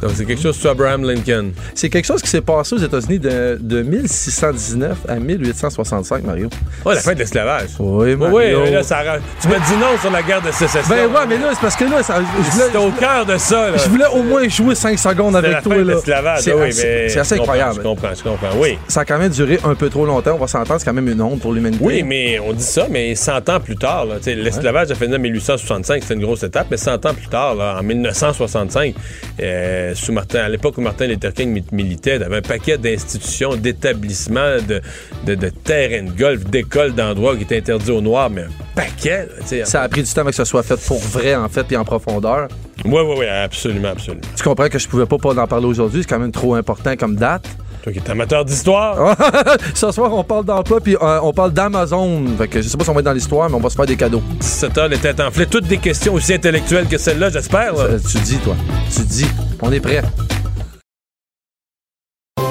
Donc, 0.04 0.12
c'est 0.16 0.26
quelque 0.26 0.42
chose 0.42 0.58
sur 0.58 0.70
Abraham 0.70 1.04
Lincoln. 1.10 1.52
C'est 1.74 1.90
quelque 1.90 2.04
chose 2.04 2.22
qui 2.22 2.30
s'est 2.30 2.42
passé 2.42 2.76
aux 2.76 2.80
États-Unis 2.80 3.20
de, 3.20 3.58
de 3.62 3.82
1619 3.84 4.98
à 5.08 5.16
1865, 5.16 6.26
Mario. 6.26 6.50
Ouais, 6.86 6.96
la 6.96 7.00
fin 7.00 7.14
de 7.14 7.20
l'esclavage. 7.20 7.70
Oui, 7.80 8.14
Mario. 8.18 8.64
oui, 8.64 8.72
là, 8.72 8.84
ça 8.84 9.02
tu 9.42 9.48
m'as 9.48 9.60
dit 9.60 9.78
non 9.80 9.98
sur 10.02 10.12
la 10.12 10.22
guerre 10.22 10.42
de 10.42 10.52
sécession. 10.52 10.90
Ben 10.90 11.08
ouais, 11.08 11.26
mais 11.28 11.38
là, 11.38 11.52
c'est 11.54 11.62
parce 11.62 11.78
que 11.78 11.86
là, 11.86 12.04
ça, 12.04 12.20
je 12.20 12.52
voulais, 12.52 12.66
C'était 12.66 12.78
au 12.78 12.92
cœur 12.92 13.26
de 13.26 13.38
ça, 13.38 13.72
là. 13.72 13.78
je 13.78 13.90
voulais 13.90 14.08
au 14.08 14.24
moins 14.24 14.48
jouer 14.50 14.76
5 14.76 15.00
secondes 15.00 15.38
avec 15.38 15.52
la 15.54 15.62
toi. 15.62 15.76
fin 15.76 15.82
de 15.82 15.88
là. 15.88 15.94
l'esclavage. 15.94 16.40
C'est 16.42 16.54
oui, 16.54 16.68
assez, 16.68 16.84
mais 16.84 17.10
c'est 17.10 17.20
assez 17.20 17.36
je 17.38 17.42
incroyable. 17.42 17.76
Je 17.78 17.82
comprends, 17.82 18.14
je 18.14 18.24
comprends. 18.24 18.58
Oui. 18.58 18.78
Ça 18.90 19.02
a 19.02 19.06
quand 19.06 19.18
même 19.18 19.32
duré 19.32 19.60
un 19.64 19.76
peu 19.76 19.90
trop 19.90 20.06
longtemps, 20.06 20.34
on 20.34 20.40
va 20.40 20.48
s'entendre, 20.48 20.80
c'est 20.80 20.86
quand 20.86 20.94
même 20.94 21.08
une 21.08 21.22
honte 21.22 21.40
pour 21.40 21.54
l'humanité. 21.54 21.84
Oui, 21.84 22.04
mais 22.04 22.40
on 22.40 22.52
dit 22.52 22.64
ça, 22.64 22.88
mais 22.90 23.16
100 23.16 23.50
ans 23.50 23.60
plus 23.62 23.78
tard, 23.78 24.06
là, 24.06 24.16
l'esclavage 24.26 24.92
a 24.92 24.96
fait 24.96 25.14
en 25.14 25.20
1865, 25.20 26.02
c'était 26.02 26.14
une 26.16 26.22
grosse 26.22 26.44
étape, 26.44 26.68
mais 26.70 26.78
100 26.78 27.06
ans 27.06 27.14
plus 27.14 27.28
tard, 27.28 27.56
là, 27.56 27.78
en 27.80 27.84
1965, 27.84 28.96
euh, 29.42 29.93
euh, 29.94 29.96
sous 29.96 30.12
Martin, 30.12 30.40
à 30.40 30.50
l'époque 30.50 30.78
où 30.78 30.82
Martin 30.82 31.08
Luther 31.08 31.34
King 31.34 31.52
mi- 31.52 31.64
militait, 31.72 32.20
t'avais 32.20 32.38
un 32.38 32.42
paquet 32.42 32.78
d'institutions, 32.78 33.56
d'établissements, 33.56 34.58
de, 34.68 34.82
de, 35.26 35.36
de 35.36 35.50
terrains 35.50 36.04
de 36.04 36.12
golf, 36.12 36.44
d'écoles, 36.46 36.94
d'endroits 36.94 37.36
qui 37.38 37.44
étaient 37.44 37.58
interdits 37.58 37.92
aux 37.92 38.02
Noirs, 38.02 38.30
mais 38.30 38.42
un 38.44 38.48
paquet. 38.76 39.28
là. 39.52 39.66
Ça 39.66 39.82
a 39.82 39.90
pris 39.90 40.04
du 40.04 40.12
temps 40.12 40.22
avant 40.22 40.30
que 40.32 40.36
ce 40.36 40.46
soit 40.46 40.64
fait 40.64 40.80
pour 40.88 41.00
vrai, 41.00 41.36
en 41.36 41.50
fait, 41.50 41.64
puis 41.64 41.78
en 41.78 41.86
profondeur. 41.86 42.48
Oui, 42.86 42.92
oui, 43.06 43.16
oui, 43.20 43.26
absolument, 43.28 43.90
absolument. 43.90 44.24
Tu 44.36 44.44
comprends 44.44 44.68
que 44.68 44.80
je 44.80 44.88
pouvais 44.88 45.06
pas, 45.06 45.18
pas 45.18 45.36
en 45.42 45.48
parler 45.48 45.66
aujourd'hui, 45.68 46.02
c'est 46.04 46.10
quand 46.10 46.20
même 46.20 46.32
trop 46.32 46.56
important 46.56 46.96
comme 46.98 47.16
date. 47.16 47.46
Toi 47.84 47.92
qui 47.92 48.00
es 48.00 48.10
amateur 48.10 48.46
d'histoire. 48.46 49.18
Ce 49.76 49.92
soir, 49.92 50.14
on 50.14 50.24
parle 50.24 50.46
d'emploi, 50.46 50.80
puis 50.80 50.96
euh, 50.96 51.20
on 51.22 51.34
parle 51.34 51.52
d'Amazon. 51.52 52.24
Fait 52.38 52.48
que 52.48 52.62
je 52.62 52.70
sais 52.70 52.78
pas 52.78 52.86
si 52.86 52.90
on 52.90 52.94
va 52.94 53.00
être 53.02 53.06
dans 53.06 53.12
l'histoire, 53.12 53.50
mais 53.50 53.56
on 53.56 53.60
va 53.60 53.70
se 53.70 53.76
faire 53.76 53.86
des 53.86 53.98
cadeaux. 53.98 54.24
17 54.40 54.78
heures, 54.78 54.88
les 54.88 54.98
têtes 54.98 55.20
enflées, 55.20 55.48
toutes 55.48 55.68
des 55.68 55.80
questions 55.80 56.14
aussi 56.14 56.34
intellectuelles 56.34 56.88
que 56.88 56.98
celle-là, 56.98 57.30
j'espère. 57.30 57.74
là. 57.76 58.00
Tu 58.00 58.18
dis, 58.20 58.38
toi. 58.38 58.56
Tu 58.90 59.02
dis. 59.02 59.28
On 59.62 59.70
est 59.70 59.82
prêt. 59.82 60.02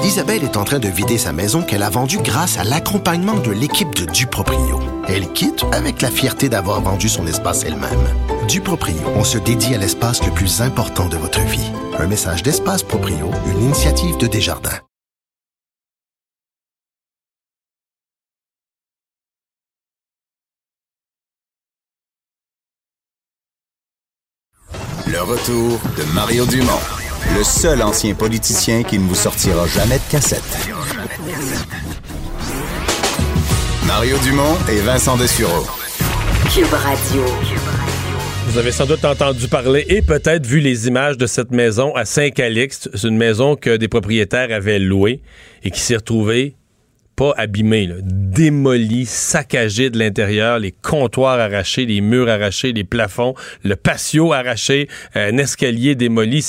Isabelle 0.03 0.43
est 0.43 0.57
en 0.57 0.65
train 0.65 0.77
de 0.79 0.87
vider 0.87 1.17
sa 1.17 1.33
maison 1.33 1.63
qu'elle 1.63 1.81
a 1.81 1.89
vendue 1.89 2.19
grâce 2.21 2.59
à 2.59 2.63
l'accompagnement 2.63 3.37
de 3.39 3.51
l'équipe 3.51 3.95
de 3.95 4.05
Duproprio. 4.05 4.79
Elle 5.07 5.27
quitte 5.33 5.65
avec 5.71 6.03
la 6.03 6.11
fierté 6.11 6.47
d'avoir 6.47 6.81
vendu 6.81 7.09
son 7.09 7.25
espace 7.25 7.63
elle-même. 7.63 7.89
Duproprio, 8.47 9.01
on 9.15 9.23
se 9.23 9.39
dédie 9.39 9.73
à 9.73 9.79
l'espace 9.79 10.23
le 10.23 10.31
plus 10.31 10.61
important 10.61 11.07
de 11.07 11.17
votre 11.17 11.41
vie. 11.41 11.71
Un 11.97 12.05
message 12.05 12.43
d'Espace 12.43 12.83
Proprio, 12.83 13.31
une 13.47 13.63
initiative 13.63 14.17
de 14.17 14.27
Desjardins. 14.27 14.79
Le 25.13 25.21
retour 25.21 25.79
de 25.95 26.03
Mario 26.15 26.43
Dumont, 26.47 26.79
le 27.37 27.43
seul 27.43 27.83
ancien 27.83 28.15
politicien 28.15 28.81
qui 28.81 28.97
ne 28.97 29.07
vous 29.07 29.13
sortira 29.13 29.67
jamais 29.67 29.99
de 29.99 30.11
cassette. 30.11 30.41
Mario 33.85 34.17
Dumont 34.23 34.57
et 34.71 34.79
Vincent 34.81 35.15
Dessureau. 35.15 35.67
Cube 36.51 36.73
Radio. 36.73 37.23
Vous 38.47 38.57
avez 38.57 38.71
sans 38.71 38.87
doute 38.87 39.05
entendu 39.05 39.47
parler 39.47 39.85
et 39.87 40.01
peut-être 40.01 40.47
vu 40.47 40.59
les 40.59 40.87
images 40.87 41.19
de 41.19 41.27
cette 41.27 41.51
maison 41.51 41.93
à 41.93 42.05
Saint-Calixte. 42.05 42.89
C'est 42.95 43.07
une 43.07 43.17
maison 43.17 43.55
que 43.55 43.77
des 43.77 43.87
propriétaires 43.87 44.51
avaient 44.51 44.79
louée 44.79 45.21
et 45.61 45.69
qui 45.69 45.79
s'est 45.79 45.97
retrouvée 45.97 46.55
pas 47.15 47.33
abîmée, 47.37 47.87
là, 47.87 47.95
démolie, 48.01 49.05
saccagée 49.05 49.89
de 49.89 49.99
l'intérieur, 49.99 50.59
les 50.59 50.71
comptoirs 50.71 51.39
arrachés, 51.39 51.85
les 51.85 52.01
murs 52.01 52.29
arrachés, 52.29 52.73
les 52.73 52.83
plafonds, 52.83 53.35
le 53.63 53.75
patio 53.75 54.33
arraché, 54.33 54.87
un 55.15 55.37
escalier 55.37 55.95
démoli 55.95 56.45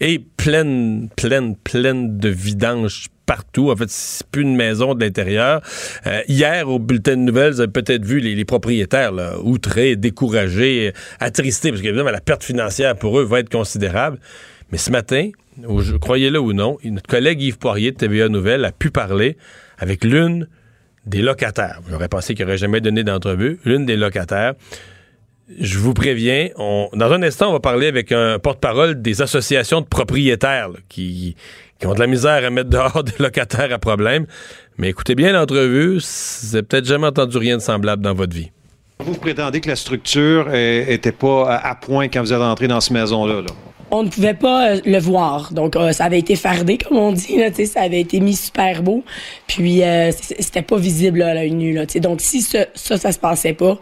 et 0.00 0.18
pleine, 0.36 1.08
pleine, 1.16 1.56
pleine 1.56 2.18
de 2.18 2.28
vidanges 2.28 3.06
partout. 3.26 3.70
En 3.70 3.76
fait, 3.76 3.90
c'est 3.90 4.26
plus 4.28 4.42
une 4.42 4.56
maison 4.56 4.94
de 4.94 5.04
l'intérieur. 5.04 5.60
Euh, 6.06 6.22
hier, 6.28 6.68
au 6.68 6.78
bulletin 6.78 7.16
de 7.16 7.22
nouvelles, 7.22 7.52
vous 7.52 7.60
avez 7.60 7.72
peut-être 7.72 8.04
vu 8.04 8.20
les, 8.20 8.34
les 8.34 8.44
propriétaires 8.44 9.12
là, 9.12 9.38
outrés, 9.42 9.96
découragés, 9.96 10.92
attristés, 11.18 11.70
parce 11.70 11.82
qu'évidemment, 11.82 12.10
la 12.10 12.20
perte 12.20 12.44
financière 12.44 12.96
pour 12.96 13.18
eux 13.18 13.24
va 13.24 13.40
être 13.40 13.50
considérable. 13.50 14.18
Mais 14.70 14.78
ce 14.78 14.90
matin, 14.90 15.30
croyez-le 16.00 16.40
ou 16.40 16.52
non, 16.52 16.78
notre 16.84 17.08
collègue 17.08 17.40
Yves 17.42 17.58
Poirier 17.58 17.92
de 17.92 17.96
TVA 17.96 18.28
Nouvelles 18.28 18.64
a 18.64 18.72
pu 18.72 18.90
parler 18.90 19.36
avec 19.78 20.04
l'une 20.04 20.48
des 21.06 21.22
locataires. 21.22 21.80
J'aurais 21.88 22.08
pensé 22.08 22.34
qu'il 22.34 22.44
n'aurait 22.44 22.58
jamais 22.58 22.80
donné 22.80 23.04
d'entrevue. 23.04 23.58
L'une 23.64 23.86
des 23.86 23.96
locataires. 23.96 24.54
Je 25.60 25.78
vous 25.78 25.94
préviens, 25.94 26.48
dans 26.56 27.12
un 27.12 27.22
instant, 27.22 27.50
on 27.50 27.52
va 27.52 27.60
parler 27.60 27.86
avec 27.86 28.10
un 28.10 28.40
porte-parole 28.40 29.00
des 29.00 29.22
associations 29.22 29.80
de 29.80 29.86
propriétaires 29.86 30.70
qui, 30.88 31.36
qui 31.78 31.86
ont 31.86 31.94
de 31.94 32.00
la 32.00 32.08
misère 32.08 32.44
à 32.44 32.50
mettre 32.50 32.70
dehors 32.70 33.04
des 33.04 33.14
locataires 33.20 33.72
à 33.72 33.78
problème. 33.78 34.26
Mais 34.78 34.88
écoutez 34.88 35.14
bien 35.14 35.32
l'entrevue, 35.32 35.98
vous 35.98 36.46
n'avez 36.52 36.62
peut-être 36.62 36.84
jamais 36.84 37.06
entendu 37.06 37.38
rien 37.38 37.56
de 37.56 37.62
semblable 37.62 38.02
dans 38.02 38.14
votre 38.14 38.34
vie. 38.34 38.50
Vous 38.98 39.14
prétendez 39.14 39.60
que 39.60 39.68
la 39.68 39.76
structure 39.76 40.48
n'était 40.48 41.12
pas 41.12 41.54
à, 41.54 41.74
point 41.74 42.08
quand 42.08 42.22
vous 42.22 42.32
êtes 42.32 42.40
entré 42.40 42.66
dans 42.66 42.80
cette 42.80 42.92
maison-là. 42.92 43.42
là. 43.42 43.75
On 43.90 44.02
ne 44.02 44.08
pouvait 44.08 44.34
pas 44.34 44.70
euh, 44.70 44.80
le 44.84 44.98
voir. 44.98 45.52
Donc, 45.52 45.76
euh, 45.76 45.92
ça 45.92 46.04
avait 46.04 46.18
été 46.18 46.34
fardé, 46.36 46.76
comme 46.78 46.98
on 46.98 47.12
dit. 47.12 47.36
Là, 47.36 47.48
ça 47.64 47.82
avait 47.82 48.00
été 48.00 48.20
mis 48.20 48.34
super 48.34 48.82
beau. 48.82 49.04
Puis, 49.46 49.82
euh, 49.82 50.10
c'était 50.12 50.62
pas 50.62 50.76
visible 50.76 51.22
à 51.22 51.34
l'œil 51.34 51.52
nu. 51.52 51.72
Là, 51.72 51.86
donc, 52.00 52.20
si 52.20 52.42
ça, 52.42 52.66
ça 52.74 53.12
se 53.12 53.18
passait 53.18 53.54
pas, 53.54 53.78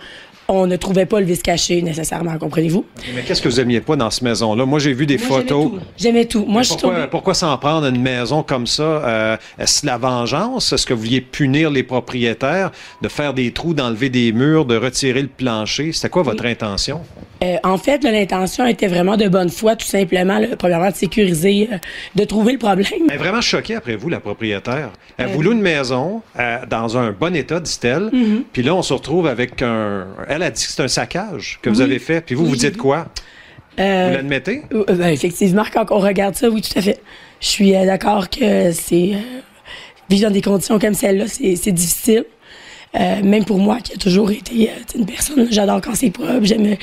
on 0.48 0.66
ne 0.66 0.76
trouvait 0.76 1.06
pas 1.06 1.20
le 1.20 1.26
vice 1.26 1.42
caché 1.42 1.80
nécessairement, 1.82 2.36
comprenez-vous? 2.38 2.84
Mais 3.14 3.22
qu'est-ce 3.22 3.40
que 3.40 3.48
vous 3.48 3.60
aimiez 3.60 3.80
pas 3.80 3.96
dans 3.96 4.10
cette 4.10 4.22
maison-là? 4.22 4.66
Moi, 4.66 4.78
j'ai 4.78 4.92
vu 4.92 5.06
des 5.06 5.18
photos. 5.18 5.72
J'aimais 5.96 6.26
tout. 6.26 6.44
Moi, 6.44 6.58
Mais 6.60 6.64
je 6.64 6.68
pourquoi, 6.70 6.90
trouvais... 6.90 7.06
pourquoi 7.08 7.34
s'en 7.34 7.56
prendre 7.58 7.86
à 7.86 7.88
une 7.88 8.00
maison 8.00 8.42
comme 8.42 8.66
ça? 8.66 8.82
Euh, 8.82 9.36
Est-ce 9.58 9.86
la 9.86 9.96
vengeance? 9.98 10.72
Est-ce 10.72 10.86
que 10.86 10.94
vous 10.94 11.00
vouliez 11.00 11.20
punir 11.20 11.70
les 11.70 11.82
propriétaires, 11.82 12.70
de 13.02 13.08
faire 13.08 13.34
des 13.34 13.52
trous, 13.52 13.74
d'enlever 13.74 14.10
des 14.10 14.32
murs, 14.32 14.64
de 14.64 14.76
retirer 14.76 15.22
le 15.22 15.28
plancher? 15.28 15.92
C'était 15.92 16.08
quoi 16.10 16.22
votre 16.22 16.44
intention? 16.46 17.00
Euh, 17.42 17.56
en 17.64 17.78
fait, 17.78 18.04
l'intention 18.04 18.66
était 18.66 18.86
vraiment 18.86 19.16
de 19.16 19.28
bonne 19.28 19.50
foi, 19.50 19.76
tout 19.76 19.86
simplement, 19.86 20.38
là, 20.38 20.48
premièrement, 20.58 20.90
de 20.90 20.94
sécuriser, 20.94 21.68
euh, 21.72 21.76
de 22.14 22.24
trouver 22.24 22.52
le 22.52 22.58
problème. 22.58 22.86
Elle 23.08 23.14
est 23.14 23.18
vraiment 23.18 23.40
choquée 23.40 23.74
après 23.74 23.96
vous, 23.96 24.08
la 24.08 24.20
propriétaire. 24.20 24.90
Elle 25.16 25.28
vous 25.28 25.42
loue 25.42 25.52
une 25.52 25.60
maison 25.60 26.22
dans 26.68 26.98
un 26.98 27.12
bon 27.12 27.34
état, 27.36 27.60
dit-elle. 27.60 28.10
Mhm. 28.12 28.44
Puis 28.52 28.62
là, 28.62 28.74
on 28.74 28.82
se 28.82 28.92
retrouve 28.92 29.26
avec 29.26 29.62
un. 29.62 30.06
Elle 30.34 30.42
a 30.42 30.50
dit 30.50 30.64
que 30.64 30.70
c'est 30.72 30.82
un 30.82 30.88
saccage 30.88 31.58
que 31.62 31.70
vous 31.70 31.80
avez 31.80 31.98
fait. 32.00 32.20
Puis 32.20 32.34
vous, 32.34 32.44
vous 32.46 32.56
dites 32.56 32.76
quoi? 32.76 33.06
Euh, 33.78 34.06
Vous 34.08 34.14
l'admettez? 34.16 34.62
euh, 34.72 34.84
ben, 34.88 35.08
effectivement, 35.08 35.64
quand 35.72 35.86
on 35.90 35.98
regarde 36.00 36.34
ça, 36.34 36.48
oui, 36.50 36.60
tout 36.60 36.76
à 36.78 36.82
fait. 36.82 37.00
Je 37.40 37.46
suis 37.46 37.74
euh, 37.76 37.86
d'accord 37.86 38.28
que 38.30 38.72
c'est. 38.72 39.12
euh, 39.14 39.40
vivre 40.10 40.28
dans 40.28 40.32
des 40.32 40.42
conditions 40.42 40.78
comme 40.78 40.94
celle-là, 40.94 41.26
c'est 41.28 41.72
difficile. 41.72 42.24
Euh, 42.96 43.22
même 43.24 43.44
pour 43.44 43.58
moi, 43.58 43.78
qui 43.82 43.92
a 43.92 43.96
toujours 43.96 44.30
été 44.30 44.70
euh, 44.70 44.98
une 44.98 45.04
personne, 45.04 45.48
j'adore 45.50 45.80
quand 45.80 45.94
c'est 45.96 46.10
propre. 46.10 46.38
J'aime. 46.42 46.64
euh, 46.66 46.76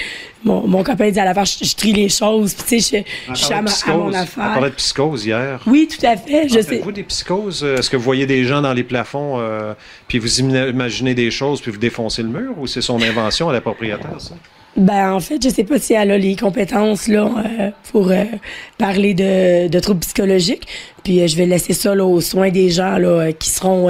Mon, 0.44 0.68
mon 0.68 0.84
copain 0.84 1.10
dit 1.10 1.20
à 1.20 1.24
la 1.26 1.34
fin, 1.34 1.46
je, 1.46 1.64
je 1.64 1.76
trie 1.76 1.94
les 1.94 2.10
choses. 2.10 2.54
Puis, 2.54 2.66
tu 2.68 2.82
sais, 2.82 3.06
je, 3.30 3.34
je 3.34 3.46
suis 3.46 3.54
à, 3.54 3.58
ma- 3.58 3.58
à 3.58 3.62
mon 3.62 3.68
psychose. 3.70 3.96
On 3.96 4.14
affaire. 4.14 4.44
parlait 4.54 4.70
de 4.72 4.76
psychose 4.76 5.26
hier. 5.26 5.62
Oui, 5.68 5.88
tout 5.88 6.06
à 6.06 6.18
fait. 6.18 6.50
Je 6.50 6.56
sais. 6.56 6.64
Faites-vous 6.64 6.92
des 6.92 7.04
psychoses? 7.04 7.64
Est-ce 7.64 7.90
que 7.90 7.96
vous 7.96 8.04
voyez 8.04 8.26
des 8.26 8.44
gens 8.44 8.62
dans 8.62 8.74
les 8.74 8.84
plafonds, 8.84 9.40
euh, 9.40 9.74
puis 10.10 10.20
vous 10.20 10.40
imaginez 10.42 11.14
des 11.14 11.32
choses, 11.32 11.62
puis 11.62 11.72
vous 11.72 11.78
défoncez 11.78 12.24
le 12.24 12.30
mur, 12.30 12.56
ou 12.60 12.68
c'est 12.68 12.82
son 12.82 13.02
invention 13.02 13.48
à 13.50 13.54
la 13.54 13.62
propriétaire, 13.62 14.20
ça? 14.20 14.36
Ben, 14.78 15.14
en 15.14 15.20
fait, 15.20 15.42
je 15.44 15.50
sais 15.50 15.66
pas 15.66 15.80
si 15.80 15.94
elle 15.94 16.12
a 16.12 16.18
les 16.18 16.36
compétences 16.38 17.08
là, 17.10 17.30
euh, 17.60 17.70
pour 17.92 18.10
euh, 18.10 18.24
parler 18.78 19.14
de, 19.14 19.68
de 19.68 19.80
troubles 19.80 20.00
psychologiques. 20.00 20.66
Puis 21.04 21.22
euh, 21.22 21.28
je 21.28 21.36
vais 21.36 21.46
laisser 21.46 21.74
ça 21.74 21.94
là, 21.94 22.06
aux 22.06 22.22
soins 22.22 22.50
des 22.52 22.70
gens 22.70 22.98
là, 22.98 23.32
qui 23.34 23.50
seront 23.50 23.90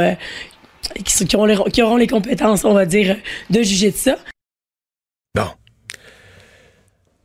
qui, 1.03 1.35
auront 1.35 1.45
les, 1.45 1.57
qui 1.71 1.81
auront 1.81 1.97
les 1.97 2.07
compétences, 2.07 2.65
on 2.65 2.73
va 2.73 2.85
dire, 2.85 3.15
de 3.49 3.61
juger 3.61 3.91
de 3.91 3.95
ça. 3.95 4.17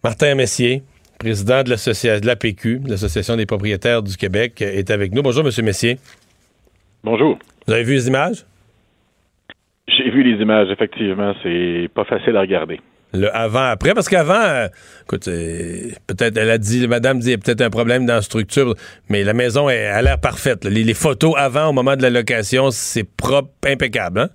Martin 0.07 0.37
Messier, 0.37 0.85
président 1.19 1.65
de 1.65 1.71
l'association 1.71 2.21
de 2.21 2.27
l'APQ, 2.29 2.83
l'Association 2.87 3.35
des 3.35 3.45
propriétaires 3.45 4.05
du 4.05 4.17
Québec, 4.17 4.63
est 4.63 4.89
avec 4.93 5.13
nous. 5.13 5.21
Bonjour, 5.21 5.43
Monsieur 5.43 5.65
Messier. 5.65 5.99
Bonjour. 7.03 7.37
Vous 7.67 7.73
avez 7.73 7.83
vu 7.83 7.95
les 7.95 8.07
images? 8.07 8.47
J'ai 9.89 10.09
vu 10.11 10.23
les 10.23 10.41
images, 10.41 10.69
effectivement. 10.71 11.35
C'est 11.43 11.89
pas 11.93 12.05
facile 12.05 12.37
à 12.37 12.43
regarder. 12.43 12.81
Le 13.13 13.35
avant-après, 13.35 13.95
parce 13.95 14.09
qu'avant, 14.09 14.35
euh, 14.35 14.69
écoute, 15.05 15.25
peut-être, 15.25 16.37
elle 16.37 16.51
a 16.51 16.59
dit, 16.59 16.87
madame 16.89 17.21
dit, 17.21 17.29
il 17.29 17.31
y 17.31 17.35
a 17.35 17.39
peut-être 17.39 17.63
un 17.63 17.71
problème 17.71 18.05
dans 18.05 18.17
la 18.17 18.23
structure, 18.23 18.75
mais 19.09 19.25
la 19.25 19.33
maison 19.33 19.71
est, 19.71 19.87
a 19.87 20.03
l'air 20.03 20.19
parfaite. 20.21 20.65
les 20.65 20.95
photos 20.95 21.35
avant, 21.37 21.69
au 21.69 21.73
moment 21.73 21.97
de 21.97 22.03
la 22.03 22.11
location, 22.11 22.71
c'est 22.71 23.05
propre, 23.05 23.51
impeccable, 23.67 24.21
hein? 24.21 24.29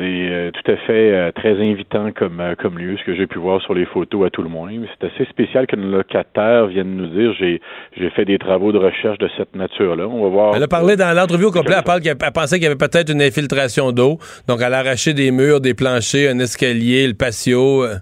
C'est 0.00 0.04
euh, 0.06 0.50
tout 0.50 0.72
à 0.72 0.76
fait 0.76 1.12
euh, 1.12 1.30
très 1.30 1.52
invitant 1.52 2.10
comme, 2.10 2.40
euh, 2.40 2.56
comme 2.60 2.78
lieu, 2.78 2.96
ce 2.98 3.04
que 3.04 3.14
j'ai 3.14 3.28
pu 3.28 3.38
voir 3.38 3.62
sur 3.62 3.74
les 3.74 3.86
photos 3.86 4.26
à 4.26 4.30
tout 4.30 4.42
le 4.42 4.48
moins. 4.48 4.72
Mais 4.72 4.88
c'est 4.98 5.06
assez 5.06 5.24
spécial 5.30 5.68
que 5.68 5.76
nos 5.76 5.88
locataires 5.98 6.66
viennent 6.66 6.96
nous 6.96 7.06
dire 7.06 7.32
j'ai 7.38 7.60
j'ai 7.96 8.10
fait 8.10 8.24
des 8.24 8.38
travaux 8.38 8.72
de 8.72 8.78
recherche 8.78 9.18
de 9.18 9.28
cette 9.36 9.54
nature-là. 9.54 10.08
On 10.08 10.24
va 10.24 10.28
voir. 10.28 10.56
Elle 10.56 10.64
a 10.64 10.68
parlé 10.68 10.96
dans 10.96 11.14
l'entrevue 11.16 11.44
au 11.44 11.52
complet, 11.52 11.76
elle, 11.78 11.84
parle 11.84 12.00
qu'elle 12.00 12.16
elle 12.20 12.32
pensait 12.32 12.56
qu'il 12.56 12.64
y 12.64 12.66
avait 12.66 12.74
peut-être 12.74 13.12
une 13.12 13.22
infiltration 13.22 13.92
d'eau. 13.92 14.18
Donc, 14.48 14.60
elle 14.62 14.74
a 14.74 14.78
arraché 14.78 15.14
des 15.14 15.30
murs, 15.30 15.60
des 15.60 15.74
planchers, 15.74 16.34
un 16.34 16.40
escalier, 16.40 17.06
le 17.06 17.14
patio, 17.14 17.84
euh, 17.84 17.94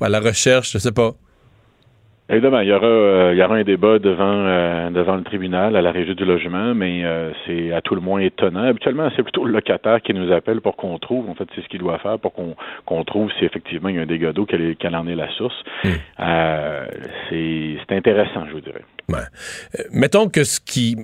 à 0.00 0.08
la 0.08 0.18
recherche, 0.18 0.72
je 0.72 0.78
sais 0.78 0.92
pas. 0.92 1.12
Évidemment, 2.32 2.60
il 2.60 2.68
y 2.68 2.72
aura, 2.72 2.86
euh, 2.86 3.30
il 3.34 3.38
y 3.38 3.42
aura 3.42 3.56
un 3.56 3.62
débat 3.62 3.98
devant, 3.98 4.46
euh, 4.46 4.88
devant 4.88 5.16
le 5.16 5.22
tribunal 5.22 5.76
à 5.76 5.82
la 5.82 5.92
régie 5.92 6.14
du 6.14 6.24
logement, 6.24 6.74
mais 6.74 7.04
euh, 7.04 7.30
c'est 7.44 7.74
à 7.74 7.82
tout 7.82 7.94
le 7.94 8.00
moins 8.00 8.20
étonnant. 8.20 8.64
Habituellement, 8.64 9.10
c'est 9.14 9.22
plutôt 9.22 9.44
le 9.44 9.52
locataire 9.52 10.00
qui 10.00 10.14
nous 10.14 10.32
appelle 10.32 10.62
pour 10.62 10.76
qu'on 10.76 10.98
trouve, 10.98 11.28
en 11.28 11.34
fait, 11.34 11.44
c'est 11.54 11.60
ce 11.60 11.68
qu'il 11.68 11.80
doit 11.80 11.98
faire 11.98 12.18
pour 12.18 12.32
qu'on 12.32 13.04
trouve 13.04 13.30
si 13.38 13.44
effectivement 13.44 13.90
il 13.90 13.96
y 13.96 13.98
a 13.98 14.02
un 14.02 14.06
dégât 14.06 14.32
d'eau, 14.32 14.46
quelle, 14.46 14.76
quelle 14.76 14.96
en 14.96 15.06
est 15.06 15.14
la 15.14 15.30
source. 15.32 15.54
Euh, 16.20 16.86
c'est 17.28 17.76
intéressant, 17.90 18.46
je 18.46 18.52
vous 18.52 18.60
dirais. 18.60 18.84
Ouais. 19.10 19.84
Mettons 19.92 20.28
que 20.28 20.44
ce 20.44 20.58
qui 20.58 20.96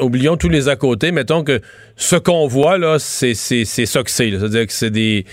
oublions 0.00 0.36
tous 0.36 0.48
les 0.48 0.68
à 0.68 0.76
côté. 0.76 1.12
Mettons 1.12 1.42
que 1.44 1.60
ce 1.96 2.16
qu'on 2.16 2.46
voit, 2.46 2.78
là, 2.78 2.98
c'est 2.98 3.34
c'est- 3.34 3.64
ça 3.64 4.02
que 4.02 4.10
c'est. 4.10 4.30
C'est-à-dire 4.30 4.66
que 4.66 4.72
c'est 4.72 4.90
des, 4.90 5.24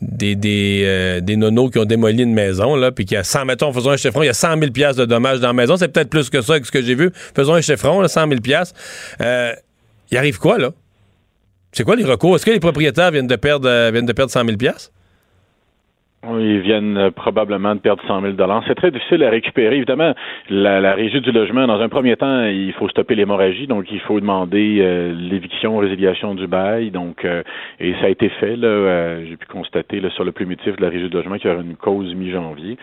des, 0.00 0.34
des, 0.34 0.82
euh, 0.84 1.20
des 1.20 1.36
nonos 1.36 1.70
qui 1.70 1.78
ont 1.78 1.84
démoli 1.84 2.22
une 2.22 2.34
maison, 2.34 2.76
là, 2.76 2.92
puis 2.92 3.04
qu'il 3.04 3.14
y 3.14 3.18
a 3.18 3.24
100, 3.24 3.44
mettons, 3.44 3.72
faisons 3.72 3.90
un 3.90 3.96
chiffron, 3.96 4.22
il 4.22 4.26
y 4.26 4.30
a 4.30 4.34
100 4.34 4.58
000 4.58 4.70
piastres 4.72 5.00
de 5.00 5.06
dommages 5.06 5.40
dans 5.40 5.46
la 5.48 5.52
maison. 5.52 5.76
C'est 5.76 5.88
peut-être 5.88 6.10
plus 6.10 6.30
que 6.30 6.42
ça, 6.42 6.52
avec 6.54 6.66
ce 6.66 6.72
que 6.72 6.82
j'ai 6.82 6.94
vu. 6.94 7.10
Faisons 7.34 7.54
un 7.54 7.60
chiffron, 7.60 8.00
là, 8.00 8.08
100 8.08 8.28
000 8.28 8.40
piastres. 8.40 8.78
Euh, 9.20 9.52
il 10.10 10.18
arrive 10.18 10.38
quoi, 10.38 10.58
là? 10.58 10.70
C'est 11.72 11.82
quoi 11.84 11.96
les 11.96 12.04
recours? 12.04 12.36
Est-ce 12.36 12.46
que 12.46 12.50
les 12.52 12.60
propriétaires 12.60 13.10
viennent 13.10 13.26
de 13.26 13.36
perdre, 13.36 13.68
euh, 13.68 13.90
viennent 13.90 14.06
de 14.06 14.12
perdre 14.12 14.30
100 14.30 14.44
000 14.44 14.56
piastres? 14.56 14.90
Oui, 14.92 15.03
Ils 16.38 16.60
viennent 16.60 16.96
euh, 16.96 17.10
probablement 17.10 17.74
de 17.74 17.80
perdre 17.80 18.02
100 18.06 18.20
000 18.22 18.34
C'est 18.66 18.74
très 18.74 18.90
difficile 18.90 19.22
à 19.24 19.30
récupérer. 19.30 19.76
Évidemment, 19.76 20.14
la, 20.50 20.80
la 20.80 20.94
régie 20.94 21.20
du 21.20 21.32
logement, 21.32 21.66
dans 21.66 21.80
un 21.80 21.88
premier 21.88 22.16
temps, 22.16 22.44
il 22.44 22.72
faut 22.74 22.88
stopper 22.88 23.14
l'hémorragie, 23.14 23.66
donc 23.66 23.86
il 23.90 24.00
faut 24.00 24.18
demander 24.20 24.78
euh, 24.80 25.12
l'éviction, 25.16 25.76
résiliation 25.78 26.34
du 26.34 26.46
bail. 26.46 26.90
Donc, 26.90 27.24
euh, 27.24 27.42
et 27.80 27.92
ça 28.00 28.06
a 28.06 28.08
été 28.08 28.28
fait. 28.28 28.56
Là, 28.56 28.68
euh, 28.68 29.24
j'ai 29.28 29.36
pu 29.36 29.46
constater 29.46 30.00
là, 30.00 30.10
sur 30.10 30.24
le 30.24 30.32
primitif 30.32 30.76
de 30.76 30.82
la 30.82 30.88
régie 30.88 31.08
du 31.08 31.14
logement 31.16 31.36
qu'il 31.36 31.50
y 31.50 31.52
aura 31.52 31.62
une 31.62 31.76
cause 31.76 32.14
mi-janvier. 32.14 32.76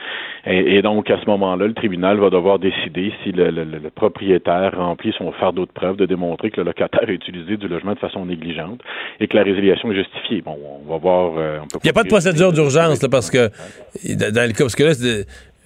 Et, 0.45 0.75
et 0.75 0.81
donc, 0.81 1.09
à 1.09 1.17
ce 1.19 1.25
moment-là, 1.29 1.67
le 1.67 1.73
tribunal 1.73 2.17
va 2.17 2.29
devoir 2.29 2.59
décider 2.59 3.11
si 3.23 3.31
le, 3.31 3.49
le- 3.51 3.63
le 3.63 3.89
propriétaire 3.89 4.73
remplit 4.77 5.13
son 5.17 5.31
fardeau 5.33 5.65
de 5.65 5.71
preuve 5.71 5.97
de 5.97 6.05
démontrer 6.05 6.51
que 6.51 6.59
le 6.61 6.65
locataire 6.67 7.07
a 7.07 7.11
utilisé 7.11 7.57
du 7.57 7.67
logement 7.67 7.93
de 7.93 7.99
façon 7.99 8.25
négligente 8.25 8.81
et 9.19 9.27
que 9.27 9.35
la 9.37 9.43
résiliation 9.43 9.91
est 9.91 9.95
justifiée. 9.95 10.41
Bon, 10.41 10.57
on 10.85 10.91
va 10.91 10.97
voir. 10.97 11.31
euh, 11.37 11.57
on 11.63 11.67
peut 11.67 11.79
Il 11.83 11.87
n'y 11.87 11.89
a 11.89 11.93
pas 11.93 12.03
de 12.03 12.09
procédure 12.09 12.51
d'urgence, 12.51 13.01
là, 13.01 13.09
parce 13.09 13.30
dans 13.37 14.47
le 14.47 14.53
cas, 14.53 14.63
parce 14.63 14.75
que 14.75 14.83
là, 14.83 14.93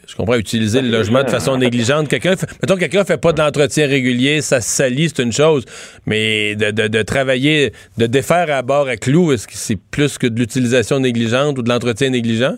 je 0.08 0.16
comprends, 0.16 0.36
utiliser 0.36 0.82
le 0.82 0.90
logement 0.90 1.24
de 1.24 1.30
façon 1.30 1.58
négligente. 1.58 2.08
Quelqu'un, 2.08 2.36
mettons, 2.62 2.78
quelqu'un 2.78 3.04
fait 3.06 3.18
pas 3.18 3.34
d'entretien 3.34 3.88
régulier, 3.88 4.42
ça 4.42 4.62
se 4.62 4.70
salit, 4.70 5.10
c'est 5.10 5.24
une 5.24 5.32
chose. 5.32 5.66
Mais 6.06 6.56
de 6.56 7.02
travailler, 7.02 7.74
de 7.98 8.06
défaire 8.06 8.52
à 8.52 8.62
bord 8.62 8.88
à 8.88 8.98
clous, 8.98 9.34
est-ce 9.34 9.48
que 9.48 9.56
c'est 9.56 9.78
plus 9.78 10.18
que 10.18 10.28
de 10.28 10.40
l'utilisation 10.40 11.00
négligente 11.00 11.58
ou 11.58 11.62
de 11.64 11.70
l'entretien 11.70 12.10
négligent? 12.10 12.56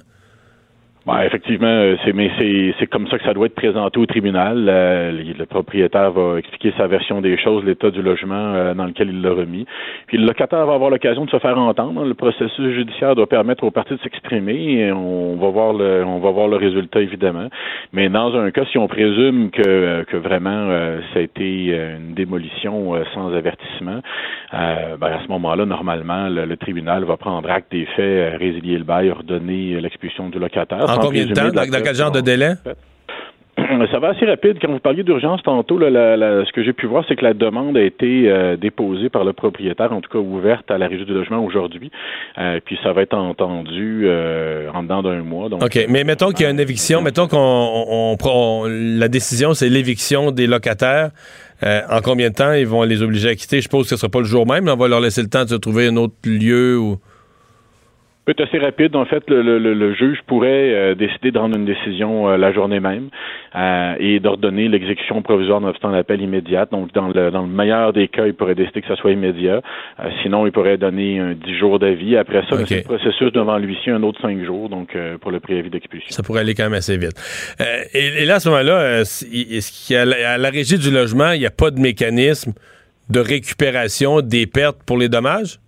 Ouais, 1.07 1.25
effectivement, 1.25 1.67
euh, 1.67 1.95
c'est 2.03 2.11
mais 2.11 2.29
c'est 2.77 2.88
comme 2.88 3.07
ça 3.07 3.17
que 3.17 3.23
ça 3.23 3.34
doit 3.34 3.45
être 3.45 3.55
présenté 3.55 3.97
au 3.97 4.05
tribunal. 4.05 4.67
Euh, 4.67 5.11
le, 5.38 5.45
propriétaire 5.45 6.11
va 6.11 6.38
expliquer 6.38 6.73
sa 6.77 6.88
version 6.88 7.21
des 7.21 7.38
choses, 7.38 7.63
l'état 7.63 7.91
du 7.91 8.01
logement 8.01 8.35
euh, 8.35 8.73
dans 8.73 8.84
lequel 8.84 9.11
il 9.11 9.21
l'a 9.21 9.31
remis. 9.31 9.65
Puis 10.07 10.17
le 10.17 10.25
locataire 10.25 10.65
va 10.65 10.73
avoir 10.73 10.89
l'occasion 10.89 11.23
de 11.23 11.29
se 11.29 11.39
faire 11.39 11.57
entendre. 11.57 12.03
Le 12.03 12.13
processus 12.13 12.73
judiciaire 12.73 13.15
doit 13.15 13.27
permettre 13.27 13.63
aux 13.63 13.71
parties 13.71 13.93
de 13.93 13.99
s'exprimer. 14.01 14.91
On 14.91 15.38
va 15.38 15.47
voir 15.47 15.71
le 15.71 16.03
on 16.05 16.19
va 16.19 16.29
voir 16.31 16.49
le 16.49 16.57
résultat 16.57 16.99
évidemment. 16.99 17.47
Mais 17.93 18.09
dans 18.09 18.35
un 18.35 18.51
cas, 18.51 18.65
si 18.69 18.77
on 18.77 18.89
présume 18.89 19.49
que 19.51 20.03
que 20.09 20.17
vraiment 20.17 20.67
ça 21.13 21.19
a 21.19 21.21
été 21.21 21.67
une 21.67 22.15
démolition 22.15 22.93
sans 23.13 23.34
avertissement, 23.34 24.01
ben, 24.51 24.97
à 25.01 25.23
ce 25.23 25.27
moment-là, 25.29 25.65
normalement, 25.65 26.27
le, 26.27 26.45
le 26.45 26.57
tribunal 26.57 27.05
va 27.05 27.15
prendre 27.15 27.49
acte 27.49 27.71
des 27.71 27.85
faits, 27.95 28.38
résilier 28.39 28.77
le 28.77 28.84
bail, 28.84 29.09
ordonner 29.09 29.79
l'expulsion 29.79 30.27
du 30.27 30.39
locataire. 30.39 30.96
En 30.97 31.01
combien 31.01 31.25
de 31.25 31.33
temps? 31.33 31.49
Dans, 31.49 31.65
dans 31.65 31.81
quel 31.83 31.95
genre 31.95 32.11
de 32.11 32.21
délai? 32.21 32.53
Ça 33.91 33.97
va 33.99 34.09
assez 34.09 34.25
rapide. 34.25 34.57
Quand 34.61 34.71
vous 34.71 34.79
parliez 34.79 35.01
d'urgence 35.03 35.41
tantôt, 35.41 35.79
là, 35.79 35.89
la- 35.89 36.15
la- 36.15 36.45
ce 36.45 36.51
que 36.51 36.63
j'ai 36.63 36.73
pu 36.73 36.85
voir, 36.85 37.03
c'est 37.07 37.15
que 37.15 37.23
la 37.23 37.33
demande 37.33 37.75
a 37.75 37.81
été 37.81 38.29
euh, 38.29 38.55
déposée 38.55 39.09
par 39.09 39.23
le 39.23 39.33
propriétaire, 39.33 39.91
en 39.91 39.99
tout 39.99 40.11
cas 40.11 40.19
ouverte 40.19 40.69
à 40.69 40.77
la 40.77 40.87
régie 40.87 41.05
du 41.05 41.13
logement 41.13 41.43
aujourd'hui. 41.43 41.89
Euh, 42.37 42.59
puis 42.63 42.77
ça 42.83 42.93
va 42.93 43.01
être 43.01 43.15
entendu 43.15 44.03
euh, 44.05 44.69
en 44.73 44.83
dedans 44.83 45.01
d'un 45.01 45.23
mois. 45.23 45.49
Donc, 45.49 45.63
OK, 45.63 45.85
mais 45.89 46.03
mettons 46.03 46.29
qu'il 46.31 46.43
y 46.43 46.45
a 46.45 46.51
une 46.51 46.59
éviction, 46.59 47.01
mettons 47.01 47.27
qu'on 47.27 48.15
on- 48.23 48.65
la 48.69 49.07
décision, 49.07 49.53
c'est 49.55 49.69
l'éviction 49.69 50.31
des 50.31 50.45
locataires. 50.45 51.09
Euh, 51.63 51.81
en 51.89 52.01
combien 52.01 52.29
de 52.29 52.35
temps 52.35 52.53
ils 52.53 52.67
vont 52.67 52.83
les 52.83 53.01
obliger 53.01 53.29
à 53.29 53.35
quitter? 53.35 53.57
Je 53.57 53.61
suppose 53.63 53.83
que 53.85 53.89
ce 53.89 53.95
ne 53.95 53.99
sera 53.99 54.09
pas 54.09 54.19
le 54.19 54.25
jour 54.25 54.45
même, 54.45 54.65
mais 54.65 54.71
on 54.71 54.77
va 54.77 54.87
leur 54.87 54.99
laisser 55.01 55.23
le 55.23 55.29
temps 55.29 55.43
de 55.43 55.49
se 55.49 55.55
trouver 55.55 55.87
un 55.87 55.95
autre 55.97 56.13
lieu 56.25 56.77
ou. 56.77 56.97
Être 58.31 58.41
assez 58.41 58.57
rapide. 58.59 58.95
En 58.95 59.05
fait, 59.05 59.23
le, 59.29 59.41
le- 59.41 59.73
le- 59.73 59.93
juge 59.93 60.19
pourrait 60.27 60.73
euh, 60.73 60.95
décider 60.95 61.31
de 61.31 61.37
rendre 61.39 61.55
une 61.57 61.65
décision 61.65 62.29
euh, 62.29 62.37
la 62.37 62.51
journée 62.53 62.79
même 62.79 63.09
euh, 63.55 63.95
et 63.99 64.19
d'ordonner 64.19 64.67
l'exécution 64.67 65.21
provisoire 65.21 65.61
nonobstant 65.61 65.89
l'appel 65.89 66.21
immédiate. 66.21 66.71
Donc, 66.71 66.93
dans 66.93 67.07
le, 67.07 67.31
dans 67.31 67.41
le 67.43 67.47
meilleur 67.47 67.93
des 67.93 68.07
cas, 68.07 68.25
il 68.27 68.33
pourrait 68.33 68.55
décider 68.55 68.81
que 68.81 68.87
ça 68.87 68.95
soit 68.95 69.11
immédiat. 69.11 69.61
Euh, 69.99 70.09
sinon, 70.23 70.45
il 70.45 70.51
pourrait 70.51 70.77
donner 70.77 71.19
un 71.19 71.33
10 71.33 71.57
jours 71.57 71.79
d'avis. 71.79 72.17
Après 72.17 72.41
ça, 72.49 72.57
c'est 72.65 72.75
le 72.77 72.83
processus 72.83 73.31
devant 73.31 73.57
l'huissier, 73.57 73.91
un 73.91 74.03
autre 74.03 74.21
5 74.21 74.43
jours, 74.45 74.69
donc 74.69 74.95
euh, 74.95 75.17
pour 75.17 75.31
le 75.31 75.39
préavis 75.39 75.69
d'expulsion. 75.69 76.09
Ça 76.11 76.23
pourrait 76.23 76.41
aller 76.41 76.53
quand 76.53 76.63
même 76.65 76.73
assez 76.73 76.97
vite. 76.97 77.15
Euh, 77.61 77.63
et, 77.93 78.23
et 78.23 78.25
là, 78.25 78.35
à 78.35 78.39
ce 78.39 78.49
moment-là, 78.49 78.99
est-ce 79.01 79.25
qu'il 79.87 79.95
y 79.95 79.99
a 79.99 80.05
la- 80.05 80.31
à 80.33 80.37
la 80.37 80.49
régie 80.49 80.77
du 80.77 80.91
logement, 80.91 81.31
il 81.31 81.39
n'y 81.39 81.45
a 81.45 81.51
pas 81.51 81.71
de 81.71 81.79
mécanisme 81.79 82.53
de 83.09 83.19
récupération 83.21 84.21
des 84.21 84.47
pertes 84.47 84.77
pour 84.85 84.97
les 84.97 85.07
dommages? 85.09 85.59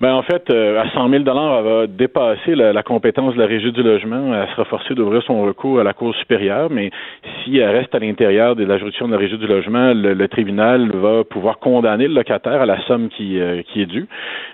Ben, 0.00 0.14
en 0.14 0.22
fait, 0.22 0.48
euh, 0.48 0.80
à 0.80 0.88
100 0.92 1.10
000 1.10 1.24
elle 1.26 1.64
va 1.64 1.86
dépasser 1.86 2.54
la, 2.54 2.72
la 2.72 2.82
compétence 2.82 3.34
de 3.34 3.38
la 3.38 3.44
régie 3.44 3.70
du 3.70 3.82
logement. 3.82 4.34
Elle 4.34 4.48
sera 4.48 4.64
forcée 4.64 4.94
d'ouvrir 4.94 5.22
son 5.24 5.42
recours 5.42 5.78
à 5.78 5.84
la 5.84 5.92
Cour 5.92 6.14
supérieure, 6.14 6.70
mais 6.70 6.90
si 7.44 7.58
elle 7.58 7.68
reste 7.76 7.94
à 7.94 7.98
l'intérieur 7.98 8.56
de 8.56 8.64
la 8.64 8.78
juridiction 8.78 9.08
de 9.08 9.12
la 9.12 9.18
régie 9.18 9.36
du 9.36 9.46
logement, 9.46 9.92
le, 9.92 10.14
le 10.14 10.28
tribunal 10.28 10.90
va 10.90 11.22
pouvoir 11.24 11.58
condamner 11.58 12.08
le 12.08 12.14
locataire 12.14 12.62
à 12.62 12.66
la 12.66 12.80
somme 12.86 13.10
qui, 13.10 13.38
euh, 13.38 13.60
qui 13.60 13.82
est 13.82 13.86
due. 13.86 14.06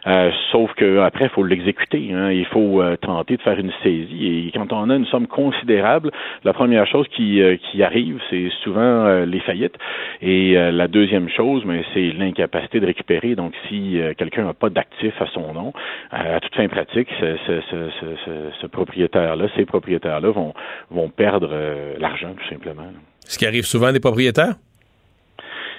Euh, 0.09 0.33
sauf 0.51 0.73
que 0.75 0.99
après, 0.99 1.27
il 1.27 1.31
faut 1.31 1.45
l'exécuter. 1.45 2.11
hein. 2.13 2.33
Il 2.33 2.47
faut 2.47 2.83
euh, 2.83 2.97
tenter 2.97 3.37
de 3.37 3.43
faire 3.43 3.59
une 3.61 3.73
saisie. 3.85 4.49
Et 4.49 4.51
quand 4.53 4.73
on 4.73 4.91
a 4.91 4.97
une 4.97 5.07
somme 5.07 5.29
considérable, 5.29 6.11
la 6.43 6.55
première 6.55 6.89
chose 6.89 7.07
qui, 7.15 7.41
euh, 7.41 7.55
qui 7.71 7.85
arrive, 7.85 8.21
c'est 8.31 8.49
souvent 8.65 8.81
euh, 9.07 9.25
les 9.27 9.39
faillites. 9.39 9.79
Et 10.23 10.55
la 10.55 10.89
deuxième 10.89 11.29
chose, 11.29 11.63
mais 11.67 11.85
c'est 11.93 12.11
l'incapacité 12.19 12.81
de 12.81 12.87
récupérer. 12.87 13.35
Donc, 13.35 13.53
si 13.69 13.99
quelqu'un 14.17 14.45
n'a 14.45 14.55
pas 14.55 14.71
d'actif 14.71 15.13
à 15.21 15.27
son 15.37 15.53
nom, 15.53 15.73
euh, 16.13 16.37
à 16.37 16.41
toute 16.41 16.55
fin 16.55 16.69
pratique, 16.69 17.09
ce, 17.21 18.67
propriétaire-là, 18.67 19.47
ces 19.57 19.65
propriétaires-là 19.65 20.31
vont, 20.31 20.55
vont 20.91 21.09
perdre 21.09 21.51
euh, 21.53 21.95
l'argent, 21.99 22.35
tout 22.35 22.49
simplement. 22.49 22.89
Ce 23.21 23.39
qui 23.39 23.47
arrive 23.47 23.65
souvent 23.65 23.93
des 23.93 24.01
propriétaires? 24.01 24.55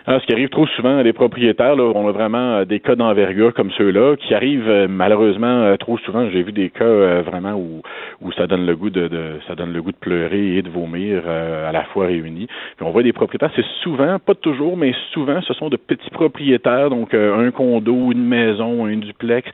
Ah, 0.09 0.21
ce 0.21 0.25
qui 0.25 0.31
arrive 0.31 0.47
trop 0.47 0.65
souvent, 0.67 1.01
les 1.01 1.11
propriétaires, 1.11 1.75
là, 1.75 1.91
on 1.93 2.07
a 2.07 2.13
vraiment 2.13 2.59
euh, 2.59 2.63
des 2.63 2.79
cas 2.79 2.95
d'envergure 2.95 3.53
comme 3.53 3.71
ceux-là, 3.71 4.15
qui 4.15 4.34
arrivent 4.34 4.69
euh, 4.69 4.88
malheureusement 4.89 5.63
euh, 5.63 5.75
trop 5.75 5.97
souvent. 5.97 6.29
J'ai 6.29 6.43
vu 6.43 6.53
des 6.53 6.69
cas 6.69 6.85
euh, 6.85 7.23
vraiment 7.25 7.55
où, 7.55 7.81
où 8.21 8.31
ça 8.31 8.47
donne 8.47 8.65
le 8.65 8.73
goût 8.77 8.89
de, 8.89 9.09
de 9.09 9.34
ça 9.49 9.55
donne 9.55 9.73
le 9.73 9.81
goût 9.81 9.91
de 9.91 9.97
pleurer 9.97 10.55
et 10.55 10.61
de 10.61 10.69
vomir 10.69 11.23
euh, 11.27 11.67
à 11.67 11.73
la 11.73 11.84
fois 11.84 12.05
réunis. 12.05 12.47
Puis 12.77 12.85
on 12.85 12.91
voit 12.91 13.03
des 13.03 13.11
propriétaires, 13.11 13.51
c'est 13.53 13.65
souvent, 13.84 14.17
pas 14.17 14.34
toujours, 14.34 14.77
mais 14.77 14.93
souvent, 15.11 15.41
ce 15.41 15.53
sont 15.53 15.67
de 15.67 15.75
petits 15.75 16.09
propriétaires, 16.11 16.89
donc 16.89 17.13
euh, 17.13 17.45
un 17.45 17.51
condo, 17.51 18.13
une 18.13 18.23
maison, 18.23 18.85
un 18.85 18.95
duplex. 18.95 19.49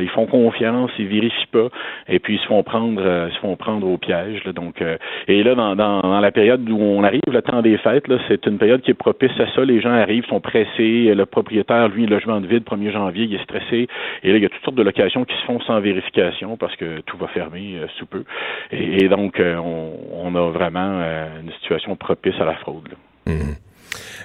Ils 0.00 0.08
font 0.10 0.26
confiance, 0.26 0.90
ils 1.00 1.06
vérifient 1.06 1.46
pas, 1.52 1.68
et 2.08 2.20
puis 2.20 2.34
ils 2.34 2.40
se 2.40 2.46
font 2.46 2.62
prendre, 2.62 3.00
ils 3.28 3.34
se 3.34 3.38
font 3.40 3.56
prendre 3.56 3.88
au 3.88 3.98
piège. 3.98 4.44
là. 4.44 4.52
donc, 4.52 4.82
et 5.28 5.42
là, 5.42 5.54
dans, 5.54 5.76
dans, 5.76 6.00
dans 6.00 6.20
la 6.20 6.32
période 6.32 6.68
où 6.68 6.78
on 6.80 7.04
arrive, 7.04 7.22
le 7.32 7.42
temps 7.42 7.62
des 7.62 7.76
fêtes, 7.78 8.04
c'est 8.28 8.46
une 8.46 8.58
période 8.58 8.80
qui 8.82 8.90
est 8.90 8.94
propice 8.94 9.30
à 9.38 9.46
ça. 9.54 9.64
Les 9.64 9.80
gens 9.80 9.95
arrivent, 9.96 10.24
sont 10.26 10.40
pressés. 10.40 11.14
Le 11.14 11.24
propriétaire, 11.26 11.88
lui, 11.88 12.06
logement 12.06 12.40
de 12.40 12.46
vide, 12.46 12.64
1er 12.64 12.92
janvier, 12.92 13.24
il 13.24 13.34
est 13.34 13.42
stressé. 13.42 13.88
Et 14.22 14.30
là, 14.30 14.36
il 14.36 14.42
y 14.42 14.46
a 14.46 14.48
toutes 14.48 14.62
sortes 14.62 14.76
de 14.76 14.82
locations 14.82 15.24
qui 15.24 15.34
se 15.34 15.44
font 15.46 15.60
sans 15.60 15.80
vérification 15.80 16.56
parce 16.56 16.76
que 16.76 17.00
tout 17.00 17.16
va 17.16 17.28
fermer 17.28 17.76
euh, 17.76 17.86
sous 17.98 18.06
peu. 18.06 18.24
Et, 18.72 19.08
donc, 19.08 19.40
euh, 19.40 19.56
on, 19.56 20.34
a 20.34 20.50
vraiment 20.50 21.00
euh, 21.00 21.40
une 21.42 21.52
situation 21.52 21.96
propice 21.96 22.34
à 22.40 22.44
la 22.44 22.54
fraude. 22.56 22.88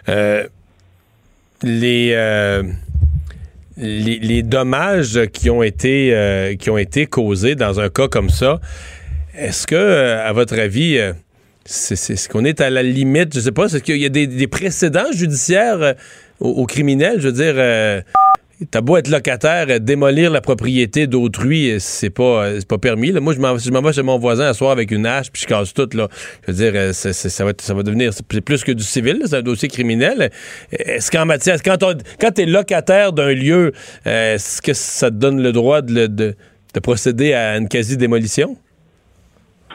Euh, 0.10 0.44
les, 1.64 2.62
les, 3.78 4.44
dommages 4.44 5.28
qui 5.28 5.50
ont 5.50 5.64
été 5.64 6.56
qui 6.60 6.70
ont 6.70 6.78
été 6.78 7.06
causés 7.06 7.56
dans 7.56 7.80
un 7.80 7.90
cas 7.90 8.08
comme 8.08 8.30
ça, 8.30 8.60
est-ce 9.38 9.68
que, 9.68 9.76
à 9.76 10.32
votre 10.34 10.60
avis, 10.60 11.00
c'est 11.66 11.94
est-ce 12.10 12.28
qu'on 12.28 12.44
est 12.46 12.60
à 12.62 12.70
la 12.70 12.84
limite, 12.84 13.34
je 13.36 13.40
sais 13.40 13.52
pas, 13.52 13.66
est-ce 13.66 13.78
qu'il 13.78 13.98
y 13.98 14.06
a 14.06 14.10
des, 14.10 14.48
précédents 14.48 15.12
judiciaires 15.14 15.82
euh, 15.82 15.94
aux, 16.40 16.66
criminels, 16.66 17.20
je 17.22 17.28
veux 17.28 17.34
dire. 17.34 17.54
euh, 17.58 18.02
T'as 18.70 18.82
beau 18.82 18.96
être 18.98 19.08
locataire, 19.08 19.66
euh, 19.70 19.80
démolir 19.80 20.30
la 20.30 20.40
propriété 20.40 21.08
d'autrui, 21.08 21.72
euh, 21.72 21.78
c'est 21.80 22.12
pas, 22.12 22.48
pas 22.68 22.78
permis. 22.78 23.12
Moi, 23.12 23.34
je 23.34 23.40
m'en 23.72 23.82
vais 23.82 23.92
chez 23.94 24.04
mon 24.04 24.20
voisin 24.20 24.46
à 24.46 24.54
soir 24.54 24.70
avec 24.70 24.92
une 24.92 25.08
hache, 25.08 25.32
puis 25.32 25.42
je 25.42 25.48
casse 25.48 25.74
tout. 25.74 25.90
Là. 25.94 26.10
Je 26.48 26.52
veux 26.52 26.70
dire, 26.70 26.94
ça, 26.94 27.44
va, 27.44 27.50
être- 27.50 27.62
ça 27.62 27.74
va 27.74 27.82
devenir 27.82 28.12
plus- 28.28 28.64
que 28.64 28.72
du 28.72 28.84
civil, 28.84 29.20
c'est 29.26 29.38
un 29.38 29.42
dossier 29.42 29.68
criminel. 29.68 30.30
Est-ce 30.72 31.10
qu'en 31.10 31.26
matière, 31.26 31.58
quand, 31.64 31.78
quand 32.20 32.32
t'es 32.32 32.46
locataire 32.46 33.14
d'un 33.14 33.34
lieu, 33.34 33.72
est-ce 34.06 34.62
que 34.62 34.74
ça 34.74 35.10
te 35.10 35.16
donne 35.16 35.42
le 35.42 35.52
droit 35.52 35.82
de- 35.82 36.06
de 36.06 36.36
procéder 36.84 37.34
à 37.34 37.58
une 37.58 37.68
quasi-démolition? 37.68 38.58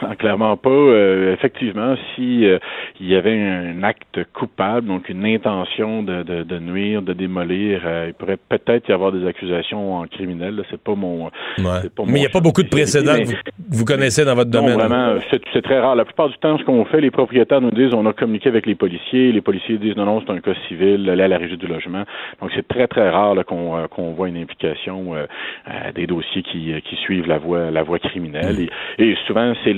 Ah, 0.02 0.14
Clairement 0.16 0.56
pas. 0.56 0.70
Euh, 0.70 1.32
effectivement, 1.32 1.94
si 2.14 2.44
euh, 2.46 2.58
il 3.00 3.08
y 3.08 3.14
avait 3.16 3.38
un 3.38 3.82
acte 3.82 4.20
coupable, 4.32 4.86
donc 4.86 5.08
une 5.08 5.24
intention 5.24 6.02
de, 6.02 6.22
de, 6.22 6.42
de 6.42 6.58
nuire, 6.58 7.02
de 7.02 7.12
démolir, 7.12 7.80
euh, 7.84 8.06
il 8.08 8.14
pourrait 8.14 8.36
peut-être 8.48 8.88
y 8.88 8.92
avoir 8.92 9.12
des 9.12 9.26
accusations 9.26 9.94
en 9.96 10.06
criminel. 10.06 10.56
là. 10.56 10.62
C'est 10.70 10.80
pas 10.80 10.94
mon. 10.94 11.30
c'est 11.56 11.94
pas 11.94 12.02
Mais 12.06 12.18
il 12.18 12.20
n'y 12.20 12.26
a 12.26 12.30
pas 12.30 12.40
beaucoup 12.40 12.62
de 12.62 12.68
précédents 12.68 13.14
mais- 13.14 13.24
que 13.24 13.28
vous, 13.28 13.78
vous 13.78 13.84
connaissez 13.84 14.24
dans 14.24 14.34
votre 14.34 14.50
non, 14.50 14.60
domaine. 14.62 14.76
vraiment, 14.78 15.18
c'est 15.52 15.62
très 15.62 15.80
rare. 15.80 15.94
La 15.96 16.04
plupart 16.04 16.28
du 16.28 16.36
temps, 16.38 16.58
ce 16.58 16.64
qu'on 16.64 16.84
fait, 16.84 17.00
les 17.00 17.10
propriétaires 17.10 17.60
nous 17.60 17.70
disent 17.70 17.94
on 17.94 18.06
a 18.06 18.12
communiqué 18.12 18.48
avec 18.48 18.66
les 18.66 18.74
policiers. 18.74 19.32
Les 19.32 19.40
policiers 19.40 19.78
disent 19.78 19.96
non, 19.96 20.04
non, 20.06 20.22
c'est 20.26 20.32
un 20.32 20.40
cas 20.40 20.54
civil, 20.68 21.08
allez 21.08 21.22
à 21.22 21.28
la 21.28 21.38
régie 21.38 21.56
du 21.56 21.66
logement. 21.66 22.04
Donc, 22.40 22.50
c'est 22.54 22.66
très, 22.68 22.86
très 22.86 23.08
rare 23.08 23.34
là, 23.34 23.44
qu'on 23.44 23.76
euh, 23.76 23.86
qu'on 23.88 24.12
voit 24.12 24.28
une 24.28 24.36
implication 24.36 25.14
euh, 25.14 25.26
euh, 25.68 25.92
des 25.94 26.06
dossiers 26.06 26.42
qui, 26.42 26.72
qui 26.84 26.96
suivent 26.96 27.26
la 27.26 27.38
voie, 27.38 27.70
la 27.70 27.82
voie 27.82 27.98
criminelle. 27.98 28.56
Et, 28.98 29.04
et 29.04 29.16
souvent, 29.26 29.52
c'est 29.64 29.72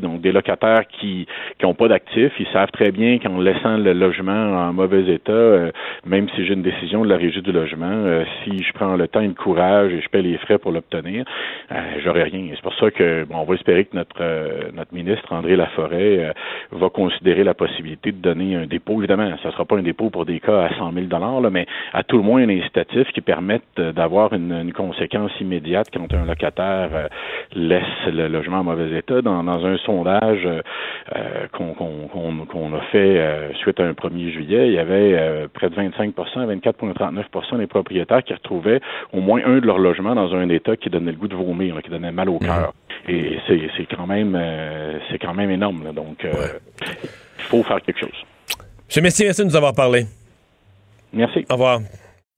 Donc, 0.00 0.20
des 0.20 0.32
locataires 0.32 0.86
qui 0.88 1.26
n'ont 1.62 1.74
pas 1.74 1.88
d'actifs, 1.88 2.32
ils 2.38 2.46
savent 2.52 2.70
très 2.70 2.90
bien 2.90 3.18
qu'en 3.18 3.38
laissant 3.40 3.76
le 3.76 3.92
logement 3.92 4.32
en 4.32 4.72
mauvais 4.72 5.12
état, 5.12 5.32
euh, 5.32 5.70
même 6.04 6.28
si 6.30 6.44
j'ai 6.46 6.54
une 6.54 6.62
décision 6.62 7.04
de 7.04 7.08
la 7.08 7.16
régie 7.16 7.42
du 7.42 7.52
logement, 7.52 7.86
euh, 7.90 8.24
si 8.44 8.62
je 8.62 8.72
prends 8.72 8.96
le 8.96 9.08
temps 9.08 9.20
et 9.20 9.26
le 9.26 9.34
courage 9.34 9.92
et 9.92 10.00
je 10.00 10.08
paie 10.08 10.22
les 10.22 10.36
frais 10.38 10.58
pour 10.58 10.72
l'obtenir, 10.72 11.24
euh, 11.72 11.74
j'aurai 12.04 12.24
rien. 12.24 12.48
C'est 12.54 12.62
pour 12.62 12.74
ça 12.74 12.90
que 12.90 13.24
bon, 13.24 13.38
on 13.38 13.44
va 13.44 13.54
espérer 13.54 13.84
que 13.84 13.96
notre 13.96 14.16
notre 14.74 14.94
ministre 14.94 15.32
André 15.32 15.56
Laforêt 15.56 16.32
va 16.72 16.88
considérer 16.90 17.44
la 17.44 17.54
possibilité 17.54 18.12
de 18.12 18.18
donner 18.18 18.56
un 18.56 18.66
dépôt. 18.66 18.98
Évidemment, 18.98 19.30
ça 19.42 19.48
ne 19.48 19.52
sera 19.52 19.64
pas 19.64 19.76
un 19.76 19.82
dépôt 19.82 20.10
pour 20.10 20.24
des 20.24 20.40
cas 20.40 20.64
à 20.64 20.74
100 20.76 20.92
000 20.92 21.06
dollars, 21.06 21.40
mais 21.50 21.66
à 21.92 22.02
tout 22.02 22.16
le 22.16 22.22
moins 22.22 22.42
un 22.42 22.48
incitatif 22.48 23.08
qui 23.12 23.20
permette 23.20 23.62
d'avoir 23.76 24.32
une, 24.32 24.52
une 24.52 24.72
conséquence 24.72 25.32
immédiate 25.40 25.88
quand 25.92 26.12
un 26.14 26.24
locataire 26.24 27.08
laisse 27.54 27.84
le 28.06 28.28
logement 28.28 28.58
en 28.58 28.64
mauvais 28.64 28.98
état. 28.98 29.22
Dans, 29.22 29.45
dans 29.46 29.64
un 29.64 29.78
sondage 29.78 30.44
euh, 30.44 30.60
euh, 31.16 31.46
qu'on 31.48 32.74
a 32.74 32.80
fait 32.92 33.18
euh, 33.18 33.52
suite 33.54 33.80
à 33.80 33.84
un 33.84 33.92
1er 33.92 34.32
juillet, 34.32 34.68
il 34.68 34.74
y 34.74 34.78
avait 34.78 35.48
près 35.54 35.70
de 35.70 35.74
25% 35.74 36.12
24,39% 36.14 37.58
des 37.58 37.66
propriétaires 37.66 38.22
qui 38.22 38.34
retrouvaient 38.34 38.80
au 39.12 39.20
moins 39.20 39.40
un 39.44 39.58
de 39.58 39.66
leurs 39.66 39.78
logements 39.78 40.14
dans 40.14 40.34
un 40.34 40.48
état 40.50 40.76
qui 40.76 40.90
donnait 40.90 41.12
le 41.12 41.16
goût 41.16 41.28
de 41.28 41.36
vomir, 41.36 41.80
qui 41.82 41.90
donnait 41.90 42.12
mal 42.12 42.28
au 42.28 42.38
cœur. 42.38 42.72
Et 43.08 43.38
c'est 43.46 43.86
quand 43.86 44.06
même 44.06 44.38
c'est 45.10 45.18
quand 45.18 45.34
même 45.34 45.50
énorme. 45.50 45.84
là. 45.84 45.92
donc 45.92 46.24
il 46.24 47.44
faut 47.44 47.62
faire 47.62 47.80
quelque 47.80 48.00
chose. 48.00 48.24
Monsieur 48.88 49.02
Messier, 49.02 49.26
merci 49.26 49.42
de 49.42 49.46
nous 49.46 49.56
avoir 49.56 49.74
parlé. 49.74 50.04
Merci. 51.12 51.46
Au 51.48 51.54
revoir. 51.54 51.80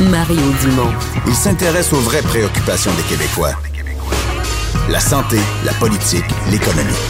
Mario 0.00 0.40
Dumont. 0.62 0.94
Il 1.26 1.34
s'intéresse 1.34 1.92
aux 1.92 1.98
vraies 1.98 2.22
préoccupations 2.22 2.92
des 2.94 3.02
Québécois. 3.02 3.58
La 4.88 5.00
santé, 5.00 5.38
la 5.66 5.72
politique, 5.72 6.22
l'économie. 6.52 7.02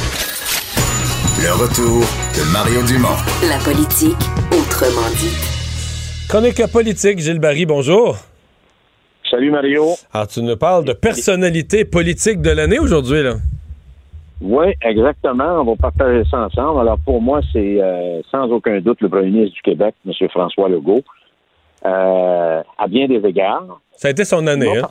Le 1.36 1.52
retour 1.52 2.00
de 2.32 2.50
Mario 2.50 2.80
Dumont. 2.88 3.20
La 3.44 3.58
politique, 3.60 4.16
autrement 4.48 5.04
dit. 5.20 5.36
Chronique 6.30 6.64
politique, 6.72 7.18
Gilles 7.18 7.40
Barry, 7.40 7.66
bonjour. 7.66 8.16
Salut 9.30 9.50
Mario. 9.50 9.88
Alors, 10.14 10.28
tu 10.28 10.40
nous 10.40 10.56
parles 10.56 10.86
de 10.86 10.94
personnalité 10.94 11.84
politique 11.84 12.40
de 12.40 12.52
l'année 12.52 12.78
aujourd'hui, 12.78 13.22
là. 13.22 13.34
Oui, 14.40 14.72
exactement. 14.80 15.60
On 15.60 15.64
va 15.64 15.76
partager 15.76 16.22
ça 16.30 16.46
ensemble. 16.46 16.80
Alors, 16.80 16.98
pour 17.04 17.20
moi, 17.20 17.40
c'est 17.52 17.82
euh, 17.82 18.22
sans 18.30 18.48
aucun 18.50 18.80
doute 18.80 19.02
le 19.02 19.10
premier 19.10 19.28
ministre 19.28 19.56
du 19.56 19.60
Québec, 19.60 19.94
M. 20.06 20.12
François 20.30 20.70
Legault, 20.70 21.02
euh, 21.84 22.62
à 22.78 22.86
bien 22.88 23.06
des 23.06 23.24
égards. 23.26 23.80
Ça 23.96 24.08
a 24.08 24.10
été 24.10 24.24
son 24.24 24.46
année, 24.46 24.78
hein? 24.78 24.88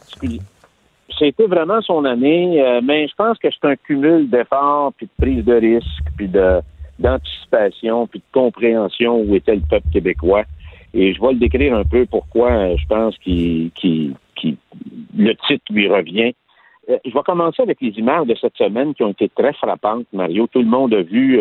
C'était 1.18 1.48
vraiment 1.48 1.82
son 1.82 2.06
année, 2.06 2.62
euh, 2.62 2.82
mais 2.84 3.08
je 3.08 3.14
pense 3.16 3.38
que 3.40 3.48
c'est 3.50 3.68
un 3.68 3.76
cumul 3.76 4.30
d'efforts, 4.30 4.94
puis 4.98 5.08
de 5.08 5.24
prise 5.24 5.46
de 5.46 5.54
risque, 5.54 6.04
puis 6.16 6.28
de 6.28 6.60
d'anticipation, 7.00 8.08
puis 8.08 8.20
de 8.20 8.26
compréhension 8.34 9.22
où 9.22 9.36
était 9.36 9.56
le 9.56 9.62
peuple 9.70 9.88
québécois. 9.94 10.44
Et 10.94 11.14
je 11.14 11.22
vais 11.22 11.34
le 11.34 11.40
décrire 11.40 11.76
un 11.76 11.84
peu 11.84 12.06
pourquoi 12.08 12.50
euh, 12.52 12.76
je 12.78 12.88
pense 12.88 13.18
qu'il 13.20 13.72
qu'il- 13.72 14.16
qu'il- 14.36 14.58
le 15.16 15.34
titre 15.48 15.64
lui 15.72 15.88
revient. 15.88 16.34
Euh, 16.90 16.98
je 17.06 17.12
vais 17.14 17.24
commencer 17.26 17.62
avec 17.62 17.80
les 17.82 17.90
images 18.00 18.26
de 18.28 18.36
cette 18.40 18.56
semaine 18.58 18.94
qui 18.96 19.04
ont 19.04 19.12
été 19.12 19.30
très 19.30 19.54
frappantes, 19.54 20.06
Mario. 20.14 20.48
Tout 20.48 20.60
le 20.60 20.66
monde 20.66 20.94
a 20.94 21.02
vu 21.02 21.40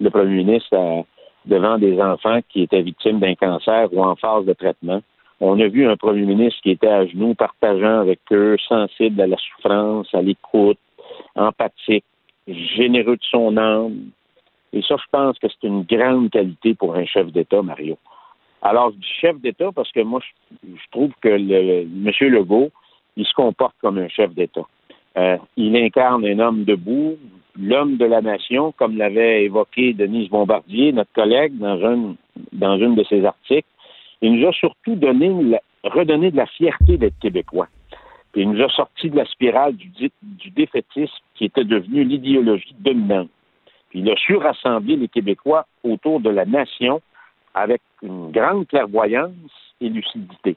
le 0.00 0.10
premier 0.10 0.44
ministre 0.44 1.04
devant 1.46 1.78
des 1.78 2.00
enfants 2.00 2.40
qui 2.48 2.62
étaient 2.62 2.82
victimes 2.82 3.20
d'un 3.20 3.34
cancer 3.34 3.88
ou 3.92 4.02
en 4.02 4.16
phase 4.16 4.44
de 4.44 4.52
traitement. 4.52 5.02
On 5.40 5.60
a 5.60 5.68
vu 5.68 5.86
un 5.86 5.96
premier 5.96 6.24
ministre 6.24 6.60
qui 6.62 6.70
était 6.70 6.88
à 6.88 7.06
genoux, 7.06 7.34
partageant 7.34 8.00
avec 8.00 8.20
eux, 8.32 8.56
sensible 8.68 9.20
à 9.20 9.26
la 9.26 9.36
souffrance, 9.36 10.08
à 10.14 10.22
l'écoute, 10.22 10.78
empathique, 11.34 12.04
généreux 12.46 13.16
de 13.16 13.24
son 13.30 13.56
âme. 13.56 14.10
Et 14.72 14.82
ça, 14.82 14.96
je 14.96 15.04
pense 15.10 15.38
que 15.38 15.46
c'est 15.48 15.66
une 15.66 15.82
grande 15.82 16.30
qualité 16.30 16.74
pour 16.74 16.94
un 16.94 17.04
chef 17.04 17.30
d'État, 17.32 17.62
Mario. 17.62 17.98
Alors, 18.62 18.90
je 18.92 18.96
dis 18.96 19.12
chef 19.20 19.38
d'État 19.40 19.70
parce 19.74 19.92
que 19.92 20.00
moi, 20.00 20.20
je, 20.62 20.90
trouve 20.90 21.12
que 21.20 21.28
le, 21.28 21.82
M. 21.82 22.10
Legault, 22.20 22.70
il 23.16 23.26
se 23.26 23.34
comporte 23.34 23.76
comme 23.80 23.98
un 23.98 24.08
chef 24.08 24.32
d'État. 24.34 24.66
Euh, 25.16 25.36
il 25.56 25.76
incarne 25.76 26.24
un 26.26 26.38
homme 26.38 26.64
debout, 26.64 27.16
l'homme 27.60 27.96
de 27.96 28.04
la 28.04 28.20
nation, 28.20 28.72
comme 28.72 28.96
l'avait 28.96 29.44
évoqué 29.44 29.92
Denise 29.92 30.28
Bombardier, 30.28 30.92
notre 30.92 31.12
collègue, 31.12 31.56
dans, 31.58 31.84
un, 31.84 32.14
dans 32.52 32.78
une 32.78 32.94
de 32.94 33.04
ses 33.04 33.24
articles. 33.24 33.68
Il 34.22 34.34
nous 34.34 34.48
a 34.48 34.52
surtout 34.52 34.94
donné, 34.96 35.58
redonné 35.82 36.30
de 36.30 36.36
la 36.36 36.46
fierté 36.46 36.96
d'être 36.96 37.18
québécois. 37.20 37.68
Puis 38.34 38.42
il 38.42 38.50
nous 38.50 38.64
a 38.64 38.68
sorti 38.68 39.10
de 39.10 39.16
la 39.16 39.26
spirale 39.26 39.76
du, 39.76 40.10
défaitisme 40.50 41.14
qui 41.36 41.44
était 41.44 41.64
devenu 41.64 42.02
l'idéologie 42.02 42.74
dominante. 42.80 43.30
Puis 43.90 44.00
il 44.00 44.10
a 44.10 44.16
su 44.16 44.34
rassembler 44.34 44.96
les 44.96 45.06
Québécois 45.06 45.66
autour 45.84 46.18
de 46.18 46.30
la 46.30 46.44
nation 46.44 47.00
avec 47.54 47.80
une 48.02 48.32
grande 48.32 48.66
clairvoyance 48.66 49.30
et 49.80 49.88
lucidité. 49.88 50.56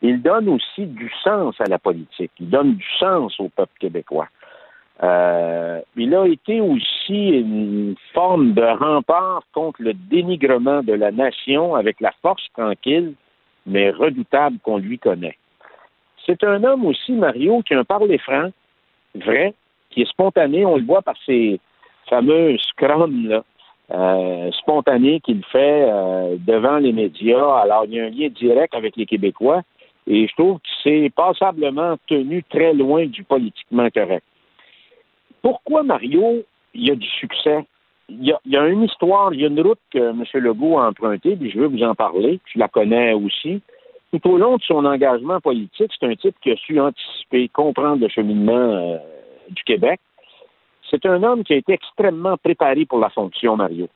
Il 0.00 0.22
donne 0.22 0.48
aussi 0.48 0.86
du 0.86 1.10
sens 1.24 1.60
à 1.60 1.64
la 1.64 1.80
politique. 1.80 2.30
Il 2.38 2.50
donne 2.50 2.76
du 2.76 2.86
sens 3.00 3.40
au 3.40 3.48
peuple 3.48 3.72
québécois. 3.80 4.28
Euh, 5.02 5.80
il 5.96 6.14
a 6.14 6.26
été 6.26 6.60
aussi 6.60 7.28
une 7.28 7.94
forme 8.12 8.52
de 8.52 8.62
rempart 8.62 9.42
contre 9.52 9.80
le 9.82 9.94
dénigrement 9.94 10.82
de 10.82 10.92
la 10.92 11.12
nation 11.12 11.76
avec 11.76 12.00
la 12.00 12.12
force 12.20 12.44
tranquille, 12.56 13.14
mais 13.66 13.90
redoutable 13.90 14.58
qu'on 14.62 14.78
lui 14.78 14.98
connaît. 14.98 15.36
C'est 16.26 16.42
un 16.42 16.64
homme 16.64 16.84
aussi, 16.84 17.12
Mario, 17.12 17.62
qui 17.62 17.74
a 17.74 17.78
un 17.78 17.84
parler 17.84 18.18
franc, 18.18 18.50
vrai, 19.14 19.54
qui 19.90 20.02
est 20.02 20.10
spontané. 20.10 20.66
On 20.66 20.76
le 20.76 20.84
voit 20.84 21.02
par 21.02 21.16
ses 21.24 21.60
fameux 22.08 22.58
scrums, 22.58 23.28
là, 23.28 23.44
euh, 23.90 24.50
spontanés 24.52 25.20
qu'il 25.20 25.42
fait 25.44 25.86
euh, 25.88 26.36
devant 26.46 26.76
les 26.78 26.92
médias. 26.92 27.60
Alors, 27.60 27.84
il 27.86 27.94
y 27.94 28.00
a 28.00 28.04
un 28.04 28.10
lien 28.10 28.28
direct 28.28 28.74
avec 28.74 28.96
les 28.96 29.06
Québécois 29.06 29.62
et 30.06 30.26
je 30.26 30.34
trouve 30.34 30.58
qu'il 30.60 30.82
s'est 30.82 31.10
passablement 31.10 31.96
tenu 32.06 32.42
très 32.42 32.74
loin 32.74 33.06
du 33.06 33.24
politiquement 33.24 33.88
correct. 33.90 34.24
Pourquoi, 35.42 35.82
Mario, 35.82 36.44
il 36.74 36.88
y 36.88 36.90
a 36.90 36.94
du 36.94 37.06
succès? 37.06 37.64
Il 38.08 38.24
y 38.24 38.32
a, 38.32 38.40
il 38.46 38.52
y 38.52 38.56
a 38.56 38.66
une 38.66 38.84
histoire, 38.84 39.34
il 39.34 39.40
y 39.40 39.44
a 39.44 39.48
une 39.48 39.60
route 39.60 39.80
que 39.92 39.98
M. 39.98 40.24
Legault 40.34 40.78
a 40.78 40.88
empruntée, 40.88 41.36
puis 41.36 41.50
je 41.50 41.58
veux 41.58 41.66
vous 41.66 41.82
en 41.82 41.94
parler, 41.94 42.40
je 42.52 42.58
la 42.58 42.68
connais 42.68 43.12
aussi. 43.12 43.60
Tout 44.10 44.30
au 44.30 44.38
long 44.38 44.56
de 44.56 44.62
son 44.62 44.86
engagement 44.86 45.40
politique, 45.40 45.92
c'est 45.98 46.06
un 46.06 46.14
type 46.14 46.34
qui 46.42 46.50
a 46.50 46.56
su 46.56 46.80
anticiper, 46.80 47.48
comprendre 47.48 48.00
le 48.00 48.08
cheminement 48.08 48.52
euh, 48.54 48.96
du 49.50 49.62
Québec. 49.64 50.00
C'est 50.90 51.04
un 51.04 51.22
homme 51.22 51.44
qui 51.44 51.52
a 51.52 51.56
été 51.56 51.74
extrêmement 51.74 52.38
préparé 52.38 52.86
pour 52.86 52.98
la 52.98 53.10
fonction, 53.10 53.56
Mario. 53.56 53.88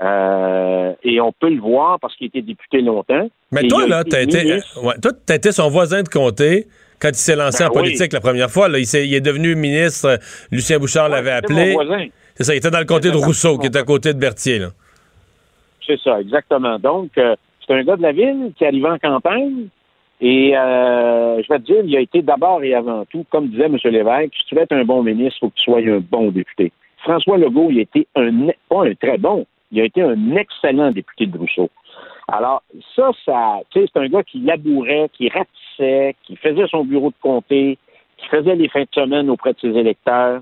Euh, 0.00 0.92
et 1.04 1.20
on 1.20 1.32
peut 1.32 1.50
le 1.50 1.60
voir 1.60 2.00
parce 2.00 2.16
qu'il 2.16 2.26
était 2.26 2.42
député 2.42 2.80
longtemps. 2.80 3.28
Mais 3.52 3.68
toi, 3.68 3.86
là, 3.86 4.02
t'as 4.02 4.22
été, 4.22 4.42
ministre. 4.42 4.82
ouais, 4.82 4.98
toi, 5.00 5.12
t'as 5.26 5.36
été 5.36 5.52
son 5.52 5.68
voisin 5.68 6.02
de 6.02 6.08
comté 6.08 6.66
quand 7.04 7.10
il 7.10 7.16
s'est 7.16 7.36
lancé 7.36 7.64
Ben 7.64 7.70
en 7.70 7.72
politique 7.72 8.12
oui. 8.12 8.14
la 8.14 8.20
première 8.20 8.50
fois. 8.50 8.68
Là. 8.68 8.78
Il, 8.78 9.14
est 9.14 9.20
devenu 9.20 9.54
ministre. 9.54 10.08
euh, 10.08 10.16
Lucien 10.50 10.78
Bouchard 10.78 11.10
l'avait 11.10 11.32
appelé. 11.32 11.76
C'est 12.34 12.44
ça, 12.44 12.54
il 12.54 12.58
était 12.58 12.70
dans 12.70 12.78
le 12.78 12.86
comté 12.86 13.10
de 13.10 13.16
Rousseau, 13.16 13.58
qui 13.58 13.66
est 13.66 13.76
à 13.76 13.82
côté 13.82 14.14
de 14.14 14.18
Berthier. 14.18 14.58
Là. 14.58 14.68
C'est 15.86 16.00
ça, 16.00 16.20
exactement. 16.20 16.78
Donc, 16.78 17.10
euh, 17.18 17.36
c'est 17.64 17.74
un 17.74 17.84
gars 17.84 17.96
de 17.96 18.02
la 18.02 18.12
ville 18.12 18.52
qui 18.56 18.64
arrivait 18.64 18.88
en 18.88 18.98
campagne 18.98 19.66
Et 20.20 20.56
euh, 20.56 21.42
je 21.42 21.52
vais 21.52 21.58
te 21.58 21.66
dire, 21.66 21.84
il 21.84 21.96
a 21.96 22.00
été 22.00 22.22
d'abord 22.22 22.62
et 22.64 22.74
avant 22.74 23.04
tout, 23.04 23.24
comme 23.30 23.48
disait 23.48 23.66
M. 23.66 23.76
Lévesque, 23.84 24.34
si 24.40 24.46
tu 24.46 24.54
veux 24.54 24.62
être 24.62 24.72
un 24.72 24.84
bon 24.84 25.02
ministre, 25.02 25.36
il 25.36 25.40
faut 25.40 25.50
que 25.50 25.56
tu 25.56 25.64
sois 25.64 25.80
un 25.80 26.00
bon 26.00 26.30
député. 26.30 26.72
François 27.02 27.36
Legault, 27.36 27.68
il 27.70 27.80
a 27.80 27.82
été 27.82 28.08
un, 28.16 28.48
pas 28.68 28.86
un 28.86 28.94
très 28.94 29.18
bon, 29.18 29.46
il 29.70 29.80
a 29.80 29.84
été 29.84 30.00
un 30.00 30.36
excellent 30.36 30.90
député 30.90 31.26
de 31.26 31.36
Rousseau. 31.36 31.68
Alors, 32.28 32.62
ça, 32.96 33.10
ça, 33.24 33.60
tu 33.70 33.80
sais, 33.80 33.86
c'est 33.92 34.00
un 34.00 34.08
gars 34.08 34.22
qui 34.22 34.40
labourait, 34.40 35.10
qui 35.12 35.28
ratissait, 35.28 36.16
qui 36.24 36.36
faisait 36.36 36.66
son 36.68 36.84
bureau 36.84 37.10
de 37.10 37.16
comté, 37.20 37.78
qui 38.16 38.26
faisait 38.28 38.54
les 38.54 38.68
fins 38.68 38.82
de 38.82 38.88
semaine 38.94 39.28
auprès 39.28 39.52
de 39.52 39.60
ses 39.60 39.76
électeurs, 39.76 40.40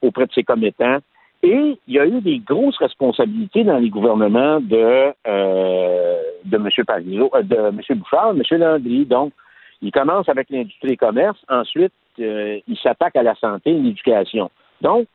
auprès 0.00 0.26
de 0.26 0.32
ses 0.32 0.42
commettants. 0.42 0.98
Et 1.44 1.78
il 1.88 1.94
y 1.94 1.98
a 1.98 2.06
eu 2.06 2.20
des 2.20 2.38
grosses 2.38 2.78
responsabilités 2.78 3.64
dans 3.64 3.78
les 3.78 3.88
gouvernements 3.88 4.60
de, 4.60 5.12
euh, 5.26 6.22
de 6.44 6.56
M. 6.56 6.68
Parizeau, 6.86 7.30
euh, 7.34 7.42
de 7.42 7.56
M. 7.56 7.98
Bouchard, 7.98 8.30
M. 8.30 8.42
Landry. 8.58 9.06
Donc, 9.06 9.32
il 9.80 9.90
commence 9.90 10.28
avec 10.28 10.50
l'industrie 10.50 10.92
et 10.92 10.96
commerce. 10.96 11.38
Ensuite, 11.48 11.92
euh, 12.20 12.60
il 12.68 12.76
s'attaque 12.78 13.16
à 13.16 13.24
la 13.24 13.34
santé 13.34 13.70
et 13.70 13.78
l'éducation. 13.78 14.50
Donc, 14.80 15.08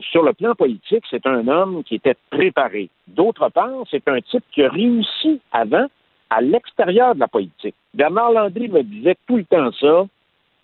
sur 0.00 0.22
le 0.22 0.32
plan 0.32 0.54
politique, 0.54 1.04
c'est 1.10 1.26
un 1.26 1.46
homme 1.48 1.82
qui 1.84 1.96
était 1.96 2.16
préparé. 2.30 2.88
D'autre 3.08 3.48
part, 3.48 3.84
c'est 3.90 4.06
un 4.08 4.20
type 4.20 4.44
qui 4.52 4.62
a 4.62 4.68
réussi 4.68 5.40
avant 5.52 5.86
à 6.30 6.40
l'extérieur 6.40 7.14
de 7.14 7.20
la 7.20 7.28
politique. 7.28 7.74
Bernard 7.92 8.32
Landry 8.32 8.68
me 8.68 8.82
disait 8.82 9.16
tout 9.26 9.36
le 9.36 9.44
temps 9.44 9.72
ça. 9.72 10.06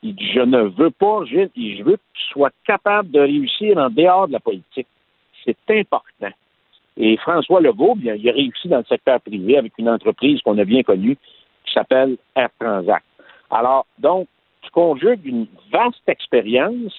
Il 0.02 0.14
dit, 0.14 0.30
je 0.32 0.40
ne 0.40 0.62
veux 0.62 0.90
pas, 0.90 1.24
je, 1.24 1.82
veux 1.82 1.96
que 1.96 2.02
tu 2.14 2.24
sois 2.30 2.50
capable 2.64 3.10
de 3.10 3.20
réussir 3.20 3.76
en 3.78 3.90
dehors 3.90 4.28
de 4.28 4.34
la 4.34 4.40
politique. 4.40 4.86
C'est 5.44 5.56
important. 5.70 6.30
Et 6.96 7.16
François 7.18 7.60
Legault, 7.60 7.94
bien, 7.96 8.14
il 8.14 8.28
a 8.28 8.32
réussi 8.32 8.68
dans 8.68 8.78
le 8.78 8.84
secteur 8.84 9.20
privé 9.20 9.58
avec 9.58 9.72
une 9.78 9.88
entreprise 9.88 10.40
qu'on 10.42 10.58
a 10.58 10.64
bien 10.64 10.82
connue 10.82 11.16
qui 11.64 11.72
s'appelle 11.72 12.16
Air 12.34 12.48
Transat. 12.58 13.02
Alors, 13.50 13.86
donc, 13.98 14.28
tu 14.62 14.70
conjugues 14.70 15.24
une 15.24 15.46
vaste 15.72 16.08
expérience 16.08 16.94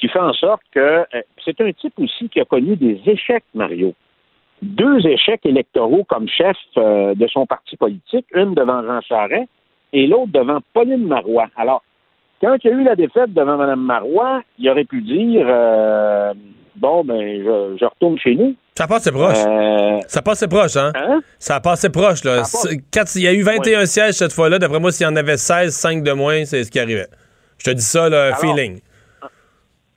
qui 0.00 0.08
fait 0.08 0.18
en 0.18 0.32
sorte 0.32 0.62
que 0.72 0.80
euh, 0.80 1.04
c'est 1.44 1.60
un 1.60 1.72
type 1.72 1.94
aussi 1.98 2.28
qui 2.28 2.40
a 2.40 2.44
connu 2.44 2.76
des 2.76 3.00
échecs, 3.06 3.44
Mario. 3.54 3.94
Deux 4.62 5.06
échecs 5.06 5.44
électoraux 5.44 6.04
comme 6.04 6.28
chef 6.28 6.56
euh, 6.76 7.14
de 7.14 7.26
son 7.28 7.46
parti 7.46 7.76
politique, 7.76 8.26
une 8.34 8.54
devant 8.54 8.82
Jean 8.82 9.00
Charest 9.02 9.48
et 9.92 10.06
l'autre 10.06 10.32
devant 10.32 10.60
Pauline 10.72 11.06
Marois. 11.06 11.48
Alors, 11.56 11.82
quand 12.40 12.56
il 12.62 12.70
y 12.70 12.74
a 12.74 12.76
eu 12.76 12.82
la 12.82 12.96
défaite 12.96 13.32
devant 13.32 13.56
Mme 13.56 13.80
Marois, 13.80 14.42
il 14.58 14.68
aurait 14.68 14.84
pu 14.84 15.00
dire 15.02 15.46
euh, 15.48 16.34
Bon, 16.76 17.02
ben, 17.04 17.16
je, 17.18 17.84
retourne 17.84 18.18
chez 18.18 18.34
nous. 18.34 18.54
Ça 18.76 18.86
passe 18.86 19.10
proche. 19.10 19.38
Euh... 19.46 20.00
Ça 20.06 20.20
passe 20.20 20.46
proche, 20.46 20.76
hein? 20.76 20.92
hein? 20.94 21.20
Ça 21.38 21.60
passe 21.60 21.88
proche, 21.88 22.22
là. 22.24 22.42
il 23.14 23.22
y 23.22 23.28
a 23.28 23.32
eu 23.32 23.42
21 23.42 23.86
sièges 23.86 24.14
cette 24.14 24.32
fois-là. 24.32 24.58
D'après 24.58 24.78
moi, 24.78 24.92
s'il 24.92 25.06
y 25.06 25.08
en 25.08 25.16
avait 25.16 25.38
16, 25.38 25.74
5 25.74 26.02
de 26.02 26.12
moins, 26.12 26.44
c'est 26.44 26.64
ce 26.64 26.70
qui 26.70 26.78
arrivait. 26.78 27.06
Je 27.58 27.70
te 27.70 27.70
dis 27.70 27.82
ça, 27.82 28.10
là, 28.10 28.34
feeling. 28.34 28.80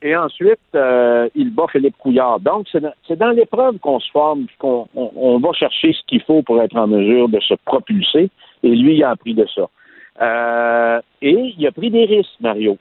Et 0.01 0.15
ensuite, 0.15 0.59
euh, 0.75 1.27
il 1.35 1.53
bat 1.53 1.65
Philippe 1.71 1.97
Couillard. 1.97 2.39
Donc, 2.39 2.67
c'est 2.71 3.17
dans, 3.17 3.29
l'épreuve 3.31 3.79
qu'on 3.79 3.99
se 3.99 4.09
forme, 4.11 4.45
qu'on 4.57 4.87
on, 4.95 5.39
va 5.39 5.51
chercher 5.51 5.91
ce 5.91 5.99
qu'il 6.07 6.21
faut 6.21 6.41
pour 6.41 6.61
être 6.61 6.77
en 6.77 6.87
mesure 6.87 7.27
de 7.27 7.39
se 7.41 7.53
propulser. 7.65 8.29
Et 8.63 8.69
lui, 8.69 8.95
il 8.95 9.03
a 9.03 9.09
appris 9.09 9.33
de 9.33 9.45
ça. 9.53 9.69
Euh, 10.21 11.01
et 11.21 11.53
il 11.57 11.67
a 11.67 11.71
pris 11.71 11.91
des 11.91 12.05
risques, 12.05 12.39
Mario. 12.39 12.77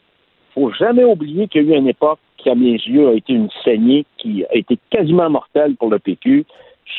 Il 0.51 0.55
faut 0.55 0.73
jamais 0.73 1.05
oublier 1.05 1.49
qu'il 1.49 1.65
y 1.65 1.73
a 1.73 1.77
eu 1.77 1.79
une 1.79 1.89
époque 1.89 2.21
qui, 2.37 2.51
à 2.51 2.55
mes 2.55 2.73
yeux, 2.73 3.09
a 3.09 3.13
été 3.15 3.33
une 3.33 3.51
saignée 3.65 4.07
qui 4.19 4.45
a 4.45 4.55
été 4.55 4.79
quasiment 4.91 5.29
mortelle 5.29 5.75
pour 5.75 5.91
le 5.91 5.99
PQ 5.99 6.45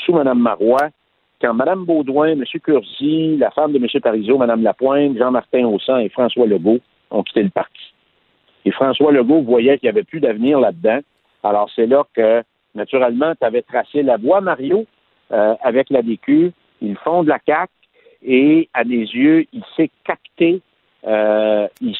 sous 0.06 0.14
Mme 0.14 0.40
Marois, 0.40 0.90
quand 1.41 1.54
Mme 1.54 1.86
Baudouin, 1.86 2.32
M. 2.32 2.44
Curzi, 2.62 3.38
la 3.38 3.52
femme 3.52 3.72
de 3.72 3.78
M. 3.78 3.88
Parizeau, 4.02 4.38
Mme 4.38 4.64
Lapointe, 4.64 5.18
Jean-Martin 5.18 5.66
Haussan 5.66 6.00
et 6.00 6.10
François 6.10 6.46
Legault 6.46 6.80
ont 7.10 7.24
quitté 7.24 7.44
le 7.44 7.50
parti. 7.50 7.94
Et 8.70 8.72
François 8.72 9.12
Legault 9.12 9.41
voyait 9.41 9.80
qu'il 9.80 9.88
n'y 9.88 9.98
avait 9.98 10.04
plus 10.04 10.20
d'avenir 10.20 10.60
là-dedans. 10.60 11.00
Alors, 11.41 11.72
c'est 11.76 11.88
là 11.88 12.06
que, 12.14 12.44
naturellement, 12.76 13.34
tu 13.34 13.44
avais 13.44 13.64
tracé 13.64 14.04
la 14.04 14.18
voie, 14.18 14.41
Mario, 14.41 14.86
euh, 15.32 15.56
avec 15.64 15.90
la 15.90 16.04
DQ. 16.04 16.52
Ils 16.84 16.96
font 16.98 17.24
de 17.24 17.30
la 17.30 17.40
CAQ 17.44 17.72
et 18.24 18.70
à 18.76 18.84
mes 18.84 19.00
yeux, 19.00 19.48
il 19.54 19.64
s'est 19.76 19.90
capté, 20.04 20.62
euh, 21.08 21.68
il 21.82 21.96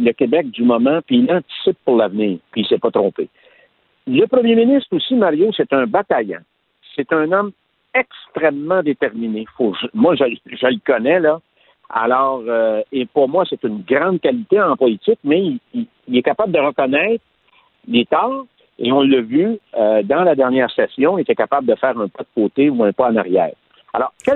le, 0.00 0.12
Québec 0.12 0.50
du 0.50 0.64
moment, 0.64 0.98
puis 1.06 1.18
il 1.18 1.32
anticipe 1.32 1.78
pour 1.84 1.98
l'avenir, 1.98 2.38
puis 2.50 2.62
il 2.62 2.66
s'est 2.66 2.78
pas 2.78 2.90
trompé. 2.90 3.28
Le 4.08 4.26
premier 4.26 4.56
ministre 4.56 4.96
aussi, 4.96 5.14
Mario, 5.14 5.52
c'est 5.56 5.72
un 5.72 5.86
bataillant. 5.86 6.42
C'est 6.96 7.12
un 7.12 7.30
homme 7.30 7.52
extrêmement 7.94 8.82
déterminé. 8.82 9.46
Moi, 9.92 10.16
je, 10.16 10.24
le 10.24 10.84
connais, 10.84 11.20
là. 11.20 11.40
Alors, 11.90 12.42
euh, 12.46 12.82
et 12.92 13.06
pour 13.06 13.28
moi, 13.28 13.44
c'est 13.48 13.62
une 13.62 13.82
grande 13.82 14.20
qualité 14.20 14.60
en 14.60 14.76
politique, 14.76 15.18
mais 15.22 15.52
il, 15.74 15.86
est 16.12 16.22
capable 16.22 16.52
de 16.52 16.58
reconnaître 16.58 17.24
les 17.86 18.06
torts, 18.06 18.46
et 18.78 18.90
on 18.90 19.02
l'a 19.02 19.20
vu 19.20 19.58
euh, 19.76 20.02
dans 20.02 20.22
la 20.24 20.34
dernière 20.34 20.70
session, 20.70 21.18
il 21.18 21.22
était 21.22 21.34
capable 21.34 21.66
de 21.66 21.74
faire 21.76 21.98
un 21.98 22.08
pas 22.08 22.24
de 22.24 22.42
côté 22.42 22.70
ou 22.70 22.82
un 22.82 22.92
pas 22.92 23.10
en 23.10 23.16
arrière. 23.16 23.52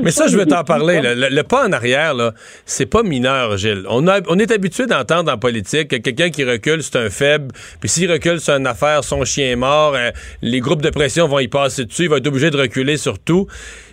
Mais 0.03 0.11
ça, 0.11 0.27
je 0.29 0.37
vais 0.37 0.47
t'en 0.47 0.63
parler. 0.63 1.01
Le, 1.03 1.43
pas 1.43 1.67
en 1.67 1.73
arrière, 1.73 2.15
là, 2.15 2.33
c'est 2.65 2.87
pas 2.87 3.03
mineur, 3.03 3.57
Gilles. 3.57 3.85
On, 3.89 4.07
on 4.07 4.39
est 4.39 4.51
habitué 4.53 4.87
d'entendre 4.87 5.33
en 5.33 5.39
politique 5.39 5.89
que 5.89 5.97
quelqu'un 5.97 6.31
qui 6.31 6.45
recule, 6.45 6.83
c'est 6.83 6.97
un 6.97 7.11
faible. 7.11 7.49
Puis 7.81 7.89
s'il 7.89 8.11
recule 8.11 8.41
c'est 8.41 8.53
une 8.53 8.67
affaire, 8.67 9.03
son 9.03 9.25
chien 9.25 9.51
est 9.51 9.57
mort, 9.57 9.95
euh, 9.95 10.11
les 10.43 10.61
groupes 10.61 10.83
de 10.83 10.91
pression 10.91 11.27
vont 11.27 11.41
y 11.41 11.49
passer 11.49 11.85
dessus, 11.85 12.05
il 12.05 12.09
va 12.09 12.19
être 12.19 12.27
obligé 12.27 12.51
de 12.51 12.57
reculer 12.57 12.97
sur 12.97 13.19
tout. 13.19 13.47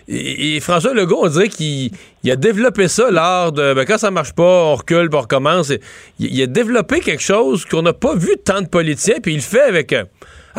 Et, 0.08 0.60
François 0.60 0.94
Legault, 0.94 1.20
on 1.22 1.28
dirait 1.28 1.48
qu'il 1.48 1.90
a 2.30 2.36
développé 2.36 2.86
ça 2.86 3.10
lors 3.10 3.50
de 3.50 3.74
ben, 3.74 3.84
quand 3.84 3.98
ça 3.98 4.12
marche 4.12 4.34
pas, 4.34 4.44
on 4.44 4.76
recule, 4.76 5.08
puis 5.08 5.18
on 5.18 5.22
recommence. 5.22 5.72
il, 6.20 6.42
a 6.42 6.46
développé 6.46 7.00
quelque 7.00 7.22
chose 7.22 7.64
qu'on 7.64 7.82
n'a 7.82 7.92
pas 7.92 8.14
vu 8.14 8.36
tant 8.44 8.60
de 8.60 8.68
politiciens, 8.68 9.16
puis 9.20 9.32
il 9.32 9.38
le 9.38 9.42
fait 9.42 9.62
avec. 9.62 9.92
Euh, 9.92 10.04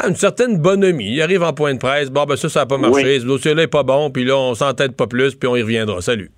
une 0.06 0.15
certaine 0.15 0.61
bonhomie. 0.61 1.14
Il 1.14 1.22
arrive 1.22 1.44
en 1.44 1.53
point 1.53 1.74
de 1.74 1.80
presse. 1.80 2.11
Bon, 2.11 2.26
ben 2.26 2.36
ça, 2.36 2.49
ça 2.49 2.61
n'a 2.61 2.65
pas 2.65 2.78
marché. 2.78 3.19
Ce 3.19 3.26
dossier-là 3.26 3.64
n'est 3.64 3.68
pas 3.68 3.84
bon. 3.84 4.10
Puis 4.11 4.26
là, 4.26 4.38
on 4.38 4.53
s'entête 4.53 4.95
pas 4.95 5.07
plus, 5.07 5.36
puis 5.36 5.48
on 5.48 5.56
y 5.56 5.61
reviendra. 5.61 6.02
Salut. 6.02 6.30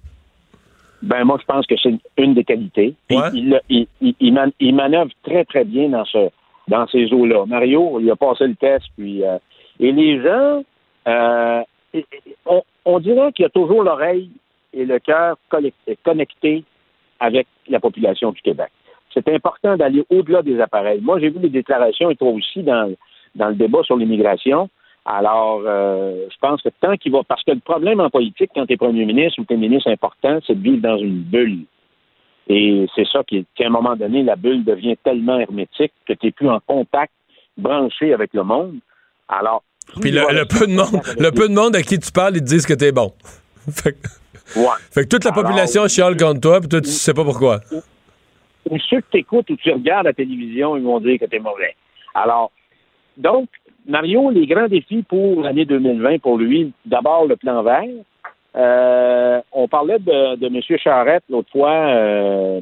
Ben, 1.02 1.24
moi, 1.24 1.38
je 1.40 1.46
pense 1.46 1.66
que 1.66 1.76
c'est 1.82 1.94
une 2.18 2.34
des 2.34 2.44
qualités. 2.44 2.94
Il, 3.10 3.60
il, 4.02 4.76
manœuvre 4.76 5.12
très, 5.24 5.46
très 5.46 5.64
bien 5.64 5.90
dans, 5.90 6.06
ce, 6.06 6.30
dans 6.68 6.88
ces 6.88 7.12
eaux-là. 7.14 7.46
Mario, 7.46 8.00
il 8.02 8.12
a 8.12 8.16
passé 8.16 8.48
le 8.48 8.56
test. 8.56 8.86
Puis, 8.98 9.24
euh, 9.24 9.38
et 9.80 9.92
les 9.92 10.22
gens, 10.22 10.64
euh, 11.08 11.62
on, 12.46 12.62
on, 12.86 13.00
dirait 13.00 13.32
qu'il 13.32 13.44
y 13.44 13.46
a 13.46 13.50
toujours 13.50 13.84
l'oreille 13.84 14.30
et 14.74 14.86
le 14.86 15.00
cœur 15.00 15.38
connectés 16.04 16.64
avec 17.20 17.48
la 17.70 17.80
population 17.80 18.32
du 18.32 18.42
Québec. 18.42 18.70
C'est 19.14 19.28
important 19.30 19.78
d'aller 19.78 20.04
au-delà 20.10 20.42
des 20.42 20.60
appareils. 20.60 21.02
Moi, 21.02 21.20
j'ai 21.20 21.30
vu 21.30 21.40
les 21.40 21.50
déclarations, 21.50 22.12
et 22.12 22.16
toi 22.16 22.30
aussi, 22.30 22.62
dans, 22.62 22.92
dans 23.36 23.50
le 23.50 23.56
débat 23.56 23.84
sur 23.84 23.98
l'immigration. 23.98 24.70
Alors, 25.06 25.62
euh, 25.66 26.28
je 26.30 26.38
pense 26.40 26.62
que 26.62 26.70
tant 26.82 26.96
qu'il 26.98 27.12
va... 27.12 27.24
Parce 27.28 27.44
que 27.44 27.52
le 27.52 27.60
problème 27.60 28.00
en 28.00 28.10
politique, 28.10 28.52
quand 28.54 28.66
tu 28.66 28.74
es 28.74 28.78
premier 28.78 29.06
ministre 29.06 29.42
ou 29.42 29.46
tu 29.46 29.54
es 29.54 29.58
ministre 29.58 29.90
important, 29.90 30.40
c'est 30.46 30.56
de 30.56 30.62
vivre 30.62 30.82
dans 30.82 30.98
une 30.98 31.22
bulle. 31.22 31.66
Et 32.48 32.88
c'est 32.96 33.08
ça 33.08 33.24
qui, 33.24 33.46
qu'à 33.56 33.68
un 33.68 33.70
moment 33.70 33.96
donné, 33.96 34.24
la 34.24 34.36
bulle 34.36 34.64
devient 34.64 34.98
tellement 35.04 35.40
hermétique 35.40 35.94
que 36.08 36.14
tu 36.14 36.28
n'es 36.28 36.32
plus 36.32 36.50
en 36.50 36.60
contact, 36.60 37.14
branché 37.58 38.14
avec 38.14 38.34
le 38.34 38.44
monde. 38.44 38.78
Alors... 39.28 39.64
Puis 40.02 40.12
le, 40.12 40.46
peu 40.46 40.68
de 40.68 40.74
monde, 40.74 41.02
le 41.20 41.32
peu 41.32 41.48
de 41.48 41.54
monde 41.54 41.76
à 41.76 41.82
qui 41.82 41.98
tu 41.98 42.12
parles, 42.12 42.36
ils 42.36 42.44
te 42.44 42.46
disent 42.46 42.66
que 42.66 42.74
tu 42.74 42.86
es 42.86 42.92
bon. 42.92 43.12
fait, 43.72 43.94
que, 43.94 44.08
fait 44.92 45.04
que 45.04 45.08
toute 45.08 45.26
la 45.26 45.32
population 45.32 45.88
chiale 45.88 46.18
contre 46.18 46.42
toi, 46.42 46.60
puis 46.60 46.70
toi, 46.70 46.82
tu 46.82 46.90
sais 46.90 47.14
pas 47.14 47.24
pourquoi. 47.24 47.62
Ou, 48.70 48.78
ceux 48.78 49.02
que 49.02 49.08
tu 49.12 49.18
écoutes 49.18 49.50
ou 49.50 49.56
tu 49.56 49.72
regardes 49.72 50.06
la 50.06 50.14
télévision, 50.14 50.78
ils 50.78 50.84
vont 50.84 51.00
dire 51.00 51.18
que 51.20 51.26
tu 51.26 51.36
es 51.38 51.40
mauvais. 51.40 51.76
Alors, 52.14 52.52
donc, 53.20 53.50
Mario, 53.86 54.30
les 54.30 54.48
grands 54.48 54.68
défis 54.68 55.04
pour 55.04 55.44
l'année 55.44 55.66
2020 55.66 56.20
pour 56.20 56.38
lui, 56.38 56.72
d'abord 56.86 57.26
le 57.28 57.36
plan 57.36 57.62
vert. 57.64 57.84
Euh, 58.56 59.42
on 59.52 59.68
parlait 59.68 60.00
de, 60.00 60.36
de 60.38 60.48
M. 60.48 60.62
Charette 60.80 61.24
l'autre 61.30 61.52
fois. 61.52 61.72
Euh, 61.72 62.62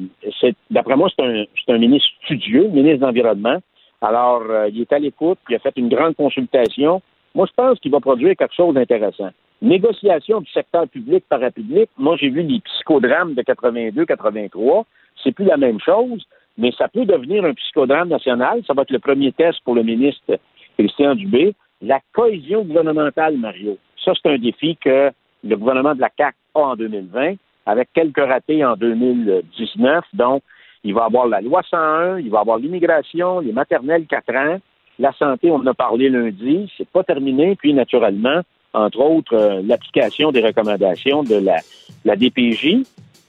d'après 0.70 0.96
moi, 0.96 1.08
c'est 1.14 1.24
un, 1.24 1.44
un, 1.74 1.78
ministre 1.78 2.08
studieux, 2.24 2.66
ministre 2.68 3.06
d'Environnement. 3.06 3.58
Alors, 4.02 4.42
euh, 4.50 4.68
il 4.68 4.80
est 4.80 4.92
à 4.92 4.98
l'écoute, 4.98 5.38
il 5.48 5.56
a 5.56 5.60
fait 5.60 5.72
une 5.76 5.88
grande 5.88 6.16
consultation. 6.16 7.00
Moi, 7.34 7.46
je 7.46 7.52
pense 7.54 7.78
qu'il 7.78 7.92
va 7.92 8.00
produire 8.00 8.36
quelque 8.36 8.54
chose 8.54 8.74
d'intéressant. 8.74 9.30
Négociation 9.62 10.40
du 10.40 10.50
secteur 10.50 10.88
public 10.88 11.24
parapublic. 11.28 11.88
Moi, 11.96 12.16
j'ai 12.20 12.28
vu 12.28 12.42
les 12.42 12.60
psychodrames 12.60 13.34
de 13.34 13.42
82-83. 13.42 14.84
C'est 15.22 15.32
plus 15.32 15.46
la 15.46 15.56
même 15.56 15.80
chose 15.80 16.24
mais 16.58 16.72
ça 16.76 16.88
peut 16.88 17.06
devenir 17.06 17.44
un 17.44 17.54
psychodrame 17.54 18.08
national. 18.08 18.62
Ça 18.66 18.74
va 18.74 18.82
être 18.82 18.90
le 18.90 18.98
premier 18.98 19.32
test 19.32 19.58
pour 19.64 19.74
le 19.74 19.82
ministre 19.82 20.38
Christian 20.76 21.14
Dubé. 21.14 21.54
La 21.80 22.00
cohésion 22.12 22.64
gouvernementale, 22.64 23.38
Mario, 23.38 23.78
ça, 24.04 24.12
c'est 24.20 24.30
un 24.30 24.38
défi 24.38 24.76
que 24.76 25.10
le 25.44 25.56
gouvernement 25.56 25.94
de 25.94 26.00
la 26.00 26.10
CAC 26.10 26.34
a 26.54 26.60
en 26.60 26.76
2020, 26.76 27.34
avec 27.66 27.88
quelques 27.94 28.18
ratés 28.18 28.64
en 28.64 28.74
2019. 28.74 30.04
Donc, 30.14 30.42
il 30.82 30.94
va 30.94 31.04
avoir 31.04 31.28
la 31.28 31.40
loi 31.40 31.62
101, 31.68 32.18
il 32.18 32.30
va 32.30 32.40
avoir 32.40 32.58
l'immigration, 32.58 33.40
les 33.40 33.52
maternelles 33.52 34.06
4 34.06 34.34
ans, 34.34 34.58
la 34.98 35.12
santé, 35.12 35.50
on 35.50 35.56
en 35.56 35.66
a 35.66 35.74
parlé 35.74 36.08
lundi, 36.08 36.70
c'est 36.76 36.88
pas 36.88 37.04
terminé. 37.04 37.54
Puis, 37.56 37.72
naturellement, 37.72 38.40
entre 38.74 38.98
autres, 38.98 39.34
euh, 39.34 39.62
l'application 39.64 40.32
des 40.32 40.44
recommandations 40.44 41.22
de 41.22 41.36
la, 41.36 41.56
la 42.04 42.16
DPJ. 42.16 42.82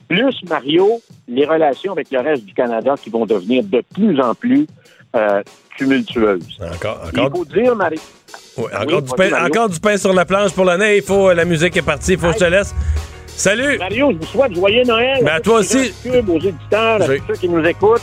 Plus, 0.10 0.36
Mario, 0.50 1.02
les 1.28 1.46
relations 1.46 1.92
avec 1.94 2.10
le 2.12 2.20
reste 2.20 2.44
du 2.46 2.54
Canada 2.54 2.96
qui 3.02 3.10
vont 3.12 3.26
devenir 3.26 3.64
de 3.64 3.82
plus 3.94 4.20
en 4.20 4.34
plus 4.34 4.66
euh, 5.16 5.42
tumultueuses. 5.78 6.60
Encore, 6.74 7.02
Il 7.14 7.20
encore, 7.20 7.38
faut 7.38 7.46
dire, 7.46 7.76
Marie. 7.76 8.00
Oui, 8.58 8.66
encore, 8.76 9.02
du 9.04 9.12
pain, 9.16 9.30
Mario. 9.30 9.46
encore 9.46 9.70
du 9.70 9.80
pain 9.80 9.98
sur 9.98 10.12
la 10.14 10.26
planche 10.26 10.52
pour 10.54 10.66
l'année. 10.66 10.98
Il 10.98 11.04
faut, 11.04 11.32
la 11.32 11.46
musique 11.46 11.78
est 11.78 11.82
partie. 11.84 12.14
Il 12.14 12.20
faut 12.20 12.28
que 12.28 12.34
je 12.34 12.40
te 12.40 12.44
laisse. 12.46 12.74
Salut! 13.28 13.78
Mario, 13.78 14.12
je 14.12 14.18
vous 14.18 14.26
souhaite 14.26 14.54
joyeux 14.54 14.84
Noël. 14.84 15.24
Ben, 15.24 15.36
à 15.36 15.40
toi 15.40 15.60
aussi. 15.60 15.94
Cube, 16.04 16.28
aux 16.30 16.40
éditeurs, 16.40 17.02
à 17.02 17.06
tous 17.06 17.24
ceux 17.28 17.34
qui 17.36 17.48
nous 17.48 17.64
écoutent. 17.64 18.02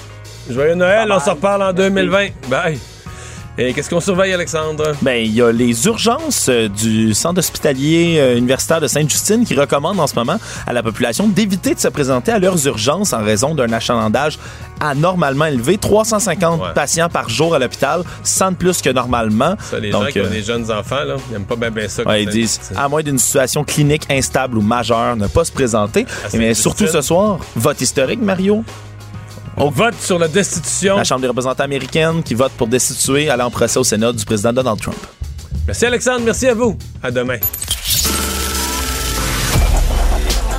Joyeux 0.49 0.75
Noël, 0.77 1.09
Bye 1.09 1.17
on 1.17 1.21
se 1.21 1.25
bye. 1.27 1.35
reparle 1.35 1.63
en 1.65 1.73
2020. 1.73 2.27
Bye. 2.49 2.79
Et 3.59 3.73
qu'est-ce 3.73 3.89
qu'on 3.89 4.01
surveille, 4.01 4.35
Alexandre? 4.35 4.93
Ben, 5.01 5.25
il 5.25 5.33
y 5.33 5.41
a 5.41 5.51
les 5.51 5.87
urgences 5.87 6.49
euh, 6.51 6.69
du 6.69 7.15
centre 7.15 7.39
hospitalier 7.39 8.17
euh, 8.19 8.37
universitaire 8.37 8.83
de 8.83 8.87
Sainte-Justine 8.87 9.47
qui 9.47 9.55
recommandent 9.55 9.99
en 9.99 10.07
ce 10.07 10.15
moment 10.15 10.37
à 10.67 10.75
la 10.75 10.83
population 10.83 11.27
d'éviter 11.27 11.75
de 11.75 11.81
se 11.81 11.89
présenter 11.89 12.33
à 12.33 12.39
leurs 12.39 12.67
urgences 12.67 13.15
en 13.15 13.25
raison 13.25 13.55
d'un 13.55 13.73
achalandage 13.73 14.39
anormalement 14.79 15.47
élevé. 15.47 15.79
350 15.79 16.75
patients 16.75 17.09
par 17.09 17.31
jour 17.31 17.55
à 17.55 17.59
l'hôpital, 17.59 18.03
100 18.25 18.51
de 18.51 18.57
plus 18.57 18.83
que 18.83 18.91
normalement. 18.91 19.57
Ça, 19.59 19.79
les 19.81 19.91
Donc, 19.91 20.05
gens 20.05 20.11
qui 20.11 20.21
ont 20.21 20.25
euh, 20.25 20.29
des 20.29 20.43
jeunes 20.43 20.71
enfants, 20.71 21.05
là, 21.07 21.17
ils 21.29 21.33
n'aiment 21.33 21.45
pas 21.47 21.57
bien, 21.57 21.71
bien 21.71 21.89
ça. 21.89 22.03
Ouais, 22.03 22.25
ils 22.25 22.29
disent, 22.29 22.61
à 22.77 22.89
moins 22.91 23.03
d'une 23.03 23.19
situation 23.19 23.65
clinique 23.65 24.03
instable 24.11 24.59
ou 24.59 24.61
majeure, 24.61 25.17
ne 25.17 25.29
pas 25.29 25.47
se 25.47 25.53
présenter. 25.53 26.05
Mais 26.35 26.53
surtout 26.53 26.87
ce 26.87 27.01
soir, 27.01 27.39
vote 27.55 27.81
historique, 27.81 28.21
Mario. 28.21 28.65
On 29.57 29.71
vote 29.71 29.95
sur 30.01 30.19
la 30.19 30.29
destitution. 30.29 30.97
La 30.97 31.05
Chambre 31.05 31.23
des 31.23 31.29
représentants 31.29 31.65
américaine 31.65 32.23
qui 32.23 32.35
vote 32.35 32.53
pour 32.53 32.69
destituer, 32.69 33.31
aller 33.31 33.43
en 33.43 33.51
procès 33.51 33.79
au 33.79 33.85
Sénat 33.85 34.13
du 34.13 34.25
président 34.25 34.53
Donald 34.53 34.81
Trump. 34.81 34.99
Merci, 35.67 35.87
Alexandre. 35.87 36.21
Merci 36.25 36.47
à 36.49 36.55
vous. 36.55 36.77
À 37.03 37.11
demain. 37.11 37.39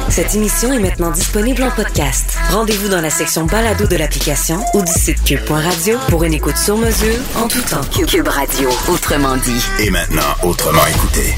Cette 0.09 0.33
émission 0.33 0.73
est 0.73 0.79
maintenant 0.79 1.11
disponible 1.11 1.61
en 1.61 1.69
podcast. 1.69 2.35
Rendez-vous 2.49 2.89
dans 2.89 3.01
la 3.01 3.11
section 3.11 3.45
balado 3.45 3.85
de 3.85 3.95
l'application 3.97 4.59
ou 4.73 4.81
du 4.81 4.91
site 4.91 5.23
cube.radio 5.23 5.97
pour 6.09 6.23
une 6.23 6.33
écoute 6.33 6.57
sur 6.57 6.75
mesure 6.75 7.19
en 7.35 7.47
tout 7.47 7.61
temps. 7.61 7.81
Cube 8.07 8.27
Radio, 8.27 8.69
autrement 8.89 9.37
dit. 9.37 9.63
Et 9.79 9.91
maintenant, 9.91 10.23
autrement 10.41 10.85
écouté. 10.87 11.35